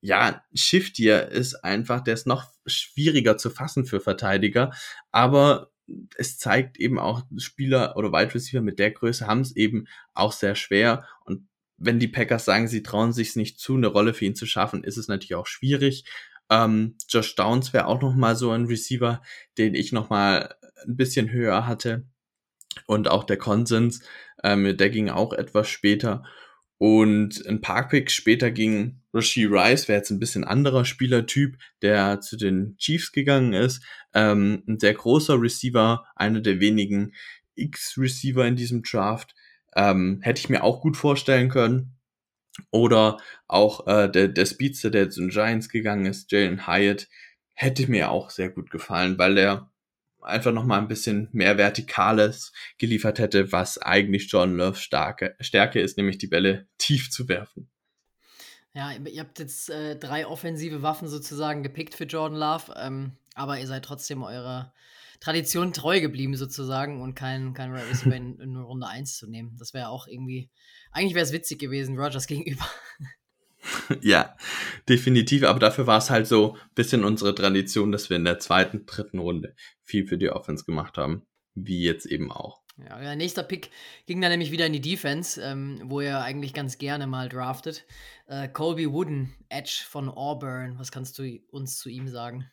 ja, 0.00 0.42
shiftier 0.54 1.28
ist 1.28 1.56
einfach. 1.64 2.00
Der 2.02 2.14
ist 2.14 2.26
noch 2.26 2.50
schwieriger 2.66 3.36
zu 3.36 3.50
fassen 3.50 3.84
für 3.84 4.00
Verteidiger. 4.00 4.72
Aber 5.12 5.70
es 6.16 6.38
zeigt 6.38 6.78
eben 6.78 6.98
auch, 6.98 7.22
Spieler 7.36 7.96
oder 7.96 8.12
Wide 8.12 8.34
Receiver 8.34 8.62
mit 8.62 8.78
der 8.78 8.92
Größe 8.92 9.26
haben 9.26 9.40
es 9.40 9.56
eben 9.56 9.86
auch 10.14 10.32
sehr 10.32 10.54
schwer. 10.54 11.06
Und 11.24 11.48
wenn 11.76 11.98
die 11.98 12.08
Packers 12.08 12.44
sagen, 12.44 12.68
sie 12.68 12.82
trauen 12.82 13.12
sich 13.12 13.36
nicht 13.36 13.58
zu, 13.58 13.74
eine 13.76 13.88
Rolle 13.88 14.14
für 14.14 14.24
ihn 14.24 14.34
zu 14.34 14.46
schaffen, 14.46 14.84
ist 14.84 14.96
es 14.96 15.08
natürlich 15.08 15.34
auch 15.34 15.46
schwierig. 15.46 16.04
Ähm, 16.50 16.96
Josh 17.08 17.34
Downs 17.36 17.72
wäre 17.72 17.86
auch 17.86 18.00
noch 18.00 18.14
mal 18.14 18.36
so 18.36 18.50
ein 18.50 18.66
Receiver, 18.66 19.22
den 19.58 19.74
ich 19.74 19.92
noch 19.92 20.10
mal 20.10 20.54
ein 20.86 20.96
bisschen 20.96 21.30
höher 21.30 21.66
hatte. 21.66 22.06
Und 22.86 23.08
auch 23.08 23.24
der 23.24 23.36
Konsens, 23.36 24.02
ähm, 24.42 24.76
der 24.76 24.90
ging 24.90 25.10
auch 25.10 25.32
etwas 25.32 25.68
später. 25.68 26.24
Und 26.82 27.46
ein 27.46 27.60
Parkpick 27.60 28.10
später 28.10 28.50
ging 28.50 29.02
Rasheed 29.12 29.50
Rice, 29.50 29.86
wäre 29.86 29.98
jetzt 29.98 30.08
ein 30.08 30.18
bisschen 30.18 30.44
anderer 30.44 30.86
Spielertyp, 30.86 31.58
der 31.82 32.22
zu 32.22 32.38
den 32.38 32.74
Chiefs 32.78 33.12
gegangen 33.12 33.52
ist. 33.52 33.84
Ähm, 34.14 34.62
ein 34.66 34.80
sehr 34.80 34.94
großer 34.94 35.38
Receiver, 35.38 36.06
einer 36.16 36.40
der 36.40 36.58
wenigen 36.58 37.12
X-Receiver 37.54 38.46
in 38.46 38.56
diesem 38.56 38.82
Draft. 38.82 39.34
Ähm, 39.76 40.20
hätte 40.22 40.40
ich 40.40 40.48
mir 40.48 40.64
auch 40.64 40.80
gut 40.80 40.96
vorstellen 40.96 41.50
können. 41.50 41.98
Oder 42.70 43.18
auch 43.46 43.86
äh, 43.86 44.10
der, 44.10 44.28
der 44.28 44.46
Speedster, 44.46 44.88
der 44.88 45.10
zu 45.10 45.20
den 45.20 45.28
Giants 45.28 45.68
gegangen 45.68 46.06
ist, 46.06 46.32
Jalen 46.32 46.66
Hyatt, 46.66 47.08
hätte 47.52 47.90
mir 47.90 48.10
auch 48.10 48.30
sehr 48.30 48.48
gut 48.48 48.70
gefallen, 48.70 49.18
weil 49.18 49.36
er 49.36 49.69
einfach 50.22 50.52
noch 50.52 50.64
mal 50.64 50.78
ein 50.78 50.88
bisschen 50.88 51.28
mehr 51.32 51.58
Vertikales 51.58 52.52
geliefert 52.78 53.18
hätte, 53.18 53.52
was 53.52 53.78
eigentlich 53.78 54.30
John 54.30 54.56
Loves 54.56 54.80
Stärke, 54.80 55.36
Stärke 55.40 55.80
ist, 55.80 55.96
nämlich 55.96 56.18
die 56.18 56.26
Bälle 56.26 56.66
tief 56.78 57.10
zu 57.10 57.28
werfen. 57.28 57.70
Ja, 58.72 58.92
ihr 58.92 59.20
habt 59.20 59.38
jetzt 59.40 59.68
äh, 59.70 59.96
drei 59.96 60.26
offensive 60.26 60.82
Waffen 60.82 61.08
sozusagen 61.08 61.62
gepickt 61.62 61.94
für 61.94 62.04
Jordan 62.04 62.38
Love, 62.38 62.74
ähm, 62.76 63.16
aber 63.34 63.58
ihr 63.58 63.66
seid 63.66 63.84
trotzdem 63.84 64.22
eurer 64.22 64.72
Tradition 65.18 65.72
treu 65.72 66.00
geblieben 66.00 66.36
sozusagen 66.36 67.02
und 67.02 67.14
kein, 67.14 67.52
kein 67.52 67.72
Receiver 67.72 68.14
in, 68.16 68.38
in 68.38 68.56
Runde 68.56 68.86
1 68.86 69.16
zu 69.16 69.28
nehmen. 69.28 69.56
Das 69.58 69.74
wäre 69.74 69.88
auch 69.88 70.06
irgendwie, 70.06 70.50
eigentlich 70.92 71.14
wäre 71.14 71.24
es 71.24 71.32
witzig 71.32 71.58
gewesen, 71.58 71.98
Rogers 71.98 72.26
gegenüber. 72.28 72.66
ja, 74.00 74.36
definitiv. 74.88 75.44
Aber 75.44 75.58
dafür 75.58 75.86
war 75.86 75.98
es 75.98 76.10
halt 76.10 76.26
so 76.26 76.54
ein 76.54 76.74
bisschen 76.74 77.04
unsere 77.04 77.34
Tradition, 77.34 77.92
dass 77.92 78.10
wir 78.10 78.16
in 78.16 78.24
der 78.24 78.38
zweiten, 78.38 78.86
dritten 78.86 79.18
Runde 79.18 79.54
viel 79.84 80.06
für 80.06 80.18
die 80.18 80.30
Offense 80.30 80.64
gemacht 80.64 80.96
haben. 80.98 81.26
Wie 81.54 81.82
jetzt 81.82 82.06
eben 82.06 82.30
auch. 82.30 82.60
Ja, 82.88 82.98
der 82.98 83.16
nächste 83.16 83.42
Pick 83.42 83.70
ging 84.06 84.20
dann 84.20 84.30
nämlich 84.30 84.52
wieder 84.52 84.66
in 84.66 84.72
die 84.72 84.80
Defense, 84.80 85.40
ähm, 85.42 85.80
wo 85.84 86.00
er 86.00 86.22
eigentlich 86.22 86.54
ganz 86.54 86.78
gerne 86.78 87.06
mal 87.06 87.28
draftet. 87.28 87.84
Äh, 88.26 88.48
Colby 88.48 88.90
Wooden, 88.90 89.34
Edge 89.48 89.82
von 89.86 90.08
Auburn. 90.08 90.78
Was 90.78 90.90
kannst 90.90 91.18
du 91.18 91.38
uns 91.50 91.76
zu 91.78 91.88
ihm 91.88 92.08
sagen? 92.08 92.50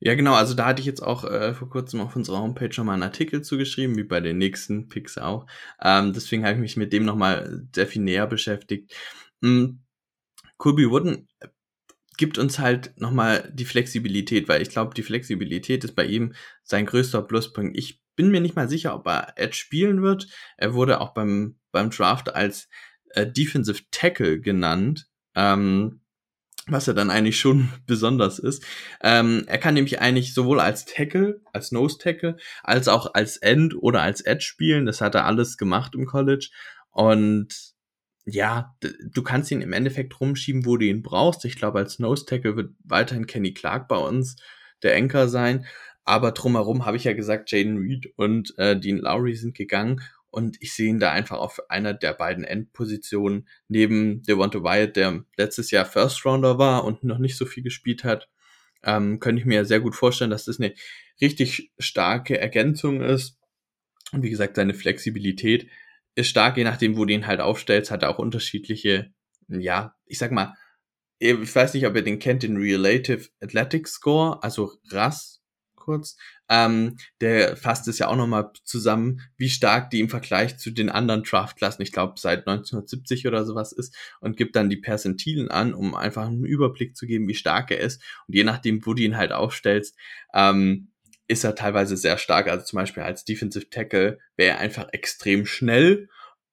Ja, 0.00 0.14
genau. 0.14 0.34
Also 0.34 0.54
da 0.54 0.66
hatte 0.66 0.80
ich 0.80 0.86
jetzt 0.86 1.02
auch 1.02 1.24
äh, 1.24 1.54
vor 1.54 1.70
kurzem 1.70 2.00
auf 2.00 2.14
unserer 2.14 2.38
Homepage 2.38 2.72
schon 2.72 2.86
mal 2.86 2.92
einen 2.92 3.02
Artikel 3.02 3.42
zugeschrieben, 3.42 3.96
wie 3.96 4.04
bei 4.04 4.20
den 4.20 4.38
nächsten 4.38 4.88
Picks 4.88 5.18
auch. 5.18 5.46
Ähm, 5.82 6.12
deswegen 6.12 6.44
habe 6.44 6.54
ich 6.54 6.60
mich 6.60 6.76
mit 6.76 6.92
dem 6.92 7.04
nochmal 7.04 7.66
sehr 7.74 7.88
viel 7.88 8.02
näher 8.02 8.28
beschäftigt. 8.28 8.94
Mhm. 9.40 9.80
Colby 10.56 10.90
Wooden 10.90 11.28
äh, 11.40 11.48
gibt 12.16 12.38
uns 12.38 12.58
halt 12.58 12.92
nochmal 13.00 13.50
die 13.54 13.64
Flexibilität, 13.64 14.48
weil 14.48 14.60
ich 14.60 14.70
glaube, 14.70 14.94
die 14.94 15.02
Flexibilität 15.02 15.84
ist 15.84 15.94
bei 15.94 16.04
ihm 16.04 16.34
sein 16.64 16.86
größter 16.86 17.22
Pluspunkt. 17.22 17.78
Ich 17.78 18.02
bin 18.16 18.30
mir 18.30 18.40
nicht 18.40 18.56
mal 18.56 18.68
sicher, 18.68 18.94
ob 18.94 19.06
er 19.06 19.34
Edge 19.36 19.56
spielen 19.56 20.02
wird. 20.02 20.26
Er 20.56 20.74
wurde 20.74 21.00
auch 21.00 21.14
beim, 21.14 21.58
beim 21.70 21.90
Draft 21.90 22.34
als 22.34 22.68
äh, 23.10 23.30
Defensive 23.30 23.82
Tackle 23.92 24.40
genannt. 24.40 25.08
Ähm, 25.36 26.00
was 26.70 26.86
ja 26.86 26.92
dann 26.92 27.10
eigentlich 27.10 27.38
schon 27.38 27.70
besonders 27.86 28.38
ist. 28.38 28.64
Ähm, 29.02 29.44
er 29.46 29.58
kann 29.58 29.74
nämlich 29.74 30.00
eigentlich 30.00 30.34
sowohl 30.34 30.60
als 30.60 30.84
Tackle, 30.84 31.40
als 31.52 31.72
Nose 31.72 31.98
Tackle, 31.98 32.36
als 32.62 32.88
auch 32.88 33.14
als 33.14 33.36
End 33.36 33.74
oder 33.80 34.02
als 34.02 34.20
Edge 34.20 34.44
spielen. 34.44 34.86
Das 34.86 35.00
hat 35.00 35.14
er 35.14 35.24
alles 35.24 35.56
gemacht 35.56 35.94
im 35.94 36.06
College. 36.06 36.50
Und 36.90 37.74
ja, 38.30 38.76
du 38.80 39.22
kannst 39.22 39.50
ihn 39.50 39.62
im 39.62 39.72
Endeffekt 39.72 40.20
rumschieben, 40.20 40.66
wo 40.66 40.76
du 40.76 40.86
ihn 40.86 41.02
brauchst. 41.02 41.44
Ich 41.44 41.56
glaube, 41.56 41.78
als 41.78 41.98
Nose 41.98 42.26
Tackle 42.26 42.56
wird 42.56 42.74
weiterhin 42.84 43.26
Kenny 43.26 43.54
Clark 43.54 43.88
bei 43.88 43.96
uns 43.96 44.36
der 44.82 44.96
Anchor 44.96 45.28
sein. 45.28 45.66
Aber 46.04 46.32
drumherum 46.32 46.84
habe 46.84 46.96
ich 46.96 47.04
ja 47.04 47.12
gesagt, 47.12 47.50
Jaden 47.50 47.78
Reed 47.78 48.12
und 48.16 48.56
äh, 48.58 48.78
Dean 48.78 48.98
Lowry 48.98 49.34
sind 49.34 49.54
gegangen. 49.54 50.00
Und 50.30 50.58
ich 50.60 50.74
sehe 50.74 50.90
ihn 50.90 51.00
da 51.00 51.10
einfach 51.10 51.38
auf 51.38 51.58
einer 51.70 51.94
der 51.94 52.12
beiden 52.12 52.44
Endpositionen 52.44 53.48
neben 53.68 54.22
Devonta 54.22 54.62
Wyatt, 54.62 54.96
der 54.96 55.24
letztes 55.36 55.70
Jahr 55.70 55.86
First 55.86 56.24
Rounder 56.24 56.58
war 56.58 56.84
und 56.84 57.02
noch 57.04 57.18
nicht 57.18 57.36
so 57.36 57.46
viel 57.46 57.62
gespielt 57.62 58.04
hat. 58.04 58.28
Ähm, 58.82 59.20
könnte 59.20 59.40
ich 59.40 59.46
mir 59.46 59.64
sehr 59.64 59.80
gut 59.80 59.96
vorstellen, 59.96 60.30
dass 60.30 60.44
das 60.44 60.60
eine 60.60 60.74
richtig 61.20 61.72
starke 61.78 62.38
Ergänzung 62.38 63.00
ist. 63.00 63.38
Und 64.12 64.22
wie 64.22 64.30
gesagt, 64.30 64.56
seine 64.56 64.74
Flexibilität 64.74 65.68
ist 66.18 66.28
stark, 66.28 66.56
je 66.56 66.64
nachdem, 66.64 66.96
wo 66.96 67.04
du 67.04 67.12
ihn 67.12 67.26
halt 67.26 67.40
aufstellst, 67.40 67.90
hat 67.90 68.02
er 68.02 68.10
auch 68.10 68.18
unterschiedliche, 68.18 69.12
ja, 69.46 69.94
ich 70.04 70.18
sag 70.18 70.32
mal, 70.32 70.54
ich 71.20 71.54
weiß 71.54 71.74
nicht, 71.74 71.86
ob 71.86 71.94
ihr 71.96 72.02
den 72.02 72.18
kennt, 72.18 72.42
den 72.42 72.56
Relative 72.56 73.28
Athletic 73.40 73.88
Score, 73.88 74.42
also 74.42 74.72
RAS 74.90 75.38
kurz. 75.76 76.16
Ähm, 76.48 76.98
der 77.20 77.56
fasst 77.56 77.88
es 77.88 77.98
ja 77.98 78.08
auch 78.08 78.16
nochmal 78.16 78.50
zusammen, 78.64 79.20
wie 79.36 79.48
stark 79.48 79.90
die 79.90 80.00
im 80.00 80.08
Vergleich 80.08 80.58
zu 80.58 80.70
den 80.70 80.90
anderen 80.90 81.22
Draftklassen, 81.22 81.82
ich 81.82 81.92
glaube 81.92 82.14
seit 82.16 82.46
1970 82.46 83.26
oder 83.26 83.46
sowas 83.46 83.72
ist, 83.72 83.96
und 84.20 84.36
gibt 84.36 84.56
dann 84.56 84.68
die 84.68 84.76
Percentilen 84.76 85.50
an, 85.50 85.72
um 85.72 85.94
einfach 85.94 86.26
einen 86.26 86.44
Überblick 86.44 86.96
zu 86.96 87.06
geben, 87.06 87.28
wie 87.28 87.34
stark 87.34 87.70
er 87.70 87.80
ist. 87.80 88.02
Und 88.26 88.34
je 88.34 88.44
nachdem, 88.44 88.84
wo 88.84 88.94
du 88.94 89.02
ihn 89.02 89.16
halt 89.16 89.32
aufstellst, 89.32 89.96
ähm, 90.34 90.90
ist 91.28 91.44
er 91.44 91.54
teilweise 91.54 91.96
sehr 91.96 92.18
stark. 92.18 92.48
Also 92.48 92.64
zum 92.64 92.78
Beispiel 92.78 93.02
als 93.02 93.24
Defensive 93.24 93.70
Tackle 93.70 94.18
wäre 94.36 94.56
er 94.56 94.58
einfach 94.58 94.88
extrem 94.92 95.46
schnell, 95.46 96.08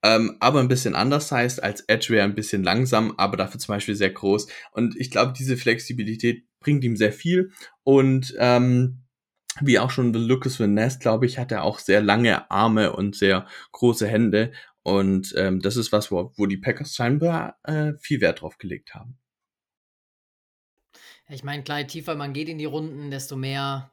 ähm, 0.06 0.38
aber 0.40 0.60
ein 0.60 0.68
bisschen 0.68 0.94
anders 0.94 1.32
heißt, 1.32 1.64
als 1.64 1.82
Edge 1.88 2.10
wäre 2.10 2.26
ein 2.26 2.36
bisschen 2.36 2.64
langsam, 2.64 3.16
aber 3.18 3.38
dafür 3.38 3.60
zum 3.60 3.74
Beispiel 3.74 3.96
sehr 3.96 4.12
groß. 4.12 4.48
Und 4.72 4.96
ich 4.98 5.10
glaube, 5.10 5.34
diese 5.36 5.58
Flexibilität 5.58 6.46
bringt 6.60 6.84
ihm 6.84 6.96
sehr 6.96 7.12
viel. 7.12 7.52
Und 7.84 8.36
ähm, 8.38 9.02
wie 9.62 9.80
auch 9.80 9.90
schon 9.90 10.14
Lucas 10.14 10.60
Van 10.60 10.76
Ness, 10.76 11.00
glaube 11.00 11.26
ich, 11.26 11.40
hat 11.40 11.52
er 11.52 11.64
auch 11.64 11.80
sehr 11.80 12.02
lange 12.02 12.52
Arme 12.52 12.94
und 12.94 13.16
sehr 13.16 13.48
große 13.72 14.08
Hände. 14.08 14.52
Und 14.84 15.34
ähm, 15.38 15.60
das 15.60 15.76
ist 15.76 15.92
was, 15.92 16.12
wo, 16.12 16.32
wo 16.36 16.46
die 16.46 16.58
Packers 16.58 16.94
scheinbar 16.94 17.58
äh, 17.64 17.94
viel 18.00 18.22
Wert 18.22 18.42
drauf 18.42 18.60
gelegt 18.60 18.94
haben. 18.94 19.18
Ich 21.30 21.44
meine, 21.44 21.64
klar, 21.64 21.88
tiefer 21.88 22.14
man 22.14 22.34
geht 22.34 22.50
in 22.50 22.60
die 22.60 22.66
Runden, 22.66 23.10
desto 23.10 23.36
mehr 23.36 23.92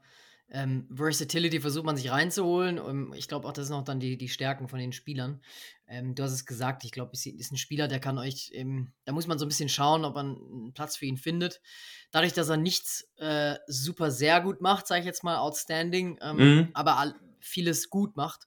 ähm, 0.54 0.86
Versatility 0.94 1.60
versucht 1.60 1.86
man 1.86 1.96
sich 1.96 2.10
reinzuholen. 2.10 2.78
Und 2.78 3.14
ich 3.14 3.26
glaube 3.26 3.48
auch, 3.48 3.52
das 3.52 3.68
sind 3.68 3.76
auch 3.76 3.84
dann 3.84 4.00
die, 4.00 4.18
die 4.18 4.28
Stärken 4.28 4.68
von 4.68 4.78
den 4.78 4.92
Spielern. 4.92 5.40
Ähm, 5.88 6.14
du 6.14 6.22
hast 6.22 6.32
es 6.32 6.44
gesagt, 6.44 6.84
ich 6.84 6.92
glaube, 6.92 7.12
es 7.14 7.24
ist 7.24 7.52
ein 7.52 7.56
Spieler, 7.56 7.88
der 7.88 8.00
kann 8.00 8.18
euch, 8.18 8.50
ähm, 8.52 8.92
da 9.06 9.12
muss 9.12 9.26
man 9.26 9.38
so 9.38 9.46
ein 9.46 9.48
bisschen 9.48 9.70
schauen, 9.70 10.04
ob 10.04 10.14
man 10.14 10.36
einen 10.36 10.74
Platz 10.74 10.96
für 10.96 11.06
ihn 11.06 11.16
findet. 11.16 11.62
Dadurch, 12.10 12.34
dass 12.34 12.50
er 12.50 12.58
nichts 12.58 13.08
äh, 13.16 13.56
super 13.66 14.10
sehr 14.10 14.42
gut 14.42 14.60
macht, 14.60 14.86
sage 14.86 15.00
ich 15.00 15.06
jetzt 15.06 15.24
mal, 15.24 15.38
outstanding, 15.38 16.18
ähm, 16.20 16.36
mhm. 16.36 16.68
aber 16.74 16.98
all, 16.98 17.14
vieles 17.40 17.88
gut 17.88 18.16
macht, 18.16 18.46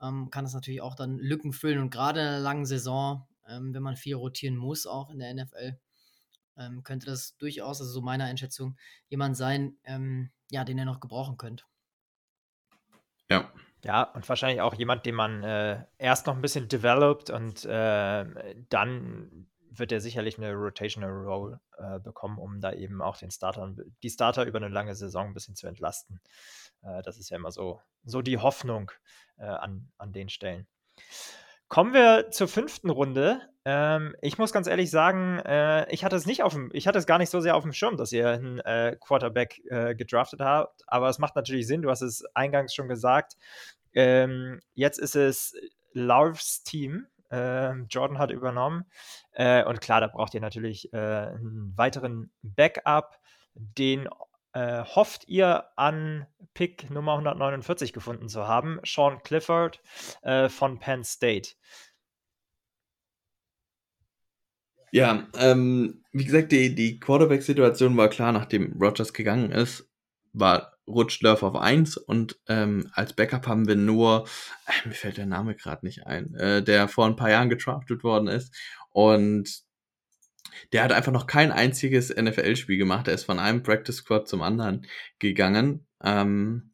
ähm, 0.00 0.30
kann 0.30 0.44
das 0.44 0.54
natürlich 0.54 0.80
auch 0.80 0.94
dann 0.94 1.18
Lücken 1.18 1.52
füllen. 1.52 1.78
Und 1.78 1.90
gerade 1.90 2.20
in 2.20 2.26
einer 2.26 2.40
langen 2.40 2.64
Saison, 2.64 3.28
ähm, 3.46 3.74
wenn 3.74 3.82
man 3.82 3.96
viel 3.96 4.14
rotieren 4.14 4.56
muss, 4.56 4.86
auch 4.86 5.10
in 5.10 5.18
der 5.18 5.34
NFL, 5.34 5.78
ähm, 6.58 6.82
könnte 6.82 7.06
das 7.06 7.36
durchaus, 7.36 7.80
also 7.80 7.92
so 7.92 8.00
meine 8.00 8.24
Einschätzung, 8.24 8.76
jemand 9.08 9.36
sein, 9.36 9.76
ähm, 9.84 10.30
ja, 10.50 10.64
den 10.64 10.78
ihr 10.78 10.84
noch 10.84 11.00
gebrauchen 11.00 11.36
könnt. 11.36 11.66
Ja. 13.28 13.52
Ja, 13.84 14.02
und 14.02 14.26
wahrscheinlich 14.28 14.62
auch 14.62 14.72
jemand, 14.74 15.04
den 15.04 15.14
man 15.14 15.42
äh, 15.42 15.84
erst 15.98 16.26
noch 16.26 16.34
ein 16.34 16.40
bisschen 16.40 16.68
developt 16.68 17.28
und 17.28 17.66
äh, 17.66 18.54
dann 18.70 19.46
wird 19.78 19.92
er 19.92 20.00
sicherlich 20.00 20.38
eine 20.38 20.54
Rotational 20.54 21.10
Role 21.10 21.60
äh, 21.76 21.98
bekommen, 21.98 22.38
um 22.38 22.60
da 22.60 22.72
eben 22.72 23.02
auch 23.02 23.18
den 23.18 23.30
Starter, 23.30 23.74
die 24.02 24.10
Starter 24.10 24.44
über 24.44 24.58
eine 24.58 24.68
lange 24.68 24.94
Saison 24.94 25.28
ein 25.28 25.34
bisschen 25.34 25.54
zu 25.54 25.66
entlasten. 25.66 26.20
Äh, 26.82 27.02
das 27.02 27.18
ist 27.18 27.30
ja 27.30 27.36
immer 27.36 27.50
so, 27.50 27.80
so 28.04 28.22
die 28.22 28.38
Hoffnung 28.38 28.90
äh, 29.36 29.44
an, 29.44 29.90
an 29.98 30.12
den 30.12 30.28
Stellen. 30.28 30.66
Kommen 31.68 31.92
wir 31.92 32.30
zur 32.30 32.48
fünften 32.48 32.90
Runde. 32.90 33.40
Ähm, 33.66 34.14
ich 34.20 34.36
muss 34.36 34.52
ganz 34.52 34.66
ehrlich 34.66 34.90
sagen, 34.90 35.38
äh, 35.38 35.90
ich 35.90 36.04
hatte 36.04 36.16
es 36.16 36.26
nicht 36.26 36.42
auf 36.42 36.52
dem, 36.52 36.70
ich 36.74 36.86
hatte 36.86 36.98
es 36.98 37.06
gar 37.06 37.18
nicht 37.18 37.30
so 37.30 37.40
sehr 37.40 37.56
auf 37.56 37.62
dem 37.62 37.72
Schirm, 37.72 37.96
dass 37.96 38.12
ihr 38.12 38.28
einen 38.28 38.58
äh, 38.60 38.96
Quarterback 39.00 39.62
äh, 39.70 39.94
gedraftet 39.94 40.40
habt, 40.40 40.82
aber 40.86 41.08
es 41.08 41.18
macht 41.18 41.34
natürlich 41.34 41.66
Sinn, 41.66 41.80
du 41.80 41.90
hast 41.90 42.02
es 42.02 42.24
eingangs 42.34 42.74
schon 42.74 42.88
gesagt. 42.88 43.36
Ähm, 43.94 44.60
jetzt 44.74 44.98
ist 44.98 45.16
es 45.16 45.54
Larvs 45.92 46.62
Team. 46.62 47.06
Ähm, 47.30 47.86
Jordan 47.88 48.18
hat 48.18 48.30
übernommen. 48.30 48.84
Äh, 49.32 49.64
und 49.64 49.80
klar, 49.80 50.00
da 50.00 50.08
braucht 50.08 50.34
ihr 50.34 50.40
natürlich 50.40 50.92
äh, 50.92 50.96
einen 50.96 51.72
weiteren 51.76 52.30
Backup, 52.42 53.18
den 53.54 54.08
äh, 54.52 54.84
hofft 54.84 55.26
ihr 55.28 55.64
an 55.76 56.26
Pick 56.52 56.90
Nummer 56.90 57.12
149 57.14 57.92
gefunden 57.92 58.28
zu 58.28 58.46
haben? 58.46 58.78
Sean 58.84 59.22
Clifford 59.22 59.80
von 60.48 60.78
Penn 60.78 61.02
State. 61.02 61.54
Ja, 64.94 65.26
ähm, 65.36 66.04
wie 66.12 66.24
gesagt, 66.24 66.52
die, 66.52 66.72
die 66.72 67.00
Quarterback-Situation 67.00 67.96
war 67.96 68.08
klar, 68.08 68.30
nachdem 68.30 68.80
Rogers 68.80 69.12
gegangen 69.12 69.50
ist, 69.50 69.90
war 70.32 70.78
rutscht 70.86 71.20
Love 71.20 71.44
auf 71.44 71.56
1 71.56 71.96
und 71.96 72.38
ähm, 72.46 72.88
als 72.92 73.12
Backup 73.12 73.48
haben 73.48 73.66
wir 73.66 73.74
nur, 73.74 74.28
äh, 74.66 74.88
mir 74.88 74.94
fällt 74.94 75.16
der 75.16 75.26
Name 75.26 75.56
gerade 75.56 75.84
nicht 75.84 76.06
ein, 76.06 76.36
äh, 76.36 76.62
der 76.62 76.86
vor 76.86 77.06
ein 77.06 77.16
paar 77.16 77.28
Jahren 77.28 77.48
getraftet 77.48 78.04
worden 78.04 78.28
ist 78.28 78.54
und 78.90 79.64
der 80.72 80.84
hat 80.84 80.92
einfach 80.92 81.10
noch 81.10 81.26
kein 81.26 81.50
einziges 81.50 82.14
NFL-Spiel 82.14 82.78
gemacht. 82.78 83.08
Er 83.08 83.14
ist 83.14 83.24
von 83.24 83.40
einem 83.40 83.64
Practice 83.64 83.96
Squad 83.96 84.28
zum 84.28 84.42
anderen 84.42 84.86
gegangen. 85.18 85.88
Ähm, 86.04 86.72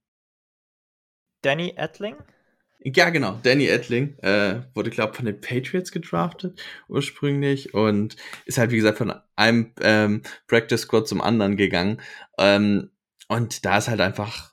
Danny 1.40 1.72
Etling? 1.74 2.16
Ja, 2.82 3.10
genau. 3.10 3.38
Danny 3.42 3.66
Etling 3.66 4.18
äh, 4.20 4.62
wurde, 4.74 4.88
glaube 4.90 5.10
ich, 5.10 5.16
von 5.16 5.26
den 5.26 5.40
Patriots 5.40 5.92
gedraftet 5.92 6.62
ursprünglich 6.88 7.74
und 7.74 8.16
ist 8.46 8.56
halt, 8.56 8.70
wie 8.70 8.76
gesagt, 8.76 8.96
von 8.98 9.12
einem 9.36 9.72
ähm, 9.82 10.22
Practice 10.46 10.82
Squad 10.82 11.06
zum 11.06 11.20
anderen 11.20 11.56
gegangen. 11.58 12.00
Ähm, 12.38 12.90
und 13.28 13.66
da 13.66 13.78
ist 13.78 13.88
halt 13.88 14.00
einfach, 14.00 14.52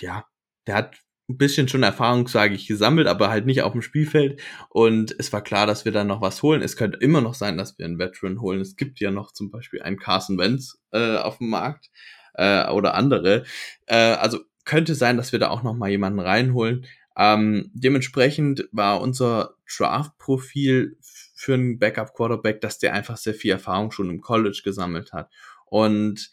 ja, 0.00 0.24
der 0.66 0.76
hat 0.76 0.96
ein 1.28 1.36
bisschen 1.36 1.68
schon 1.68 1.82
Erfahrung, 1.82 2.26
sage 2.26 2.54
ich, 2.54 2.66
gesammelt, 2.66 3.06
aber 3.06 3.28
halt 3.28 3.44
nicht 3.44 3.60
auf 3.60 3.72
dem 3.72 3.82
Spielfeld. 3.82 4.40
Und 4.70 5.14
es 5.18 5.30
war 5.34 5.42
klar, 5.42 5.66
dass 5.66 5.84
wir 5.84 5.92
dann 5.92 6.06
noch 6.06 6.22
was 6.22 6.42
holen. 6.42 6.62
Es 6.62 6.76
könnte 6.76 6.98
immer 6.98 7.20
noch 7.20 7.34
sein, 7.34 7.58
dass 7.58 7.78
wir 7.78 7.84
einen 7.84 7.98
Veteran 7.98 8.40
holen. 8.40 8.60
Es 8.62 8.76
gibt 8.76 8.98
ja 8.98 9.10
noch 9.10 9.32
zum 9.32 9.50
Beispiel 9.50 9.82
einen 9.82 9.98
Carson 9.98 10.38
Wentz 10.38 10.80
äh, 10.92 11.16
auf 11.16 11.36
dem 11.36 11.50
Markt 11.50 11.90
äh, 12.32 12.66
oder 12.70 12.94
andere. 12.94 13.44
Äh, 13.86 13.96
also 13.96 14.38
könnte 14.64 14.94
sein, 14.94 15.16
dass 15.16 15.32
wir 15.32 15.38
da 15.38 15.48
auch 15.48 15.62
noch 15.62 15.74
mal 15.74 15.90
jemanden 15.90 16.20
reinholen. 16.20 16.86
Ähm, 17.18 17.70
dementsprechend 17.74 18.68
war 18.70 19.00
unser 19.00 19.56
Draft-Profil 19.76 20.96
für 21.34 21.54
einen 21.54 21.78
Backup-Quarterback, 21.78 22.60
dass 22.60 22.78
der 22.78 22.94
einfach 22.94 23.16
sehr 23.16 23.34
viel 23.34 23.50
Erfahrung 23.50 23.90
schon 23.90 24.08
im 24.08 24.20
College 24.20 24.60
gesammelt 24.64 25.12
hat. 25.12 25.30
Und 25.66 26.30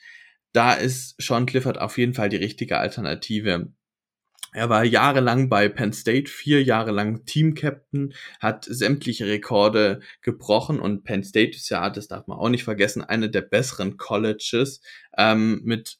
da 0.53 0.73
ist 0.73 1.15
Sean 1.21 1.45
Clifford 1.45 1.79
auf 1.79 1.97
jeden 1.97 2.13
Fall 2.13 2.29
die 2.29 2.37
richtige 2.37 2.77
Alternative. 2.77 3.71
Er 4.53 4.69
war 4.69 4.85
jahrelang 4.85 5.49
bei 5.49 5.67
Penn 5.67 5.91
State, 5.91 6.31
vier 6.31 6.63
Jahre 6.63 6.91
lang 6.91 7.25
Team-Captain, 7.25 8.13
hat 8.39 8.63
sämtliche 8.63 9.27
Rekorde 9.27 9.99
gebrochen 10.21 10.79
und 10.79 11.03
Penn 11.03 11.23
State 11.23 11.57
ist 11.57 11.69
ja, 11.69 11.89
das 11.89 12.07
darf 12.07 12.27
man 12.27 12.37
auch 12.37 12.47
nicht 12.47 12.63
vergessen, 12.63 13.03
eine 13.03 13.29
der 13.29 13.41
besseren 13.41 13.97
Colleges 13.97 14.81
ähm, 15.17 15.61
mit 15.65 15.97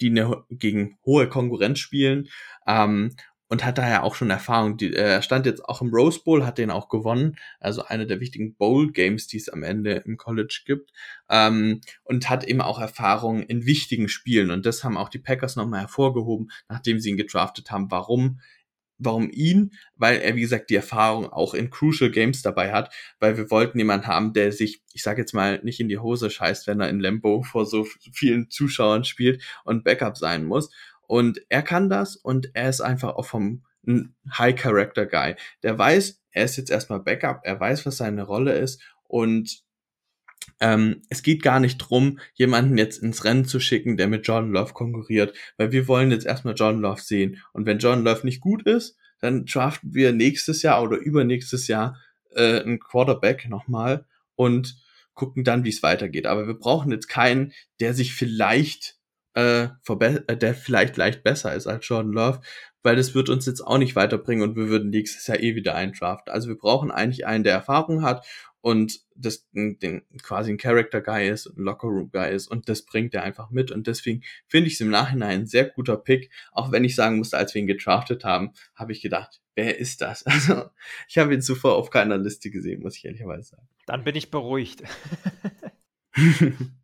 die 0.00 0.10
ne, 0.10 0.44
gegen 0.50 0.98
hohe 1.06 1.28
Konkurrenz 1.28 1.78
spielen. 1.78 2.28
Ähm, 2.66 3.16
und 3.54 3.64
hat 3.64 3.78
daher 3.78 4.02
auch 4.02 4.16
schon 4.16 4.30
Erfahrung. 4.30 4.78
Die, 4.78 4.92
er 4.92 5.22
stand 5.22 5.46
jetzt 5.46 5.64
auch 5.64 5.80
im 5.80 5.94
Rose 5.94 6.18
Bowl, 6.24 6.44
hat 6.44 6.58
den 6.58 6.72
auch 6.72 6.88
gewonnen, 6.88 7.36
also 7.60 7.84
eine 7.84 8.04
der 8.04 8.18
wichtigen 8.18 8.56
Bowl 8.56 8.90
Games, 8.90 9.28
die 9.28 9.36
es 9.36 9.48
am 9.48 9.62
Ende 9.62 10.02
im 10.06 10.16
College 10.16 10.62
gibt, 10.66 10.90
ähm, 11.30 11.80
und 12.02 12.28
hat 12.28 12.42
eben 12.42 12.60
auch 12.60 12.80
Erfahrung 12.80 13.44
in 13.44 13.64
wichtigen 13.64 14.08
Spielen. 14.08 14.50
Und 14.50 14.66
das 14.66 14.82
haben 14.82 14.96
auch 14.96 15.08
die 15.08 15.20
Packers 15.20 15.54
nochmal 15.54 15.82
hervorgehoben, 15.82 16.50
nachdem 16.68 16.98
sie 16.98 17.10
ihn 17.10 17.16
gedraftet 17.16 17.70
haben. 17.70 17.92
Warum? 17.92 18.40
Warum 18.98 19.30
ihn? 19.30 19.70
Weil 19.94 20.18
er, 20.18 20.34
wie 20.34 20.40
gesagt, 20.40 20.70
die 20.70 20.76
Erfahrung 20.76 21.26
auch 21.26 21.54
in 21.54 21.70
Crucial 21.70 22.10
Games 22.10 22.42
dabei 22.42 22.72
hat, 22.72 22.92
weil 23.20 23.36
wir 23.36 23.52
wollten 23.52 23.78
jemanden 23.78 24.08
haben, 24.08 24.32
der 24.32 24.50
sich, 24.50 24.82
ich 24.92 25.04
sage 25.04 25.20
jetzt 25.20 25.32
mal, 25.32 25.60
nicht 25.62 25.78
in 25.78 25.88
die 25.88 25.98
Hose 25.98 26.28
scheißt, 26.28 26.66
wenn 26.66 26.80
er 26.80 26.88
in 26.88 26.98
Lambo 26.98 27.44
vor 27.44 27.66
so 27.66 27.86
vielen 28.12 28.50
Zuschauern 28.50 29.04
spielt 29.04 29.44
und 29.62 29.84
Backup 29.84 30.16
sein 30.16 30.44
muss. 30.44 30.70
Und 31.06 31.40
er 31.48 31.62
kann 31.62 31.88
das 31.88 32.16
und 32.16 32.50
er 32.54 32.68
ist 32.68 32.80
einfach 32.80 33.16
auch 33.16 33.26
vom 33.26 33.64
High 33.86 34.56
Character 34.56 35.06
Guy. 35.06 35.34
Der 35.62 35.78
weiß, 35.78 36.22
er 36.32 36.44
ist 36.44 36.56
jetzt 36.56 36.70
erstmal 36.70 37.00
Backup, 37.00 37.40
er 37.44 37.60
weiß, 37.60 37.86
was 37.86 37.98
seine 37.98 38.22
Rolle 38.22 38.52
ist 38.52 38.82
und 39.04 39.62
ähm, 40.60 41.02
es 41.08 41.22
geht 41.22 41.42
gar 41.42 41.60
nicht 41.60 41.78
drum, 41.78 42.18
jemanden 42.34 42.76
jetzt 42.78 43.02
ins 43.02 43.24
Rennen 43.24 43.44
zu 43.44 43.60
schicken, 43.60 43.96
der 43.96 44.08
mit 44.08 44.26
Jordan 44.26 44.52
Love 44.52 44.72
konkurriert, 44.72 45.36
weil 45.56 45.72
wir 45.72 45.88
wollen 45.88 46.10
jetzt 46.10 46.26
erstmal 46.26 46.54
Jordan 46.54 46.80
Love 46.80 47.00
sehen. 47.00 47.42
Und 47.52 47.66
wenn 47.66 47.78
Jordan 47.78 48.04
Love 48.04 48.24
nicht 48.24 48.40
gut 48.40 48.62
ist, 48.66 48.96
dann 49.20 49.46
draften 49.46 49.94
wir 49.94 50.12
nächstes 50.12 50.62
Jahr 50.62 50.82
oder 50.82 50.98
übernächstes 50.98 51.66
Jahr 51.66 51.98
äh, 52.34 52.60
einen 52.60 52.78
Quarterback 52.78 53.48
nochmal 53.48 54.06
und 54.34 54.76
gucken 55.14 55.44
dann, 55.44 55.64
wie 55.64 55.70
es 55.70 55.82
weitergeht. 55.82 56.26
Aber 56.26 56.46
wir 56.46 56.54
brauchen 56.54 56.92
jetzt 56.92 57.08
keinen, 57.08 57.52
der 57.80 57.94
sich 57.94 58.14
vielleicht 58.14 58.93
äh, 59.34 59.64
äh, 59.64 60.36
der 60.36 60.54
vielleicht 60.54 60.96
leicht 60.96 61.22
besser 61.22 61.54
ist 61.54 61.66
als 61.66 61.86
Jordan 61.88 62.12
Love, 62.12 62.40
weil 62.82 62.96
das 62.96 63.14
wird 63.14 63.28
uns 63.28 63.46
jetzt 63.46 63.60
auch 63.60 63.78
nicht 63.78 63.96
weiterbringen 63.96 64.48
und 64.48 64.56
wir 64.56 64.68
würden 64.68 64.90
nächstes 64.90 65.26
Jahr 65.26 65.40
eh 65.40 65.54
wieder 65.54 65.74
eindraften. 65.74 66.32
Also 66.32 66.48
wir 66.48 66.58
brauchen 66.58 66.90
eigentlich 66.90 67.26
einen, 67.26 67.44
der 67.44 67.54
Erfahrung 67.54 68.02
hat 68.02 68.26
und 68.60 69.00
das 69.14 69.46
den, 69.52 70.02
quasi 70.22 70.52
ein 70.52 70.58
Character 70.58 71.00
Guy 71.00 71.28
ist, 71.28 71.46
ein 71.46 71.62
Locker 71.62 71.88
Room 71.88 72.10
Guy 72.10 72.32
ist 72.32 72.46
und 72.46 72.68
das 72.68 72.82
bringt 72.84 73.12
er 73.14 73.22
einfach 73.22 73.50
mit 73.50 73.70
und 73.70 73.86
deswegen 73.86 74.22
finde 74.46 74.68
ich 74.68 74.74
es 74.74 74.80
im 74.80 74.90
Nachhinein 74.90 75.40
ein 75.40 75.46
sehr 75.46 75.64
guter 75.66 75.96
Pick, 75.96 76.30
auch 76.52 76.72
wenn 76.72 76.84
ich 76.84 76.94
sagen 76.94 77.18
musste, 77.18 77.36
als 77.36 77.54
wir 77.54 77.60
ihn 77.60 77.66
gedraftet 77.66 78.24
haben, 78.24 78.52
habe 78.74 78.92
ich 78.92 79.02
gedacht, 79.02 79.42
wer 79.54 79.78
ist 79.78 80.00
das? 80.00 80.24
Also 80.34 80.70
ich 81.08 81.18
habe 81.18 81.34
ihn 81.34 81.42
zuvor 81.42 81.76
auf 81.76 81.90
keiner 81.90 82.18
Liste 82.18 82.50
gesehen, 82.50 82.82
muss 82.82 82.96
ich 82.96 83.04
ehrlicherweise 83.04 83.50
sagen. 83.50 83.68
Dann 83.86 84.04
bin 84.04 84.16
ich 84.16 84.30
beruhigt. 84.30 84.82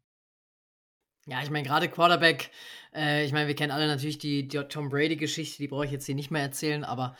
Ja, 1.30 1.40
ich 1.44 1.50
meine, 1.50 1.64
gerade 1.64 1.88
Quarterback, 1.88 2.50
äh, 2.92 3.24
ich 3.24 3.30
meine, 3.32 3.46
wir 3.46 3.54
kennen 3.54 3.70
alle 3.70 3.86
natürlich 3.86 4.18
die, 4.18 4.48
die 4.48 4.58
Tom 4.64 4.88
Brady-Geschichte, 4.88 5.58
die 5.58 5.68
brauche 5.68 5.84
ich 5.84 5.92
jetzt 5.92 6.06
hier 6.06 6.16
nicht 6.16 6.32
mehr 6.32 6.42
erzählen, 6.42 6.82
aber 6.82 7.16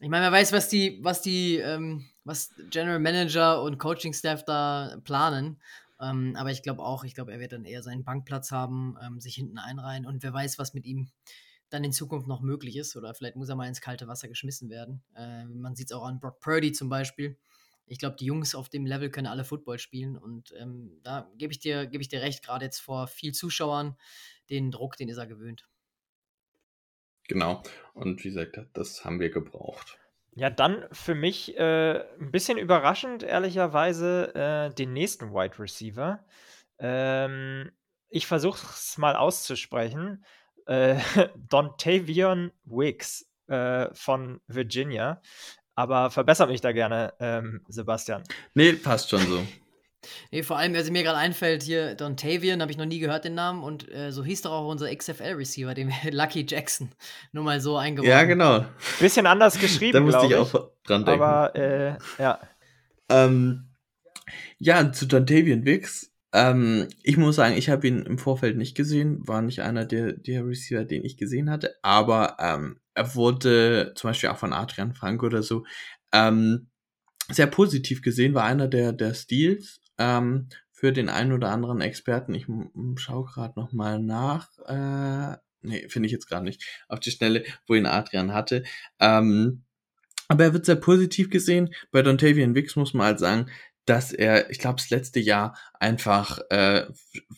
ich 0.00 0.08
meine, 0.08 0.24
wer 0.24 0.32
weiß, 0.32 0.52
was 0.52 0.68
die, 0.68 0.98
was 1.04 1.22
die, 1.22 1.58
ähm, 1.58 2.04
was 2.24 2.50
General 2.70 2.98
Manager 2.98 3.62
und 3.62 3.78
Coaching-Staff 3.78 4.44
da 4.44 4.96
planen. 5.04 5.60
Ähm, 6.00 6.34
aber 6.36 6.50
ich 6.50 6.64
glaube 6.64 6.82
auch, 6.82 7.04
ich 7.04 7.14
glaube, 7.14 7.30
er 7.30 7.38
wird 7.38 7.52
dann 7.52 7.64
eher 7.64 7.84
seinen 7.84 8.02
Bankplatz 8.02 8.50
haben, 8.50 8.96
ähm, 9.00 9.20
sich 9.20 9.36
hinten 9.36 9.58
einreihen 9.58 10.06
und 10.06 10.24
wer 10.24 10.32
weiß, 10.32 10.58
was 10.58 10.74
mit 10.74 10.84
ihm 10.84 11.08
dann 11.70 11.84
in 11.84 11.92
Zukunft 11.92 12.26
noch 12.26 12.40
möglich 12.40 12.76
ist. 12.76 12.96
Oder 12.96 13.14
vielleicht 13.14 13.36
muss 13.36 13.48
er 13.48 13.54
mal 13.54 13.68
ins 13.68 13.80
kalte 13.80 14.08
Wasser 14.08 14.26
geschmissen 14.26 14.70
werden. 14.70 15.04
Äh, 15.14 15.44
man 15.44 15.76
sieht 15.76 15.92
es 15.92 15.96
auch 15.96 16.04
an 16.04 16.18
Brock 16.18 16.40
Purdy 16.40 16.72
zum 16.72 16.88
Beispiel 16.88 17.38
ich 17.86 17.98
glaube, 17.98 18.16
die 18.16 18.26
Jungs 18.26 18.54
auf 18.54 18.68
dem 18.68 18.86
Level 18.86 19.10
können 19.10 19.26
alle 19.26 19.44
Football 19.44 19.78
spielen 19.78 20.16
und 20.16 20.52
ähm, 20.58 20.98
da 21.02 21.30
gebe 21.36 21.52
ich 21.52 21.58
dir, 21.58 21.86
gebe 21.86 22.02
ich 22.02 22.08
dir 22.08 22.20
recht, 22.20 22.44
gerade 22.44 22.64
jetzt 22.64 22.80
vor 22.80 23.06
viel 23.06 23.32
Zuschauern, 23.32 23.96
den 24.50 24.70
Druck, 24.70 24.96
den 24.96 25.08
ist 25.08 25.18
er 25.18 25.26
gewöhnt. 25.26 25.68
Genau. 27.28 27.62
Und 27.94 28.22
wie 28.24 28.28
gesagt, 28.28 28.60
das 28.72 29.04
haben 29.04 29.20
wir 29.20 29.30
gebraucht. 29.30 29.98
Ja, 30.34 30.50
dann 30.50 30.84
für 30.92 31.14
mich 31.14 31.56
äh, 31.56 32.04
ein 32.20 32.30
bisschen 32.30 32.58
überraschend, 32.58 33.22
ehrlicherweise, 33.22 34.34
äh, 34.34 34.74
den 34.74 34.92
nächsten 34.92 35.32
Wide 35.32 35.58
Receiver. 35.58 36.24
Ähm, 36.78 37.72
ich 38.10 38.26
versuche 38.26 38.58
es 38.58 38.98
mal 38.98 39.16
auszusprechen. 39.16 40.24
Äh, 40.66 40.98
Dontavion 41.36 42.52
Wicks 42.64 43.26
äh, 43.46 43.88
von 43.94 44.40
Virginia. 44.46 45.22
Aber 45.76 46.10
verbessere 46.10 46.48
mich 46.48 46.60
da 46.60 46.72
gerne, 46.72 47.12
ähm, 47.20 47.60
Sebastian. 47.68 48.24
Nee, 48.54 48.72
passt 48.72 49.10
schon 49.10 49.20
so. 49.20 49.46
Nee, 50.30 50.44
vor 50.44 50.56
allem, 50.56 50.72
was 50.72 50.88
mir 50.88 51.02
gerade 51.02 51.18
einfällt, 51.18 51.64
hier 51.64 51.96
Dontavian, 51.96 52.60
habe 52.60 52.70
ich 52.70 52.78
noch 52.78 52.84
nie 52.84 53.00
gehört 53.00 53.24
den 53.24 53.34
Namen 53.34 53.64
und 53.64 53.90
äh, 53.92 54.12
so 54.12 54.24
hieß 54.24 54.42
doch 54.42 54.52
auch 54.52 54.68
unser 54.68 54.94
XFL-Receiver, 54.94 55.74
dem 55.74 55.90
Lucky 56.10 56.46
Jackson. 56.48 56.92
Nur 57.32 57.42
mal 57.42 57.60
so 57.60 57.76
eingebaut. 57.76 58.08
Ja, 58.08 58.22
genau. 58.22 58.64
Bisschen 59.00 59.26
anders 59.26 59.58
geschrieben, 59.58 59.92
Da 59.94 60.00
musste 60.00 60.26
ich 60.26 60.36
auch 60.36 60.70
dran 60.84 61.04
denken. 61.04 61.22
Aber, 61.22 61.56
äh, 61.56 61.96
ja. 62.18 62.38
Ähm, 63.08 63.64
ja, 64.58 64.92
zu 64.92 65.06
Dontavian 65.06 65.64
Wicks. 65.64 66.12
Ähm, 66.32 66.88
ich 67.02 67.16
muss 67.16 67.36
sagen, 67.36 67.56
ich 67.56 67.70
habe 67.70 67.86
ihn 67.88 68.04
im 68.04 68.18
Vorfeld 68.18 68.56
nicht 68.56 68.76
gesehen, 68.76 69.26
war 69.26 69.42
nicht 69.42 69.62
einer 69.62 69.84
der, 69.84 70.12
der 70.12 70.46
Receiver, 70.46 70.84
den 70.84 71.04
ich 71.04 71.16
gesehen 71.16 71.50
hatte, 71.50 71.76
aber 71.82 72.36
ähm, 72.38 72.78
er 72.96 73.14
wurde 73.14 73.92
zum 73.94 74.08
Beispiel 74.08 74.30
auch 74.30 74.38
von 74.38 74.52
Adrian 74.52 74.94
Frank 74.94 75.22
oder 75.22 75.42
so 75.42 75.64
ähm, 76.12 76.68
sehr 77.28 77.46
positiv 77.46 78.02
gesehen, 78.02 78.34
war 78.34 78.44
einer 78.44 78.68
der, 78.68 78.92
der 78.92 79.14
Steals 79.14 79.80
ähm, 79.98 80.48
für 80.72 80.92
den 80.92 81.08
einen 81.08 81.32
oder 81.32 81.50
anderen 81.50 81.80
Experten. 81.80 82.34
Ich 82.34 82.46
schaue 82.96 83.26
gerade 83.26 83.58
noch 83.58 83.72
mal 83.72 83.98
nach. 83.98 84.48
Äh, 84.66 85.36
nee, 85.60 85.88
finde 85.88 86.06
ich 86.06 86.12
jetzt 86.12 86.28
gerade 86.28 86.44
nicht 86.44 86.64
auf 86.88 87.00
die 87.00 87.10
Schnelle, 87.10 87.44
wo 87.66 87.74
ihn 87.74 87.86
Adrian 87.86 88.32
hatte. 88.32 88.64
Ähm, 88.98 89.64
aber 90.28 90.44
er 90.44 90.52
wird 90.54 90.66
sehr 90.66 90.76
positiv 90.76 91.30
gesehen. 91.30 91.74
Bei 91.92 92.02
Dontavian 92.02 92.54
Wicks 92.54 92.76
muss 92.76 92.94
man 92.94 93.06
halt 93.06 93.18
sagen, 93.18 93.50
dass 93.86 94.12
er, 94.12 94.50
ich 94.50 94.58
glaube, 94.58 94.76
das 94.76 94.90
letzte 94.90 95.20
Jahr 95.20 95.56
einfach 95.78 96.40
äh, 96.50 96.86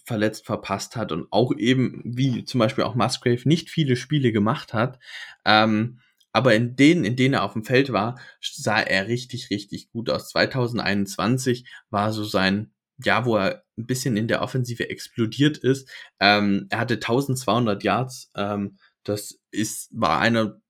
verletzt 0.04 0.46
verpasst 0.46 0.96
hat 0.96 1.12
und 1.12 1.26
auch 1.30 1.54
eben, 1.56 2.02
wie 2.04 2.44
zum 2.44 2.58
Beispiel 2.58 2.84
auch 2.84 2.94
Musgrave, 2.94 3.42
nicht 3.44 3.70
viele 3.70 3.96
Spiele 3.96 4.32
gemacht 4.32 4.74
hat. 4.74 4.98
Ähm, 5.44 6.00
aber 6.32 6.54
in 6.54 6.76
denen, 6.76 7.04
in 7.04 7.16
denen 7.16 7.34
er 7.34 7.44
auf 7.44 7.52
dem 7.52 7.64
Feld 7.64 7.92
war, 7.92 8.18
sah 8.40 8.80
er 8.80 9.08
richtig, 9.08 9.50
richtig 9.50 9.90
gut 9.90 10.10
aus. 10.10 10.30
2021 10.30 11.66
war 11.90 12.12
so 12.12 12.24
sein 12.24 12.72
Jahr, 13.02 13.26
wo 13.26 13.36
er 13.36 13.64
ein 13.76 13.86
bisschen 13.86 14.16
in 14.16 14.28
der 14.28 14.42
Offensive 14.42 14.88
explodiert 14.90 15.58
ist. 15.58 15.88
Ähm, 16.20 16.66
er 16.70 16.80
hatte 16.80 16.94
1200 16.94 17.82
Yards. 17.82 18.30
Ähm, 18.34 18.78
das 19.04 19.38
ist, 19.50 19.88
war 19.92 20.20
einer 20.20 20.60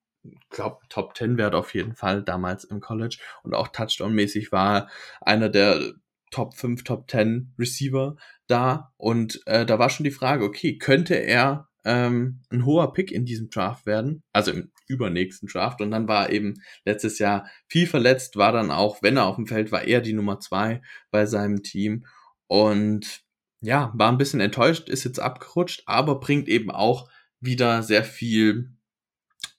glaube, 0.50 0.78
Top 0.88 1.16
10 1.16 1.38
Wert 1.38 1.54
auf 1.54 1.74
jeden 1.74 1.94
Fall 1.94 2.22
damals 2.22 2.64
im 2.64 2.80
College 2.80 3.18
und 3.42 3.54
auch 3.54 3.68
Touchdown-mäßig 3.68 4.52
war 4.52 4.88
einer 5.20 5.48
der 5.48 5.94
Top 6.30 6.54
5, 6.54 6.84
Top 6.84 7.10
10 7.10 7.54
Receiver 7.58 8.16
da 8.46 8.92
und 8.96 9.40
äh, 9.46 9.64
da 9.64 9.78
war 9.78 9.90
schon 9.90 10.04
die 10.04 10.10
Frage, 10.10 10.44
okay, 10.44 10.78
könnte 10.78 11.14
er 11.14 11.68
ähm, 11.84 12.40
ein 12.50 12.64
hoher 12.64 12.92
Pick 12.92 13.12
in 13.12 13.24
diesem 13.24 13.50
Draft 13.50 13.86
werden, 13.86 14.22
also 14.32 14.50
im 14.50 14.70
übernächsten 14.88 15.48
Draft. 15.48 15.80
Und 15.80 15.90
dann 15.90 16.08
war 16.08 16.30
eben 16.30 16.54
letztes 16.84 17.18
Jahr 17.18 17.46
viel 17.66 17.86
verletzt, 17.86 18.36
war 18.36 18.52
dann 18.52 18.70
auch, 18.70 19.02
wenn 19.02 19.16
er 19.16 19.26
auf 19.26 19.36
dem 19.36 19.46
Feld 19.46 19.72
war, 19.72 19.84
er 19.84 20.00
die 20.00 20.12
Nummer 20.12 20.40
zwei 20.40 20.82
bei 21.10 21.26
seinem 21.26 21.62
Team. 21.62 22.04
Und 22.46 23.22
ja, 23.60 23.92
war 23.94 24.10
ein 24.10 24.18
bisschen 24.18 24.40
enttäuscht, 24.40 24.88
ist 24.88 25.04
jetzt 25.04 25.20
abgerutscht, 25.20 25.82
aber 25.86 26.20
bringt 26.20 26.48
eben 26.48 26.70
auch 26.70 27.08
wieder 27.40 27.82
sehr 27.82 28.04
viel 28.04 28.70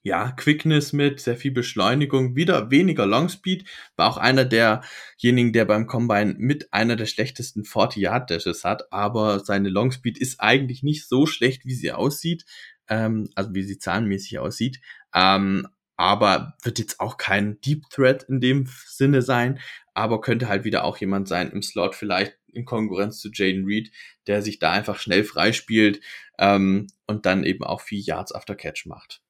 ja, 0.01 0.31
Quickness 0.31 0.93
mit, 0.93 1.19
sehr 1.19 1.35
viel 1.35 1.51
Beschleunigung, 1.51 2.35
wieder 2.35 2.71
weniger 2.71 3.05
Longspeed, 3.05 3.67
war 3.95 4.09
auch 4.09 4.17
einer 4.17 4.45
derjenigen, 4.45 5.51
der 5.51 5.65
beim 5.65 5.87
Combine 5.87 6.35
mit 6.37 6.71
einer 6.73 6.95
der 6.95 7.05
schlechtesten 7.05 7.63
40-Yard-Dashes 7.63 8.63
hat, 8.63 8.91
aber 8.91 9.39
seine 9.39 9.69
Longspeed 9.69 10.17
ist 10.17 10.39
eigentlich 10.39 10.83
nicht 10.83 11.07
so 11.07 11.25
schlecht, 11.25 11.65
wie 11.65 11.73
sie 11.73 11.91
aussieht, 11.91 12.45
ähm, 12.87 13.29
also 13.35 13.53
wie 13.53 13.63
sie 13.63 13.77
zahlenmäßig 13.77 14.39
aussieht, 14.39 14.79
ähm, 15.13 15.67
aber 15.97 16.53
wird 16.63 16.79
jetzt 16.79 17.01
auch 17.01 17.17
kein 17.17 17.59
Deep 17.59 17.89
Threat 17.89 18.23
in 18.23 18.39
dem 18.39 18.69
Sinne 18.87 19.21
sein, 19.21 19.59
aber 19.93 20.21
könnte 20.21 20.47
halt 20.47 20.63
wieder 20.63 20.85
auch 20.85 20.97
jemand 20.97 21.27
sein 21.27 21.51
im 21.51 21.61
Slot, 21.61 21.93
vielleicht 21.93 22.37
in 22.47 22.63
Konkurrenz 22.63 23.19
zu 23.19 23.29
Jaden 23.33 23.65
Reed, 23.65 23.91
der 24.27 24.41
sich 24.41 24.59
da 24.59 24.71
einfach 24.71 24.97
schnell 24.97 25.25
freispielt 25.25 25.99
ähm, 26.37 26.87
und 27.05 27.25
dann 27.25 27.43
eben 27.43 27.65
auch 27.65 27.81
viel 27.81 27.99
Yards 27.99 28.33
after 28.33 28.55
Catch 28.55 28.85
macht. 28.85 29.21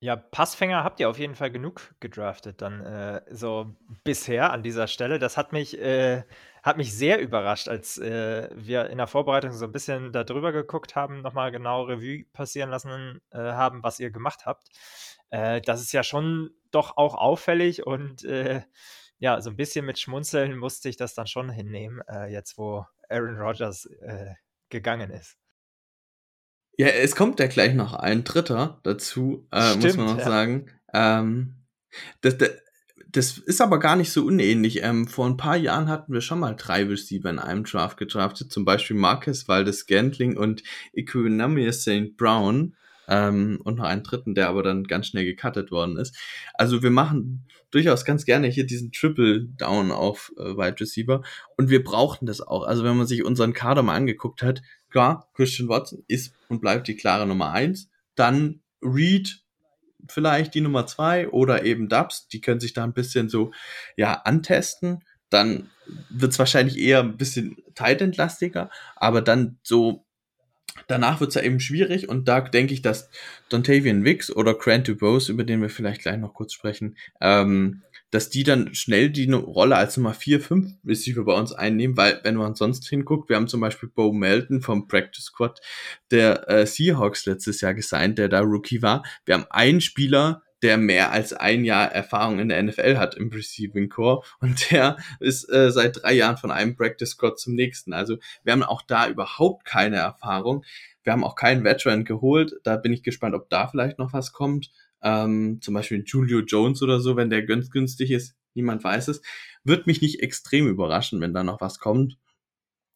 Ja, 0.00 0.14
Passfänger 0.14 0.84
habt 0.84 1.00
ihr 1.00 1.08
auf 1.08 1.18
jeden 1.18 1.34
Fall 1.34 1.50
genug 1.50 1.94
gedraftet, 2.00 2.60
dann 2.60 2.82
äh, 2.84 3.22
so 3.30 3.74
bisher 4.04 4.52
an 4.52 4.62
dieser 4.62 4.88
Stelle. 4.88 5.18
Das 5.18 5.38
hat 5.38 5.52
mich, 5.52 5.78
äh, 5.80 6.24
hat 6.62 6.76
mich 6.76 6.94
sehr 6.94 7.18
überrascht, 7.18 7.66
als 7.68 7.96
äh, 7.96 8.50
wir 8.54 8.90
in 8.90 8.98
der 8.98 9.06
Vorbereitung 9.06 9.52
so 9.52 9.64
ein 9.64 9.72
bisschen 9.72 10.12
darüber 10.12 10.52
geguckt 10.52 10.96
haben, 10.96 11.22
nochmal 11.22 11.50
genau 11.50 11.84
Revue 11.84 12.24
passieren 12.34 12.68
lassen 12.68 13.22
äh, 13.30 13.38
haben, 13.38 13.82
was 13.82 13.98
ihr 13.98 14.10
gemacht 14.10 14.44
habt. 14.44 14.68
Äh, 15.30 15.62
das 15.62 15.80
ist 15.80 15.92
ja 15.92 16.02
schon 16.02 16.50
doch 16.72 16.98
auch 16.98 17.14
auffällig 17.14 17.86
und 17.86 18.22
äh, 18.24 18.62
ja, 19.18 19.40
so 19.40 19.48
ein 19.48 19.56
bisschen 19.56 19.86
mit 19.86 19.98
Schmunzeln 19.98 20.58
musste 20.58 20.90
ich 20.90 20.98
das 20.98 21.14
dann 21.14 21.26
schon 21.26 21.48
hinnehmen, 21.48 22.02
jetzt 22.28 22.58
wo 22.58 22.84
Aaron 23.08 23.38
Rodgers 23.38 23.88
gegangen 24.68 25.10
ist. 25.10 25.38
Ja, 26.76 26.88
es 26.88 27.16
kommt 27.16 27.40
ja 27.40 27.46
gleich 27.46 27.74
noch 27.74 27.94
ein 27.94 28.24
Dritter 28.24 28.80
dazu, 28.82 29.46
äh, 29.50 29.70
Stimmt, 29.70 29.84
muss 29.84 29.96
man 29.96 30.06
noch 30.06 30.18
ja. 30.18 30.24
sagen. 30.24 30.66
Ähm, 30.92 31.54
das, 32.20 32.36
das, 32.36 32.50
das 33.08 33.38
ist 33.38 33.62
aber 33.62 33.78
gar 33.78 33.96
nicht 33.96 34.12
so 34.12 34.24
unähnlich. 34.24 34.82
Ähm, 34.82 35.08
vor 35.08 35.26
ein 35.26 35.38
paar 35.38 35.56
Jahren 35.56 35.88
hatten 35.88 36.12
wir 36.12 36.20
schon 36.20 36.40
mal 36.40 36.54
drei 36.54 36.84
Receiver 36.84 37.30
in 37.30 37.38
einem 37.38 37.64
Draft 37.64 37.96
gedraftet, 37.96 38.52
zum 38.52 38.66
Beispiel 38.66 38.96
Marcus 38.96 39.48
Valdes 39.48 39.86
Gantling 39.86 40.36
und 40.36 40.62
Equinamia 40.92 41.72
St. 41.72 42.16
Brown. 42.16 42.76
Ähm, 43.08 43.60
und 43.62 43.76
noch 43.76 43.84
einen 43.84 44.02
dritten, 44.02 44.34
der 44.34 44.48
aber 44.48 44.64
dann 44.64 44.82
ganz 44.84 45.06
schnell 45.06 45.24
gecuttet 45.24 45.70
worden 45.70 45.96
ist. 45.96 46.16
Also 46.54 46.82
wir 46.82 46.90
machen 46.90 47.46
durchaus 47.70 48.04
ganz 48.04 48.24
gerne 48.24 48.48
hier 48.48 48.66
diesen 48.66 48.90
Triple 48.90 49.44
Down 49.44 49.92
auf 49.92 50.32
äh, 50.36 50.42
Wide 50.42 50.80
Receiver 50.80 51.22
und 51.56 51.70
wir 51.70 51.84
brauchten 51.84 52.26
das 52.26 52.40
auch. 52.40 52.64
Also 52.64 52.82
wenn 52.82 52.96
man 52.96 53.06
sich 53.06 53.24
unseren 53.24 53.52
Kader 53.52 53.82
mal 53.82 53.94
angeguckt 53.94 54.42
hat, 54.42 54.60
klar, 54.90 55.28
Christian 55.34 55.68
Watson 55.68 56.04
ist 56.08 56.34
und 56.48 56.60
bleibt 56.60 56.88
die 56.88 56.96
klare 56.96 57.26
Nummer 57.26 57.52
eins. 57.52 57.90
Dann 58.14 58.60
Reed 58.82 59.42
vielleicht 60.08 60.54
die 60.54 60.60
Nummer 60.60 60.86
zwei 60.86 61.28
oder 61.28 61.64
eben 61.64 61.88
Dubs, 61.88 62.28
die 62.28 62.40
können 62.40 62.60
sich 62.60 62.72
da 62.72 62.84
ein 62.84 62.92
bisschen 62.92 63.28
so 63.28 63.52
ja 63.96 64.14
antesten. 64.14 65.02
Dann 65.30 65.70
wird 66.08 66.32
es 66.32 66.38
wahrscheinlich 66.38 66.78
eher 66.78 67.00
ein 67.00 67.16
bisschen 67.16 67.56
Titan-lastiger, 67.74 68.70
aber 68.94 69.22
dann 69.22 69.58
so 69.62 70.04
danach 70.86 71.20
wird 71.20 71.30
es 71.30 71.34
ja 71.34 71.42
eben 71.42 71.60
schwierig 71.60 72.08
und 72.08 72.28
da 72.28 72.40
denke 72.40 72.74
ich, 72.74 72.82
dass 72.82 73.10
Dontavian 73.48 74.04
Wicks 74.04 74.30
oder 74.30 74.54
Grant 74.54 74.88
Dubose, 74.88 75.32
über 75.32 75.44
den 75.44 75.62
wir 75.62 75.70
vielleicht 75.70 76.02
gleich 76.02 76.18
noch 76.18 76.34
kurz 76.34 76.52
sprechen, 76.52 76.96
ähm, 77.20 77.82
dass 78.10 78.30
die 78.30 78.44
dann 78.44 78.74
schnell 78.74 79.10
die 79.10 79.30
Rolle 79.30 79.76
als 79.76 79.96
Nummer 79.96 80.14
4, 80.14 80.40
5 80.40 80.72
Receiver 80.84 81.24
bei 81.24 81.34
uns 81.34 81.52
einnehmen, 81.52 81.96
weil 81.96 82.20
wenn 82.22 82.36
man 82.36 82.54
sonst 82.54 82.88
hinguckt, 82.88 83.28
wir 83.28 83.36
haben 83.36 83.48
zum 83.48 83.60
Beispiel 83.60 83.88
Bo 83.88 84.12
Melton 84.12 84.62
vom 84.62 84.86
Practice 84.88 85.24
Squad 85.24 85.60
der 86.10 86.48
äh, 86.48 86.66
Seahawks 86.66 87.26
letztes 87.26 87.60
Jahr 87.60 87.74
gesigned, 87.74 88.18
der 88.18 88.28
da 88.28 88.40
Rookie 88.40 88.82
war. 88.82 89.02
Wir 89.24 89.34
haben 89.34 89.46
einen 89.50 89.80
Spieler, 89.80 90.42
der 90.62 90.78
mehr 90.78 91.12
als 91.12 91.32
ein 91.32 91.64
Jahr 91.64 91.92
Erfahrung 91.92 92.38
in 92.38 92.48
der 92.48 92.62
NFL 92.62 92.96
hat 92.96 93.14
im 93.14 93.30
Receiving 93.30 93.88
Core 93.88 94.24
und 94.40 94.70
der 94.70 94.96
ist 95.20 95.50
äh, 95.52 95.70
seit 95.70 96.02
drei 96.02 96.14
Jahren 96.14 96.36
von 96.36 96.50
einem 96.50 96.76
Practice 96.76 97.10
Squad 97.10 97.38
zum 97.38 97.54
nächsten. 97.54 97.92
Also 97.92 98.16
wir 98.42 98.52
haben 98.52 98.62
auch 98.62 98.82
da 98.82 99.08
überhaupt 99.08 99.64
keine 99.64 99.96
Erfahrung. 99.96 100.64
Wir 101.02 101.12
haben 101.12 101.24
auch 101.24 101.36
keinen 101.36 101.62
Veteran 101.62 102.04
geholt. 102.04 102.54
Da 102.64 102.76
bin 102.76 102.92
ich 102.92 103.02
gespannt, 103.02 103.34
ob 103.34 103.48
da 103.48 103.68
vielleicht 103.68 103.98
noch 103.98 104.12
was 104.12 104.32
kommt. 104.32 104.70
Ähm, 105.06 105.60
zum 105.60 105.74
Beispiel 105.74 106.02
Julio 106.04 106.40
Jones 106.40 106.82
oder 106.82 106.98
so, 106.98 107.14
wenn 107.14 107.30
der 107.30 107.44
ganz 107.44 107.70
günstig 107.70 108.10
ist, 108.10 108.34
niemand 108.54 108.82
weiß 108.82 109.06
es. 109.06 109.22
Wird 109.62 109.86
mich 109.86 110.02
nicht 110.02 110.20
extrem 110.20 110.66
überraschen, 110.66 111.20
wenn 111.20 111.32
da 111.32 111.44
noch 111.44 111.60
was 111.60 111.78
kommt. 111.78 112.18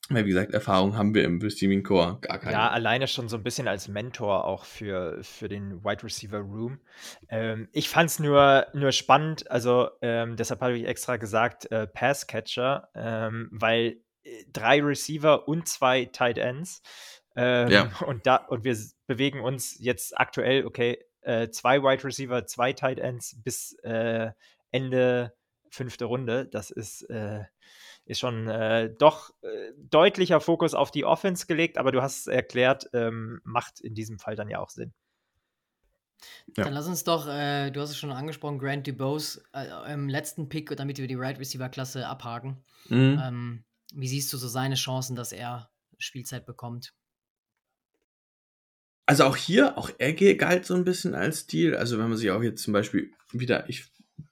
Weil, 0.09 0.25
wie 0.25 0.31
gesagt, 0.31 0.53
Erfahrung 0.53 0.97
haben 0.97 1.15
wir 1.15 1.23
im 1.23 1.41
Receiving 1.41 1.85
Core 1.85 2.19
gar 2.21 2.41
keine. 2.41 2.55
Ja, 2.55 2.71
alleine 2.71 3.07
schon 3.07 3.29
so 3.29 3.37
ein 3.37 3.45
bisschen 3.45 3.69
als 3.69 3.87
Mentor 3.87 4.45
auch 4.45 4.65
für, 4.65 5.23
für 5.23 5.49
den 5.49 5.85
Wide 5.85 6.03
Receiver 6.03 6.39
Room. 6.39 6.81
Ähm, 7.29 7.69
ich 7.71 7.89
fand 7.89 8.11
es 8.11 8.19
nur, 8.19 8.67
nur 8.75 8.91
spannend, 8.91 9.49
also 9.49 9.89
ähm, 10.03 10.35
deshalb 10.35 10.63
habe 10.63 10.77
ich 10.77 10.89
extra 10.89 11.17
gesagt 11.17 11.71
äh, 11.71 11.87
Passcatcher, 11.87 12.89
ähm, 12.97 13.51
weil 13.53 14.01
äh, 14.25 14.43
drei 14.53 14.83
Receiver 14.83 15.47
und 15.47 15.69
zwei 15.69 16.07
Tight 16.07 16.39
Ends. 16.39 16.83
Ähm, 17.37 17.69
ja. 17.69 17.93
und, 18.05 18.27
da, 18.27 18.35
und 18.35 18.65
wir 18.65 18.77
bewegen 19.07 19.41
uns 19.41 19.77
jetzt 19.79 20.19
aktuell, 20.19 20.67
okay, 20.67 20.99
äh, 21.23 21.49
zwei 21.51 21.83
Wide 21.83 22.05
Receiver, 22.05 22.47
zwei 22.47 22.73
Tight 22.73 22.99
Ends 22.99 23.37
bis 23.43 23.75
äh, 23.83 24.31
Ende 24.71 25.35
fünfte 25.71 26.05
Runde. 26.05 26.47
Das 26.47 26.71
ist, 26.71 27.03
äh, 27.11 27.45
ist 28.05 28.19
schon 28.21 28.49
äh, 28.49 28.93
doch 28.99 29.31
äh, 29.43 29.73
deutlicher 29.77 30.41
Fokus 30.41 30.75
auf 30.75 30.91
die 30.91 31.05
Offense 31.05 31.47
gelegt, 31.47 31.79
aber 31.79 31.93
du 31.93 32.03
hast 32.03 32.21
es 32.21 32.27
erklärt, 32.27 32.89
ähm, 32.93 33.41
macht 33.45 33.81
in 33.81 33.95
diesem 33.95 34.19
Fall 34.19 34.37
dann 34.37 34.49
ja 34.49 34.59
auch 34.59 34.71
Sinn. 34.71 34.93
Ja. 36.57 36.65
Dann 36.65 36.75
lass 36.75 36.87
uns 36.87 37.05
doch, 37.05 37.27
äh, 37.29 37.71
du 37.71 37.81
hast 37.81 37.91
es 37.91 37.97
schon 37.97 38.13
angesprochen, 38.13 38.59
Grant 38.59 38.87
DuBose 38.87 39.43
im 39.89 40.09
letzten 40.09 40.49
Pick, 40.49 40.75
damit 40.77 40.99
wir 40.99 41.07
die 41.07 41.15
Right 41.15 41.39
Receiver-Klasse 41.39 42.07
abhaken. 42.07 42.63
Mhm. 42.89 43.21
Ähm, 43.23 43.65
wie 43.95 44.09
siehst 44.09 44.33
du 44.33 44.37
so 44.37 44.49
seine 44.49 44.75
Chancen, 44.75 45.17
dass 45.17 45.33
er 45.33 45.71
Spielzeit 45.99 46.47
bekommt? 46.47 46.95
Also 49.11 49.25
auch 49.25 49.35
hier, 49.35 49.77
auch 49.77 49.91
er 49.99 50.13
galt 50.13 50.65
so 50.65 50.75
ein 50.75 50.85
bisschen 50.85 51.17
als 51.17 51.41
Stil. 51.41 51.75
Also 51.75 51.99
wenn 51.99 52.09
man 52.09 52.17
sich 52.17 52.31
auch 52.31 52.45
jetzt 52.45 52.63
zum 52.63 52.73
Beispiel 52.73 53.11
wieder, 53.33 53.69
ich 53.69 53.87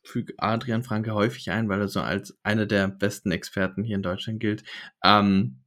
füge 0.04 0.34
Adrian 0.36 0.84
Franke 0.84 1.14
häufig 1.14 1.50
ein, 1.50 1.68
weil 1.68 1.80
er 1.80 1.88
so 1.88 2.00
als 2.00 2.38
einer 2.44 2.64
der 2.64 2.86
besten 2.86 3.32
Experten 3.32 3.82
hier 3.82 3.96
in 3.96 4.04
Deutschland 4.04 4.38
gilt. 4.38 4.62
Ähm, 5.02 5.64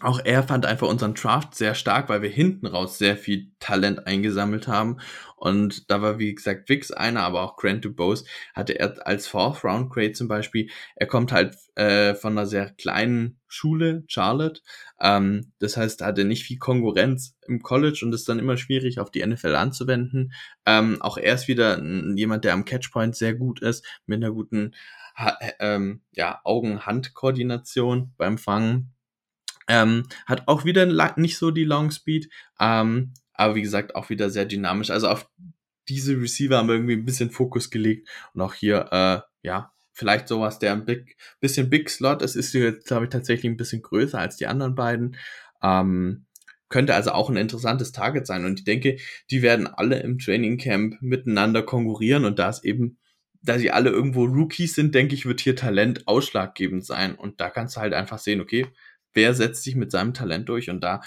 auch 0.00 0.20
er 0.24 0.42
fand 0.42 0.66
einfach 0.66 0.88
unseren 0.88 1.14
Draft 1.14 1.54
sehr 1.54 1.74
stark, 1.74 2.08
weil 2.08 2.22
wir 2.22 2.30
hinten 2.30 2.66
raus 2.66 2.98
sehr 2.98 3.16
viel 3.16 3.52
Talent 3.60 4.06
eingesammelt 4.06 4.66
haben. 4.66 4.98
Und 5.36 5.90
da 5.90 6.02
war, 6.02 6.18
wie 6.18 6.34
gesagt, 6.34 6.68
Vix 6.68 6.90
einer, 6.90 7.22
aber 7.22 7.42
auch 7.42 7.56
Grant 7.56 7.84
DuBose 7.84 8.24
hatte 8.54 8.78
er 8.78 9.06
als 9.06 9.26
Fourth 9.26 9.64
Round 9.64 9.90
Grade 9.90 10.12
zum 10.12 10.28
Beispiel. 10.28 10.70
Er 10.96 11.06
kommt 11.06 11.32
halt 11.32 11.56
äh, 11.76 12.14
von 12.14 12.32
einer 12.32 12.46
sehr 12.46 12.70
kleinen 12.70 13.40
Schule, 13.46 14.04
Charlotte. 14.06 14.60
Ähm, 15.00 15.52
das 15.58 15.76
heißt, 15.76 16.00
da 16.00 16.06
hat 16.06 16.18
er 16.18 16.24
nicht 16.24 16.44
viel 16.44 16.58
Konkurrenz 16.58 17.36
im 17.46 17.62
College 17.62 18.00
und 18.02 18.14
ist 18.14 18.28
dann 18.28 18.38
immer 18.38 18.56
schwierig 18.56 19.00
auf 19.00 19.10
die 19.10 19.24
NFL 19.24 19.54
anzuwenden. 19.54 20.32
Ähm, 20.66 21.00
auch 21.00 21.18
er 21.18 21.34
ist 21.34 21.48
wieder 21.48 21.82
jemand, 22.14 22.44
der 22.44 22.54
am 22.54 22.64
Catchpoint 22.64 23.16
sehr 23.16 23.34
gut 23.34 23.60
ist, 23.60 23.84
mit 24.06 24.22
einer 24.22 24.32
guten 24.32 24.74
ha 25.14 25.38
ähm, 25.58 26.02
ja, 26.12 26.40
Augen-Hand-Koordination 26.44 28.12
beim 28.16 28.38
Fangen 28.38 28.94
ähm, 29.70 30.06
hat 30.26 30.48
auch 30.48 30.64
wieder 30.64 30.84
nicht 31.16 31.38
so 31.38 31.52
die 31.52 31.64
Long 31.64 31.92
Speed, 31.92 32.28
ähm, 32.58 33.14
aber 33.32 33.54
wie 33.54 33.62
gesagt 33.62 33.94
auch 33.94 34.10
wieder 34.10 34.28
sehr 34.28 34.44
dynamisch. 34.44 34.90
Also 34.90 35.08
auf 35.08 35.30
diese 35.88 36.20
Receiver 36.20 36.56
haben 36.56 36.68
wir 36.68 36.74
irgendwie 36.74 36.96
ein 36.96 37.04
bisschen 37.04 37.30
Fokus 37.30 37.70
gelegt 37.70 38.08
und 38.34 38.40
auch 38.40 38.54
hier, 38.54 38.88
äh, 38.90 39.20
ja, 39.46 39.72
vielleicht 39.92 40.26
sowas, 40.28 40.58
der 40.58 40.72
ein 40.72 40.84
big, 40.84 41.16
bisschen 41.40 41.70
Big 41.70 41.88
Slot 41.88 42.20
ist, 42.22 42.34
ist 42.34 42.50
hier, 42.50 42.78
glaube 42.80 43.04
ich, 43.04 43.10
tatsächlich 43.10 43.50
ein 43.50 43.56
bisschen 43.56 43.82
größer 43.82 44.18
als 44.18 44.36
die 44.36 44.46
anderen 44.46 44.74
beiden. 44.74 45.16
Ähm, 45.62 46.26
könnte 46.68 46.94
also 46.94 47.12
auch 47.12 47.30
ein 47.30 47.36
interessantes 47.36 47.92
Target 47.92 48.26
sein. 48.26 48.44
Und 48.44 48.60
ich 48.60 48.64
denke, 48.64 48.96
die 49.30 49.42
werden 49.42 49.66
alle 49.66 50.00
im 50.00 50.18
Training 50.18 50.58
Camp 50.58 50.96
miteinander 51.00 51.62
konkurrieren 51.62 52.24
und 52.24 52.38
da 52.38 52.48
es 52.48 52.64
eben, 52.64 52.98
da 53.42 53.58
sie 53.58 53.70
alle 53.70 53.90
irgendwo 53.90 54.24
Rookies 54.24 54.74
sind, 54.74 54.94
denke 54.94 55.14
ich, 55.14 55.26
wird 55.26 55.40
hier 55.40 55.56
Talent 55.56 56.06
ausschlaggebend 56.06 56.84
sein. 56.84 57.14
Und 57.14 57.40
da 57.40 57.50
kannst 57.50 57.76
du 57.76 57.80
halt 57.80 57.94
einfach 57.94 58.18
sehen, 58.18 58.40
okay, 58.40 58.66
wer 59.14 59.34
setzt 59.34 59.62
sich 59.64 59.76
mit 59.76 59.90
seinem 59.90 60.14
Talent 60.14 60.48
durch 60.48 60.70
und 60.70 60.80
da 60.80 61.00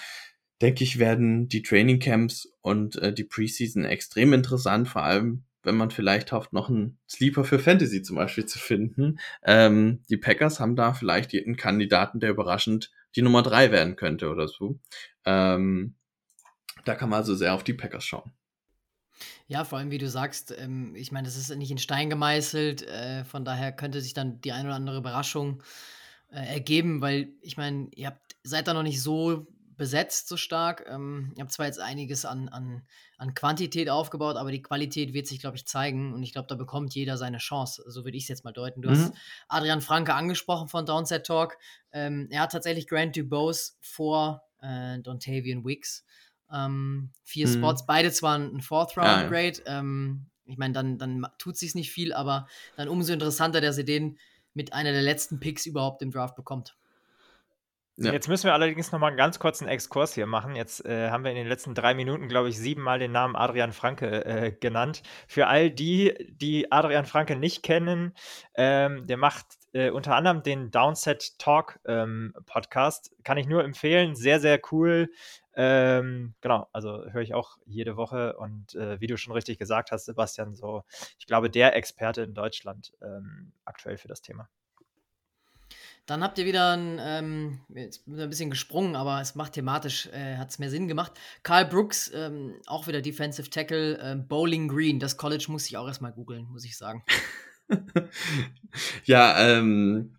denke 0.62 0.84
ich, 0.84 0.99
werden 0.99 1.49
die 1.49 1.62
Training 1.62 1.99
Camps 1.99 2.54
und 2.62 2.95
äh, 2.97 3.14
die 3.14 3.26
Preseason 3.26 3.86
extrem 3.86 4.34
interessant, 4.34 4.88
vor 4.88 5.04
allem 5.04 5.43
wenn 5.64 5.76
man 5.76 5.91
vielleicht 5.91 6.32
hofft, 6.32 6.54
noch 6.54 6.70
einen 6.70 6.99
Sleeper 7.10 7.43
für 7.45 7.58
Fantasy 7.58 8.01
zum 8.01 8.18
Beispiel 8.18 8.45
zu 8.45 8.60
finden. 8.60 9.20
Ähm, 9.43 10.04
die 10.10 10.18
Packers 10.18 10.60
haben 10.60 10.76
da 10.76 10.93
vielleicht 10.93 11.34
einen 11.34 11.56
Kandidaten, 11.56 12.20
der 12.20 12.32
überraschend 12.32 12.91
die 13.16 13.22
Nummer 13.22 13.43
drei 13.43 13.72
werden 13.72 13.95
könnte 13.95 14.30
oder 14.30 14.47
so. 14.47 14.80
Ähm, 15.26 15.95
da 16.86 16.95
kann 16.95 17.10
man 17.10 17.20
also 17.20 17.34
sehr 17.36 17.54
auf 17.54 17.64
die 17.64 17.74
Packers 17.74 18.04
schauen. 18.04 18.34
Ja, 19.47 19.64
vor 19.64 19.78
allem, 19.78 19.91
wie 19.91 19.97
du 19.97 20.10
sagst, 20.10 20.54
ähm, 20.58 20.95
ich 20.95 21.12
meine, 21.12 21.26
das 21.26 21.38
ist 21.38 21.56
nicht 21.56 21.72
in 21.72 21.78
Stein 21.78 22.10
gemeißelt, 22.10 22.88
äh, 22.88 23.24
von 23.24 23.45
daher 23.45 23.72
könnte 23.72 24.01
sich 24.01 24.14
dann 24.14 24.41
die 24.41 24.51
ein 24.51 24.66
oder 24.66 24.76
andere 24.76 24.97
Überraschung 24.97 25.64
äh, 26.34 26.53
ergeben, 26.53 27.01
weil 27.01 27.31
ich 27.41 27.57
meine, 27.57 27.89
ihr 27.95 28.07
habt, 28.07 28.36
seid 28.43 28.67
da 28.67 28.73
noch 28.73 28.84
nicht 28.84 29.01
so 29.01 29.47
besetzt 29.77 30.27
so 30.27 30.38
stark. 30.38 30.86
Ähm, 30.88 31.34
ihr 31.36 31.41
habt 31.41 31.51
zwar 31.51 31.65
jetzt 31.65 31.79
einiges 31.79 32.25
an, 32.25 32.49
an, 32.49 32.84
an 33.17 33.34
Quantität 33.34 33.89
aufgebaut, 33.89 34.36
aber 34.36 34.51
die 34.51 34.61
Qualität 34.61 35.13
wird 35.13 35.27
sich, 35.27 35.39
glaube 35.39 35.57
ich, 35.57 35.65
zeigen 35.65 36.13
und 36.13 36.23
ich 36.23 36.31
glaube, 36.31 36.47
da 36.47 36.55
bekommt 36.55 36.95
jeder 36.95 37.17
seine 37.17 37.38
Chance. 37.38 37.84
So 37.88 38.03
würde 38.03 38.17
ich 38.17 38.23
es 38.23 38.29
jetzt 38.29 38.43
mal 38.43 38.51
deuten. 38.51 38.81
Du 38.81 38.89
mhm. 38.89 38.93
hast 38.93 39.13
Adrian 39.47 39.81
Franke 39.81 40.13
angesprochen 40.13 40.67
von 40.67 40.86
Downset 40.86 41.25
Talk. 41.25 41.57
Ähm, 41.91 42.27
er 42.31 42.41
hat 42.41 42.51
tatsächlich 42.51 42.88
Grant 42.88 43.15
Dubose 43.15 43.73
vor 43.81 44.43
äh, 44.61 44.99
Dontavian 44.99 45.65
Wicks. 45.65 46.05
Ähm, 46.51 47.11
vier 47.23 47.47
mhm. 47.47 47.53
Spots, 47.53 47.86
beide 47.86 48.11
zwar 48.11 48.38
ein 48.38 48.61
Fourth-Round-Grade. 48.61 49.63
Ja, 49.65 49.73
ja. 49.73 49.79
ähm, 49.79 50.27
ich 50.45 50.57
meine, 50.57 50.73
dann, 50.73 50.97
dann 50.97 51.25
tut 51.38 51.57
sich 51.57 51.73
nicht 51.73 51.91
viel, 51.91 52.13
aber 52.13 52.47
dann 52.75 52.89
umso 52.89 53.13
interessanter, 53.13 53.61
dass 53.61 53.77
ihr 53.77 53.86
den 53.86 54.17
mit 54.54 54.74
einer 54.74 54.91
der 54.91 55.01
letzten 55.01 55.39
Picks 55.39 55.66
überhaupt 55.66 56.01
im 56.01 56.12
Draft 56.12 56.36
bekommt. 56.36 56.76
Ja. 57.95 58.12
Jetzt 58.12 58.28
müssen 58.28 58.45
wir 58.45 58.54
allerdings 58.54 58.91
noch 58.91 58.99
mal 58.99 59.08
einen 59.08 59.18
ganz 59.18 59.38
kurzen 59.38 59.68
Exkurs 59.68 60.16
hier 60.16 60.26
machen. 60.26 60.56
Jetzt 60.56 60.84
äh, 60.84 61.12
haben 61.12 61.24
wir 61.24 61.30
in 61.30 61.38
den 61.38 61.47
letzten 61.47 61.76
drei 61.76 61.93
Minuten, 61.93 62.28
glaube 62.28 62.49
ich, 62.49 62.58
siebenmal 62.58 62.97
den 62.97 63.12
Namen 63.12 63.36
Adrian 63.36 63.72
Franke 63.72 64.26
äh, 64.26 64.51
genannt. 64.51 65.04
Für 65.28 65.45
all 65.45 65.70
die, 65.70 66.16
die 66.32 66.72
Adrian 66.72 67.06
Franke 67.06 67.36
nicht 67.36 67.62
kennen, 67.62 68.16
ähm, 68.56 69.06
der 69.06 69.18
macht 69.18 69.45
äh, 69.74 69.91
unter 69.91 70.16
anderem 70.16 70.41
den 70.41 70.72
Downset 70.72 71.38
Talk 71.38 71.80
ähm, 71.86 72.34
Podcast. 72.47 73.12
Kann 73.24 73.38
ich 73.38 73.45
nur 73.45 73.64
empfehlen. 73.64 74.16
Sehr, 74.16 74.39
sehr 74.39 74.60
cool. 74.72 75.12
Ähm, 75.56 76.34
genau, 76.41 76.68
also 76.74 77.06
höre 77.12 77.22
ich 77.22 77.34
auch 77.34 77.58
jede 77.66 77.95
Woche 77.95 78.36
und 78.38 78.74
äh, 78.76 78.99
wie 78.99 79.08
du 79.08 79.18
schon 79.18 79.34
richtig 79.34 79.60
gesagt 79.60 79.91
hast, 79.91 80.06
Sebastian, 80.06 80.56
so, 80.56 80.84
ich 81.20 81.28
glaube, 81.28 81.49
der 81.49 81.76
Experte 81.76 82.24
in 82.24 82.34
Deutschland 82.34 82.93
ähm, 83.01 83.54
aktuell 83.66 83.97
für 83.97 84.08
das 84.08 84.22
Thema. 84.22 84.49
Dann 86.06 86.22
habt 86.22 86.38
ihr 86.38 86.45
wieder 86.45 86.76
ein, 86.76 86.99
ähm, 87.01 87.60
jetzt 87.70 88.06
ein 88.08 88.30
bisschen 88.30 88.49
gesprungen, 88.49 88.97
aber 88.97 89.22
es 89.22 89.36
macht 89.36 89.54
thematisch, 89.54 90.08
äh, 90.08 90.36
hat 90.36 90.49
es 90.49 90.60
mehr 90.60 90.70
Sinn 90.70 90.89
gemacht. 90.89 91.14
Karl 91.43 91.66
Brooks, 91.66 92.12
ähm, 92.14 92.56
auch 92.66 92.88
wieder 92.88 93.01
Defensive 93.01 93.49
Tackle, 93.49 93.97
äh, 93.99 94.16
Bowling 94.16 94.68
Green. 94.68 94.99
Das 94.99 95.16
College 95.16 95.45
muss 95.47 95.66
ich 95.68 95.78
auch 95.78 95.88
erstmal 95.88 96.12
googeln, 96.12 96.45
muss 96.51 96.66
ich 96.66 96.78
sagen. 96.78 97.06
ja, 99.06 99.39
ähm, 99.39 100.18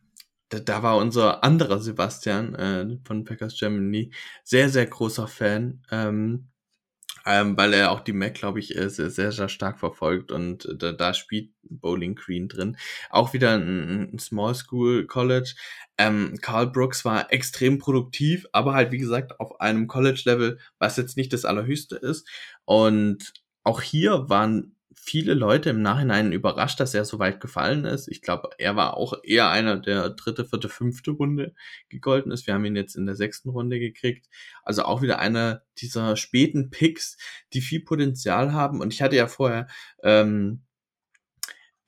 da, 0.55 0.61
da, 0.61 0.83
war 0.83 0.97
unser 0.97 1.45
anderer 1.45 1.79
Sebastian 1.81 2.55
äh, 2.55 2.99
von 3.05 3.25
Packers 3.25 3.59
Germany 3.59 4.13
sehr, 4.45 4.69
sehr 4.69 4.87
großer 4.87 5.29
Fan. 5.29 5.83
Ähm, 5.91 6.49
ähm, 7.27 7.57
weil 7.57 7.73
er 7.73 7.91
auch 7.91 8.01
die 8.01 8.13
Mac, 8.13 8.35
glaube 8.35 8.59
ich, 8.59 8.69
sehr, 8.69 8.91
sehr, 8.91 9.33
sehr 9.33 9.49
stark 9.49 9.79
verfolgt 9.79 10.31
und 10.31 10.69
da, 10.77 10.93
da 10.93 11.15
spielt 11.15 11.51
Bowling 11.63 12.17
Green 12.17 12.49
drin. 12.49 12.77
Auch 13.09 13.33
wieder 13.33 13.55
ein, 13.55 14.13
ein 14.15 14.19
Small 14.19 14.55
School 14.55 15.07
College. 15.07 15.55
Ähm, 15.97 16.37
Carl 16.43 16.71
Brooks 16.71 17.05
war 17.05 17.33
extrem 17.33 17.79
produktiv, 17.79 18.47
aber 18.53 18.75
halt, 18.75 18.93
wie 18.93 18.99
gesagt, 18.99 19.41
auf 19.41 19.61
einem 19.61 19.87
College-Level, 19.87 20.59
was 20.79 20.97
jetzt 20.99 21.17
nicht 21.17 21.33
das 21.33 21.47
allerhöchste 21.47 21.97
ist. 21.97 22.29
Und 22.67 23.33
auch 23.63 23.81
hier 23.81 24.29
waren 24.29 24.74
viele 24.97 25.35
Leute 25.35 25.71
im 25.71 25.83
Nachhinein 25.83 26.33
überrascht, 26.33 26.81
dass 26.81 26.95
er 26.95 27.05
so 27.05 27.19
weit 27.19 27.41
gefallen 27.41 27.85
ist. 27.85 28.09
Ich 28.09 28.23
glaube, 28.23 28.51
er 28.59 28.77
war 28.77 28.97
auch 28.97 29.15
eher 29.23 29.51
einer 29.51 29.77
der 29.77 30.11
dritte, 30.11 30.45
vierte, 30.45 30.69
fünfte 30.69 31.13
Runde 31.13 31.55
gegolten 31.89 32.33
ist. 32.33 32.47
Wir 32.47 32.55
haben 32.55 32.65
ihn 32.65 32.77
jetzt 32.77 32.97
in 32.97 33.07
der 33.07 33.17
sechsten 33.17 33.49
Runde 33.51 33.79
gekriegt. 33.79 34.27
Also 34.63 34.85
auch 34.85 35.03
wieder 35.03 35.19
einer 35.19 35.63
dieser 35.79 36.17
späten 36.17 36.71
Picks, 36.71 37.17
die 37.53 37.61
viel 37.61 37.81
Potenzial 37.81 38.53
haben. 38.53 38.81
Und 38.81 38.93
ich 38.93 39.03
hatte 39.03 39.17
ja 39.17 39.27
vorher 39.27 39.67
ähm, 40.03 40.63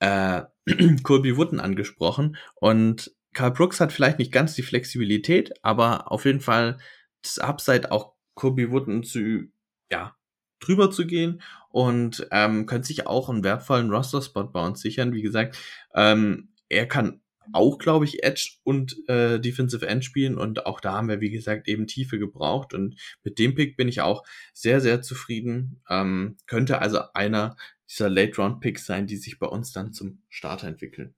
äh, 0.01 0.43
Colby 1.03 1.37
Wooden 1.37 1.61
angesprochen 1.61 2.37
und 2.55 3.15
Karl 3.33 3.53
Brooks 3.53 3.81
hat 3.81 3.93
vielleicht 3.93 4.19
nicht 4.19 4.33
ganz 4.33 4.55
die 4.55 4.63
Flexibilität, 4.63 5.53
aber 5.63 6.11
auf 6.11 6.25
jeden 6.25 6.41
Fall 6.41 6.79
das 7.23 7.39
Upside 7.39 7.93
auch 7.93 8.15
Colby 8.35 8.71
Wooden 8.71 9.03
zu 9.03 9.51
ja, 9.91 10.17
drüber 10.61 10.91
zu 10.91 11.07
gehen 11.07 11.43
und 11.71 12.27
ähm, 12.31 12.67
könnte 12.67 12.89
sich 12.89 13.07
auch 13.07 13.29
einen 13.29 13.45
wertvollen 13.45 13.91
Roster-Spot 13.91 14.45
bei 14.45 14.65
uns 14.65 14.81
sichern. 14.81 15.13
Wie 15.13 15.23
gesagt, 15.23 15.59
ähm, 15.95 16.49
er 16.69 16.87
kann 16.87 17.21
auch, 17.53 17.79
glaube 17.79 18.05
ich, 18.05 18.25
Edge 18.25 18.57
und 18.65 19.09
äh, 19.09 19.39
Defensive 19.39 19.87
End 19.87 20.05
spielen 20.05 20.37
und 20.37 20.67
auch 20.67 20.81
da 20.81 20.93
haben 20.95 21.09
wir, 21.09 21.21
wie 21.21 21.31
gesagt, 21.31 21.69
eben 21.69 21.87
Tiefe 21.87 22.19
gebraucht 22.19 22.75
und 22.75 22.99
mit 23.23 23.39
dem 23.39 23.55
Pick 23.55 23.77
bin 23.77 23.89
ich 23.89 24.01
auch 24.01 24.25
sehr, 24.53 24.81
sehr 24.81 25.03
zufrieden. 25.03 25.83
Ähm, 25.89 26.37
könnte 26.47 26.81
also 26.81 27.01
einer 27.15 27.57
dieser 27.89 28.11
Late-Round-Picks 28.11 28.85
sein, 28.87 29.07
die 29.07 29.17
sich 29.17 29.39
bei 29.39 29.47
uns 29.47 29.73
dann 29.73 29.93
zum 29.93 30.23
Starter 30.29 30.67
entwickeln. 30.67 31.15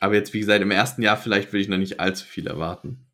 Aber 0.00 0.14
jetzt, 0.14 0.34
wie 0.34 0.40
gesagt, 0.40 0.62
im 0.62 0.70
ersten 0.70 1.02
Jahr 1.02 1.16
vielleicht 1.16 1.52
will 1.52 1.60
ich 1.60 1.68
noch 1.68 1.78
nicht 1.78 1.98
allzu 1.98 2.26
viel 2.26 2.46
erwarten. 2.46 3.07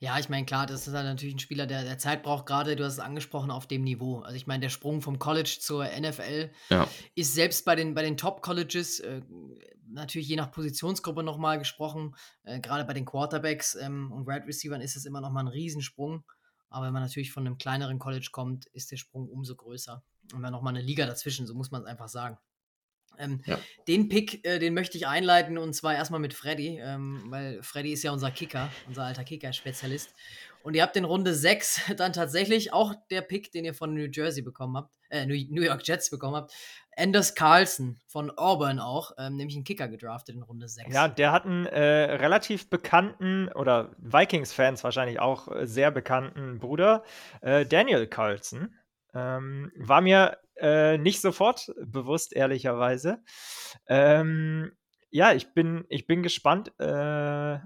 Ja, 0.00 0.18
ich 0.18 0.28
meine, 0.28 0.44
klar, 0.46 0.66
das 0.66 0.86
ist 0.86 0.94
halt 0.94 1.06
natürlich 1.06 1.34
ein 1.34 1.38
Spieler, 1.40 1.66
der, 1.66 1.84
der 1.84 1.98
Zeit 1.98 2.22
braucht, 2.22 2.46
gerade, 2.46 2.76
du 2.76 2.84
hast 2.84 2.94
es 2.94 2.98
angesprochen, 2.98 3.50
auf 3.50 3.66
dem 3.66 3.82
Niveau. 3.82 4.20
Also 4.20 4.36
ich 4.36 4.46
meine, 4.46 4.60
der 4.60 4.68
Sprung 4.68 5.02
vom 5.02 5.18
College 5.18 5.58
zur 5.60 5.84
NFL 5.84 6.50
ja. 6.70 6.88
ist 7.14 7.34
selbst 7.34 7.64
bei 7.64 7.74
den, 7.74 7.94
bei 7.94 8.02
den 8.02 8.16
Top-Colleges, 8.16 9.00
äh, 9.00 9.22
natürlich 9.88 10.28
je 10.28 10.36
nach 10.36 10.50
Positionsgruppe 10.50 11.22
nochmal 11.22 11.58
gesprochen, 11.58 12.14
äh, 12.42 12.60
gerade 12.60 12.84
bei 12.84 12.92
den 12.92 13.04
Quarterbacks 13.04 13.74
ähm, 13.76 14.12
und 14.12 14.26
Wide 14.26 14.46
Receivers 14.46 14.82
ist 14.82 14.96
es 14.96 15.04
immer 15.04 15.20
nochmal 15.20 15.44
ein 15.44 15.48
Riesensprung. 15.48 16.24
Aber 16.68 16.86
wenn 16.86 16.92
man 16.92 17.02
natürlich 17.02 17.30
von 17.30 17.46
einem 17.46 17.56
kleineren 17.56 18.00
College 18.00 18.30
kommt, 18.32 18.66
ist 18.66 18.90
der 18.90 18.96
Sprung 18.96 19.28
umso 19.28 19.54
größer. 19.54 20.02
Und 20.32 20.42
dann 20.42 20.52
nochmal 20.52 20.74
eine 20.74 20.84
Liga 20.84 21.06
dazwischen, 21.06 21.46
so 21.46 21.54
muss 21.54 21.70
man 21.70 21.82
es 21.82 21.86
einfach 21.86 22.08
sagen. 22.08 22.36
Ähm, 23.18 23.40
ja. 23.46 23.58
Den 23.88 24.08
Pick, 24.08 24.46
äh, 24.46 24.58
den 24.58 24.74
möchte 24.74 24.96
ich 24.96 25.06
einleiten 25.06 25.58
und 25.58 25.74
zwar 25.74 25.94
erstmal 25.94 26.20
mit 26.20 26.34
Freddy, 26.34 26.80
ähm, 26.82 27.24
weil 27.28 27.62
Freddy 27.62 27.92
ist 27.92 28.02
ja 28.02 28.12
unser 28.12 28.30
Kicker, 28.30 28.70
unser 28.88 29.04
alter 29.04 29.24
Kicker-Spezialist. 29.24 30.14
Und 30.64 30.74
ihr 30.74 30.82
habt 30.82 30.96
in 30.96 31.04
Runde 31.04 31.34
6 31.34 31.92
dann 31.96 32.12
tatsächlich 32.12 32.72
auch 32.72 32.94
der 33.10 33.20
Pick, 33.20 33.52
den 33.52 33.66
ihr 33.66 33.74
von 33.74 33.92
New 33.92 34.08
Jersey 34.10 34.42
bekommen 34.42 34.76
habt, 34.76 34.94
äh, 35.10 35.26
New 35.26 35.62
York 35.62 35.86
Jets 35.86 36.10
bekommen 36.10 36.36
habt, 36.36 36.52
Anders 36.96 37.34
Carlson 37.34 37.98
von 38.06 38.30
Auburn 38.30 38.78
auch, 38.78 39.12
ähm, 39.18 39.36
nämlich 39.36 39.56
einen 39.56 39.64
Kicker 39.64 39.88
gedraftet 39.88 40.36
in 40.36 40.42
Runde 40.42 40.68
6. 40.68 40.92
Ja, 40.92 41.08
der 41.08 41.32
hat 41.32 41.44
einen 41.44 41.66
äh, 41.66 41.80
relativ 42.14 42.70
bekannten 42.70 43.48
oder 43.48 43.94
Vikings-Fans 43.98 44.82
wahrscheinlich 44.84 45.20
auch 45.20 45.48
äh, 45.48 45.66
sehr 45.66 45.90
bekannten 45.90 46.58
Bruder, 46.60 47.02
äh, 47.40 47.66
Daniel 47.66 48.06
Carlson. 48.06 48.74
Ähm, 49.12 49.70
war 49.76 50.00
mir 50.00 50.38
äh, 50.56 50.98
nicht 50.98 51.20
sofort 51.20 51.72
bewusst, 51.84 52.34
ehrlicherweise. 52.34 53.22
Ähm, 53.86 54.72
ja, 55.10 55.32
ich 55.32 55.54
bin, 55.54 55.84
ich 55.88 56.06
bin 56.06 56.22
gespannt. 56.22 56.72
Äh, 56.80 57.58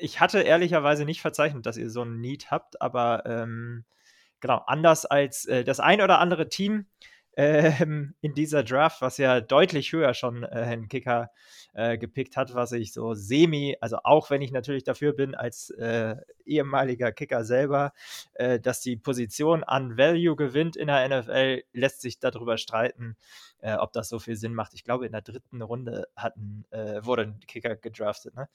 ich 0.00 0.20
hatte 0.20 0.40
ehrlicherweise 0.40 1.04
nicht 1.04 1.20
verzeichnet, 1.20 1.66
dass 1.66 1.76
ihr 1.76 1.90
so 1.90 2.02
ein 2.02 2.20
Need 2.20 2.50
habt, 2.50 2.80
aber 2.80 3.24
ähm, 3.26 3.84
genau, 4.40 4.62
anders 4.66 5.06
als 5.06 5.44
äh, 5.46 5.64
das 5.64 5.80
ein 5.80 6.00
oder 6.00 6.18
andere 6.18 6.48
Team 6.48 6.86
ähm, 7.36 8.14
in 8.20 8.34
dieser 8.34 8.62
Draft, 8.62 9.00
was 9.00 9.18
ja 9.18 9.40
deutlich 9.40 9.92
höher 9.92 10.14
schon 10.14 10.44
äh, 10.44 10.46
einen 10.46 10.88
Kicker 10.88 11.30
äh, 11.72 11.98
gepickt 11.98 12.36
hat, 12.36 12.54
was 12.54 12.72
ich 12.72 12.92
so 12.92 13.14
semi, 13.14 13.76
also 13.80 13.98
auch 14.04 14.30
wenn 14.30 14.42
ich 14.42 14.52
natürlich 14.52 14.84
dafür 14.84 15.12
bin, 15.12 15.34
als 15.34 15.70
äh, 15.70 16.16
ehemaliger 16.44 17.12
Kicker 17.12 17.44
selber, 17.44 17.92
äh, 18.34 18.60
dass 18.60 18.80
die 18.80 18.96
Position 18.96 19.64
an 19.64 19.98
Value 19.98 20.36
gewinnt 20.36 20.76
in 20.76 20.86
der 20.86 21.08
NFL, 21.08 21.62
lässt 21.72 22.00
sich 22.00 22.20
darüber 22.20 22.58
streiten, 22.58 23.16
äh, 23.58 23.74
ob 23.74 23.92
das 23.92 24.08
so 24.08 24.18
viel 24.18 24.36
Sinn 24.36 24.54
macht. 24.54 24.74
Ich 24.74 24.84
glaube, 24.84 25.06
in 25.06 25.12
der 25.12 25.22
dritten 25.22 25.62
Runde 25.62 26.06
hatten, 26.16 26.64
äh, 26.70 27.04
wurde 27.04 27.22
ein 27.22 27.40
Kicker 27.46 27.76
gedraftet, 27.76 28.34
ne? 28.36 28.48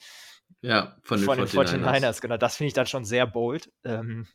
Ja, 0.62 0.98
von 1.04 1.20
den, 1.20 1.26
von 1.26 1.38
den 1.38 1.48
49ers. 1.48 2.02
49ers. 2.02 2.22
Genau, 2.22 2.38
das 2.38 2.56
finde 2.56 2.68
ich 2.70 2.74
dann 2.74 2.88
schon 2.88 3.06
sehr 3.06 3.28
bold. 3.28 3.72
Ähm, 3.84 4.28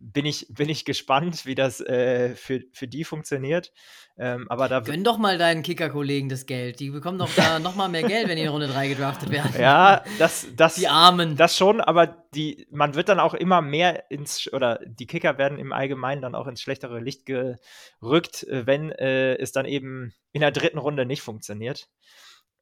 bin 0.00 0.24
ich, 0.24 0.46
bin 0.48 0.68
ich 0.70 0.84
gespannt, 0.86 1.44
wie 1.44 1.54
das 1.54 1.80
äh, 1.80 2.34
für, 2.34 2.62
für 2.72 2.88
die 2.88 3.04
funktioniert. 3.04 3.70
Ähm, 4.18 4.46
aber 4.48 4.68
da 4.68 4.80
Gönn 4.80 5.04
doch 5.04 5.18
mal 5.18 5.36
deinen 5.36 5.62
Kicker-Kollegen 5.62 6.28
das 6.28 6.46
Geld. 6.46 6.80
Die 6.80 6.90
bekommen 6.90 7.18
doch 7.18 7.28
da 7.36 7.58
nochmal 7.58 7.90
mehr 7.90 8.02
Geld, 8.02 8.26
wenn 8.28 8.36
die 8.36 8.42
in 8.42 8.48
Runde 8.48 8.68
3 8.68 8.88
gedraftet 8.88 9.30
werden. 9.30 9.52
Ja, 9.60 10.02
das, 10.18 10.46
das. 10.56 10.74
Die 10.76 10.88
Armen. 10.88 11.36
Das 11.36 11.56
schon, 11.56 11.80
aber 11.80 12.06
die, 12.34 12.66
man 12.70 12.94
wird 12.94 13.10
dann 13.10 13.20
auch 13.20 13.34
immer 13.34 13.60
mehr 13.60 14.10
ins, 14.10 14.50
oder 14.52 14.80
die 14.84 15.06
Kicker 15.06 15.36
werden 15.36 15.58
im 15.58 15.72
Allgemeinen 15.72 16.22
dann 16.22 16.34
auch 16.34 16.46
ins 16.46 16.62
schlechtere 16.62 16.98
Licht 16.98 17.26
gerückt, 17.26 18.44
äh, 18.44 18.66
wenn 18.66 18.90
äh, 18.90 19.36
es 19.36 19.52
dann 19.52 19.66
eben 19.66 20.14
in 20.32 20.40
der 20.40 20.50
dritten 20.50 20.78
Runde 20.78 21.04
nicht 21.04 21.22
funktioniert. 21.22 21.88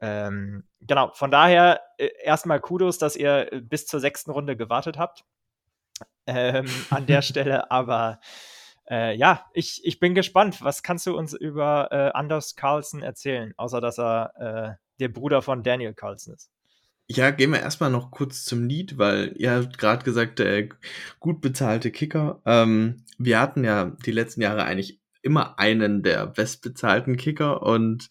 Ähm, 0.00 0.64
genau, 0.80 1.12
von 1.14 1.30
daher 1.30 1.80
äh, 1.98 2.08
erstmal 2.22 2.60
Kudos, 2.60 2.98
dass 2.98 3.16
ihr 3.16 3.48
bis 3.62 3.86
zur 3.86 4.00
sechsten 4.00 4.30
Runde 4.32 4.56
gewartet 4.56 4.98
habt 4.98 5.24
ähm, 6.26 6.66
an 6.90 7.06
der 7.06 7.22
Stelle. 7.22 7.70
Aber 7.70 8.20
äh, 8.90 9.16
ja, 9.16 9.46
ich, 9.52 9.80
ich 9.84 10.00
bin 10.00 10.14
gespannt. 10.14 10.62
Was 10.62 10.82
kannst 10.82 11.06
du 11.06 11.16
uns 11.16 11.34
über 11.34 11.88
äh, 11.90 12.10
Anders 12.16 12.56
Carlson 12.56 13.02
erzählen, 13.02 13.54
außer 13.56 13.80
dass 13.80 13.98
er 13.98 14.32
äh, 14.38 14.82
der 15.00 15.08
Bruder 15.08 15.42
von 15.42 15.62
Daniel 15.62 15.94
Carlson 15.94 16.34
ist? 16.34 16.50
ja, 17.10 17.30
gehen 17.30 17.52
wir 17.52 17.60
erstmal 17.60 17.90
noch 17.90 18.10
kurz 18.10 18.44
zum 18.44 18.68
Lied, 18.68 18.98
weil 18.98 19.34
ihr 19.38 19.52
habt 19.52 19.78
gerade 19.78 20.04
gesagt, 20.04 20.40
äh, 20.40 20.68
gut 21.20 21.40
bezahlte 21.40 21.90
Kicker. 21.90 22.42
Ähm, 22.44 23.04
wir 23.16 23.40
hatten 23.40 23.64
ja 23.64 23.96
die 24.04 24.12
letzten 24.12 24.42
Jahre 24.42 24.64
eigentlich 24.64 25.00
immer 25.22 25.58
einen 25.58 26.02
der 26.02 26.26
bestbezahlten 26.26 27.16
Kicker 27.16 27.62
und 27.62 28.08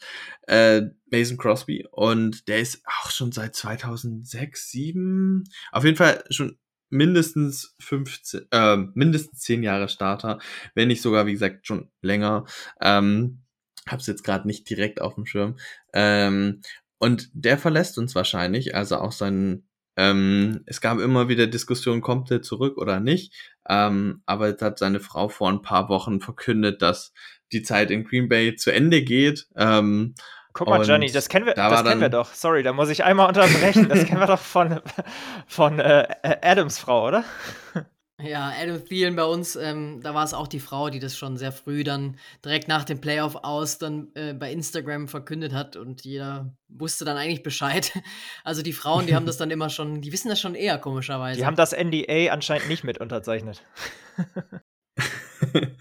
äh, 0.48 0.82
Mason 1.12 1.38
Crosby 1.38 1.88
und 1.92 2.48
der 2.48 2.60
ist 2.60 2.82
auch 2.86 3.12
schon 3.12 3.32
seit 3.32 3.56
2006, 3.56 4.72
7, 4.72 5.44
auf 5.72 5.86
jeden 5.86 5.96
Fall 5.96 6.24
schon 6.30 6.58
mindestens 6.90 7.76
15, 7.80 8.48
äh, 8.52 8.78
mindestens 8.94 9.40
10 9.42 9.64
Jahre 9.64 9.90
Starter, 9.90 10.40
wenn 10.76 10.88
nicht 10.88 11.02
sogar, 11.02 11.26
wie 11.26 11.34
gesagt, 11.34 11.68
schon 11.68 11.90
länger. 12.02 12.46
Ähm, 12.82 13.42
hab's 13.88 14.08
jetzt 14.08 14.24
gerade 14.24 14.48
nicht 14.48 14.70
direkt 14.70 15.02
auf 15.02 15.16
dem 15.16 15.26
Schirm. 15.26 15.58
Ähm, 15.94 16.62
und 17.00 17.30
der 17.34 17.58
verlässt 17.58 17.98
uns 17.98 18.16
wahrscheinlich, 18.16 18.76
also 18.76 18.98
auch 18.98 19.12
seinen, 19.12 19.68
ähm, 19.98 20.62
es 20.66 20.82
gab 20.82 21.00
immer 21.00 21.30
wieder 21.30 21.48
Diskussionen, 21.48 22.02
kommt 22.02 22.32
er 22.32 22.42
zurück 22.42 22.78
oder 22.78 23.00
nicht. 23.00 23.34
Ähm, 23.70 24.22
aber 24.26 24.48
jetzt 24.50 24.62
hat 24.62 24.80
seine 24.80 25.00
Frau 25.00 25.30
vor 25.30 25.50
ein 25.50 25.62
paar 25.62 25.90
Wochen 25.90 26.20
verkündet, 26.22 26.82
dass 26.82 27.14
die 27.52 27.64
Zeit 27.64 27.92
in 27.92 28.04
Green 28.04 28.30
Bay 28.30 28.56
zu 28.56 28.72
Ende 28.72 29.04
geht. 29.04 29.48
Ähm, 29.56 30.16
Guck 30.58 30.70
mal, 30.70 30.84
Johnny, 30.84 31.12
das 31.12 31.30
kennen 31.30 31.46
wir, 31.46 31.54
da 31.54 31.70
das 31.70 31.84
kennen 31.84 32.02
wir 32.02 32.10
doch. 32.10 32.34
Sorry, 32.34 32.64
da 32.64 32.74
muss 32.74 32.90
ich 32.90 33.04
einmal 33.04 33.28
unterbrechen. 33.28 33.90
Das 33.90 34.06
kennen 34.06 34.20
wir 34.20 34.26
doch 34.26 34.40
von, 34.40 34.82
von 35.46 35.80
äh, 35.80 36.08
Adams 36.42 36.80
Frau, 36.80 37.08
oder? 37.08 37.24
Ja, 38.20 38.52
Adam 38.60 38.84
Thielen 38.84 39.16
bei 39.16 39.26
uns, 39.26 39.56
ähm, 39.56 40.02
da 40.02 40.16
war 40.16 40.24
es 40.24 40.34
auch 40.34 40.48
die 40.48 40.60
Frau, 40.60 40.90
die 40.90 40.98
das 40.98 41.16
schon 41.16 41.38
sehr 41.38 41.52
früh 41.52 41.84
dann 41.84 42.18
direkt 42.44 42.68
nach 42.68 42.84
dem 42.84 43.00
Playoff 43.00 43.36
aus 43.36 43.78
dann 43.78 44.08
äh, 44.16 44.34
bei 44.34 44.52
Instagram 44.52 45.08
verkündet 45.08 45.54
hat 45.54 45.76
und 45.76 46.04
jeder 46.04 46.52
wusste 46.68 47.06
dann 47.06 47.18
eigentlich 47.18 47.44
Bescheid. 47.44 47.92
Also 48.44 48.64
die 48.64 48.74
Frauen, 48.74 49.06
die 49.06 49.14
haben 49.14 49.28
das 49.28 49.38
dann 49.38 49.52
immer 49.52 49.70
schon, 49.70 50.02
die 50.02 50.12
wissen 50.12 50.30
das 50.30 50.40
schon 50.40 50.56
eher 50.56 50.80
komischerweise. 50.80 51.40
Die 51.40 51.46
haben 51.46 51.56
das 51.56 51.74
NDA 51.74 52.32
anscheinend 52.32 52.68
nicht 52.70 52.84
mit 52.84 52.98
unterzeichnet. 52.98 53.62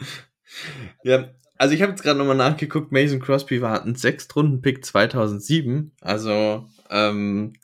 ja, 1.04 1.30
also 1.58 1.74
ich 1.74 1.82
habe 1.82 1.92
jetzt 1.92 2.02
gerade 2.02 2.18
nochmal 2.18 2.36
nachgeguckt, 2.36 2.92
Mason 2.92 3.20
Crosby 3.20 3.60
war 3.62 3.82
ein 3.82 3.94
Sechstrunden-Pick 3.94 4.84
2007, 4.84 5.92
also 6.00 6.68
ähm, 6.90 7.54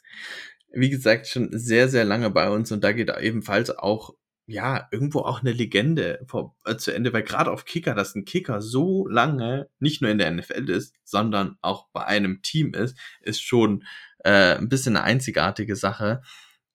wie 0.72 0.90
gesagt 0.90 1.26
schon 1.26 1.50
sehr, 1.52 1.88
sehr 1.88 2.04
lange 2.04 2.30
bei 2.30 2.50
uns. 2.50 2.72
Und 2.72 2.82
da 2.84 2.92
geht 2.92 3.10
ebenfalls 3.20 3.70
auch 3.70 4.14
ja, 4.46 4.88
irgendwo 4.90 5.20
auch 5.20 5.40
eine 5.40 5.52
Legende 5.52 6.20
vor, 6.26 6.56
äh, 6.64 6.76
zu 6.76 6.92
Ende, 6.92 7.12
weil 7.12 7.22
gerade 7.22 7.50
auf 7.50 7.64
Kicker, 7.64 7.94
dass 7.94 8.14
ein 8.14 8.24
Kicker 8.24 8.60
so 8.60 9.06
lange 9.06 9.68
nicht 9.78 10.02
nur 10.02 10.10
in 10.10 10.18
der 10.18 10.30
NFL 10.30 10.68
ist, 10.68 10.94
sondern 11.04 11.56
auch 11.62 11.88
bei 11.92 12.04
einem 12.04 12.42
Team 12.42 12.74
ist, 12.74 12.98
ist 13.20 13.40
schon 13.42 13.84
äh, 14.24 14.56
ein 14.56 14.68
bisschen 14.68 14.96
eine 14.96 15.04
einzigartige 15.04 15.76
Sache. 15.76 16.22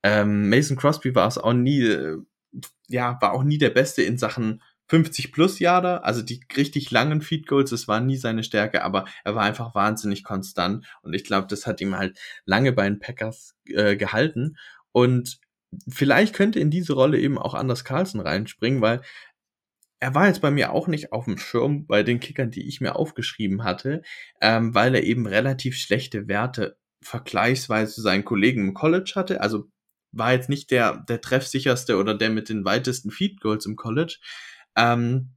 Ähm, 0.02 0.50
Mason 0.50 0.78
Crosby 0.78 1.14
war 1.14 1.28
es 1.28 1.38
auch 1.38 1.54
nie, 1.54 1.82
äh, 1.84 2.18
ja, 2.88 3.18
war 3.22 3.34
auch 3.34 3.44
nie 3.44 3.58
der 3.58 3.70
Beste 3.72 4.02
in 4.02 4.18
Sachen 4.18 4.64
50 4.90 5.32
plus 5.32 5.60
Jahre, 5.60 6.04
also 6.04 6.22
die 6.22 6.42
richtig 6.56 6.92
langen 6.92 7.22
Feed 7.22 7.48
Goals, 7.48 7.72
das 7.72 7.88
war 7.88 8.00
nie 8.00 8.18
seine 8.18 8.44
Stärke, 8.44 8.84
aber 8.84 9.06
er 9.24 9.36
war 9.36 9.44
einfach 9.44 9.76
wahnsinnig 9.76 10.24
konstant 10.24 10.86
und 11.02 11.14
ich 11.14 11.24
glaube, 11.24 11.48
das 11.48 11.68
hat 11.68 11.82
ihm 11.82 11.98
halt 11.98 12.18
lange 12.46 12.72
bei 12.72 12.84
den 12.84 13.00
Packers 13.00 13.56
äh, 13.66 13.98
gehalten 13.98 14.58
und 14.92 15.40
vielleicht 15.90 16.34
könnte 16.34 16.60
in 16.60 16.72
diese 16.72 16.94
Rolle 16.94 17.20
eben 17.20 17.38
auch 17.38 17.54
Anders 17.54 17.84
Carlson 17.84 18.22
reinspringen, 18.22 18.82
weil 18.82 19.02
er 20.00 20.14
war 20.14 20.28
jetzt 20.28 20.42
bei 20.42 20.52
mir 20.52 20.72
auch 20.72 20.88
nicht 20.88 21.12
auf 21.12 21.26
dem 21.26 21.38
Schirm 21.38 21.88
bei 21.88 22.04
den 22.04 22.20
Kickern, 22.20 22.52
die 22.52 22.68
ich 22.68 22.82
mir 22.82 22.96
aufgeschrieben 22.96 23.64
hatte, 23.64 24.04
ähm, 24.42 24.76
weil 24.76 24.96
er 24.96 25.04
eben 25.04 25.26
relativ 25.26 25.76
schlechte 25.76 26.28
Werte 26.28 26.78
vergleichsweise 27.04 27.96
zu 27.96 28.02
seinen 28.02 28.26
Kollegen 28.26 28.62
im 28.62 28.74
College 28.74 29.14
hatte. 29.16 29.42
Also 29.42 29.70
war 30.12 30.34
jetzt 30.34 30.50
nicht 30.50 30.72
der, 30.72 30.98
der 31.10 31.22
treffsicherste 31.22 31.98
oder 31.98 32.16
der 32.16 32.30
mit 32.30 32.50
den 32.50 32.64
weitesten 32.66 33.12
Feed 33.12 33.42
Goals 33.42 33.66
im 33.66 33.76
College. 33.76 34.20
Ähm, 34.78 35.32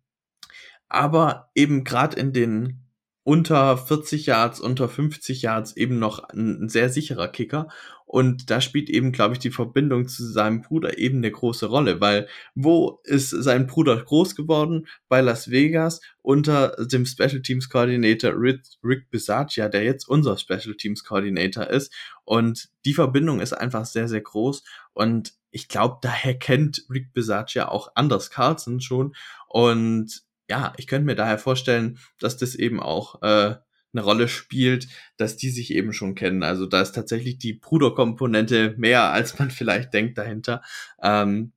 aber 0.88 1.50
eben 1.54 1.84
gerade 1.84 2.16
in 2.18 2.32
den 2.32 2.89
unter 3.30 3.76
40 3.76 4.26
Yards, 4.26 4.58
unter 4.58 4.88
50 4.88 5.42
Yards 5.42 5.76
eben 5.76 6.00
noch 6.00 6.18
ein, 6.30 6.68
sehr 6.68 6.88
sicherer 6.88 7.28
Kicker. 7.28 7.68
Und 8.04 8.50
da 8.50 8.60
spielt 8.60 8.90
eben, 8.90 9.12
glaube 9.12 9.34
ich, 9.34 9.38
die 9.38 9.52
Verbindung 9.52 10.08
zu 10.08 10.26
seinem 10.26 10.62
Bruder 10.62 10.98
eben 10.98 11.18
eine 11.18 11.30
große 11.30 11.66
Rolle, 11.66 12.00
weil 12.00 12.26
wo 12.56 12.98
ist 13.04 13.30
sein 13.30 13.68
Bruder 13.68 14.02
groß 14.02 14.34
geworden? 14.34 14.88
Bei 15.08 15.20
Las 15.20 15.48
Vegas 15.48 16.00
unter 16.22 16.74
dem 16.86 17.06
Special 17.06 17.40
Teams 17.40 17.68
Coordinator 17.68 18.32
Rick, 18.34 18.62
Rick 18.82 19.10
Bisaccia, 19.12 19.68
der 19.68 19.84
jetzt 19.84 20.08
unser 20.08 20.36
Special 20.36 20.74
Teams 20.74 21.04
Coordinator 21.04 21.68
ist. 21.68 21.94
Und 22.24 22.68
die 22.84 22.94
Verbindung 22.94 23.38
ist 23.38 23.52
einfach 23.52 23.84
sehr, 23.84 24.08
sehr 24.08 24.22
groß. 24.22 24.64
Und 24.92 25.34
ich 25.52 25.68
glaube, 25.68 25.98
daher 26.02 26.36
kennt 26.36 26.84
Rick 26.90 27.12
Bisaccia 27.12 27.68
auch 27.68 27.92
Anders 27.94 28.32
Carlson 28.32 28.80
schon. 28.80 29.14
Und 29.46 30.24
ja, 30.50 30.72
ich 30.76 30.88
könnte 30.88 31.06
mir 31.06 31.14
daher 31.14 31.38
vorstellen, 31.38 31.98
dass 32.18 32.36
das 32.36 32.56
eben 32.56 32.80
auch 32.80 33.22
äh, 33.22 33.54
eine 33.92 34.02
Rolle 34.02 34.26
spielt, 34.28 34.88
dass 35.16 35.36
die 35.36 35.50
sich 35.50 35.72
eben 35.72 35.92
schon 35.92 36.16
kennen. 36.16 36.42
Also 36.42 36.66
da 36.66 36.80
ist 36.82 36.92
tatsächlich 36.92 37.38
die 37.38 37.54
Bruderkomponente 37.54 38.74
mehr, 38.76 39.04
als 39.12 39.38
man 39.38 39.50
vielleicht 39.50 39.94
denkt 39.94 40.18
dahinter. 40.18 40.62
Ähm, 41.02 41.52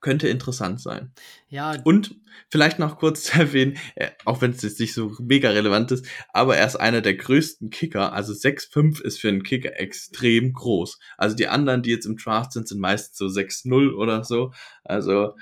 könnte 0.00 0.28
interessant 0.28 0.82
sein. 0.82 1.12
Ja. 1.48 1.80
Und 1.84 2.16
vielleicht 2.50 2.78
noch 2.78 2.98
kurz 2.98 3.22
zu 3.24 3.38
erwähnen, 3.38 3.76
äh, 3.94 4.10
auch 4.24 4.40
wenn 4.40 4.52
es 4.52 4.62
jetzt 4.62 4.80
nicht 4.80 4.94
so 4.94 5.14
mega 5.18 5.50
relevant 5.50 5.92
ist, 5.92 6.06
aber 6.32 6.56
er 6.56 6.66
ist 6.66 6.76
einer 6.76 7.02
der 7.02 7.14
größten 7.14 7.68
Kicker. 7.70 8.14
Also 8.14 8.32
6'5 8.32 9.02
ist 9.02 9.20
für 9.20 9.28
einen 9.28 9.42
Kicker 9.42 9.78
extrem 9.78 10.54
groß. 10.54 10.98
Also 11.18 11.36
die 11.36 11.48
anderen, 11.48 11.82
die 11.82 11.90
jetzt 11.90 12.06
im 12.06 12.16
Draft 12.16 12.52
sind, 12.52 12.68
sind 12.68 12.80
meist 12.80 13.16
so 13.16 13.26
6'0 13.26 13.94
oder 13.94 14.24
so. 14.24 14.52
Also 14.82 15.34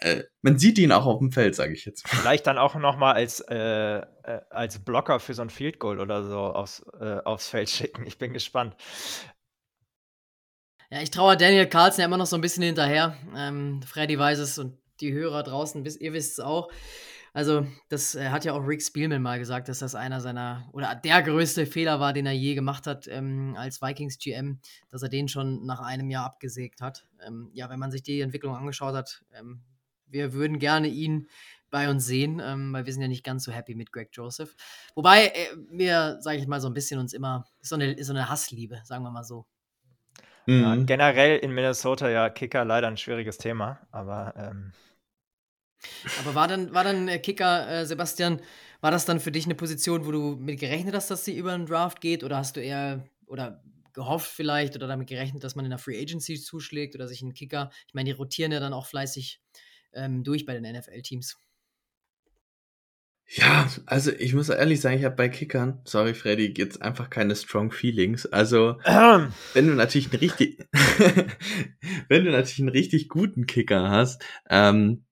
äh, 0.00 0.24
man 0.42 0.58
sieht 0.58 0.78
ihn 0.78 0.92
auch 0.92 1.06
auf 1.06 1.18
dem 1.18 1.30
Feld, 1.30 1.54
sage 1.54 1.72
ich 1.74 1.84
jetzt. 1.84 2.08
Vielleicht 2.08 2.46
dann 2.46 2.58
auch 2.58 2.74
noch 2.74 2.96
mal 2.96 3.12
als, 3.12 3.40
äh, 3.40 3.98
äh, 3.98 4.02
als 4.50 4.78
Blocker 4.78 5.20
für 5.20 5.34
so 5.34 5.42
ein 5.42 5.50
Field 5.50 5.78
Goal 5.78 6.00
oder 6.00 6.24
so 6.24 6.38
aufs, 6.38 6.82
äh, 7.00 7.18
aufs 7.24 7.48
Feld 7.48 7.68
schicken. 7.70 8.06
Ich 8.06 8.18
bin 8.18 8.32
gespannt. 8.32 8.76
Ja, 10.90 11.02
ich 11.02 11.10
traue 11.10 11.36
Daniel 11.36 11.66
Carlson 11.66 12.00
ja 12.00 12.06
immer 12.06 12.16
noch 12.16 12.26
so 12.26 12.36
ein 12.36 12.40
bisschen 12.40 12.62
hinterher. 12.62 13.16
Ähm, 13.36 13.82
Freddy 13.82 14.18
weiß 14.18 14.38
es 14.38 14.58
und 14.58 14.78
die 15.00 15.12
Hörer 15.12 15.42
draußen, 15.42 15.84
ihr 15.84 16.12
wisst 16.12 16.32
es 16.32 16.40
auch. 16.40 16.70
Also, 17.32 17.64
das 17.88 18.16
äh, 18.16 18.30
hat 18.30 18.44
ja 18.44 18.54
auch 18.54 18.66
Rick 18.66 18.82
Spielman 18.82 19.22
mal 19.22 19.38
gesagt, 19.38 19.68
dass 19.68 19.78
das 19.78 19.94
einer 19.94 20.20
seiner 20.20 20.68
oder 20.72 20.96
der 20.96 21.22
größte 21.22 21.64
Fehler 21.64 22.00
war, 22.00 22.12
den 22.12 22.26
er 22.26 22.32
je 22.32 22.54
gemacht 22.54 22.88
hat 22.88 23.06
ähm, 23.06 23.54
als 23.56 23.80
Vikings 23.80 24.18
GM, 24.18 24.60
dass 24.88 25.02
er 25.02 25.08
den 25.08 25.28
schon 25.28 25.64
nach 25.64 25.80
einem 25.80 26.10
Jahr 26.10 26.24
abgesägt 26.26 26.80
hat. 26.80 27.06
Ähm, 27.24 27.50
ja, 27.52 27.70
wenn 27.70 27.78
man 27.78 27.92
sich 27.92 28.02
die 28.02 28.20
Entwicklung 28.20 28.56
angeschaut 28.56 28.94
hat, 28.94 29.22
ähm, 29.32 29.62
wir 30.10 30.32
würden 30.32 30.58
gerne 30.58 30.88
ihn 30.88 31.28
bei 31.70 31.88
uns 31.88 32.04
sehen, 32.04 32.40
ähm, 32.44 32.72
weil 32.72 32.86
wir 32.86 32.92
sind 32.92 33.02
ja 33.02 33.08
nicht 33.08 33.24
ganz 33.24 33.44
so 33.44 33.52
happy 33.52 33.74
mit 33.74 33.92
Greg 33.92 34.10
Joseph. 34.12 34.54
Wobei 34.94 35.26
äh, 35.26 35.56
wir, 35.70 36.18
sage 36.20 36.38
ich 36.38 36.46
mal, 36.46 36.60
so 36.60 36.68
ein 36.68 36.74
bisschen 36.74 36.98
uns 36.98 37.12
immer, 37.12 37.46
so 37.60 37.76
eine, 37.76 38.02
so 38.02 38.12
eine 38.12 38.28
Hassliebe, 38.28 38.80
sagen 38.84 39.04
wir 39.04 39.10
mal 39.10 39.24
so. 39.24 39.46
Ja, 40.46 40.74
mhm. 40.74 40.86
generell 40.86 41.38
in 41.38 41.52
Minnesota 41.52 42.08
ja 42.08 42.28
Kicker 42.28 42.64
leider 42.64 42.88
ein 42.88 42.96
schwieriges 42.96 43.38
Thema, 43.38 43.86
aber. 43.92 44.34
Ähm 44.36 44.72
aber 46.20 46.34
war 46.34 46.48
dann, 46.48 46.74
war 46.74 46.84
dann 46.84 47.08
äh, 47.08 47.18
Kicker, 47.18 47.68
äh, 47.68 47.86
Sebastian, 47.86 48.40
war 48.80 48.90
das 48.90 49.04
dann 49.04 49.20
für 49.20 49.30
dich 49.30 49.44
eine 49.44 49.54
Position, 49.54 50.06
wo 50.06 50.10
du 50.10 50.36
mit 50.36 50.58
gerechnet 50.58 50.94
hast, 50.94 51.10
dass 51.10 51.24
sie 51.24 51.36
über 51.36 51.52
einen 51.52 51.66
Draft 51.66 52.00
geht 52.00 52.24
oder 52.24 52.36
hast 52.36 52.56
du 52.56 52.60
eher 52.60 53.04
oder 53.26 53.62
gehofft 53.92 54.30
vielleicht 54.30 54.74
oder 54.76 54.86
damit 54.86 55.08
gerechnet, 55.08 55.44
dass 55.44 55.56
man 55.56 55.64
in 55.64 55.70
der 55.70 55.78
Free 55.78 56.00
Agency 56.00 56.40
zuschlägt 56.40 56.94
oder 56.94 57.08
sich 57.08 57.22
einen 57.22 57.34
Kicker, 57.34 57.70
ich 57.86 57.94
meine, 57.94 58.06
die 58.10 58.16
rotieren 58.16 58.52
ja 58.52 58.60
dann 58.60 58.72
auch 58.72 58.86
fleißig 58.86 59.40
ähm, 59.94 60.24
durch 60.24 60.46
bei 60.46 60.58
den 60.58 60.76
NFL-Teams. 60.76 61.36
Ja, 63.32 63.68
also 63.86 64.10
ich 64.10 64.34
muss 64.34 64.48
ehrlich 64.48 64.80
sagen, 64.80 64.98
ich 64.98 65.04
habe 65.04 65.14
bei 65.14 65.28
Kickern, 65.28 65.80
sorry 65.84 66.14
Freddy, 66.14 66.52
jetzt 66.56 66.82
einfach 66.82 67.10
keine 67.10 67.36
strong 67.36 67.70
feelings. 67.70 68.26
Also 68.26 68.80
ähm. 68.84 69.32
wenn 69.54 69.68
du 69.68 69.74
natürlich 69.74 70.10
einen 70.10 70.18
richtig, 70.18 70.66
wenn 72.08 72.24
du 72.24 72.32
natürlich 72.32 72.58
einen 72.58 72.70
richtig 72.70 73.08
guten 73.08 73.46
Kicker 73.46 73.88
hast, 73.88 74.24
ähm, 74.48 75.04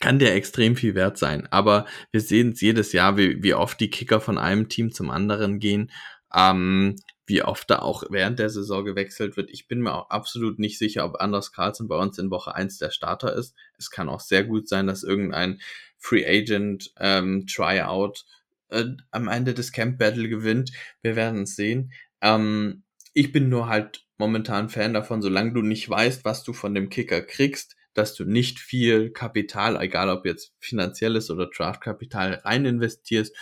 kann 0.00 0.18
der 0.18 0.34
extrem 0.34 0.76
viel 0.76 0.94
wert 0.94 1.16
sein. 1.16 1.46
Aber 1.50 1.86
wir 2.12 2.20
sehen 2.20 2.52
es 2.52 2.60
jedes 2.60 2.92
Jahr, 2.92 3.16
wie, 3.16 3.42
wie 3.42 3.54
oft 3.54 3.80
die 3.80 3.88
Kicker 3.88 4.20
von 4.20 4.36
einem 4.36 4.68
Team 4.68 4.92
zum 4.92 5.10
anderen 5.10 5.58
gehen. 5.58 5.90
Ähm, 6.34 6.96
wie 7.28 7.42
oft 7.42 7.68
da 7.70 7.80
auch 7.80 8.04
während 8.08 8.38
der 8.38 8.48
Saison 8.48 8.84
gewechselt 8.84 9.36
wird. 9.36 9.50
Ich 9.50 9.68
bin 9.68 9.82
mir 9.82 9.94
auch 9.94 10.08
absolut 10.08 10.58
nicht 10.58 10.78
sicher, 10.78 11.04
ob 11.04 11.20
Anders 11.20 11.52
Carlson 11.52 11.86
bei 11.86 11.96
uns 11.96 12.18
in 12.18 12.30
Woche 12.30 12.54
1 12.54 12.78
der 12.78 12.90
Starter 12.90 13.34
ist. 13.34 13.54
Es 13.76 13.90
kann 13.90 14.08
auch 14.08 14.20
sehr 14.20 14.44
gut 14.44 14.66
sein, 14.66 14.86
dass 14.86 15.02
irgendein 15.02 15.60
Free 15.98 16.26
Agent 16.26 16.90
ähm, 16.98 17.46
Tryout 17.46 18.24
äh, 18.70 18.84
am 19.10 19.28
Ende 19.28 19.52
des 19.52 19.72
Camp 19.72 19.98
Battle 19.98 20.28
gewinnt. 20.28 20.72
Wir 21.02 21.16
werden 21.16 21.42
es 21.42 21.54
sehen. 21.54 21.92
Ähm, 22.22 22.82
ich 23.12 23.30
bin 23.30 23.50
nur 23.50 23.68
halt 23.68 24.06
momentan 24.16 24.70
Fan 24.70 24.94
davon, 24.94 25.20
solange 25.20 25.52
du 25.52 25.60
nicht 25.60 25.88
weißt, 25.88 26.24
was 26.24 26.44
du 26.44 26.54
von 26.54 26.74
dem 26.74 26.88
Kicker 26.88 27.20
kriegst, 27.20 27.76
dass 27.92 28.14
du 28.14 28.24
nicht 28.24 28.58
viel 28.58 29.10
Kapital, 29.10 29.80
egal 29.80 30.08
ob 30.08 30.24
jetzt 30.24 30.54
finanzielles 30.60 31.30
oder 31.30 31.50
Draftkapital, 31.54 32.40
rein 32.44 32.64
investierst 32.64 33.36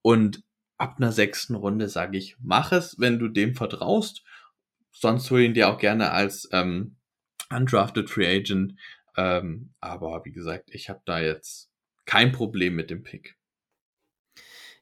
und 0.00 0.42
ab 0.78 0.96
einer 0.98 1.12
sechsten 1.12 1.54
Runde 1.54 1.88
sage 1.88 2.18
ich, 2.18 2.36
mach 2.40 2.72
es, 2.72 2.98
wenn 2.98 3.18
du 3.18 3.28
dem 3.28 3.54
vertraust. 3.54 4.24
sonst 4.92 5.30
ich 5.30 5.38
ihn 5.38 5.54
dir 5.54 5.68
auch 5.68 5.78
gerne 5.78 6.12
als 6.12 6.48
ähm, 6.52 6.96
undrafted 7.50 8.10
Free 8.10 8.26
Agent. 8.26 8.74
Ähm, 9.16 9.74
aber 9.80 10.24
wie 10.24 10.32
gesagt, 10.32 10.70
ich 10.72 10.88
habe 10.88 11.00
da 11.04 11.20
jetzt 11.20 11.70
kein 12.04 12.32
Problem 12.32 12.74
mit 12.74 12.90
dem 12.90 13.02
Pick. 13.02 13.36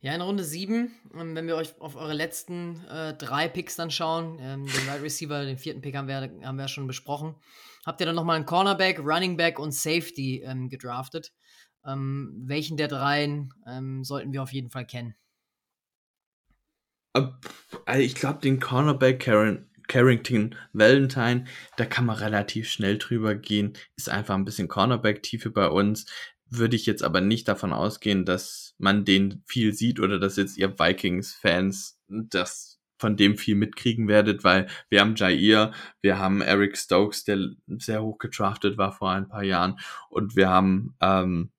Ja, 0.01 0.14
in 0.14 0.20
Runde 0.20 0.45
7, 0.45 0.92
ähm, 1.14 1.34
wenn 1.34 1.47
wir 1.47 1.57
euch 1.57 1.80
auf 1.80 1.97
eure 1.97 2.12
letzten 2.12 2.84
äh, 2.88 3.14
drei 3.14 3.49
Picks 3.49 3.76
dann 3.76 3.90
schauen, 3.90 4.38
ähm, 4.38 4.66
den 4.66 4.86
Wide 4.86 5.03
Receiver, 5.03 5.45
den 5.47 5.57
vierten 5.57 5.80
Pick 5.80 5.97
haben 5.97 6.09
wir, 6.09 6.30
haben 6.42 6.59
wir 6.59 6.68
schon 6.68 6.86
besprochen, 6.86 7.36
habt 7.86 8.01
ihr 8.01 8.07
dann 8.07 8.14
nochmal 8.14 8.36
einen 8.36 8.45
Cornerback, 8.45 8.99
Running 8.99 9.38
Back 9.38 9.59
und 9.59 9.72
Safety 9.72 10.42
ähm, 10.45 10.68
gedraftet. 10.68 11.32
Ähm, 11.86 12.34
welchen 12.45 12.76
der 12.76 12.88
dreien 12.88 13.55
ähm, 13.66 14.05
sollten 14.05 14.32
wir 14.32 14.42
auf 14.42 14.53
jeden 14.53 14.70
Fall 14.70 14.86
kennen? 14.86 15.14
Also 17.15 18.01
ich 18.03 18.15
glaube, 18.15 18.41
den 18.41 18.61
Cornerback 18.61 19.21
Karen, 19.21 19.71
Carrington 19.89 20.55
Valentine, 20.73 21.45
da 21.77 21.85
kann 21.85 22.07
man 22.07 22.17
relativ 22.17 22.69
schnell 22.69 22.99
drüber 22.99 23.35
gehen. 23.35 23.75
Ist 23.97 24.09
einfach 24.09 24.35
ein 24.35 24.45
bisschen 24.45 24.69
Cornerback-Tiefe 24.69 25.51
bei 25.51 25.69
uns 25.69 26.07
würde 26.59 26.77
ich 26.77 26.87
jetzt 26.87 27.03
aber 27.03 27.21
nicht 27.21 27.49
davon 27.49 27.73
ausgehen, 27.73 28.25
dass 28.25 28.75
man 28.79 29.05
den 29.05 29.43
viel 29.47 29.73
sieht 29.75 30.01
oder 30.01 30.19
dass 30.19 30.37
jetzt 30.37 30.57
ihr 30.57 30.79
Vikings-Fans 30.79 31.99
das 32.09 32.81
von 32.99 33.17
dem 33.17 33.37
viel 33.37 33.57
mitkriegen 33.57 34.09
werdet, 34.09 34.45
weil 34.45 34.67
wir 34.89 35.01
haben 35.01 35.17
Jair, 35.17 35.73
wir 36.01 36.19
haben 36.19 36.41
Eric 36.41 36.79
Stokes, 36.79 37.25
der 37.25 37.51
sehr 37.67 38.03
hoch 38.03 38.19
getraftet 38.19 38.79
war 38.79 38.93
vor 38.93 39.11
ein 39.11 39.29
paar 39.29 39.43
Jahren 39.43 39.79
und 40.11 40.37
wir 40.37 40.49
haben 40.49 40.95
ähm, 41.01 41.51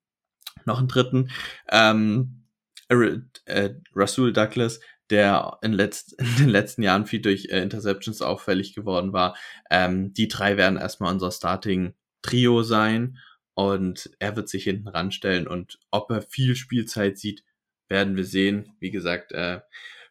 noch 0.66 0.80
einen 0.80 0.88
dritten, 0.88 1.30
ähm, 1.70 2.46
äh, 2.88 3.70
Rasul 3.94 4.32
Douglas, 4.32 4.80
der 5.10 5.58
in, 5.62 5.74
letzt, 5.74 6.14
in, 6.20 6.36
den 6.38 6.50
letzten 6.50 6.84
Jahren 6.84 7.06
viel 7.06 7.22
durch 7.22 7.48
äh, 7.50 7.62
Interceptions 7.62 8.22
auffällig 8.22 8.74
geworden 8.74 9.14
war. 9.14 9.36
Ähm, 9.70 10.14
die 10.14 10.28
drei 10.28 10.58
werden 10.58 10.78
erstmal 10.78 11.14
unser 11.14 11.32
Starting-Trio 11.32 12.64
sein 12.64 13.18
und 13.54 14.10
er 14.20 14.36
wird 14.36 14.50
sich 14.50 14.64
hinten 14.66 14.88
ranstellen 14.88 15.48
und 15.48 15.80
ob 15.92 16.12
er 16.12 16.22
viel 16.22 16.56
Spielzeit 16.56 17.18
sieht, 17.18 17.44
werden 17.88 18.18
wir 18.18 18.26
sehen. 18.26 18.76
Wie 18.80 18.92
gesagt, 18.92 19.32
äh, 19.32 19.62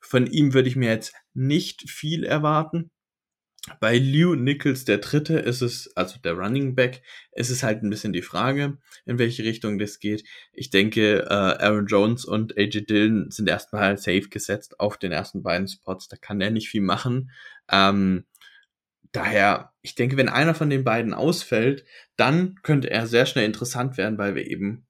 von 0.01 0.27
ihm 0.27 0.55
würde 0.55 0.69
ich 0.69 0.77
mir 0.77 0.91
jetzt 0.91 1.15
nicht 1.35 1.91
viel 1.91 2.25
erwarten. 2.25 2.91
Bei 3.81 3.97
Lew 3.97 4.35
Nichols, 4.35 4.85
der 4.85 4.99
dritte, 4.99 5.39
ist 5.39 5.63
es, 5.63 5.91
also 5.97 6.19
der 6.19 6.35
Running 6.35 6.75
Back, 6.75 7.03
ist 7.33 7.49
es 7.49 7.63
halt 7.63 7.83
ein 7.83 7.89
bisschen 7.89 8.13
die 8.13 8.21
Frage, 8.21 8.77
in 9.07 9.19
welche 9.19 9.43
Richtung 9.43 9.79
das 9.79 10.01
geht. 10.01 10.23
Ich 10.53 10.69
denke, 10.69 11.23
äh, 11.23 11.29
Aaron 11.29 11.87
Jones 11.87 12.27
und 12.27 12.59
AJ 12.59 12.85
Dillon 12.87 13.31
sind 13.31 13.49
erstmal 13.49 13.97
safe 13.97 14.29
gesetzt 14.29 14.81
auf 14.81 14.99
den 14.99 15.13
ersten 15.13 15.43
beiden 15.43 15.67
Spots. 15.67 16.09
Da 16.09 16.17
kann 16.17 16.43
er 16.43 16.51
nicht 16.51 16.69
viel 16.69 16.83
machen. 16.83 17.31
Ähm, 17.71 18.27
daher, 19.13 19.73
ich 19.81 19.95
denke, 19.95 20.19
wenn 20.19 20.29
einer 20.29 20.55
von 20.55 20.69
den 20.69 20.85
beiden 20.85 21.15
ausfällt, 21.15 21.87
dann 22.17 22.57
könnte 22.63 22.91
er 22.91 23.07
sehr 23.07 23.25
schnell 23.25 23.47
interessant 23.47 23.97
werden, 23.97 24.19
weil 24.19 24.35
wir 24.35 24.47
eben 24.47 24.87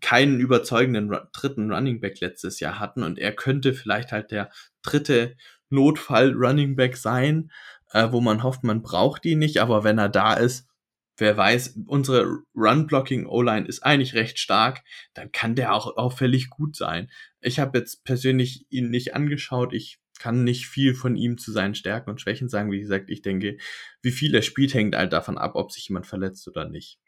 keinen 0.00 0.40
überzeugenden 0.40 1.14
dritten 1.32 1.70
Running 1.70 2.00
Back 2.00 2.20
letztes 2.20 2.60
Jahr 2.60 2.78
hatten 2.78 3.02
und 3.02 3.18
er 3.18 3.32
könnte 3.32 3.74
vielleicht 3.74 4.10
halt 4.10 4.30
der 4.30 4.50
dritte 4.82 5.36
Notfall 5.68 6.32
Running 6.32 6.74
Back 6.74 6.96
sein, 6.96 7.50
äh, 7.92 8.12
wo 8.12 8.20
man 8.20 8.42
hofft, 8.42 8.64
man 8.64 8.82
braucht 8.82 9.24
ihn 9.24 9.38
nicht, 9.38 9.58
aber 9.58 9.84
wenn 9.84 9.98
er 9.98 10.08
da 10.08 10.34
ist, 10.34 10.68
wer 11.16 11.36
weiß, 11.36 11.78
unsere 11.86 12.38
Run-Blocking 12.54 13.26
O-Line 13.26 13.66
ist 13.66 13.82
eigentlich 13.82 14.14
recht 14.14 14.38
stark, 14.38 14.82
dann 15.14 15.32
kann 15.32 15.54
der 15.54 15.74
auch 15.74 15.96
auffällig 15.96 16.48
gut 16.48 16.76
sein. 16.76 17.10
Ich 17.40 17.58
habe 17.58 17.78
jetzt 17.78 18.04
persönlich 18.04 18.66
ihn 18.70 18.90
nicht 18.90 19.14
angeschaut, 19.14 19.72
ich 19.72 20.00
kann 20.18 20.44
nicht 20.44 20.66
viel 20.66 20.94
von 20.94 21.16
ihm 21.16 21.38
zu 21.38 21.50
seinen 21.50 21.74
Stärken 21.74 22.10
und 22.10 22.20
Schwächen 22.20 22.48
sagen. 22.50 22.70
Wie 22.70 22.80
gesagt, 22.80 23.08
ich 23.08 23.22
denke, 23.22 23.56
wie 24.02 24.10
viel 24.10 24.34
er 24.34 24.42
spielt, 24.42 24.74
hängt 24.74 24.94
halt 24.94 25.12
davon 25.12 25.38
ab, 25.38 25.52
ob 25.54 25.72
sich 25.72 25.88
jemand 25.88 26.06
verletzt 26.06 26.46
oder 26.46 26.68
nicht. 26.68 26.98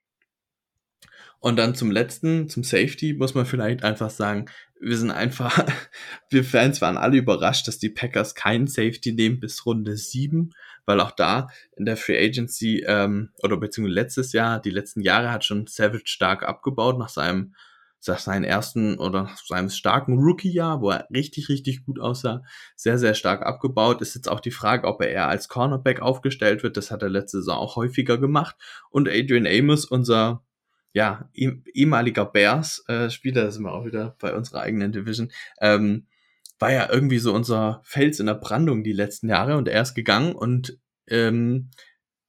Und 1.38 1.56
dann 1.56 1.74
zum 1.74 1.90
letzten, 1.90 2.48
zum 2.48 2.62
Safety, 2.62 3.14
muss 3.14 3.34
man 3.34 3.44
vielleicht 3.44 3.82
einfach 3.82 4.10
sagen, 4.10 4.46
wir 4.80 4.96
sind 4.96 5.10
einfach, 5.10 5.66
wir 6.30 6.44
Fans 6.44 6.80
waren 6.80 6.96
alle 6.96 7.18
überrascht, 7.18 7.68
dass 7.68 7.78
die 7.78 7.90
Packers 7.90 8.34
keinen 8.34 8.66
Safety 8.66 9.12
nehmen 9.12 9.40
bis 9.40 9.66
Runde 9.66 9.96
7, 9.96 10.50
weil 10.86 11.00
auch 11.00 11.12
da 11.12 11.48
in 11.76 11.84
der 11.84 11.96
Free 11.96 12.18
Agency, 12.18 12.84
ähm, 12.86 13.30
oder 13.42 13.56
beziehungsweise 13.56 13.94
letztes 13.94 14.32
Jahr, 14.32 14.60
die 14.60 14.70
letzten 14.70 15.00
Jahre 15.00 15.30
hat 15.30 15.44
schon 15.44 15.66
Savage 15.66 16.06
stark 16.06 16.42
abgebaut 16.42 16.98
nach 16.98 17.08
seinem 17.08 17.54
nach 18.08 18.18
seinen 18.18 18.44
ersten 18.44 18.98
oder 18.98 19.22
nach 19.22 19.38
seinem 19.38 19.70
starken 19.70 20.18
Rookie-Jahr, 20.18 20.80
wo 20.80 20.90
er 20.90 21.06
richtig, 21.14 21.48
richtig 21.48 21.84
gut 21.84 22.00
aussah, 22.00 22.42
sehr, 22.74 22.98
sehr 22.98 23.14
stark 23.14 23.46
abgebaut. 23.46 24.02
Ist 24.02 24.16
jetzt 24.16 24.28
auch 24.28 24.40
die 24.40 24.50
Frage, 24.50 24.88
ob 24.88 25.00
er 25.02 25.10
eher 25.10 25.28
als 25.28 25.48
Cornerback 25.48 26.00
aufgestellt 26.00 26.62
wird. 26.64 26.76
Das 26.76 26.90
hat 26.90 27.02
er 27.02 27.08
letzte 27.08 27.38
Saison 27.38 27.58
auch 27.58 27.76
häufiger 27.76 28.18
gemacht. 28.18 28.56
Und 28.90 29.08
Adrian 29.08 29.46
Amos, 29.46 29.84
unser 29.84 30.42
ja, 30.92 31.30
ehemaliger 31.32 32.26
Bears-Spieler, 32.26 33.42
äh, 33.42 33.44
da 33.44 33.50
sind 33.50 33.62
wir 33.62 33.72
auch 33.72 33.86
wieder 33.86 34.16
bei 34.18 34.34
unserer 34.34 34.60
eigenen 34.60 34.92
Division, 34.92 35.30
ähm, 35.60 36.06
war 36.62 36.72
ja 36.72 36.88
irgendwie 36.88 37.18
so 37.18 37.34
unser 37.34 37.80
Fels 37.82 38.20
in 38.20 38.26
der 38.26 38.34
Brandung 38.34 38.84
die 38.84 38.92
letzten 38.92 39.28
Jahre 39.28 39.56
und 39.56 39.66
er 39.66 39.82
ist 39.82 39.94
gegangen 39.94 40.32
und 40.32 40.78
ähm, 41.08 41.70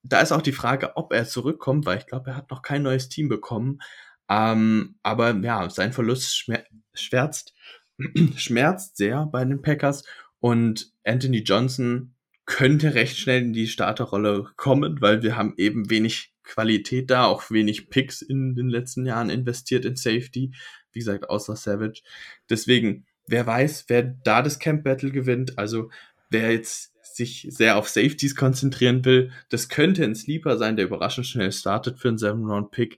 da 0.02 0.22
ist 0.22 0.32
auch 0.32 0.42
die 0.42 0.52
Frage, 0.52 0.98
ob 0.98 1.14
er 1.14 1.28
zurückkommt, 1.28 1.86
weil 1.86 2.00
ich 2.00 2.08
glaube, 2.08 2.32
er 2.32 2.38
hat 2.38 2.50
noch 2.50 2.64
kein 2.64 2.82
neues 2.82 3.10
Team 3.10 3.30
bekommen. 3.30 3.80
Ähm, 4.28 4.96
aber 5.04 5.36
ja, 5.36 5.70
sein 5.70 5.94
Verlust 5.94 6.36
schmer 6.36 6.64
schmerzt, 6.96 7.54
schmerzt 8.36 8.98
sehr 8.98 9.28
bei 9.28 9.46
den 9.46 9.62
Packers 9.62 10.04
und 10.40 10.92
Anthony 11.04 11.44
Johnson 11.44 12.16
könnte 12.46 12.96
recht 12.96 13.18
schnell 13.20 13.44
in 13.44 13.54
die 13.54 13.68
Starterrolle 13.68 14.50
kommen, 14.58 15.00
weil 15.00 15.22
wir 15.22 15.38
haben 15.38 15.54
eben 15.58 15.92
wenig 15.92 16.34
Qualität 16.44 17.12
da, 17.12 17.26
auch 17.26 17.52
wenig 17.52 17.92
Picks 17.92 18.24
in 18.24 18.56
den 18.56 18.68
letzten 18.68 19.06
Jahren 19.06 19.30
investiert 19.30 19.86
in 19.86 19.96
Safety, 19.96 20.56
wie 20.92 21.00
gesagt, 21.00 21.30
außer 21.30 21.56
Savage. 21.56 22.02
Deswegen, 22.50 23.06
wer 23.28 23.46
weiß, 23.48 23.86
wer 23.88 24.04
da 24.04 24.42
das 24.42 24.60
Camp 24.60 24.84
Battle 24.84 25.12
gewinnt, 25.12 25.58
also 25.58 25.90
wer 26.30 26.52
jetzt 26.52 26.94
sich 27.16 27.48
sehr 27.50 27.78
auf 27.78 27.90
Safeties 27.90 28.36
konzentrieren 28.36 29.06
will, 29.06 29.32
das 29.50 29.70
könnte 29.70 30.04
ein 30.04 30.16
Sleeper 30.16 30.58
sein, 30.58 30.76
der 30.76 30.86
überraschend 30.86 31.28
schnell 31.28 31.52
startet 31.52 32.00
für 32.00 32.10
einen 32.10 32.18
Seven-Round-Pick. 32.18 32.98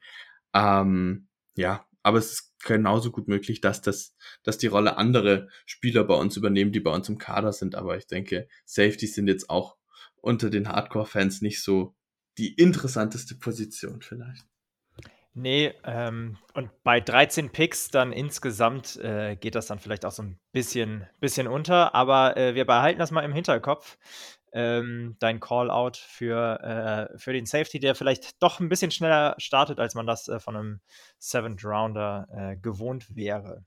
Ähm, 0.54 1.28
ja, 1.58 1.86
aber 2.04 2.20
es 2.20 2.32
ist 2.32 2.54
genauso 2.64 3.12
gut 3.12 3.28
möglich, 3.28 3.62
dass 3.62 3.82
das, 3.82 4.16
dass 4.44 4.58
die 4.58 4.68
Rolle 4.68 4.98
andere 4.98 5.50
Spieler 5.66 6.04
bei 6.04 6.16
uns 6.16 6.38
übernehmen, 6.38 6.72
die 6.72 6.80
bei 6.80 6.92
uns 6.92 7.10
im 7.10 7.18
Kader 7.18 7.52
sind. 7.52 7.76
Aber 7.76 7.98
ich 7.98 8.08
denke, 8.08 8.48
Safeties 8.66 9.16
sind 9.16 9.28
jetzt 9.28 9.50
auch 9.50 9.76
unter 10.22 10.50
den 10.50 10.70
Hardcore-Fans 10.70 11.42
nicht 11.42 11.62
so 11.62 11.96
die 12.38 12.54
interessanteste 12.54 13.36
Position 13.36 14.02
vielleicht. 14.02 14.46
Nee, 15.38 15.74
ähm, 15.84 16.38
und 16.54 16.72
bei 16.86 17.02
13 17.02 17.52
Picks 17.52 17.90
dann 17.90 18.14
insgesamt 18.14 18.96
äh, 18.96 19.36
geht 19.36 19.56
das 19.56 19.66
dann 19.66 19.80
vielleicht 19.80 20.06
auch 20.06 20.14
so 20.14 20.24
ein 20.24 20.40
bisschen, 20.54 21.06
bisschen 21.20 21.48
unter, 21.50 21.94
aber 21.94 22.38
äh, 22.38 22.56
wir 22.56 22.66
behalten 22.66 23.00
das 23.00 23.12
mal 23.12 23.26
im 23.26 23.34
Hinterkopf 23.34 23.98
ähm, 24.54 25.18
dein 25.20 25.42
Call-out 25.42 25.98
für, 25.98 27.12
äh, 27.14 27.18
für 27.18 27.34
den 27.34 27.46
Safety, 27.46 27.80
der 27.82 27.96
vielleicht 27.96 28.42
doch 28.42 28.62
ein 28.62 28.70
bisschen 28.70 28.92
schneller 28.92 29.36
startet, 29.38 29.82
als 29.82 29.94
man 29.94 30.08
das 30.08 30.30
äh, 30.30 30.40
von 30.40 30.56
einem 30.56 30.80
Seventh 31.20 31.66
Rounder 31.66 32.28
äh, 32.32 32.56
gewohnt 32.56 33.14
wäre. 33.14 33.66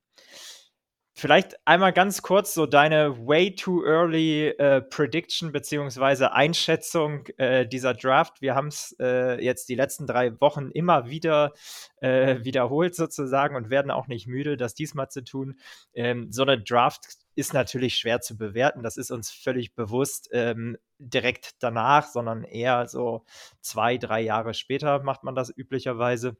Vielleicht 1.20 1.56
einmal 1.66 1.92
ganz 1.92 2.22
kurz 2.22 2.54
so 2.54 2.64
deine 2.64 3.26
way 3.26 3.52
too 3.52 3.84
early 3.84 4.50
äh, 4.50 4.80
Prediction 4.80 5.50
beziehungsweise 5.50 6.32
Einschätzung 6.32 7.26
äh, 7.38 7.66
dieser 7.66 7.92
Draft. 7.92 8.40
Wir 8.40 8.54
haben 8.54 8.68
es 8.68 8.94
äh, 9.00 9.44
jetzt 9.44 9.68
die 9.68 9.74
letzten 9.74 10.06
drei 10.06 10.40
Wochen 10.40 10.70
immer 10.70 11.10
wieder 11.10 11.54
äh, 12.00 12.44
wiederholt 12.44 12.94
sozusagen 12.94 13.56
und 13.56 13.68
werden 13.68 13.90
auch 13.90 14.06
nicht 14.06 14.28
müde, 14.28 14.56
das 14.56 14.74
diesmal 14.74 15.08
zu 15.08 15.24
tun. 15.24 15.58
Ähm, 15.92 16.30
so 16.30 16.42
eine 16.42 16.62
Draft 16.62 17.04
ist 17.34 17.52
natürlich 17.52 17.96
schwer 17.96 18.20
zu 18.20 18.38
bewerten. 18.38 18.84
Das 18.84 18.96
ist 18.96 19.10
uns 19.10 19.28
völlig 19.28 19.74
bewusst 19.74 20.28
ähm, 20.30 20.78
direkt 21.00 21.56
danach, 21.64 22.06
sondern 22.06 22.44
eher 22.44 22.86
so 22.86 23.24
zwei, 23.60 23.98
drei 23.98 24.20
Jahre 24.20 24.54
später 24.54 25.02
macht 25.02 25.24
man 25.24 25.34
das 25.34 25.50
üblicherweise. 25.50 26.36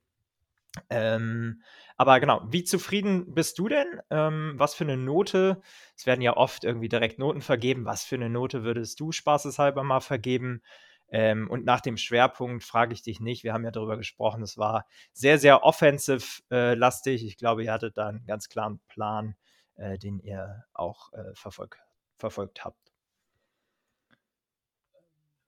Ähm, 0.88 1.62
aber 1.98 2.20
genau, 2.20 2.42
wie 2.48 2.62
zufrieden 2.62 3.34
bist 3.34 3.58
du 3.58 3.68
denn? 3.68 4.00
Ähm, 4.08 4.54
was 4.56 4.74
für 4.74 4.84
eine 4.84 4.96
Note? 4.96 5.60
Es 5.96 6.06
werden 6.06 6.22
ja 6.22 6.36
oft 6.36 6.62
irgendwie 6.62 6.88
direkt 6.88 7.18
Noten 7.18 7.40
vergeben. 7.42 7.84
Was 7.86 8.04
für 8.04 8.14
eine 8.14 8.30
Note 8.30 8.62
würdest 8.62 9.00
du 9.00 9.10
spaßeshalber 9.10 9.82
mal 9.82 9.98
vergeben? 9.98 10.62
Ähm, 11.10 11.50
und 11.50 11.64
nach 11.64 11.80
dem 11.80 11.96
Schwerpunkt 11.96 12.62
frage 12.62 12.92
ich 12.92 13.02
dich 13.02 13.18
nicht. 13.18 13.42
Wir 13.42 13.52
haben 13.52 13.64
ja 13.64 13.72
darüber 13.72 13.96
gesprochen. 13.96 14.44
Es 14.44 14.56
war 14.56 14.86
sehr, 15.12 15.38
sehr 15.38 15.64
offensive-lastig. 15.64 17.22
Äh, 17.22 17.26
ich 17.26 17.36
glaube, 17.36 17.64
ihr 17.64 17.72
hattet 17.72 17.98
da 17.98 18.06
einen 18.06 18.24
ganz 18.26 18.48
klaren 18.48 18.78
Plan, 18.86 19.34
äh, 19.74 19.98
den 19.98 20.20
ihr 20.20 20.64
auch 20.74 21.12
äh, 21.14 21.34
verfolg 21.34 21.78
verfolgt 22.16 22.64
habt. 22.64 22.92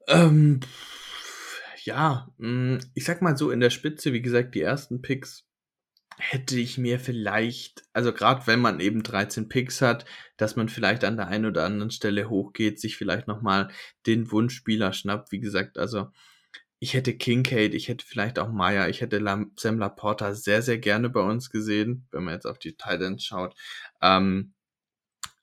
Ähm, 0.09 0.61
ja, 1.85 2.29
mm, 2.39 2.79
ich 2.95 3.05
sag 3.05 3.23
mal 3.23 3.37
so 3.37 3.53
in 3.53 3.61
der 3.61 3.71
Spitze, 3.71 4.13
wie 4.13 4.23
gesagt, 4.23 4.57
die 4.57 4.63
ersten 4.63 5.01
Picks 5.01 5.50
hätte 6.21 6.59
ich 6.59 6.79
mir 6.79 7.01
vielleicht, 7.01 7.83
also 7.93 8.13
gerade 8.13 8.47
wenn 8.47 8.61
man 8.61 8.81
eben 8.81 9.03
13 9.03 9.49
Picks 9.49 9.81
hat, 9.81 10.05
dass 10.37 10.55
man 10.57 10.69
vielleicht 10.69 11.05
an 11.05 11.17
der 11.17 11.29
einen 11.29 11.47
oder 11.47 11.65
anderen 11.65 11.91
Stelle 11.91 12.29
hochgeht, 12.29 12.81
sich 12.81 12.97
vielleicht 12.97 13.27
nochmal 13.27 13.71
den 14.07 14.31
Wunschspieler 14.31 14.93
schnappt. 14.93 15.33
Wie 15.33 15.41
gesagt, 15.41 15.79
also 15.79 16.09
ich 16.79 16.95
hätte 16.95 17.17
Kincaid, 17.17 17.75
ich 17.75 17.89
hätte 17.89 18.07
vielleicht 18.07 18.39
auch 18.39 18.51
Meyer, 18.51 18.89
ich 18.89 19.01
hätte 19.01 19.23
Sam 19.57 19.79
Laporta 19.79 20.35
sehr, 20.35 20.63
sehr 20.63 20.79
gerne 20.79 21.11
bei 21.11 21.21
uns 21.21 21.51
gesehen, 21.51 22.07
wenn 22.11 22.25
man 22.25 22.35
jetzt 22.35 22.47
auf 22.47 22.59
die 22.59 22.77
Titans 22.77 23.25
schaut. 23.25 23.55
Ähm, 24.03 24.55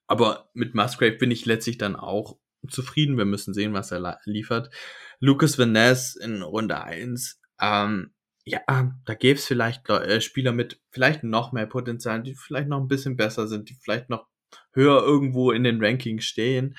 aber 0.07 0.49
mit 0.53 0.73
Musgrave 0.73 1.17
bin 1.17 1.31
ich 1.31 1.45
letztlich 1.45 1.77
dann 1.77 1.95
auch 1.95 2.37
zufrieden. 2.69 3.17
Wir 3.17 3.25
müssen 3.25 3.53
sehen, 3.53 3.73
was 3.73 3.91
er 3.91 4.19
liefert. 4.25 4.73
Lucas 5.19 5.59
Van 5.59 5.71
Ness 5.71 6.15
in 6.15 6.41
Runde 6.41 6.81
1, 6.81 7.39
ähm, 7.61 8.13
ja, 8.47 8.61
da 9.05 9.13
gäbe 9.13 9.37
es 9.37 9.45
vielleicht 9.45 9.89
äh, 9.89 10.21
Spieler 10.21 10.53
mit 10.53 10.79
vielleicht 10.89 11.23
noch 11.23 11.51
mehr 11.51 11.65
Potenzial, 11.65 12.23
die 12.23 12.33
vielleicht 12.33 12.69
noch 12.69 12.79
ein 12.79 12.87
bisschen 12.87 13.17
besser 13.17 13.45
sind, 13.47 13.69
die 13.69 13.75
vielleicht 13.75 14.09
noch 14.09 14.25
höher 14.71 15.03
irgendwo 15.03 15.51
in 15.51 15.65
den 15.65 15.83
Rankings 15.83 16.23
stehen 16.23 16.77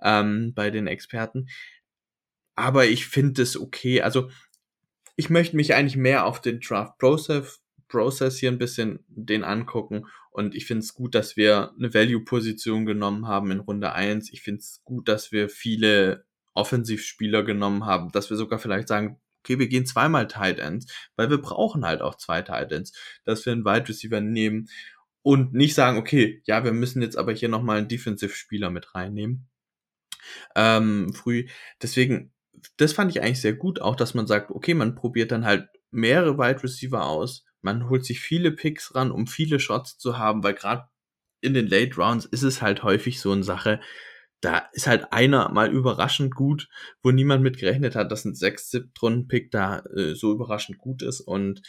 ähm, 0.00 0.54
bei 0.54 0.70
den 0.70 0.86
Experten. 0.86 1.48
Aber 2.54 2.86
ich 2.86 3.06
finde 3.06 3.42
es 3.42 3.60
okay. 3.60 4.00
Also 4.00 4.30
ich 5.14 5.28
möchte 5.28 5.56
mich 5.56 5.74
eigentlich 5.74 5.98
mehr 5.98 6.24
auf 6.24 6.40
den 6.40 6.60
Draft 6.60 6.96
Process, 6.96 7.60
Process 7.88 8.38
hier 8.38 8.50
ein 8.50 8.58
bisschen 8.58 9.04
den 9.08 9.44
angucken. 9.44 10.06
Und 10.30 10.54
ich 10.54 10.64
finde 10.64 10.84
es 10.84 10.94
gut, 10.94 11.14
dass 11.14 11.36
wir 11.36 11.72
eine 11.76 11.92
Value-Position 11.92 12.86
genommen 12.86 13.28
haben 13.28 13.50
in 13.50 13.60
Runde 13.60 13.92
1. 13.92 14.32
Ich 14.32 14.40
finde 14.40 14.60
es 14.60 14.80
gut, 14.84 15.06
dass 15.06 15.32
wir 15.32 15.50
viele 15.50 16.24
Offensivspieler 16.54 17.42
genommen 17.42 17.84
haben, 17.84 18.10
dass 18.10 18.30
wir 18.30 18.38
sogar 18.38 18.58
vielleicht 18.58 18.88
sagen, 18.88 19.20
okay, 19.40 19.58
wir 19.58 19.68
gehen 19.68 19.86
zweimal 19.86 20.28
Tight 20.28 20.58
Ends, 20.58 20.92
weil 21.16 21.30
wir 21.30 21.38
brauchen 21.38 21.84
halt 21.84 22.02
auch 22.02 22.16
zwei 22.16 22.42
Tight 22.42 22.72
Ends, 22.72 22.92
dass 23.24 23.44
wir 23.44 23.52
einen 23.52 23.64
Wide 23.64 23.88
Receiver 23.88 24.20
nehmen 24.20 24.68
und 25.22 25.52
nicht 25.52 25.74
sagen, 25.74 25.98
okay, 25.98 26.42
ja, 26.46 26.64
wir 26.64 26.72
müssen 26.72 27.02
jetzt 27.02 27.16
aber 27.16 27.32
hier 27.32 27.48
nochmal 27.48 27.78
einen 27.78 27.88
Defensive-Spieler 27.88 28.70
mit 28.70 28.94
reinnehmen. 28.94 29.48
Ähm, 30.54 31.12
früh. 31.12 31.46
Deswegen, 31.82 32.32
das 32.76 32.92
fand 32.92 33.10
ich 33.10 33.22
eigentlich 33.22 33.40
sehr 33.40 33.54
gut, 33.54 33.80
auch 33.80 33.96
dass 33.96 34.14
man 34.14 34.26
sagt, 34.26 34.50
okay, 34.50 34.74
man 34.74 34.94
probiert 34.94 35.32
dann 35.32 35.44
halt 35.44 35.68
mehrere 35.90 36.38
Wide 36.38 36.62
Receiver 36.62 37.04
aus, 37.04 37.44
man 37.62 37.88
holt 37.88 38.04
sich 38.04 38.20
viele 38.20 38.52
Picks 38.52 38.94
ran, 38.94 39.10
um 39.10 39.26
viele 39.26 39.60
Shots 39.60 39.98
zu 39.98 40.18
haben, 40.18 40.42
weil 40.42 40.54
gerade 40.54 40.88
in 41.40 41.54
den 41.54 41.66
Late 41.66 41.96
Rounds 41.96 42.26
ist 42.26 42.42
es 42.42 42.62
halt 42.62 42.82
häufig 42.82 43.20
so 43.20 43.32
eine 43.32 43.44
Sache, 43.44 43.80
da 44.40 44.68
ist 44.72 44.86
halt 44.86 45.12
einer 45.12 45.50
mal 45.50 45.70
überraschend 45.70 46.34
gut, 46.34 46.68
wo 47.02 47.10
niemand 47.10 47.42
mit 47.42 47.58
gerechnet 47.58 47.94
hat, 47.94 48.10
dass 48.10 48.24
ein 48.24 48.34
6 48.34 48.78
runden 49.02 49.28
pick 49.28 49.50
da 49.50 49.80
äh, 49.96 50.14
so 50.14 50.32
überraschend 50.32 50.78
gut 50.78 51.02
ist. 51.02 51.20
Und 51.20 51.62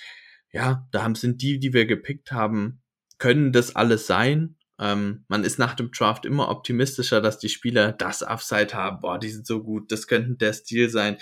ja, 0.51 0.87
da 0.91 1.03
haben, 1.03 1.15
sind 1.15 1.41
die, 1.41 1.59
die 1.59 1.73
wir 1.73 1.85
gepickt 1.85 2.31
haben, 2.31 2.81
können 3.17 3.51
das 3.51 3.75
alles 3.75 4.07
sein. 4.07 4.57
Ähm, 4.79 5.25
man 5.27 5.43
ist 5.43 5.59
nach 5.59 5.75
dem 5.75 5.91
Draft 5.91 6.25
immer 6.25 6.49
optimistischer, 6.49 7.21
dass 7.21 7.37
die 7.39 7.49
Spieler 7.49 7.91
das 7.91 8.23
Upside 8.23 8.73
haben. 8.73 8.99
Boah, 9.01 9.19
die 9.19 9.29
sind 9.29 9.45
so 9.45 9.61
gut, 9.61 9.91
das 9.91 10.07
könnte 10.07 10.35
der 10.35 10.53
Stil 10.53 10.89
sein. 10.89 11.17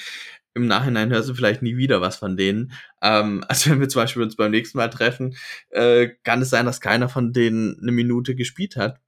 Im 0.54 0.68
Nachhinein 0.68 1.12
hörst 1.12 1.30
du 1.30 1.34
vielleicht 1.34 1.62
nie 1.62 1.78
wieder 1.78 2.02
was 2.02 2.18
von 2.18 2.38
denen. 2.38 2.72
Ähm, 3.02 3.44
also 3.50 3.70
wenn 3.70 3.80
wir 3.80 3.90
zum 3.90 4.02
Beispiel 4.02 4.24
uns 4.24 4.36
beim 4.36 4.52
nächsten 4.52 4.78
Mal 4.78 4.90
treffen, 4.90 5.36
äh, 5.70 6.10
kann 6.24 6.42
es 6.42 6.50
sein, 6.50 6.66
dass 6.66 6.82
keiner 6.82 7.10
von 7.10 7.34
denen 7.34 7.78
eine 7.82 7.92
Minute 7.92 8.36
gespielt 8.36 8.76
hat. 8.76 9.00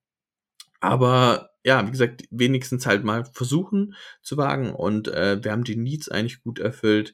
Aber 0.82 1.52
ja, 1.64 1.86
wie 1.86 1.92
gesagt, 1.92 2.24
wenigstens 2.32 2.86
halt 2.86 3.04
mal 3.04 3.24
versuchen 3.26 3.96
zu 4.22 4.36
wagen 4.38 4.74
und 4.74 5.08
äh, 5.08 5.44
wir 5.44 5.52
haben 5.52 5.64
die 5.64 5.76
Needs 5.76 6.10
eigentlich 6.10 6.44
gut 6.44 6.60
erfüllt. 6.60 7.14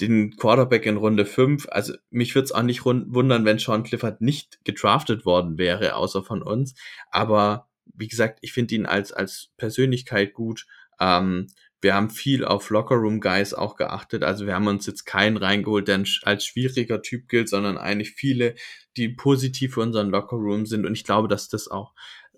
Den 0.00 0.36
Quarterback 0.36 0.86
in 0.86 0.96
Runde 0.96 1.24
5, 1.24 1.68
also 1.70 1.94
mich 2.10 2.34
würde 2.34 2.46
es 2.46 2.52
auch 2.52 2.62
nicht 2.62 2.84
wundern, 2.84 3.44
wenn 3.44 3.60
Sean 3.60 3.84
Clifford 3.84 4.20
nicht 4.20 4.64
gedraftet 4.64 5.24
worden 5.24 5.56
wäre, 5.56 5.94
außer 5.94 6.24
von 6.24 6.42
uns. 6.42 6.74
Aber 7.12 7.68
wie 7.94 8.08
gesagt, 8.08 8.40
ich 8.42 8.52
finde 8.52 8.74
ihn 8.74 8.86
als, 8.86 9.12
als 9.12 9.50
Persönlichkeit 9.56 10.34
gut. 10.34 10.66
Ähm, 10.98 11.46
wir 11.80 11.94
haben 11.94 12.10
viel 12.10 12.44
auf 12.44 12.70
Lockerroom 12.70 13.20
Guys 13.20 13.54
auch 13.54 13.76
geachtet. 13.76 14.24
Also 14.24 14.46
wir 14.46 14.54
haben 14.54 14.66
uns 14.66 14.86
jetzt 14.86 15.04
keinen 15.04 15.36
reingeholt, 15.36 15.86
der 15.86 16.02
als 16.22 16.44
schwieriger 16.44 17.02
Typ 17.02 17.28
gilt, 17.28 17.48
sondern 17.48 17.76
eigentlich 17.76 18.12
viele, 18.12 18.54
die 18.96 19.10
positiv 19.10 19.74
für 19.74 19.82
unseren 19.82 20.08
Lockerroom 20.08 20.66
sind. 20.66 20.86
Und 20.86 20.94
ich 20.94 21.04
glaube, 21.04 21.28
dass 21.28 21.48
das 21.48 21.68
auch 21.68 21.92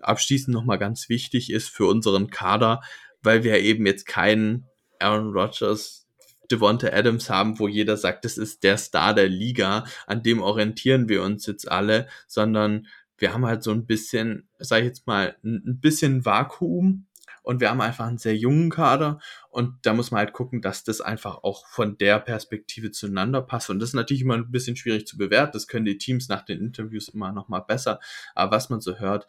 abschließend 0.07 0.55
nochmal 0.55 0.79
ganz 0.79 1.09
wichtig 1.09 1.51
ist 1.51 1.69
für 1.69 1.87
unseren 1.87 2.31
Kader, 2.31 2.81
weil 3.23 3.45
wir 3.45 3.59
eben 3.61 3.87
jetzt 3.87 4.07
keinen 4.07 4.67
Aaron 4.99 5.33
Rodgers, 5.33 6.07
Devonta 6.51 6.89
Adams 6.89 7.29
haben, 7.29 7.59
wo 7.59 7.69
jeder 7.69 7.97
sagt, 7.97 8.25
das 8.25 8.39
ist 8.39 8.63
der 8.63 8.79
Star 8.79 9.15
der 9.15 9.29
Liga, 9.29 9.85
an 10.07 10.23
dem 10.23 10.41
orientieren 10.41 11.09
wir 11.09 11.23
uns 11.23 11.47
jetzt 11.47 11.71
alle, 11.71 12.09
sondern 12.27 12.87
wir 13.19 13.33
haben 13.33 13.47
halt 13.47 13.63
so 13.63 13.73
ein 13.73 13.87
bisschen, 13.87 14.49
sag 14.59 14.81
ich 14.81 14.87
jetzt 14.87 15.07
mal, 15.07 15.37
ein 15.43 15.81
bisschen 15.81 16.25
Vakuum 16.25 17.07
und 17.43 17.61
wir 17.61 17.71
haben 17.71 17.81
einfach 17.81 18.07
einen 18.07 18.19
sehr 18.19 18.37
jungen 18.37 18.71
Kader 18.71 19.21
und 19.51 19.75
da 19.83 19.95
muss 19.95 20.11
man 20.11 20.19
halt 20.19 20.33
gucken, 20.33 20.61
dass 20.61 20.85
das 20.85 21.01
einfach 21.01 21.43
auch 21.43 21.67
von 21.67 21.97
der 21.97 22.19
Perspektive 22.19 22.91
zueinander 22.91 23.41
passt 23.41 23.71
und 23.71 23.79
das 23.79 23.91
ist 23.91 23.95
natürlich 23.95 24.23
immer 24.23 24.35
ein 24.35 24.51
bisschen 24.51 24.77
schwierig 24.77 25.07
zu 25.07 25.17
bewerten, 25.17 25.53
das 25.53 25.67
können 25.67 25.85
die 25.85 25.99
Teams 25.99 26.29
nach 26.29 26.45
den 26.45 26.61
Interviews 26.61 27.09
immer 27.09 27.33
noch 27.33 27.49
mal 27.49 27.61
besser, 27.61 28.01
aber 28.35 28.57
was 28.57 28.69
man 28.69 28.81
so 28.81 28.99
hört, 28.99 29.27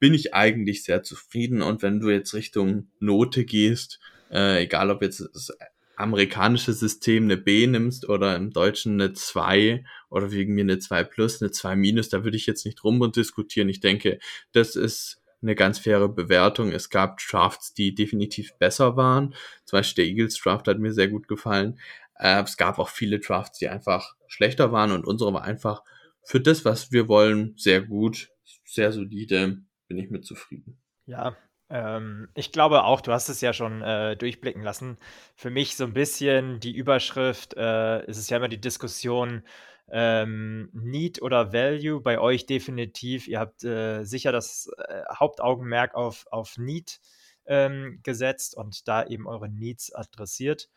bin 0.00 0.14
ich 0.14 0.34
eigentlich 0.34 0.82
sehr 0.82 1.02
zufrieden. 1.04 1.62
Und 1.62 1.82
wenn 1.82 2.00
du 2.00 2.10
jetzt 2.10 2.34
Richtung 2.34 2.88
Note 2.98 3.44
gehst, 3.44 4.00
äh, 4.30 4.64
egal 4.64 4.90
ob 4.90 5.02
jetzt 5.02 5.20
das 5.20 5.52
amerikanische 5.96 6.72
System 6.72 7.24
eine 7.24 7.36
B 7.36 7.66
nimmst 7.66 8.08
oder 8.08 8.34
im 8.34 8.50
Deutschen 8.50 9.00
eine 9.00 9.12
2 9.12 9.84
oder 10.08 10.32
wegen 10.32 10.54
mir 10.54 10.62
eine 10.62 10.78
2 10.78 11.04
plus, 11.04 11.42
eine 11.42 11.50
2 11.50 11.76
minus, 11.76 12.08
da 12.08 12.24
würde 12.24 12.38
ich 12.38 12.46
jetzt 12.46 12.64
nicht 12.64 12.82
rum 12.82 13.00
und 13.02 13.16
diskutieren. 13.16 13.68
Ich 13.68 13.80
denke, 13.80 14.18
das 14.52 14.76
ist 14.76 15.22
eine 15.42 15.54
ganz 15.54 15.78
faire 15.78 16.08
Bewertung. 16.08 16.72
Es 16.72 16.88
gab 16.88 17.18
Drafts, 17.18 17.74
die 17.74 17.94
definitiv 17.94 18.54
besser 18.58 18.96
waren. 18.96 19.34
Zum 19.66 19.78
Beispiel 19.78 20.04
der 20.04 20.10
Eagles 20.10 20.38
Draft 20.38 20.68
hat 20.68 20.78
mir 20.78 20.92
sehr 20.92 21.08
gut 21.08 21.28
gefallen. 21.28 21.78
Äh, 22.18 22.42
es 22.42 22.56
gab 22.56 22.78
auch 22.78 22.88
viele 22.88 23.20
Drafts, 23.20 23.58
die 23.58 23.68
einfach 23.68 24.14
schlechter 24.26 24.72
waren 24.72 24.92
und 24.92 25.06
unsere 25.06 25.32
war 25.34 25.44
einfach 25.44 25.82
für 26.22 26.40
das, 26.40 26.64
was 26.64 26.92
wir 26.92 27.08
wollen, 27.08 27.54
sehr 27.56 27.82
gut, 27.82 28.30
sehr 28.64 28.92
solide 28.92 29.62
bin 29.90 29.98
ich 29.98 30.08
mit 30.08 30.24
zufrieden. 30.24 30.80
Ja, 31.04 31.36
ähm, 31.68 32.28
ich 32.36 32.52
glaube 32.52 32.84
auch, 32.84 33.00
du 33.00 33.10
hast 33.10 33.28
es 33.28 33.40
ja 33.40 33.52
schon 33.52 33.82
äh, 33.82 34.16
durchblicken 34.16 34.62
lassen. 34.62 34.98
Für 35.34 35.50
mich 35.50 35.76
so 35.76 35.82
ein 35.82 35.94
bisschen 35.94 36.60
die 36.60 36.76
Überschrift, 36.76 37.54
äh, 37.56 38.06
ist 38.06 38.16
es 38.16 38.30
ja 38.30 38.36
immer 38.36 38.48
die 38.48 38.60
Diskussion, 38.60 39.42
ähm, 39.90 40.70
Need 40.72 41.20
oder 41.22 41.52
Value 41.52 42.00
bei 42.00 42.20
euch 42.20 42.46
definitiv. 42.46 43.26
Ihr 43.26 43.40
habt 43.40 43.64
äh, 43.64 44.04
sicher 44.04 44.30
das 44.30 44.70
äh, 44.78 45.02
Hauptaugenmerk 45.12 45.96
auf, 45.96 46.28
auf 46.30 46.56
Need 46.56 47.00
ähm, 47.46 47.98
gesetzt 48.04 48.56
und 48.56 48.86
da 48.86 49.04
eben 49.04 49.26
eure 49.26 49.48
Needs 49.48 49.92
adressiert. 49.92 50.68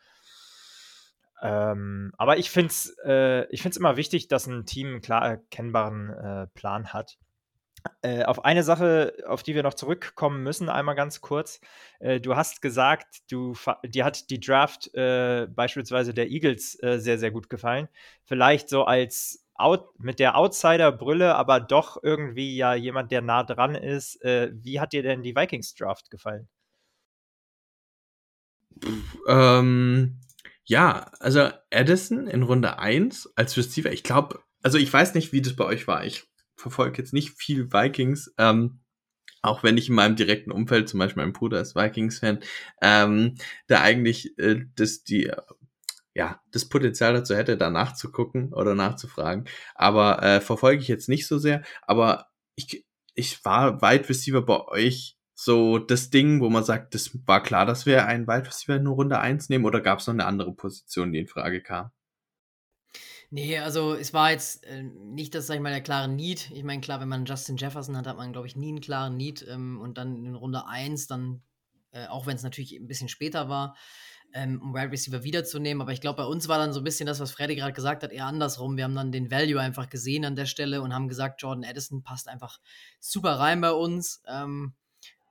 Ähm, 1.40 2.12
aber 2.18 2.38
ich 2.38 2.50
finde 2.50 2.70
es 2.70 2.96
äh, 3.04 3.46
immer 3.76 3.96
wichtig, 3.96 4.26
dass 4.26 4.48
ein 4.48 4.66
Team 4.66 4.88
einen 4.88 5.00
klar 5.02 5.24
erkennbaren 5.24 6.10
äh, 6.10 6.46
Plan 6.48 6.92
hat. 6.92 7.16
Äh, 8.02 8.24
auf 8.24 8.44
eine 8.44 8.62
Sache, 8.62 9.14
auf 9.26 9.42
die 9.42 9.54
wir 9.54 9.62
noch 9.62 9.74
zurückkommen 9.74 10.42
müssen, 10.42 10.68
einmal 10.68 10.94
ganz 10.94 11.20
kurz. 11.20 11.60
Äh, 12.00 12.20
du 12.20 12.36
hast 12.36 12.62
gesagt, 12.62 13.22
du, 13.30 13.54
dir 13.84 14.04
hat 14.04 14.30
die 14.30 14.40
Draft 14.40 14.94
äh, 14.94 15.46
beispielsweise 15.50 16.14
der 16.14 16.30
Eagles 16.30 16.82
äh, 16.82 16.98
sehr, 16.98 17.18
sehr 17.18 17.30
gut 17.30 17.50
gefallen. 17.50 17.88
Vielleicht 18.24 18.68
so 18.68 18.84
als 18.84 19.46
Out 19.54 19.98
mit 20.00 20.18
der 20.18 20.36
Outsider-Brille, 20.36 21.34
aber 21.34 21.60
doch 21.60 22.02
irgendwie 22.02 22.56
ja 22.56 22.74
jemand, 22.74 23.12
der 23.12 23.22
nah 23.22 23.44
dran 23.44 23.74
ist. 23.74 24.22
Äh, 24.24 24.50
wie 24.52 24.80
hat 24.80 24.92
dir 24.92 25.02
denn 25.02 25.22
die 25.22 25.36
Vikings-Draft 25.36 26.10
gefallen? 26.10 26.48
Ähm, 29.28 30.20
ja, 30.64 31.10
also 31.20 31.50
Addison 31.72 32.26
in 32.26 32.42
Runde 32.42 32.78
1 32.78 33.32
als 33.36 33.56
Receiver, 33.56 33.92
ich 33.92 34.02
glaube, 34.02 34.40
also 34.62 34.78
ich 34.78 34.92
weiß 34.92 35.14
nicht, 35.14 35.32
wie 35.32 35.42
das 35.42 35.54
bei 35.54 35.64
euch 35.64 35.86
war. 35.86 36.04
Ich 36.04 36.26
verfolge 36.56 36.98
jetzt 36.98 37.12
nicht 37.12 37.30
viel 37.36 37.72
Vikings, 37.72 38.32
ähm, 38.38 38.80
auch 39.42 39.62
wenn 39.62 39.76
ich 39.76 39.88
in 39.88 39.94
meinem 39.94 40.16
direkten 40.16 40.50
Umfeld, 40.52 40.88
zum 40.88 41.00
Beispiel 41.00 41.22
mein 41.22 41.32
Bruder 41.32 41.60
ist 41.60 41.76
Vikings-Fan, 41.76 42.40
ähm, 42.80 43.34
da 43.66 43.82
eigentlich 43.82 44.38
äh, 44.38 44.64
das 44.74 45.04
die 45.04 45.30
ja, 46.14 46.40
das 46.52 46.68
Potenzial 46.68 47.12
dazu 47.12 47.34
hätte, 47.34 47.56
da 47.56 47.70
nachzugucken 47.70 48.52
oder 48.52 48.74
nachzufragen. 48.74 49.46
Aber 49.74 50.22
äh, 50.22 50.40
verfolge 50.40 50.80
ich 50.80 50.88
jetzt 50.88 51.08
nicht 51.08 51.26
so 51.26 51.38
sehr. 51.38 51.62
Aber 51.82 52.28
ich, 52.54 52.86
ich 53.14 53.44
war 53.44 53.82
Wide 53.82 54.08
Receiver 54.08 54.42
bei 54.42 54.60
euch 54.68 55.18
so 55.34 55.78
das 55.78 56.10
Ding, 56.10 56.40
wo 56.40 56.48
man 56.48 56.64
sagt, 56.64 56.94
das 56.94 57.10
war 57.26 57.42
klar, 57.42 57.66
dass 57.66 57.86
wir 57.86 58.06
einen 58.06 58.28
Wide 58.28 58.46
Receiver 58.46 58.76
in 58.76 58.86
Runde 58.86 59.18
1 59.18 59.48
nehmen 59.48 59.64
oder 59.64 59.80
gab 59.80 59.98
es 59.98 60.06
noch 60.06 60.14
eine 60.14 60.26
andere 60.26 60.54
Position, 60.54 61.12
die 61.12 61.18
in 61.18 61.26
Frage 61.26 61.60
kam? 61.60 61.90
Nee, 63.34 63.58
also 63.58 63.94
es 63.94 64.14
war 64.14 64.30
jetzt 64.30 64.64
äh, 64.64 64.84
nicht 64.84 65.34
das, 65.34 65.48
sag 65.48 65.56
ich 65.56 65.60
mal, 65.60 65.70
der 65.70 65.80
klare 65.80 66.06
Need. 66.06 66.52
Ich 66.52 66.62
meine, 66.62 66.80
klar, 66.80 67.00
wenn 67.00 67.08
man 67.08 67.24
Justin 67.24 67.56
Jefferson 67.56 67.96
hat, 67.96 68.06
hat 68.06 68.16
man, 68.16 68.30
glaube 68.30 68.46
ich, 68.46 68.54
nie 68.54 68.68
einen 68.68 68.80
klaren 68.80 69.16
Need. 69.16 69.44
Ähm, 69.48 69.80
und 69.80 69.98
dann 69.98 70.24
in 70.24 70.36
Runde 70.36 70.68
1, 70.68 71.08
dann, 71.08 71.42
äh, 71.90 72.06
auch 72.06 72.26
wenn 72.26 72.36
es 72.36 72.44
natürlich 72.44 72.76
ein 72.76 72.86
bisschen 72.86 73.08
später 73.08 73.48
war, 73.48 73.76
ähm, 74.34 74.62
um 74.62 74.72
Wide 74.72 74.92
Receiver 74.92 75.24
wiederzunehmen. 75.24 75.82
Aber 75.82 75.90
ich 75.90 76.00
glaube, 76.00 76.18
bei 76.18 76.28
uns 76.28 76.46
war 76.46 76.58
dann 76.58 76.72
so 76.72 76.78
ein 76.78 76.84
bisschen 76.84 77.08
das, 77.08 77.18
was 77.18 77.32
Freddy 77.32 77.56
gerade 77.56 77.72
gesagt 77.72 78.04
hat, 78.04 78.12
eher 78.12 78.26
andersrum. 78.26 78.76
Wir 78.76 78.84
haben 78.84 78.94
dann 78.94 79.10
den 79.10 79.32
Value 79.32 79.60
einfach 79.60 79.88
gesehen 79.88 80.24
an 80.24 80.36
der 80.36 80.46
Stelle 80.46 80.80
und 80.80 80.94
haben 80.94 81.08
gesagt, 81.08 81.42
Jordan 81.42 81.64
Addison 81.64 82.04
passt 82.04 82.28
einfach 82.28 82.60
super 83.00 83.40
rein 83.40 83.60
bei 83.60 83.72
uns. 83.72 84.22
Ähm, 84.28 84.74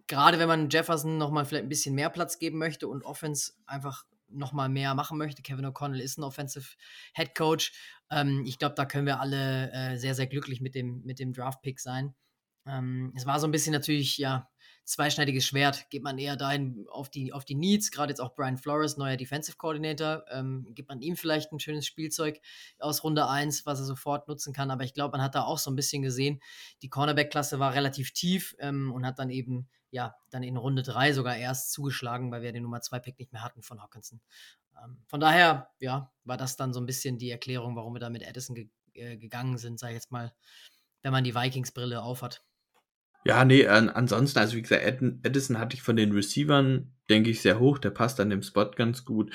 gerade 0.08 0.40
wenn 0.40 0.50
man 0.50 0.70
Jefferson 0.70 1.18
nochmal 1.18 1.46
vielleicht 1.46 1.68
ein 1.68 1.70
bisschen 1.70 1.96
mehr 1.96 2.10
Platz 2.10 2.38
geben 2.38 2.58
möchte 2.58 2.90
und 2.90 3.06
Offense 3.06 3.54
einfach 3.66 4.04
nochmal 4.34 4.70
mehr 4.70 4.94
machen 4.96 5.18
möchte. 5.18 5.42
Kevin 5.42 5.66
O'Connell 5.66 6.02
ist 6.02 6.18
ein 6.18 6.24
Offensive 6.24 6.76
Head 7.14 7.36
Coach. 7.36 7.74
Ähm, 8.10 8.44
ich 8.46 8.60
glaube, 8.60 8.76
da 8.76 8.86
können 8.86 9.06
wir 9.06 9.20
alle 9.20 9.72
äh, 9.72 9.98
sehr, 9.98 10.16
sehr 10.16 10.28
glücklich 10.28 10.62
mit 10.62 10.76
dem, 10.76 11.02
mit 11.04 11.20
dem 11.20 11.34
Draft-Pick 11.34 11.80
sein. 11.80 12.14
Ähm, 12.66 13.12
es 13.16 13.26
war 13.26 13.40
so 13.40 13.48
ein 13.48 13.52
bisschen 13.52 13.74
natürlich, 13.74 14.18
ja, 14.18 14.50
zweischneidiges 14.86 15.46
Schwert. 15.46 15.90
Geht 15.90 16.04
man 16.04 16.18
eher 16.18 16.36
dahin 16.36 16.86
auf 16.90 17.10
die, 17.10 17.34
auf 17.34 17.46
die 17.46 17.56
Needs, 17.56 17.92
gerade 17.92 18.12
jetzt 18.12 18.20
auch 18.20 18.36
Brian 18.36 18.58
Flores, 18.58 18.98
neuer 18.98 19.18
Defensive 19.18 19.58
Coordinator, 19.58 20.26
ähm, 20.30 20.68
gibt 20.72 20.90
man 20.90 21.02
ihm 21.02 21.16
vielleicht 21.16 21.52
ein 21.52 21.60
schönes 21.60 21.86
Spielzeug 21.86 22.42
aus 22.80 23.04
Runde 23.04 23.28
1, 23.28 23.66
was 23.66 23.80
er 23.80 23.86
sofort 23.86 24.28
nutzen 24.28 24.54
kann. 24.54 24.72
Aber 24.72 24.84
ich 24.84 24.94
glaube, 24.94 25.18
man 25.18 25.24
hat 25.24 25.36
da 25.36 25.44
auch 25.44 25.58
so 25.58 25.72
ein 25.72 25.76
bisschen 25.76 26.02
gesehen, 26.02 26.42
die 26.82 26.90
Cornerback-Klasse 26.90 27.60
war 27.60 27.74
relativ 27.74 28.12
tief 28.12 28.56
ähm, 28.60 28.92
und 28.92 29.06
hat 29.06 29.20
dann 29.20 29.30
eben, 29.30 29.70
ja, 29.92 30.16
dann 30.30 30.44
in 30.44 30.58
Runde 30.58 30.84
3 30.84 31.14
sogar 31.14 31.38
erst 31.38 31.72
zugeschlagen, 31.72 32.32
weil 32.32 32.42
wir 32.42 32.52
den 32.52 32.64
Nummer 32.64 32.80
2-Pick 32.80 33.20
nicht 33.20 33.32
mehr 33.32 33.44
hatten 33.44 33.64
von 33.64 33.82
Hawkinson. 33.82 34.20
Ähm, 34.84 34.98
von 35.08 35.20
daher, 35.20 35.70
ja, 35.80 36.12
war 36.24 36.38
das 36.38 36.56
dann 36.56 36.74
so 36.74 36.80
ein 36.80 36.86
bisschen 36.86 37.18
die 37.18 37.30
Erklärung, 37.30 37.76
warum 37.76 37.94
wir 37.94 38.00
da 38.00 38.10
mit 38.10 38.28
Addison 38.28 38.56
ge 38.56 38.70
äh, 38.96 39.18
gegangen 39.18 39.58
sind, 39.58 39.80
sag 39.80 39.90
ich 39.90 39.96
jetzt 39.96 40.12
mal, 40.12 40.34
wenn 41.02 41.12
man 41.12 41.24
die 41.24 41.34
Vikings-Brille 41.34 42.02
aufhat. 42.02 42.44
Ja, 43.26 43.46
nee, 43.46 43.68
an, 43.68 43.90
ansonsten, 43.90 44.40
also 44.40 44.56
wie 44.58 44.62
gesagt, 44.62 44.84
Edison 44.84 45.60
hatte 45.60 45.76
ich 45.76 45.82
von 45.82 45.96
den 45.96 46.12
Receivern, 46.12 46.94
denke 47.10 47.30
ich, 47.30 47.42
sehr 47.42 47.60
hoch. 47.60 47.78
Der 47.78 47.92
passt 47.92 48.20
an 48.20 48.30
dem 48.30 48.42
Spot 48.44 48.72
ganz 48.72 49.06
gut. 49.06 49.32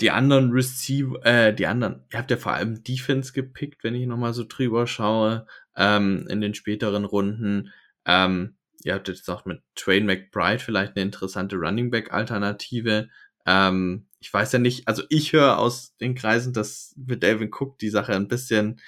Die 0.00 0.10
anderen 0.10 0.52
Receiver, 0.52 1.24
äh, 1.24 1.54
die 1.54 1.66
anderen, 1.66 2.04
ihr 2.12 2.18
habt 2.18 2.30
ja 2.30 2.36
vor 2.36 2.52
allem 2.52 2.84
Defense 2.84 3.32
gepickt, 3.32 3.82
wenn 3.82 3.94
ich 3.94 4.06
nochmal 4.06 4.32
so 4.34 4.44
drüber 4.46 4.86
schaue, 4.86 5.46
ähm, 5.76 6.26
in 6.28 6.40
den 6.40 6.54
späteren 6.54 7.04
Runden. 7.04 7.72
Ähm, 8.04 8.56
ihr 8.84 8.94
habt 8.94 9.08
jetzt 9.08 9.28
auch 9.28 9.44
mit 9.44 9.62
Twain 9.74 10.06
McBride 10.06 10.60
vielleicht 10.60 10.96
eine 10.96 11.04
interessante 11.04 11.56
Running 11.56 11.90
Back 11.90 12.12
Alternative. 12.12 13.08
Ähm, 13.46 14.06
ich 14.20 14.32
weiß 14.32 14.52
ja 14.52 14.58
nicht, 14.58 14.86
also 14.86 15.02
ich 15.08 15.32
höre 15.32 15.58
aus 15.58 15.96
den 15.96 16.14
Kreisen, 16.14 16.52
dass 16.52 16.94
mit 16.96 17.22
Delvin 17.22 17.50
Cook 17.52 17.78
die 17.78 17.90
Sache 17.90 18.14
ein 18.14 18.28
bisschen 18.28 18.80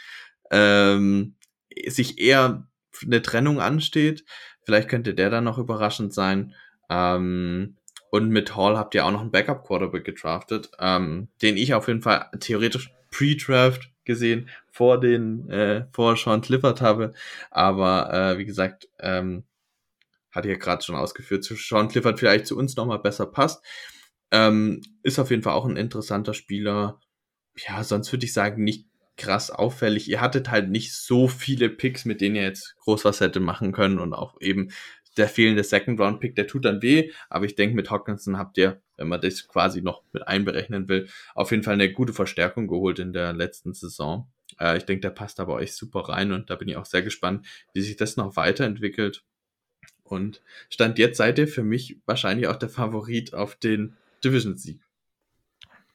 ähm, 0.51 1.37
sich 1.87 2.19
eher 2.19 2.70
eine 3.05 3.23
Trennung 3.23 3.61
ansteht. 3.61 4.25
Vielleicht 4.63 4.89
könnte 4.89 5.15
der 5.15 5.31
dann 5.31 5.45
noch 5.45 5.59
überraschend 5.59 6.13
sein. 6.13 6.55
Ähm, 6.89 7.77
und 8.11 8.31
mit 8.31 8.57
Hall 8.57 8.77
habt 8.77 8.95
ihr 8.95 9.05
auch 9.07 9.13
noch 9.13 9.21
einen 9.21 9.31
Backup-Quarterback 9.31 10.05
gedraftet, 10.05 10.71
ähm, 10.79 11.29
den 11.43 11.57
ich 11.57 11.75
auf 11.75 11.89
jeden 11.89 12.03
Fall 12.03 12.29
theoretisch 12.41 12.93
pre-draft 13.11 13.91
gesehen 14.05 14.49
vor 14.71 14.99
den 14.99 15.49
äh, 15.51 15.87
vor 15.93 16.17
Sean 16.17 16.41
Clifford 16.41 16.81
habe. 16.81 17.13
Aber 17.51 18.13
äh, 18.13 18.39
wie 18.39 18.45
gesagt, 18.45 18.89
ähm, 18.99 19.45
ich 20.35 20.45
ja 20.45 20.57
gerade 20.57 20.83
schon 20.83 20.95
ausgeführt, 20.95 21.45
zu 21.45 21.55
Sean 21.55 21.89
Clifford 21.89 22.19
vielleicht 22.19 22.47
zu 22.47 22.57
uns 22.57 22.77
nochmal 22.77 23.01
besser 23.01 23.27
passt. 23.27 23.65
Ähm, 24.33 24.81
ist 25.03 25.19
auf 25.19 25.31
jeden 25.31 25.43
Fall 25.43 25.55
auch 25.55 25.67
ein 25.67 25.77
interessanter 25.77 26.35
Spieler. 26.35 27.01
Ja, 27.57 27.83
sonst 27.83 28.13
würde 28.13 28.25
ich 28.25 28.33
sagen, 28.33 28.63
nicht 28.63 28.87
krass 29.21 29.51
auffällig. 29.51 30.09
Ihr 30.09 30.21
hattet 30.21 30.51
halt 30.51 30.71
nicht 30.71 30.95
so 30.95 31.29
viele 31.29 31.69
Picks, 31.69 32.05
mit 32.05 32.21
denen 32.21 32.37
ihr 32.37 32.43
jetzt 32.43 32.77
groß 32.79 33.05
was 33.05 33.21
hätte 33.21 33.39
machen 33.39 33.73
können 33.73 33.99
und 33.99 34.15
auch 34.15 34.41
eben 34.41 34.71
der 35.17 35.29
fehlende 35.29 35.63
Second 35.63 36.01
Round 36.01 36.21
Pick, 36.21 36.35
der 36.37 36.47
tut 36.47 36.65
dann 36.65 36.83
weh, 36.83 37.11
aber 37.29 37.45
ich 37.45 37.55
denke, 37.55 37.77
mit 37.77 37.91
Hawkinson 37.91 38.39
habt 38.39 38.57
ihr, 38.59 38.81
wenn 38.97 39.09
man 39.09 39.21
das 39.21 39.47
quasi 39.49 39.83
noch 39.83 40.03
mit 40.13 40.27
einberechnen 40.27 40.89
will, 40.89 41.09
auf 41.35 41.51
jeden 41.51 41.63
Fall 41.63 41.75
eine 41.75 41.93
gute 41.93 42.13
Verstärkung 42.13 42.69
geholt 42.69 42.99
in 42.99 43.13
der 43.13 43.33
letzten 43.33 43.75
Saison. 43.75 44.31
Äh, 44.59 44.79
ich 44.79 44.85
denke, 44.85 45.03
der 45.03 45.11
passt 45.11 45.41
aber 45.41 45.55
euch 45.55 45.75
super 45.75 46.09
rein 46.09 46.33
und 46.33 46.49
da 46.49 46.57
bin 46.57 46.69
ich 46.69 46.77
auch 46.77 46.87
sehr 46.87 47.03
gespannt, 47.03 47.47
wie 47.75 47.83
sich 47.83 47.97
das 47.97 48.17
noch 48.17 48.37
weiterentwickelt. 48.37 49.25
Und 50.05 50.43
Stand 50.71 50.99
jetzt 50.99 51.19
seid 51.19 51.39
ihr 51.39 51.49
für 51.49 51.63
mich 51.63 51.99
wahrscheinlich 52.07 52.47
auch 52.47 52.57
der 52.57 52.69
Favorit 52.69 53.35
auf 53.35 53.57
den 53.57 53.97
Division-Sieg. 54.25 54.81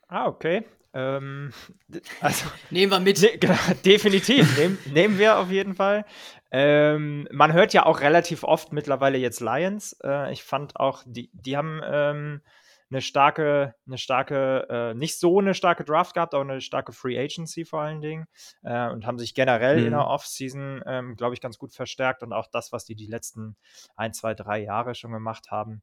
Ah, 0.08 0.28
okay. 0.28 0.64
Ähm, 0.96 1.52
also, 2.22 2.46
nehmen 2.72 2.92
wir 2.92 3.00
mit. 3.00 3.22
Ne, 3.22 3.38
genau, 3.38 3.58
definitiv, 3.86 4.58
nehm, 4.58 4.78
nehmen 4.92 5.20
wir 5.20 5.38
auf 5.38 5.52
jeden 5.52 5.76
Fall. 5.76 6.06
Ähm, 6.52 7.28
man 7.32 7.54
hört 7.54 7.74
ja 7.74 7.86
auch 7.86 8.00
relativ 8.00 8.44
oft 8.44 8.72
mittlerweile 8.72 9.18
jetzt 9.18 9.42
Lions. 9.42 9.98
Äh, 10.04 10.32
ich 10.32 10.44
fand 10.44 10.78
auch, 10.80 11.04
die, 11.06 11.30
die 11.34 11.58
haben 11.58 11.82
ähm, 11.84 12.42
eine 12.90 13.02
starke, 13.02 13.76
eine 13.86 13.98
starke, 13.98 14.68
äh, 14.70 14.94
nicht 14.94 15.20
so 15.20 15.40
eine 15.40 15.54
starke 15.54 15.84
Draft 15.84 16.14
gehabt, 16.14 16.34
aber 16.34 16.44
eine 16.44 16.62
starke 16.62 16.94
Free 16.94 17.20
Agency 17.20 17.66
vor 17.66 17.82
allen 17.82 18.00
Dingen 18.00 18.28
äh, 18.64 18.90
und 18.90 19.06
haben 19.06 19.20
sich 19.20 19.34
generell 19.34 19.80
mhm. 19.80 19.86
in 19.88 19.92
der 19.92 20.08
Offseason, 20.08 20.82
ähm, 20.86 21.16
glaube 21.18 21.34
ich, 21.34 21.42
ganz 21.42 21.58
gut 21.58 21.74
verstärkt 21.74 22.24
und 22.24 22.32
auch 22.32 22.48
das, 22.48 22.72
was 22.72 22.86
die 22.86 22.96
die 22.96 23.08
letzten 23.08 23.58
ein, 23.98 24.14
zwei, 24.14 24.34
drei 24.34 24.60
Jahre 24.60 24.96
schon 24.96 25.12
gemacht 25.12 25.52
haben 25.52 25.82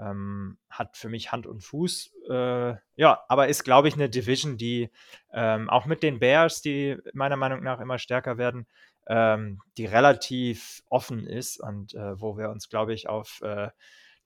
ähm, 0.00 0.58
hat 0.68 0.96
für 0.96 1.08
mich 1.08 1.32
Hand 1.32 1.46
und 1.46 1.60
Fuß. 1.60 2.12
Äh, 2.30 2.74
ja, 2.96 3.24
aber 3.28 3.48
ist, 3.48 3.64
glaube 3.64 3.88
ich, 3.88 3.94
eine 3.94 4.08
Division, 4.08 4.56
die 4.56 4.90
ähm, 5.32 5.68
auch 5.68 5.86
mit 5.86 6.02
den 6.02 6.18
Bears, 6.18 6.62
die 6.62 6.96
meiner 7.12 7.36
Meinung 7.36 7.62
nach 7.62 7.80
immer 7.80 7.98
stärker 7.98 8.38
werden, 8.38 8.66
ähm, 9.06 9.60
die 9.76 9.86
relativ 9.86 10.82
offen 10.88 11.26
ist 11.26 11.60
und 11.60 11.94
äh, 11.94 12.20
wo 12.20 12.36
wir 12.38 12.50
uns, 12.50 12.68
glaube 12.68 12.94
ich, 12.94 13.08
auf 13.08 13.40
äh, 13.42 13.68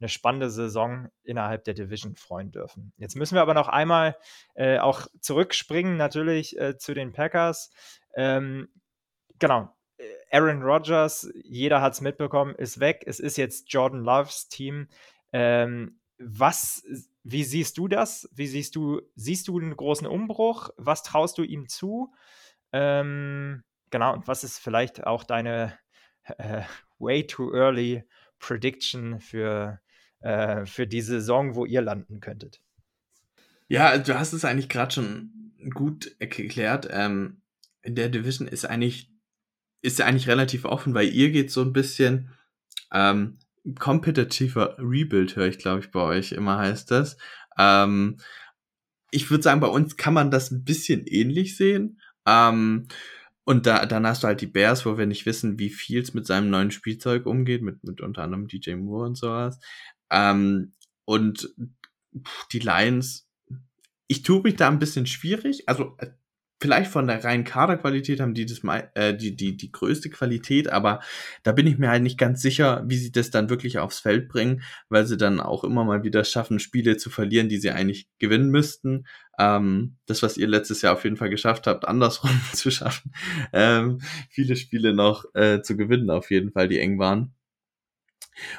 eine 0.00 0.08
spannende 0.08 0.50
Saison 0.50 1.08
innerhalb 1.22 1.64
der 1.64 1.74
Division 1.74 2.16
freuen 2.16 2.50
dürfen. 2.50 2.92
Jetzt 2.98 3.16
müssen 3.16 3.34
wir 3.34 3.42
aber 3.42 3.54
noch 3.54 3.68
einmal 3.68 4.16
äh, 4.54 4.78
auch 4.78 5.06
zurückspringen, 5.20 5.96
natürlich 5.96 6.58
äh, 6.58 6.76
zu 6.76 6.94
den 6.94 7.12
Packers. 7.12 7.70
Ähm, 8.14 8.68
genau, 9.38 9.74
Aaron 10.30 10.62
Rodgers, 10.62 11.30
jeder 11.44 11.80
hat 11.80 11.92
es 11.92 12.00
mitbekommen, 12.00 12.54
ist 12.56 12.80
weg. 12.80 13.04
Es 13.06 13.20
ist 13.20 13.36
jetzt 13.36 13.72
Jordan 13.72 14.00
Loves 14.00 14.48
Team. 14.48 14.88
Ähm, 15.34 15.98
was, 16.18 16.84
wie 17.24 17.42
siehst 17.42 17.76
du 17.76 17.88
das? 17.88 18.28
Wie 18.32 18.46
siehst 18.46 18.76
du, 18.76 19.02
siehst 19.16 19.48
du 19.48 19.58
einen 19.58 19.76
großen 19.76 20.06
Umbruch? 20.06 20.70
Was 20.76 21.02
traust 21.02 21.38
du 21.38 21.42
ihm 21.42 21.68
zu? 21.68 22.14
Ähm, 22.72 23.64
genau, 23.90 24.14
und 24.14 24.28
was 24.28 24.44
ist 24.44 24.60
vielleicht 24.60 25.04
auch 25.04 25.24
deine 25.24 25.76
äh, 26.38 26.62
way 26.98 27.26
too 27.26 27.52
early 27.52 28.04
Prediction 28.38 29.18
für, 29.18 29.80
äh, 30.20 30.64
für 30.66 30.86
die 30.86 31.00
Saison, 31.00 31.56
wo 31.56 31.64
ihr 31.64 31.82
landen 31.82 32.20
könntet? 32.20 32.62
Ja, 33.66 33.98
du 33.98 34.16
hast 34.16 34.34
es 34.34 34.44
eigentlich 34.44 34.68
gerade 34.68 34.94
schon 34.94 35.52
gut 35.74 36.14
erklärt. 36.20 36.86
Ähm, 36.92 37.42
in 37.82 37.96
der 37.96 38.08
Division 38.08 38.46
ist 38.46 38.66
eigentlich, 38.66 39.10
ist 39.82 40.00
eigentlich 40.00 40.28
relativ 40.28 40.64
offen, 40.64 40.94
weil 40.94 41.08
ihr 41.08 41.32
geht 41.32 41.50
so 41.50 41.62
ein 41.62 41.72
bisschen 41.72 42.30
ähm, 42.92 43.38
kompetitiver 43.78 44.76
Rebuild, 44.78 45.36
höre 45.36 45.46
ich, 45.46 45.58
glaube 45.58 45.80
ich, 45.80 45.90
bei 45.90 46.00
euch 46.00 46.32
immer 46.32 46.58
heißt 46.58 46.90
das. 46.90 47.16
Ähm, 47.58 48.18
ich 49.10 49.30
würde 49.30 49.42
sagen, 49.42 49.60
bei 49.60 49.68
uns 49.68 49.96
kann 49.96 50.14
man 50.14 50.30
das 50.30 50.50
ein 50.50 50.64
bisschen 50.64 51.06
ähnlich 51.06 51.56
sehen. 51.56 52.00
Ähm, 52.26 52.88
und 53.44 53.66
da, 53.66 53.86
dann 53.86 54.06
hast 54.06 54.22
du 54.22 54.26
halt 54.26 54.40
die 54.40 54.46
Bears, 54.46 54.86
wo 54.86 54.96
wir 54.98 55.06
nicht 55.06 55.26
wissen, 55.26 55.58
wie 55.58 55.70
viel 55.70 56.00
es 56.00 56.14
mit 56.14 56.26
seinem 56.26 56.50
neuen 56.50 56.70
Spielzeug 56.70 57.26
umgeht, 57.26 57.62
mit, 57.62 57.84
mit 57.84 58.00
unter 58.00 58.22
anderem 58.22 58.48
DJ 58.48 58.74
Moore 58.74 59.06
und 59.06 59.16
sowas. 59.16 59.60
Ähm, 60.10 60.72
und 61.04 61.54
die 62.52 62.60
Lions, 62.60 63.28
ich 64.06 64.22
tue 64.22 64.42
mich 64.42 64.56
da 64.56 64.68
ein 64.68 64.78
bisschen 64.78 65.06
schwierig. 65.06 65.68
Also 65.68 65.96
vielleicht 66.64 66.90
von 66.90 67.06
der 67.06 67.22
reinen 67.22 67.44
Kaderqualität 67.44 68.20
haben 68.20 68.32
die 68.32 68.46
das 68.46 68.62
äh, 68.94 69.14
die, 69.14 69.36
die, 69.36 69.54
die 69.54 69.70
größte 69.70 70.08
Qualität, 70.08 70.70
aber 70.70 71.00
da 71.42 71.52
bin 71.52 71.66
ich 71.66 71.76
mir 71.76 71.90
halt 71.90 72.02
nicht 72.02 72.16
ganz 72.16 72.40
sicher, 72.40 72.82
wie 72.86 72.96
sie 72.96 73.12
das 73.12 73.28
dann 73.28 73.50
wirklich 73.50 73.80
aufs 73.80 73.98
Feld 73.98 74.30
bringen, 74.30 74.62
weil 74.88 75.04
sie 75.04 75.18
dann 75.18 75.40
auch 75.40 75.62
immer 75.62 75.84
mal 75.84 76.04
wieder 76.04 76.24
schaffen, 76.24 76.58
Spiele 76.58 76.96
zu 76.96 77.10
verlieren, 77.10 77.50
die 77.50 77.58
sie 77.58 77.70
eigentlich 77.70 78.08
gewinnen 78.18 78.48
müssten. 78.48 79.04
Ähm, 79.38 79.96
das, 80.06 80.22
was 80.22 80.38
ihr 80.38 80.48
letztes 80.48 80.80
Jahr 80.80 80.94
auf 80.94 81.04
jeden 81.04 81.18
Fall 81.18 81.28
geschafft 81.28 81.66
habt, 81.66 81.86
andersrum 81.86 82.30
zu 82.54 82.70
schaffen, 82.70 83.12
ähm, 83.52 84.00
viele 84.30 84.56
Spiele 84.56 84.94
noch 84.94 85.26
äh, 85.34 85.60
zu 85.60 85.76
gewinnen, 85.76 86.08
auf 86.08 86.30
jeden 86.30 86.50
Fall, 86.50 86.68
die 86.68 86.78
eng 86.78 86.98
waren. 86.98 87.34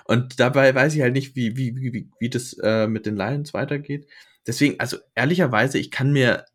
Und 0.04 0.40
dabei 0.40 0.76
weiß 0.76 0.94
ich 0.94 1.02
halt 1.02 1.14
nicht, 1.14 1.36
wie, 1.36 1.58
wie, 1.58 1.76
wie, 1.76 2.08
wie 2.20 2.30
das 2.30 2.54
äh, 2.62 2.86
mit 2.86 3.08
den 3.08 3.16
Lions 3.16 3.56
weitergeht. 3.56 4.08
Deswegen, 4.46 4.80
also 4.80 4.98
ehrlicherweise, 5.16 5.80
ich 5.80 5.90
kann 5.90 6.14
mir 6.14 6.46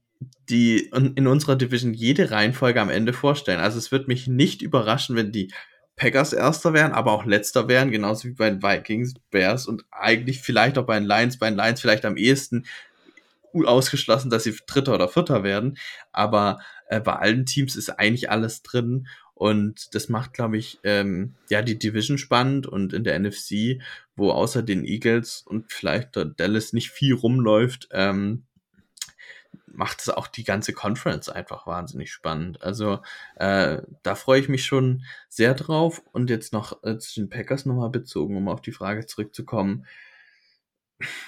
die 0.48 0.90
in 0.92 1.26
unserer 1.26 1.56
Division 1.56 1.94
jede 1.94 2.30
Reihenfolge 2.30 2.80
am 2.80 2.90
Ende 2.90 3.12
vorstellen. 3.12 3.60
Also 3.60 3.78
es 3.78 3.92
wird 3.92 4.08
mich 4.08 4.26
nicht 4.26 4.62
überraschen, 4.62 5.16
wenn 5.16 5.32
die 5.32 5.52
Packers 5.96 6.32
erster 6.32 6.72
wären, 6.72 6.92
aber 6.92 7.12
auch 7.12 7.24
letzter 7.24 7.68
wären, 7.68 7.90
genauso 7.90 8.28
wie 8.28 8.32
bei 8.32 8.50
den 8.50 8.62
Vikings, 8.62 9.14
Bears 9.30 9.66
und 9.66 9.84
eigentlich 9.90 10.40
vielleicht 10.40 10.78
auch 10.78 10.86
bei 10.86 10.98
den 10.98 11.06
Lions, 11.06 11.38
bei 11.38 11.50
den 11.50 11.58
Lions 11.58 11.80
vielleicht 11.80 12.04
am 12.04 12.16
ehesten 12.16 12.64
ausgeschlossen, 13.52 14.30
dass 14.30 14.44
sie 14.44 14.56
dritter 14.66 14.94
oder 14.94 15.08
vierter 15.08 15.42
werden. 15.42 15.76
Aber 16.12 16.60
Äh, 16.90 17.00
bei 17.00 17.14
allen 17.14 17.46
Teams 17.46 17.76
ist 17.76 17.90
eigentlich 17.90 18.30
alles 18.30 18.62
drin 18.62 19.06
und 19.34 19.94
das 19.94 20.08
macht, 20.08 20.34
glaube 20.34 20.58
ich, 20.58 20.80
ähm, 20.82 21.34
ja, 21.48 21.62
die 21.62 21.78
Division 21.78 22.18
spannend 22.18 22.66
und 22.66 22.92
in 22.92 23.04
der 23.04 23.18
NFC, 23.18 23.80
wo 24.16 24.32
außer 24.32 24.62
den 24.62 24.84
Eagles 24.84 25.44
und 25.46 25.72
vielleicht 25.72 26.16
der 26.16 26.24
Dallas 26.26 26.72
nicht 26.72 26.90
viel 26.90 27.14
rumläuft, 27.14 27.88
ähm, 27.92 28.42
macht 29.66 30.00
es 30.00 30.08
auch 30.08 30.26
die 30.26 30.44
ganze 30.44 30.72
Conference 30.72 31.28
einfach 31.28 31.66
wahnsinnig 31.66 32.12
spannend. 32.12 32.62
Also 32.62 33.00
äh, 33.36 33.82
da 34.02 34.14
freue 34.14 34.40
ich 34.40 34.48
mich 34.48 34.64
schon 34.64 35.04
sehr 35.28 35.54
drauf. 35.54 36.02
Und 36.12 36.30
jetzt 36.30 36.52
noch 36.52 36.82
äh, 36.82 36.98
zu 36.98 37.20
den 37.20 37.30
Packers 37.30 37.66
nochmal 37.66 37.90
bezogen, 37.90 38.36
um 38.36 38.48
auf 38.48 38.60
die 38.60 38.72
Frage 38.72 39.06
zurückzukommen 39.06 39.86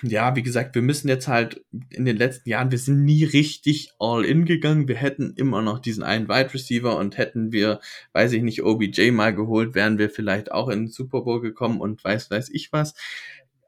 ja, 0.03 0.37
wie 0.37 0.43
gesagt, 0.43 0.75
wir 0.75 0.83
müssen 0.83 1.09
jetzt 1.09 1.29
halt 1.29 1.65
in 1.91 2.05
den 2.05 2.17
letzten 2.17 2.49
Jahren, 2.49 2.71
wir 2.71 2.79
sind 2.79 3.05
nie 3.05 3.25
richtig 3.25 3.91
all 3.99 4.25
in 4.25 4.45
gegangen. 4.45 4.89
Wir 4.89 4.97
hätten 4.97 5.35
immer 5.37 5.63
noch 5.63 5.79
diesen 5.79 6.03
einen 6.03 6.29
Wide 6.29 6.53
Receiver 6.53 6.97
und 6.97 7.17
hätten 7.17 7.53
wir, 7.53 7.81
weiß 8.13 8.33
ich 8.33 8.43
nicht, 8.43 8.63
OBJ 8.63 9.11
mal 9.13 9.35
geholt, 9.35 9.75
wären 9.75 9.99
wir 9.99 10.11
vielleicht 10.11 10.53
auch 10.53 10.69
in 10.69 10.81
den 10.81 10.89
Super 10.89 11.23
Bowl 11.23 11.41
gekommen 11.41 11.81
und 11.81 12.05
weiß, 12.05 12.31
weiß 12.31 12.51
ich 12.51 12.73
was. 12.73 12.95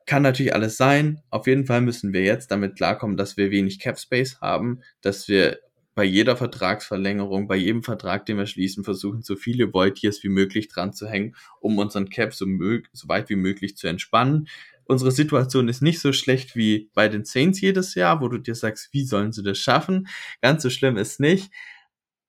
Kann 0.06 0.22
natürlich 0.22 0.54
alles 0.54 0.76
sein. 0.76 1.22
Auf 1.30 1.46
jeden 1.46 1.66
Fall 1.66 1.80
müssen 1.80 2.12
wir 2.12 2.22
jetzt 2.22 2.50
damit 2.50 2.76
klarkommen, 2.76 3.16
dass 3.16 3.36
wir 3.36 3.50
wenig 3.50 3.78
Cap 3.78 3.98
Space 3.98 4.40
haben, 4.40 4.80
dass 5.00 5.28
wir 5.28 5.58
bei 5.94 6.04
jeder 6.04 6.36
Vertragsverlängerung, 6.36 7.46
bei 7.46 7.56
jedem 7.56 7.84
Vertrag, 7.84 8.26
den 8.26 8.36
wir 8.36 8.46
schließen, 8.46 8.82
versuchen, 8.82 9.22
so 9.22 9.36
viele 9.36 9.72
Void 9.72 10.00
Years 10.02 10.24
wie 10.24 10.28
möglich 10.28 10.68
dran 10.68 10.92
zu 10.92 11.08
hängen, 11.08 11.36
um 11.60 11.78
unseren 11.78 12.08
Cap 12.08 12.34
so, 12.34 12.46
so 12.92 13.08
weit 13.08 13.28
wie 13.30 13.36
möglich 13.36 13.76
zu 13.76 13.86
entspannen 13.86 14.48
unsere 14.86 15.12
Situation 15.12 15.68
ist 15.68 15.82
nicht 15.82 16.00
so 16.00 16.12
schlecht 16.12 16.56
wie 16.56 16.90
bei 16.94 17.08
den 17.08 17.24
Saints 17.24 17.60
jedes 17.60 17.94
Jahr, 17.94 18.20
wo 18.20 18.28
du 18.28 18.38
dir 18.38 18.54
sagst, 18.54 18.90
wie 18.92 19.04
sollen 19.04 19.32
sie 19.32 19.42
das 19.42 19.58
schaffen? 19.58 20.08
Ganz 20.42 20.62
so 20.62 20.70
schlimm 20.70 20.96
ist 20.96 21.20
nicht. 21.20 21.50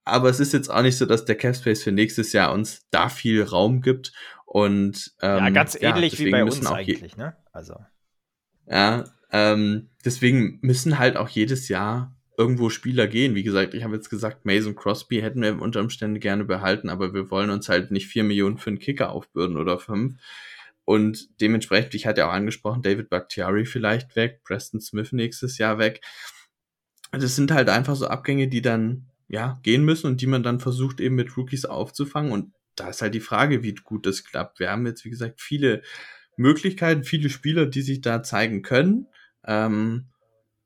Aber 0.06 0.30
es 0.30 0.39
ist 0.39 0.53
jetzt 0.53 0.69
auch 0.69 0.84
nicht 0.84 0.97
so, 0.97 1.06
dass 1.06 1.26
der 1.26 1.35
Cap 1.35 1.56
Space 1.56 1.84
für 1.84 1.91
nächstes 1.91 2.31
Jahr 2.31 2.53
uns 2.53 2.85
da 2.91 3.10
viel 3.10 3.41
Raum 3.41 3.81
gibt. 3.81 4.14
Und 4.56 5.14
ähm, 5.22 5.38
ja, 5.38 5.49
ganz 5.49 5.76
ähnlich 5.76 6.14
ja, 6.18 6.26
wie 6.26 6.32
bei 6.32 6.45
uns 6.45 6.65
eigentlich, 6.65 7.18
ne? 7.18 7.36
Also 7.52 7.76
ja, 8.65 9.03
ähm, 9.30 9.90
deswegen 10.06 10.60
müssen 10.61 10.98
halt 10.98 11.18
auch 11.18 11.27
jedes 11.27 11.68
Jahr 11.68 12.15
irgendwo 12.38 12.69
Spieler 12.69 13.07
gehen. 13.07 13.36
Wie 13.36 13.44
gesagt, 13.44 13.73
ich 13.73 13.84
habe 13.84 13.95
jetzt 13.95 14.10
gesagt, 14.10 14.45
Mason 14.45 14.73
Crosby 14.73 15.19
hätten 15.19 15.41
wir 15.41 15.61
unter 15.61 15.82
Umständen 15.82 16.22
gerne 16.22 16.45
behalten, 16.45 16.88
aber 16.88 17.14
wir 17.14 17.30
wollen 17.32 17.49
uns 17.49 17.68
halt 17.68 17.91
nicht 17.91 18.07
vier 18.07 18.23
Millionen 18.23 18.57
für 18.57 18.69
einen 18.69 18.80
Kicker 18.80 19.10
aufbürden 19.10 19.57
oder 19.57 19.77
fünf. 19.77 20.22
Und 20.86 21.41
dementsprechend, 21.41 21.94
ich 21.94 22.06
hatte 22.06 22.22
ja 22.22 22.30
auch 22.30 22.34
angesprochen, 22.34 22.82
David 22.82 23.10
Bakhtiari 23.10 23.65
vielleicht 23.65 24.15
weg, 24.15 24.40
Preston 24.45 24.80
Smith 24.80 25.11
nächstes 25.11 25.57
Jahr 25.57 25.80
weg. 25.80 25.99
Das 27.11 27.36
sind 27.36 27.52
halt 27.52 27.68
einfach 27.68 27.98
so 27.98 28.07
Abgänge, 28.07 28.48
die 28.48 28.61
dann 28.61 29.07
ja 29.27 29.60
gehen 29.64 29.84
müssen 29.84 30.07
und 30.07 30.22
die 30.22 30.27
man 30.27 30.44
dann 30.44 30.61
versucht 30.61 31.02
eben 31.02 31.15
mit 31.15 31.36
Rookies 31.36 31.65
aufzufangen. 31.65 32.32
Und 32.32 32.53
da 32.76 32.89
ist 32.89 33.02
halt 33.02 33.14
die 33.14 33.19
Frage, 33.19 33.64
wie 33.64 33.76
gut 33.76 34.06
das 34.06 34.23
klappt. 34.23 34.60
Wir 34.60 34.72
haben 34.72 34.85
jetzt, 34.85 35.06
wie 35.06 35.10
gesagt, 35.10 35.41
viele 35.41 35.81
Möglichkeiten, 36.38 37.03
viele 37.03 37.30
Spieler, 37.30 37.65
die 37.65 37.81
sich 37.81 38.02
da 38.02 38.23
zeigen 38.23 38.61
können. 38.61 39.07
Ähm, 39.45 40.07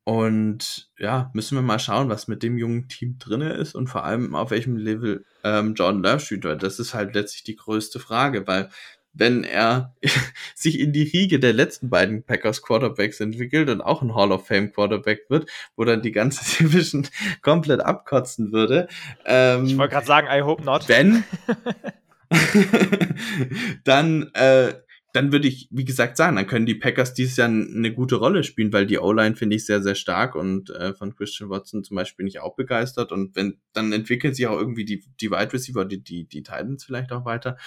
und 0.03 0.89
ja, 0.97 1.29
müssen 1.33 1.55
wir 1.55 1.61
mal 1.61 1.77
schauen, 1.77 2.09
was 2.09 2.27
mit 2.27 2.41
dem 2.41 2.57
jungen 2.57 2.87
Team 2.87 3.17
drinne 3.19 3.53
ist 3.53 3.75
und 3.75 3.87
vor 3.87 4.05
allem 4.05 4.33
auf 4.33 4.49
welchem 4.49 4.75
Level 4.75 5.23
ähm, 5.43 5.75
Jordan 5.75 6.01
Love 6.01 6.19
spielt, 6.19 6.45
weil 6.45 6.57
das 6.57 6.79
ist 6.79 6.95
halt 6.95 7.13
letztlich 7.13 7.43
die 7.43 7.55
größte 7.55 7.99
Frage, 7.99 8.47
weil 8.47 8.69
wenn 9.13 9.43
er 9.43 9.95
sich 10.55 10.79
in 10.79 10.93
die 10.93 11.03
Riege 11.03 11.39
der 11.39 11.53
letzten 11.53 11.89
beiden 11.89 12.23
Packers 12.23 12.61
Quarterbacks 12.61 13.19
entwickelt 13.19 13.69
und 13.69 13.81
auch 13.81 14.01
ein 14.01 14.15
Hall 14.15 14.31
of 14.31 14.47
Fame 14.47 14.71
Quarterback 14.71 15.29
wird, 15.29 15.49
wo 15.75 15.83
dann 15.83 16.01
die 16.01 16.11
ganze 16.11 16.57
Division 16.63 17.07
komplett 17.41 17.81
abkotzen 17.81 18.51
würde. 18.51 18.87
Ähm, 19.25 19.65
ich 19.65 19.77
wollte 19.77 19.93
gerade 19.93 20.07
sagen, 20.07 20.27
I 20.31 20.41
hope 20.41 20.63
not. 20.63 20.87
Wenn, 20.87 21.23
dann 23.83 24.29
äh, 24.33 24.73
dann 25.13 25.31
würde 25.31 25.47
ich, 25.47 25.67
wie 25.71 25.85
gesagt, 25.85 26.17
sagen, 26.17 26.35
dann 26.35 26.45
können 26.45 26.67
die 26.67 26.75
Packers 26.75 27.15
dieses 27.15 27.37
Jahr 27.37 27.47
eine 27.47 27.93
gute 27.93 28.17
Rolle 28.17 28.43
spielen, 28.43 28.71
weil 28.71 28.85
die 28.85 28.99
O-Line 28.99 29.35
finde 29.35 29.55
ich 29.55 29.65
sehr, 29.65 29.81
sehr 29.81 29.95
stark 29.95 30.35
und 30.35 30.69
äh, 30.69 30.93
von 30.93 31.15
Christian 31.15 31.49
Watson 31.49 31.83
zum 31.83 31.95
Beispiel 31.95 32.17
bin 32.17 32.27
ich 32.27 32.39
auch 32.39 32.55
begeistert 32.55 33.11
und 33.11 33.35
wenn, 33.35 33.59
dann 33.73 33.91
entwickeln 33.91 34.35
sich 34.35 34.45
auch 34.45 34.59
irgendwie 34.59 34.85
die, 34.85 35.03
die 35.19 35.31
Wide 35.31 35.51
Receiver, 35.51 35.83
die, 35.85 36.03
die, 36.03 36.27
die 36.27 36.43
Titans 36.43 36.83
vielleicht 36.85 37.11
auch 37.11 37.25
weiter 37.25 37.57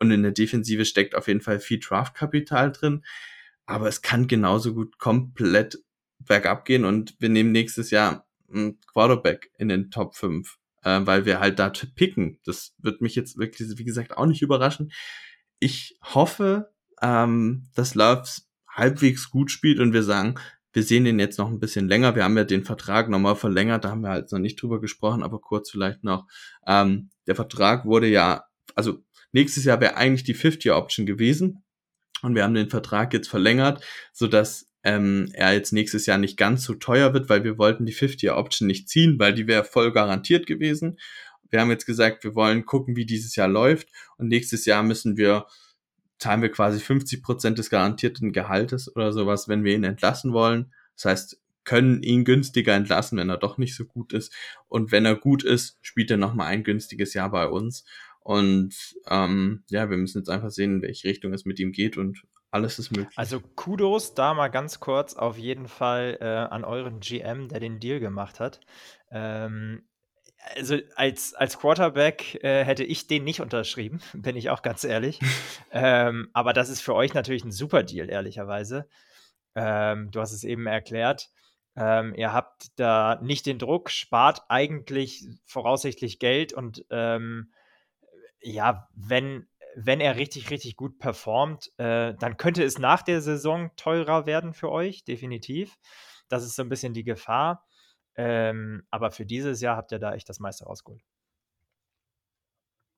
und 0.00 0.10
in 0.10 0.24
der 0.24 0.32
Defensive 0.32 0.84
steckt 0.84 1.14
auf 1.14 1.28
jeden 1.28 1.40
Fall 1.40 1.60
viel 1.60 1.78
Draftkapital 1.78 2.72
drin, 2.72 3.04
aber 3.66 3.86
es 3.86 4.02
kann 4.02 4.26
genauso 4.26 4.74
gut 4.74 4.98
komplett 4.98 5.78
bergab 6.18 6.64
gehen 6.64 6.84
und 6.84 7.14
wir 7.20 7.28
nehmen 7.28 7.52
nächstes 7.52 7.92
Jahr 7.92 8.26
einen 8.52 8.80
Quarterback 8.92 9.52
in 9.56 9.68
den 9.68 9.92
Top 9.92 10.16
5, 10.16 10.58
äh, 10.84 11.00
weil 11.02 11.24
wir 11.24 11.40
halt 11.40 11.58
da 11.58 11.70
picken. 11.70 12.38
Das 12.44 12.74
wird 12.78 13.00
mich 13.00 13.14
jetzt 13.14 13.38
wirklich, 13.38 13.68
wie 13.76 13.84
gesagt, 13.84 14.16
auch 14.16 14.26
nicht 14.26 14.42
überraschen. 14.42 14.92
Ich 15.58 15.98
hoffe, 16.02 16.72
ähm, 17.02 17.68
dass 17.74 17.94
Loves 17.94 18.48
halbwegs 18.68 19.30
gut 19.30 19.50
spielt 19.50 19.80
und 19.80 19.92
wir 19.92 20.02
sagen, 20.02 20.36
wir 20.72 20.82
sehen 20.82 21.04
den 21.04 21.18
jetzt 21.18 21.38
noch 21.38 21.48
ein 21.48 21.60
bisschen 21.60 21.88
länger. 21.88 22.14
Wir 22.14 22.24
haben 22.24 22.36
ja 22.36 22.44
den 22.44 22.64
Vertrag 22.64 23.08
nochmal 23.08 23.36
verlängert, 23.36 23.84
da 23.84 23.90
haben 23.90 24.02
wir 24.02 24.10
halt 24.10 24.30
noch 24.30 24.38
nicht 24.38 24.60
drüber 24.60 24.80
gesprochen, 24.80 25.22
aber 25.22 25.40
kurz 25.40 25.70
vielleicht 25.70 26.04
noch. 26.04 26.26
Ähm, 26.66 27.10
der 27.26 27.34
Vertrag 27.34 27.84
wurde 27.84 28.06
ja, 28.06 28.44
also 28.74 29.02
nächstes 29.32 29.64
Jahr 29.64 29.80
wäre 29.80 29.96
eigentlich 29.96 30.24
die 30.24 30.36
50-Option 30.36 31.06
gewesen 31.06 31.64
und 32.22 32.34
wir 32.34 32.44
haben 32.44 32.54
den 32.54 32.70
Vertrag 32.70 33.12
jetzt 33.12 33.28
verlängert, 33.28 33.82
so 34.12 34.26
dass 34.26 34.67
ähm, 34.88 35.28
er 35.34 35.52
jetzt 35.52 35.72
nächstes 35.72 36.06
Jahr 36.06 36.18
nicht 36.18 36.36
ganz 36.36 36.64
so 36.64 36.74
teuer 36.74 37.12
wird, 37.12 37.28
weil 37.28 37.44
wir 37.44 37.58
wollten 37.58 37.84
die 37.84 37.94
50-Option 37.94 38.66
nicht 38.66 38.88
ziehen, 38.88 39.18
weil 39.18 39.34
die 39.34 39.46
wäre 39.46 39.64
voll 39.64 39.92
garantiert 39.92 40.46
gewesen. 40.46 40.98
Wir 41.50 41.60
haben 41.60 41.70
jetzt 41.70 41.86
gesagt, 41.86 42.24
wir 42.24 42.34
wollen 42.34 42.64
gucken, 42.64 42.96
wie 42.96 43.06
dieses 43.06 43.36
Jahr 43.36 43.48
läuft 43.48 43.88
und 44.16 44.28
nächstes 44.28 44.64
Jahr 44.64 44.82
müssen 44.82 45.16
wir 45.16 45.46
zahlen 46.18 46.42
wir 46.42 46.50
quasi 46.50 46.80
50 46.80 47.22
Prozent 47.22 47.58
des 47.58 47.70
garantierten 47.70 48.32
Gehaltes 48.32 48.94
oder 48.94 49.12
sowas, 49.12 49.48
wenn 49.48 49.62
wir 49.62 49.74
ihn 49.74 49.84
entlassen 49.84 50.32
wollen. 50.32 50.72
Das 50.96 51.04
heißt, 51.04 51.40
können 51.64 52.02
ihn 52.02 52.24
günstiger 52.24 52.74
entlassen, 52.74 53.18
wenn 53.18 53.30
er 53.30 53.36
doch 53.36 53.56
nicht 53.56 53.76
so 53.76 53.84
gut 53.84 54.12
ist. 54.12 54.34
Und 54.68 54.90
wenn 54.90 55.04
er 55.04 55.14
gut 55.14 55.44
ist, 55.44 55.78
spielt 55.80 56.10
er 56.10 56.16
nochmal 56.16 56.48
ein 56.48 56.64
günstiges 56.64 57.14
Jahr 57.14 57.30
bei 57.30 57.46
uns. 57.46 57.84
Und 58.20 58.74
ähm, 59.06 59.62
ja, 59.68 59.90
wir 59.90 59.96
müssen 59.96 60.18
jetzt 60.18 60.30
einfach 60.30 60.50
sehen, 60.50 60.76
in 60.76 60.82
welche 60.82 61.06
Richtung 61.06 61.32
es 61.32 61.44
mit 61.44 61.60
ihm 61.60 61.70
geht 61.70 61.96
und 61.96 62.22
alles 62.50 62.78
ist 62.78 62.90
möglich. 62.90 63.16
Also 63.16 63.40
Kudos 63.40 64.14
da 64.14 64.34
mal 64.34 64.48
ganz 64.48 64.80
kurz 64.80 65.14
auf 65.14 65.36
jeden 65.36 65.68
Fall 65.68 66.18
äh, 66.20 66.24
an 66.24 66.64
euren 66.64 67.00
GM, 67.00 67.48
der 67.48 67.60
den 67.60 67.80
Deal 67.80 68.00
gemacht 68.00 68.40
hat. 68.40 68.60
Ähm, 69.10 69.86
also 70.54 70.78
als, 70.94 71.34
als 71.34 71.58
Quarterback 71.58 72.42
äh, 72.42 72.64
hätte 72.64 72.84
ich 72.84 73.06
den 73.06 73.24
nicht 73.24 73.40
unterschrieben, 73.40 74.00
bin 74.14 74.36
ich 74.36 74.50
auch 74.50 74.62
ganz 74.62 74.84
ehrlich. 74.84 75.20
ähm, 75.72 76.30
aber 76.32 76.52
das 76.52 76.68
ist 76.68 76.80
für 76.80 76.94
euch 76.94 77.14
natürlich 77.14 77.44
ein 77.44 77.52
super 77.52 77.82
Deal, 77.82 78.08
ehrlicherweise. 78.08 78.88
Ähm, 79.54 80.10
du 80.10 80.20
hast 80.20 80.32
es 80.32 80.44
eben 80.44 80.66
erklärt. 80.66 81.30
Ähm, 81.76 82.14
ihr 82.14 82.32
habt 82.32 82.78
da 82.78 83.20
nicht 83.22 83.46
den 83.46 83.58
Druck, 83.58 83.90
spart 83.90 84.42
eigentlich 84.48 85.28
voraussichtlich 85.44 86.18
Geld 86.18 86.52
und 86.52 86.84
ähm, 86.90 87.52
ja, 88.40 88.88
wenn, 88.94 89.46
wenn 89.76 90.00
er 90.00 90.16
richtig, 90.16 90.50
richtig 90.50 90.76
gut 90.76 90.98
performt, 90.98 91.70
äh, 91.78 92.14
dann 92.14 92.36
könnte 92.36 92.62
es 92.64 92.78
nach 92.78 93.02
der 93.02 93.20
Saison 93.20 93.70
teurer 93.76 94.26
werden 94.26 94.54
für 94.54 94.70
euch, 94.70 95.04
definitiv. 95.04 95.76
Das 96.28 96.44
ist 96.44 96.56
so 96.56 96.62
ein 96.62 96.68
bisschen 96.68 96.94
die 96.94 97.04
Gefahr. 97.04 97.66
Ähm, 98.16 98.82
aber 98.90 99.12
für 99.12 99.24
dieses 99.24 99.60
Jahr 99.60 99.76
habt 99.76 99.92
ihr 99.92 100.00
da 100.00 100.14
echt 100.14 100.28
das 100.28 100.40
meiste 100.40 100.64
rausgeholt. 100.64 101.02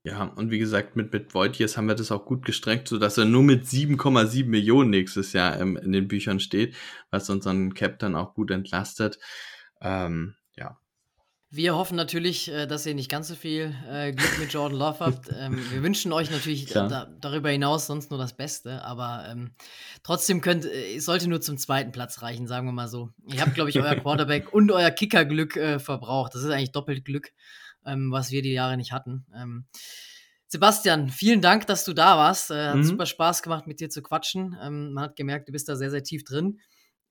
Ja, 0.02 0.24
und 0.24 0.50
wie 0.50 0.58
gesagt, 0.58 0.96
mit, 0.96 1.12
mit 1.12 1.34
Voitiers 1.34 1.76
haben 1.76 1.86
wir 1.86 1.94
das 1.94 2.10
auch 2.10 2.24
gut 2.24 2.46
gestreckt, 2.46 2.88
sodass 2.88 3.18
er 3.18 3.26
nur 3.26 3.42
mit 3.42 3.64
7,7 3.66 4.46
Millionen 4.46 4.88
nächstes 4.88 5.34
Jahr 5.34 5.60
ähm, 5.60 5.76
in 5.76 5.92
den 5.92 6.08
Büchern 6.08 6.40
steht, 6.40 6.74
was 7.10 7.28
unseren 7.28 7.74
Cap 7.74 7.98
dann 7.98 8.16
auch 8.16 8.32
gut 8.32 8.50
entlastet. 8.50 9.18
Ähm, 9.82 10.36
ja, 10.56 10.78
wir 11.52 11.74
hoffen 11.74 11.96
natürlich, 11.96 12.48
äh, 12.48 12.66
dass 12.66 12.86
ihr 12.86 12.94
nicht 12.94 13.10
ganz 13.10 13.26
so 13.26 13.34
viel 13.34 13.74
äh, 13.88 14.12
Glück 14.12 14.38
mit 14.38 14.52
Jordan 14.52 14.78
Love 14.78 15.00
habt. 15.00 15.30
Ähm, 15.40 15.58
wir 15.70 15.82
wünschen 15.82 16.12
euch 16.12 16.30
natürlich 16.30 16.66
da, 16.66 17.08
darüber 17.18 17.48
hinaus 17.48 17.86
sonst 17.86 18.10
nur 18.10 18.18
das 18.18 18.36
Beste, 18.36 18.84
aber 18.84 19.24
ähm, 19.28 19.52
trotzdem 20.02 20.42
könnt, 20.42 20.66
äh, 20.66 20.96
es 20.96 21.06
sollte 21.06 21.28
nur 21.28 21.40
zum 21.40 21.56
zweiten 21.56 21.92
Platz 21.92 22.20
reichen, 22.20 22.46
sagen 22.46 22.66
wir 22.66 22.72
mal 22.72 22.88
so. 22.88 23.10
Ihr 23.26 23.40
habt, 23.40 23.54
glaube 23.54 23.70
ich, 23.70 23.80
euer 23.80 23.94
Quarterback 23.96 24.52
und 24.52 24.70
euer 24.70 24.90
Kickerglück 24.90 25.56
äh, 25.56 25.78
verbraucht. 25.78 26.34
Das 26.34 26.42
ist 26.42 26.50
eigentlich 26.50 26.72
doppelt 26.72 27.06
Glück, 27.06 27.30
ähm, 27.86 28.12
was 28.12 28.30
wir 28.32 28.42
die 28.42 28.52
Jahre 28.52 28.76
nicht 28.76 28.92
hatten. 28.92 29.24
Ähm, 29.34 29.64
Sebastian, 30.46 31.08
vielen 31.08 31.40
Dank, 31.40 31.66
dass 31.68 31.84
du 31.84 31.94
da 31.94 32.18
warst. 32.18 32.50
Äh, 32.50 32.68
hat 32.68 32.76
mhm. 32.76 32.84
super 32.84 33.06
Spaß 33.06 33.42
gemacht, 33.42 33.66
mit 33.66 33.80
dir 33.80 33.88
zu 33.88 34.02
quatschen. 34.02 34.58
Ähm, 34.60 34.92
man 34.92 35.04
hat 35.04 35.16
gemerkt, 35.16 35.48
du 35.48 35.52
bist 35.52 35.68
da 35.68 35.76
sehr, 35.76 35.90
sehr 35.90 36.02
tief 36.02 36.24
drin. 36.24 36.58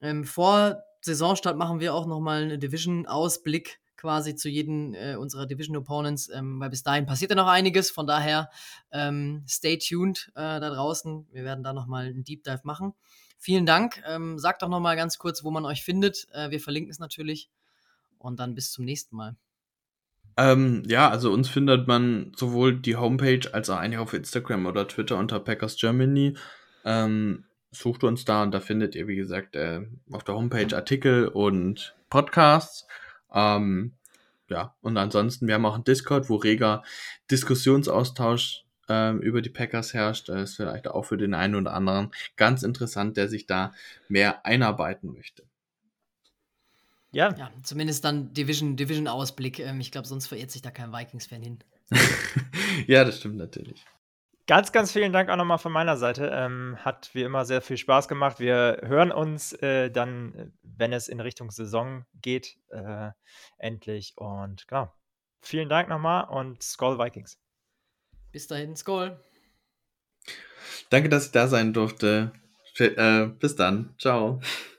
Ähm, 0.02 0.24
vor 0.24 0.84
Saisonstart 1.02 1.57
machen 1.57 1.80
wir 1.80 1.94
auch 1.94 2.06
nochmal 2.06 2.44
einen 2.44 2.60
Division-Ausblick 2.60 3.78
quasi 3.99 4.35
zu 4.35 4.47
jedem 4.49 4.93
äh, 4.93 5.15
unserer 5.15 5.45
Division 5.45 5.76
Opponents, 5.76 6.30
ähm, 6.30 6.59
weil 6.59 6.69
bis 6.69 6.84
dahin 6.84 7.05
passiert 7.05 7.31
ja 7.31 7.35
noch 7.35 7.47
einiges. 7.47 7.91
Von 7.91 8.07
daher 8.07 8.49
ähm, 8.91 9.43
stay 9.47 9.77
tuned 9.77 10.31
äh, 10.35 10.59
da 10.59 10.69
draußen. 10.69 11.27
Wir 11.31 11.43
werden 11.43 11.63
da 11.63 11.73
nochmal 11.73 12.05
einen 12.05 12.23
Deep 12.23 12.43
Dive 12.43 12.61
machen. 12.63 12.93
Vielen 13.38 13.65
Dank. 13.65 14.01
Ähm, 14.07 14.39
sagt 14.39 14.61
doch 14.61 14.69
nochmal 14.69 14.95
ganz 14.95 15.17
kurz, 15.17 15.43
wo 15.43 15.51
man 15.51 15.65
euch 15.65 15.84
findet. 15.84 16.27
Äh, 16.31 16.49
wir 16.49 16.61
verlinken 16.61 16.91
es 16.91 16.99
natürlich. 16.99 17.49
Und 18.17 18.39
dann 18.39 18.55
bis 18.55 18.71
zum 18.71 18.85
nächsten 18.85 19.15
Mal. 19.15 19.35
Ähm, 20.38 20.84
ja, 20.88 21.09
also 21.09 21.31
uns 21.31 21.49
findet 21.49 21.88
man 21.88 22.31
sowohl 22.38 22.80
die 22.80 22.95
Homepage 22.95 23.41
als 23.51 23.69
auch 23.69 23.77
eigentlich 23.77 23.99
auf 23.99 24.13
Instagram 24.13 24.65
oder 24.65 24.88
Twitter 24.88 25.17
unter 25.17 25.39
Packers 25.39 25.76
Germany. 25.76 26.38
Ähm, 26.85 27.43
sucht 27.71 28.05
uns 28.05 28.23
da 28.23 28.43
und 28.43 28.51
da 28.53 28.61
findet 28.61 28.95
ihr, 28.95 29.07
wie 29.07 29.17
gesagt, 29.17 29.55
äh, 29.57 29.81
auf 30.11 30.23
der 30.23 30.35
Homepage 30.35 30.73
Artikel 30.73 31.27
und 31.27 31.95
Podcasts. 32.09 32.88
Ähm, 33.34 33.93
ja, 34.49 34.76
und 34.81 34.97
ansonsten, 34.97 35.47
wir 35.47 35.56
haben 35.56 35.65
auch 35.65 35.76
einen 35.76 35.84
Discord, 35.84 36.30
wo 36.30 36.35
reger 36.35 36.84
Diskussionsaustausch 37.30 38.65
ähm, 38.89 39.22
über 39.22 39.41
die 39.41 39.49
Packers 39.49 39.93
herrscht. 39.93 40.30
Das 40.30 40.51
ist 40.51 40.56
vielleicht 40.56 40.88
auch 40.88 41.03
für 41.03 41.18
den 41.18 41.34
einen 41.34 41.56
oder 41.56 41.73
anderen 41.73 42.11
ganz 42.35 42.64
interessant, 42.64 43.18
der 43.18 43.30
sich 43.30 43.45
da 43.45 43.73
mehr 44.07 44.45
einarbeiten 44.45 45.14
möchte. 45.14 45.43
Ja. 47.11 47.35
ja, 47.38 47.49
zumindest 47.64 48.06
dann 48.06 48.34
Division, 48.34 48.76
Division 48.76 49.07
Ausblick. 49.07 49.60
Ähm, 49.60 49.80
ich 49.80 49.91
glaube, 49.91 50.07
sonst 50.07 50.27
verirrt 50.27 50.51
sich 50.51 50.61
da 50.61 50.72
kein 50.72 50.91
Vikings-Fan 50.91 51.41
hin. 51.41 51.60
ja, 52.88 53.03
das 53.03 53.18
stimmt 53.18 53.38
natürlich. 53.38 53.84
Ganz, 54.49 54.71
ganz 54.71 54.91
vielen 54.91 55.13
Dank 55.13 55.30
auch 55.30 55.35
nochmal 55.35 55.59
von 55.59 55.71
meiner 55.71 55.95
Seite. 55.95 56.31
Ähm, 56.34 56.76
hat 56.80 57.11
wie 57.13 57.21
immer 57.21 57.45
sehr 57.45 57.61
viel 57.61 57.77
Spaß 57.77 58.07
gemacht. 58.07 58.39
Wir 58.39 58.81
hören 58.84 59.11
uns 59.11 59.53
äh, 59.53 59.91
dann, 59.91 60.53
wenn 60.63 60.91
es 60.91 61.07
in 61.07 61.19
Richtung 61.19 61.51
Saison 61.51 62.03
geht, 62.19 62.57
äh, 62.69 63.11
endlich. 63.59 64.13
Und 64.15 64.67
genau. 64.67 64.91
Vielen 65.43 65.69
Dank 65.69 65.88
nochmal 65.88 66.27
und 66.30 66.63
Skull 66.63 66.97
Vikings. 66.97 67.38
Bis 68.31 68.47
dahin, 68.47 68.76
Skull. 68.76 69.19
Danke, 70.89 71.09
dass 71.09 71.27
ich 71.27 71.31
da 71.31 71.47
sein 71.47 71.71
durfte. 71.71 72.31
Äh, 72.80 73.27
bis 73.27 73.55
dann. 73.55 73.93
Ciao. 73.99 74.41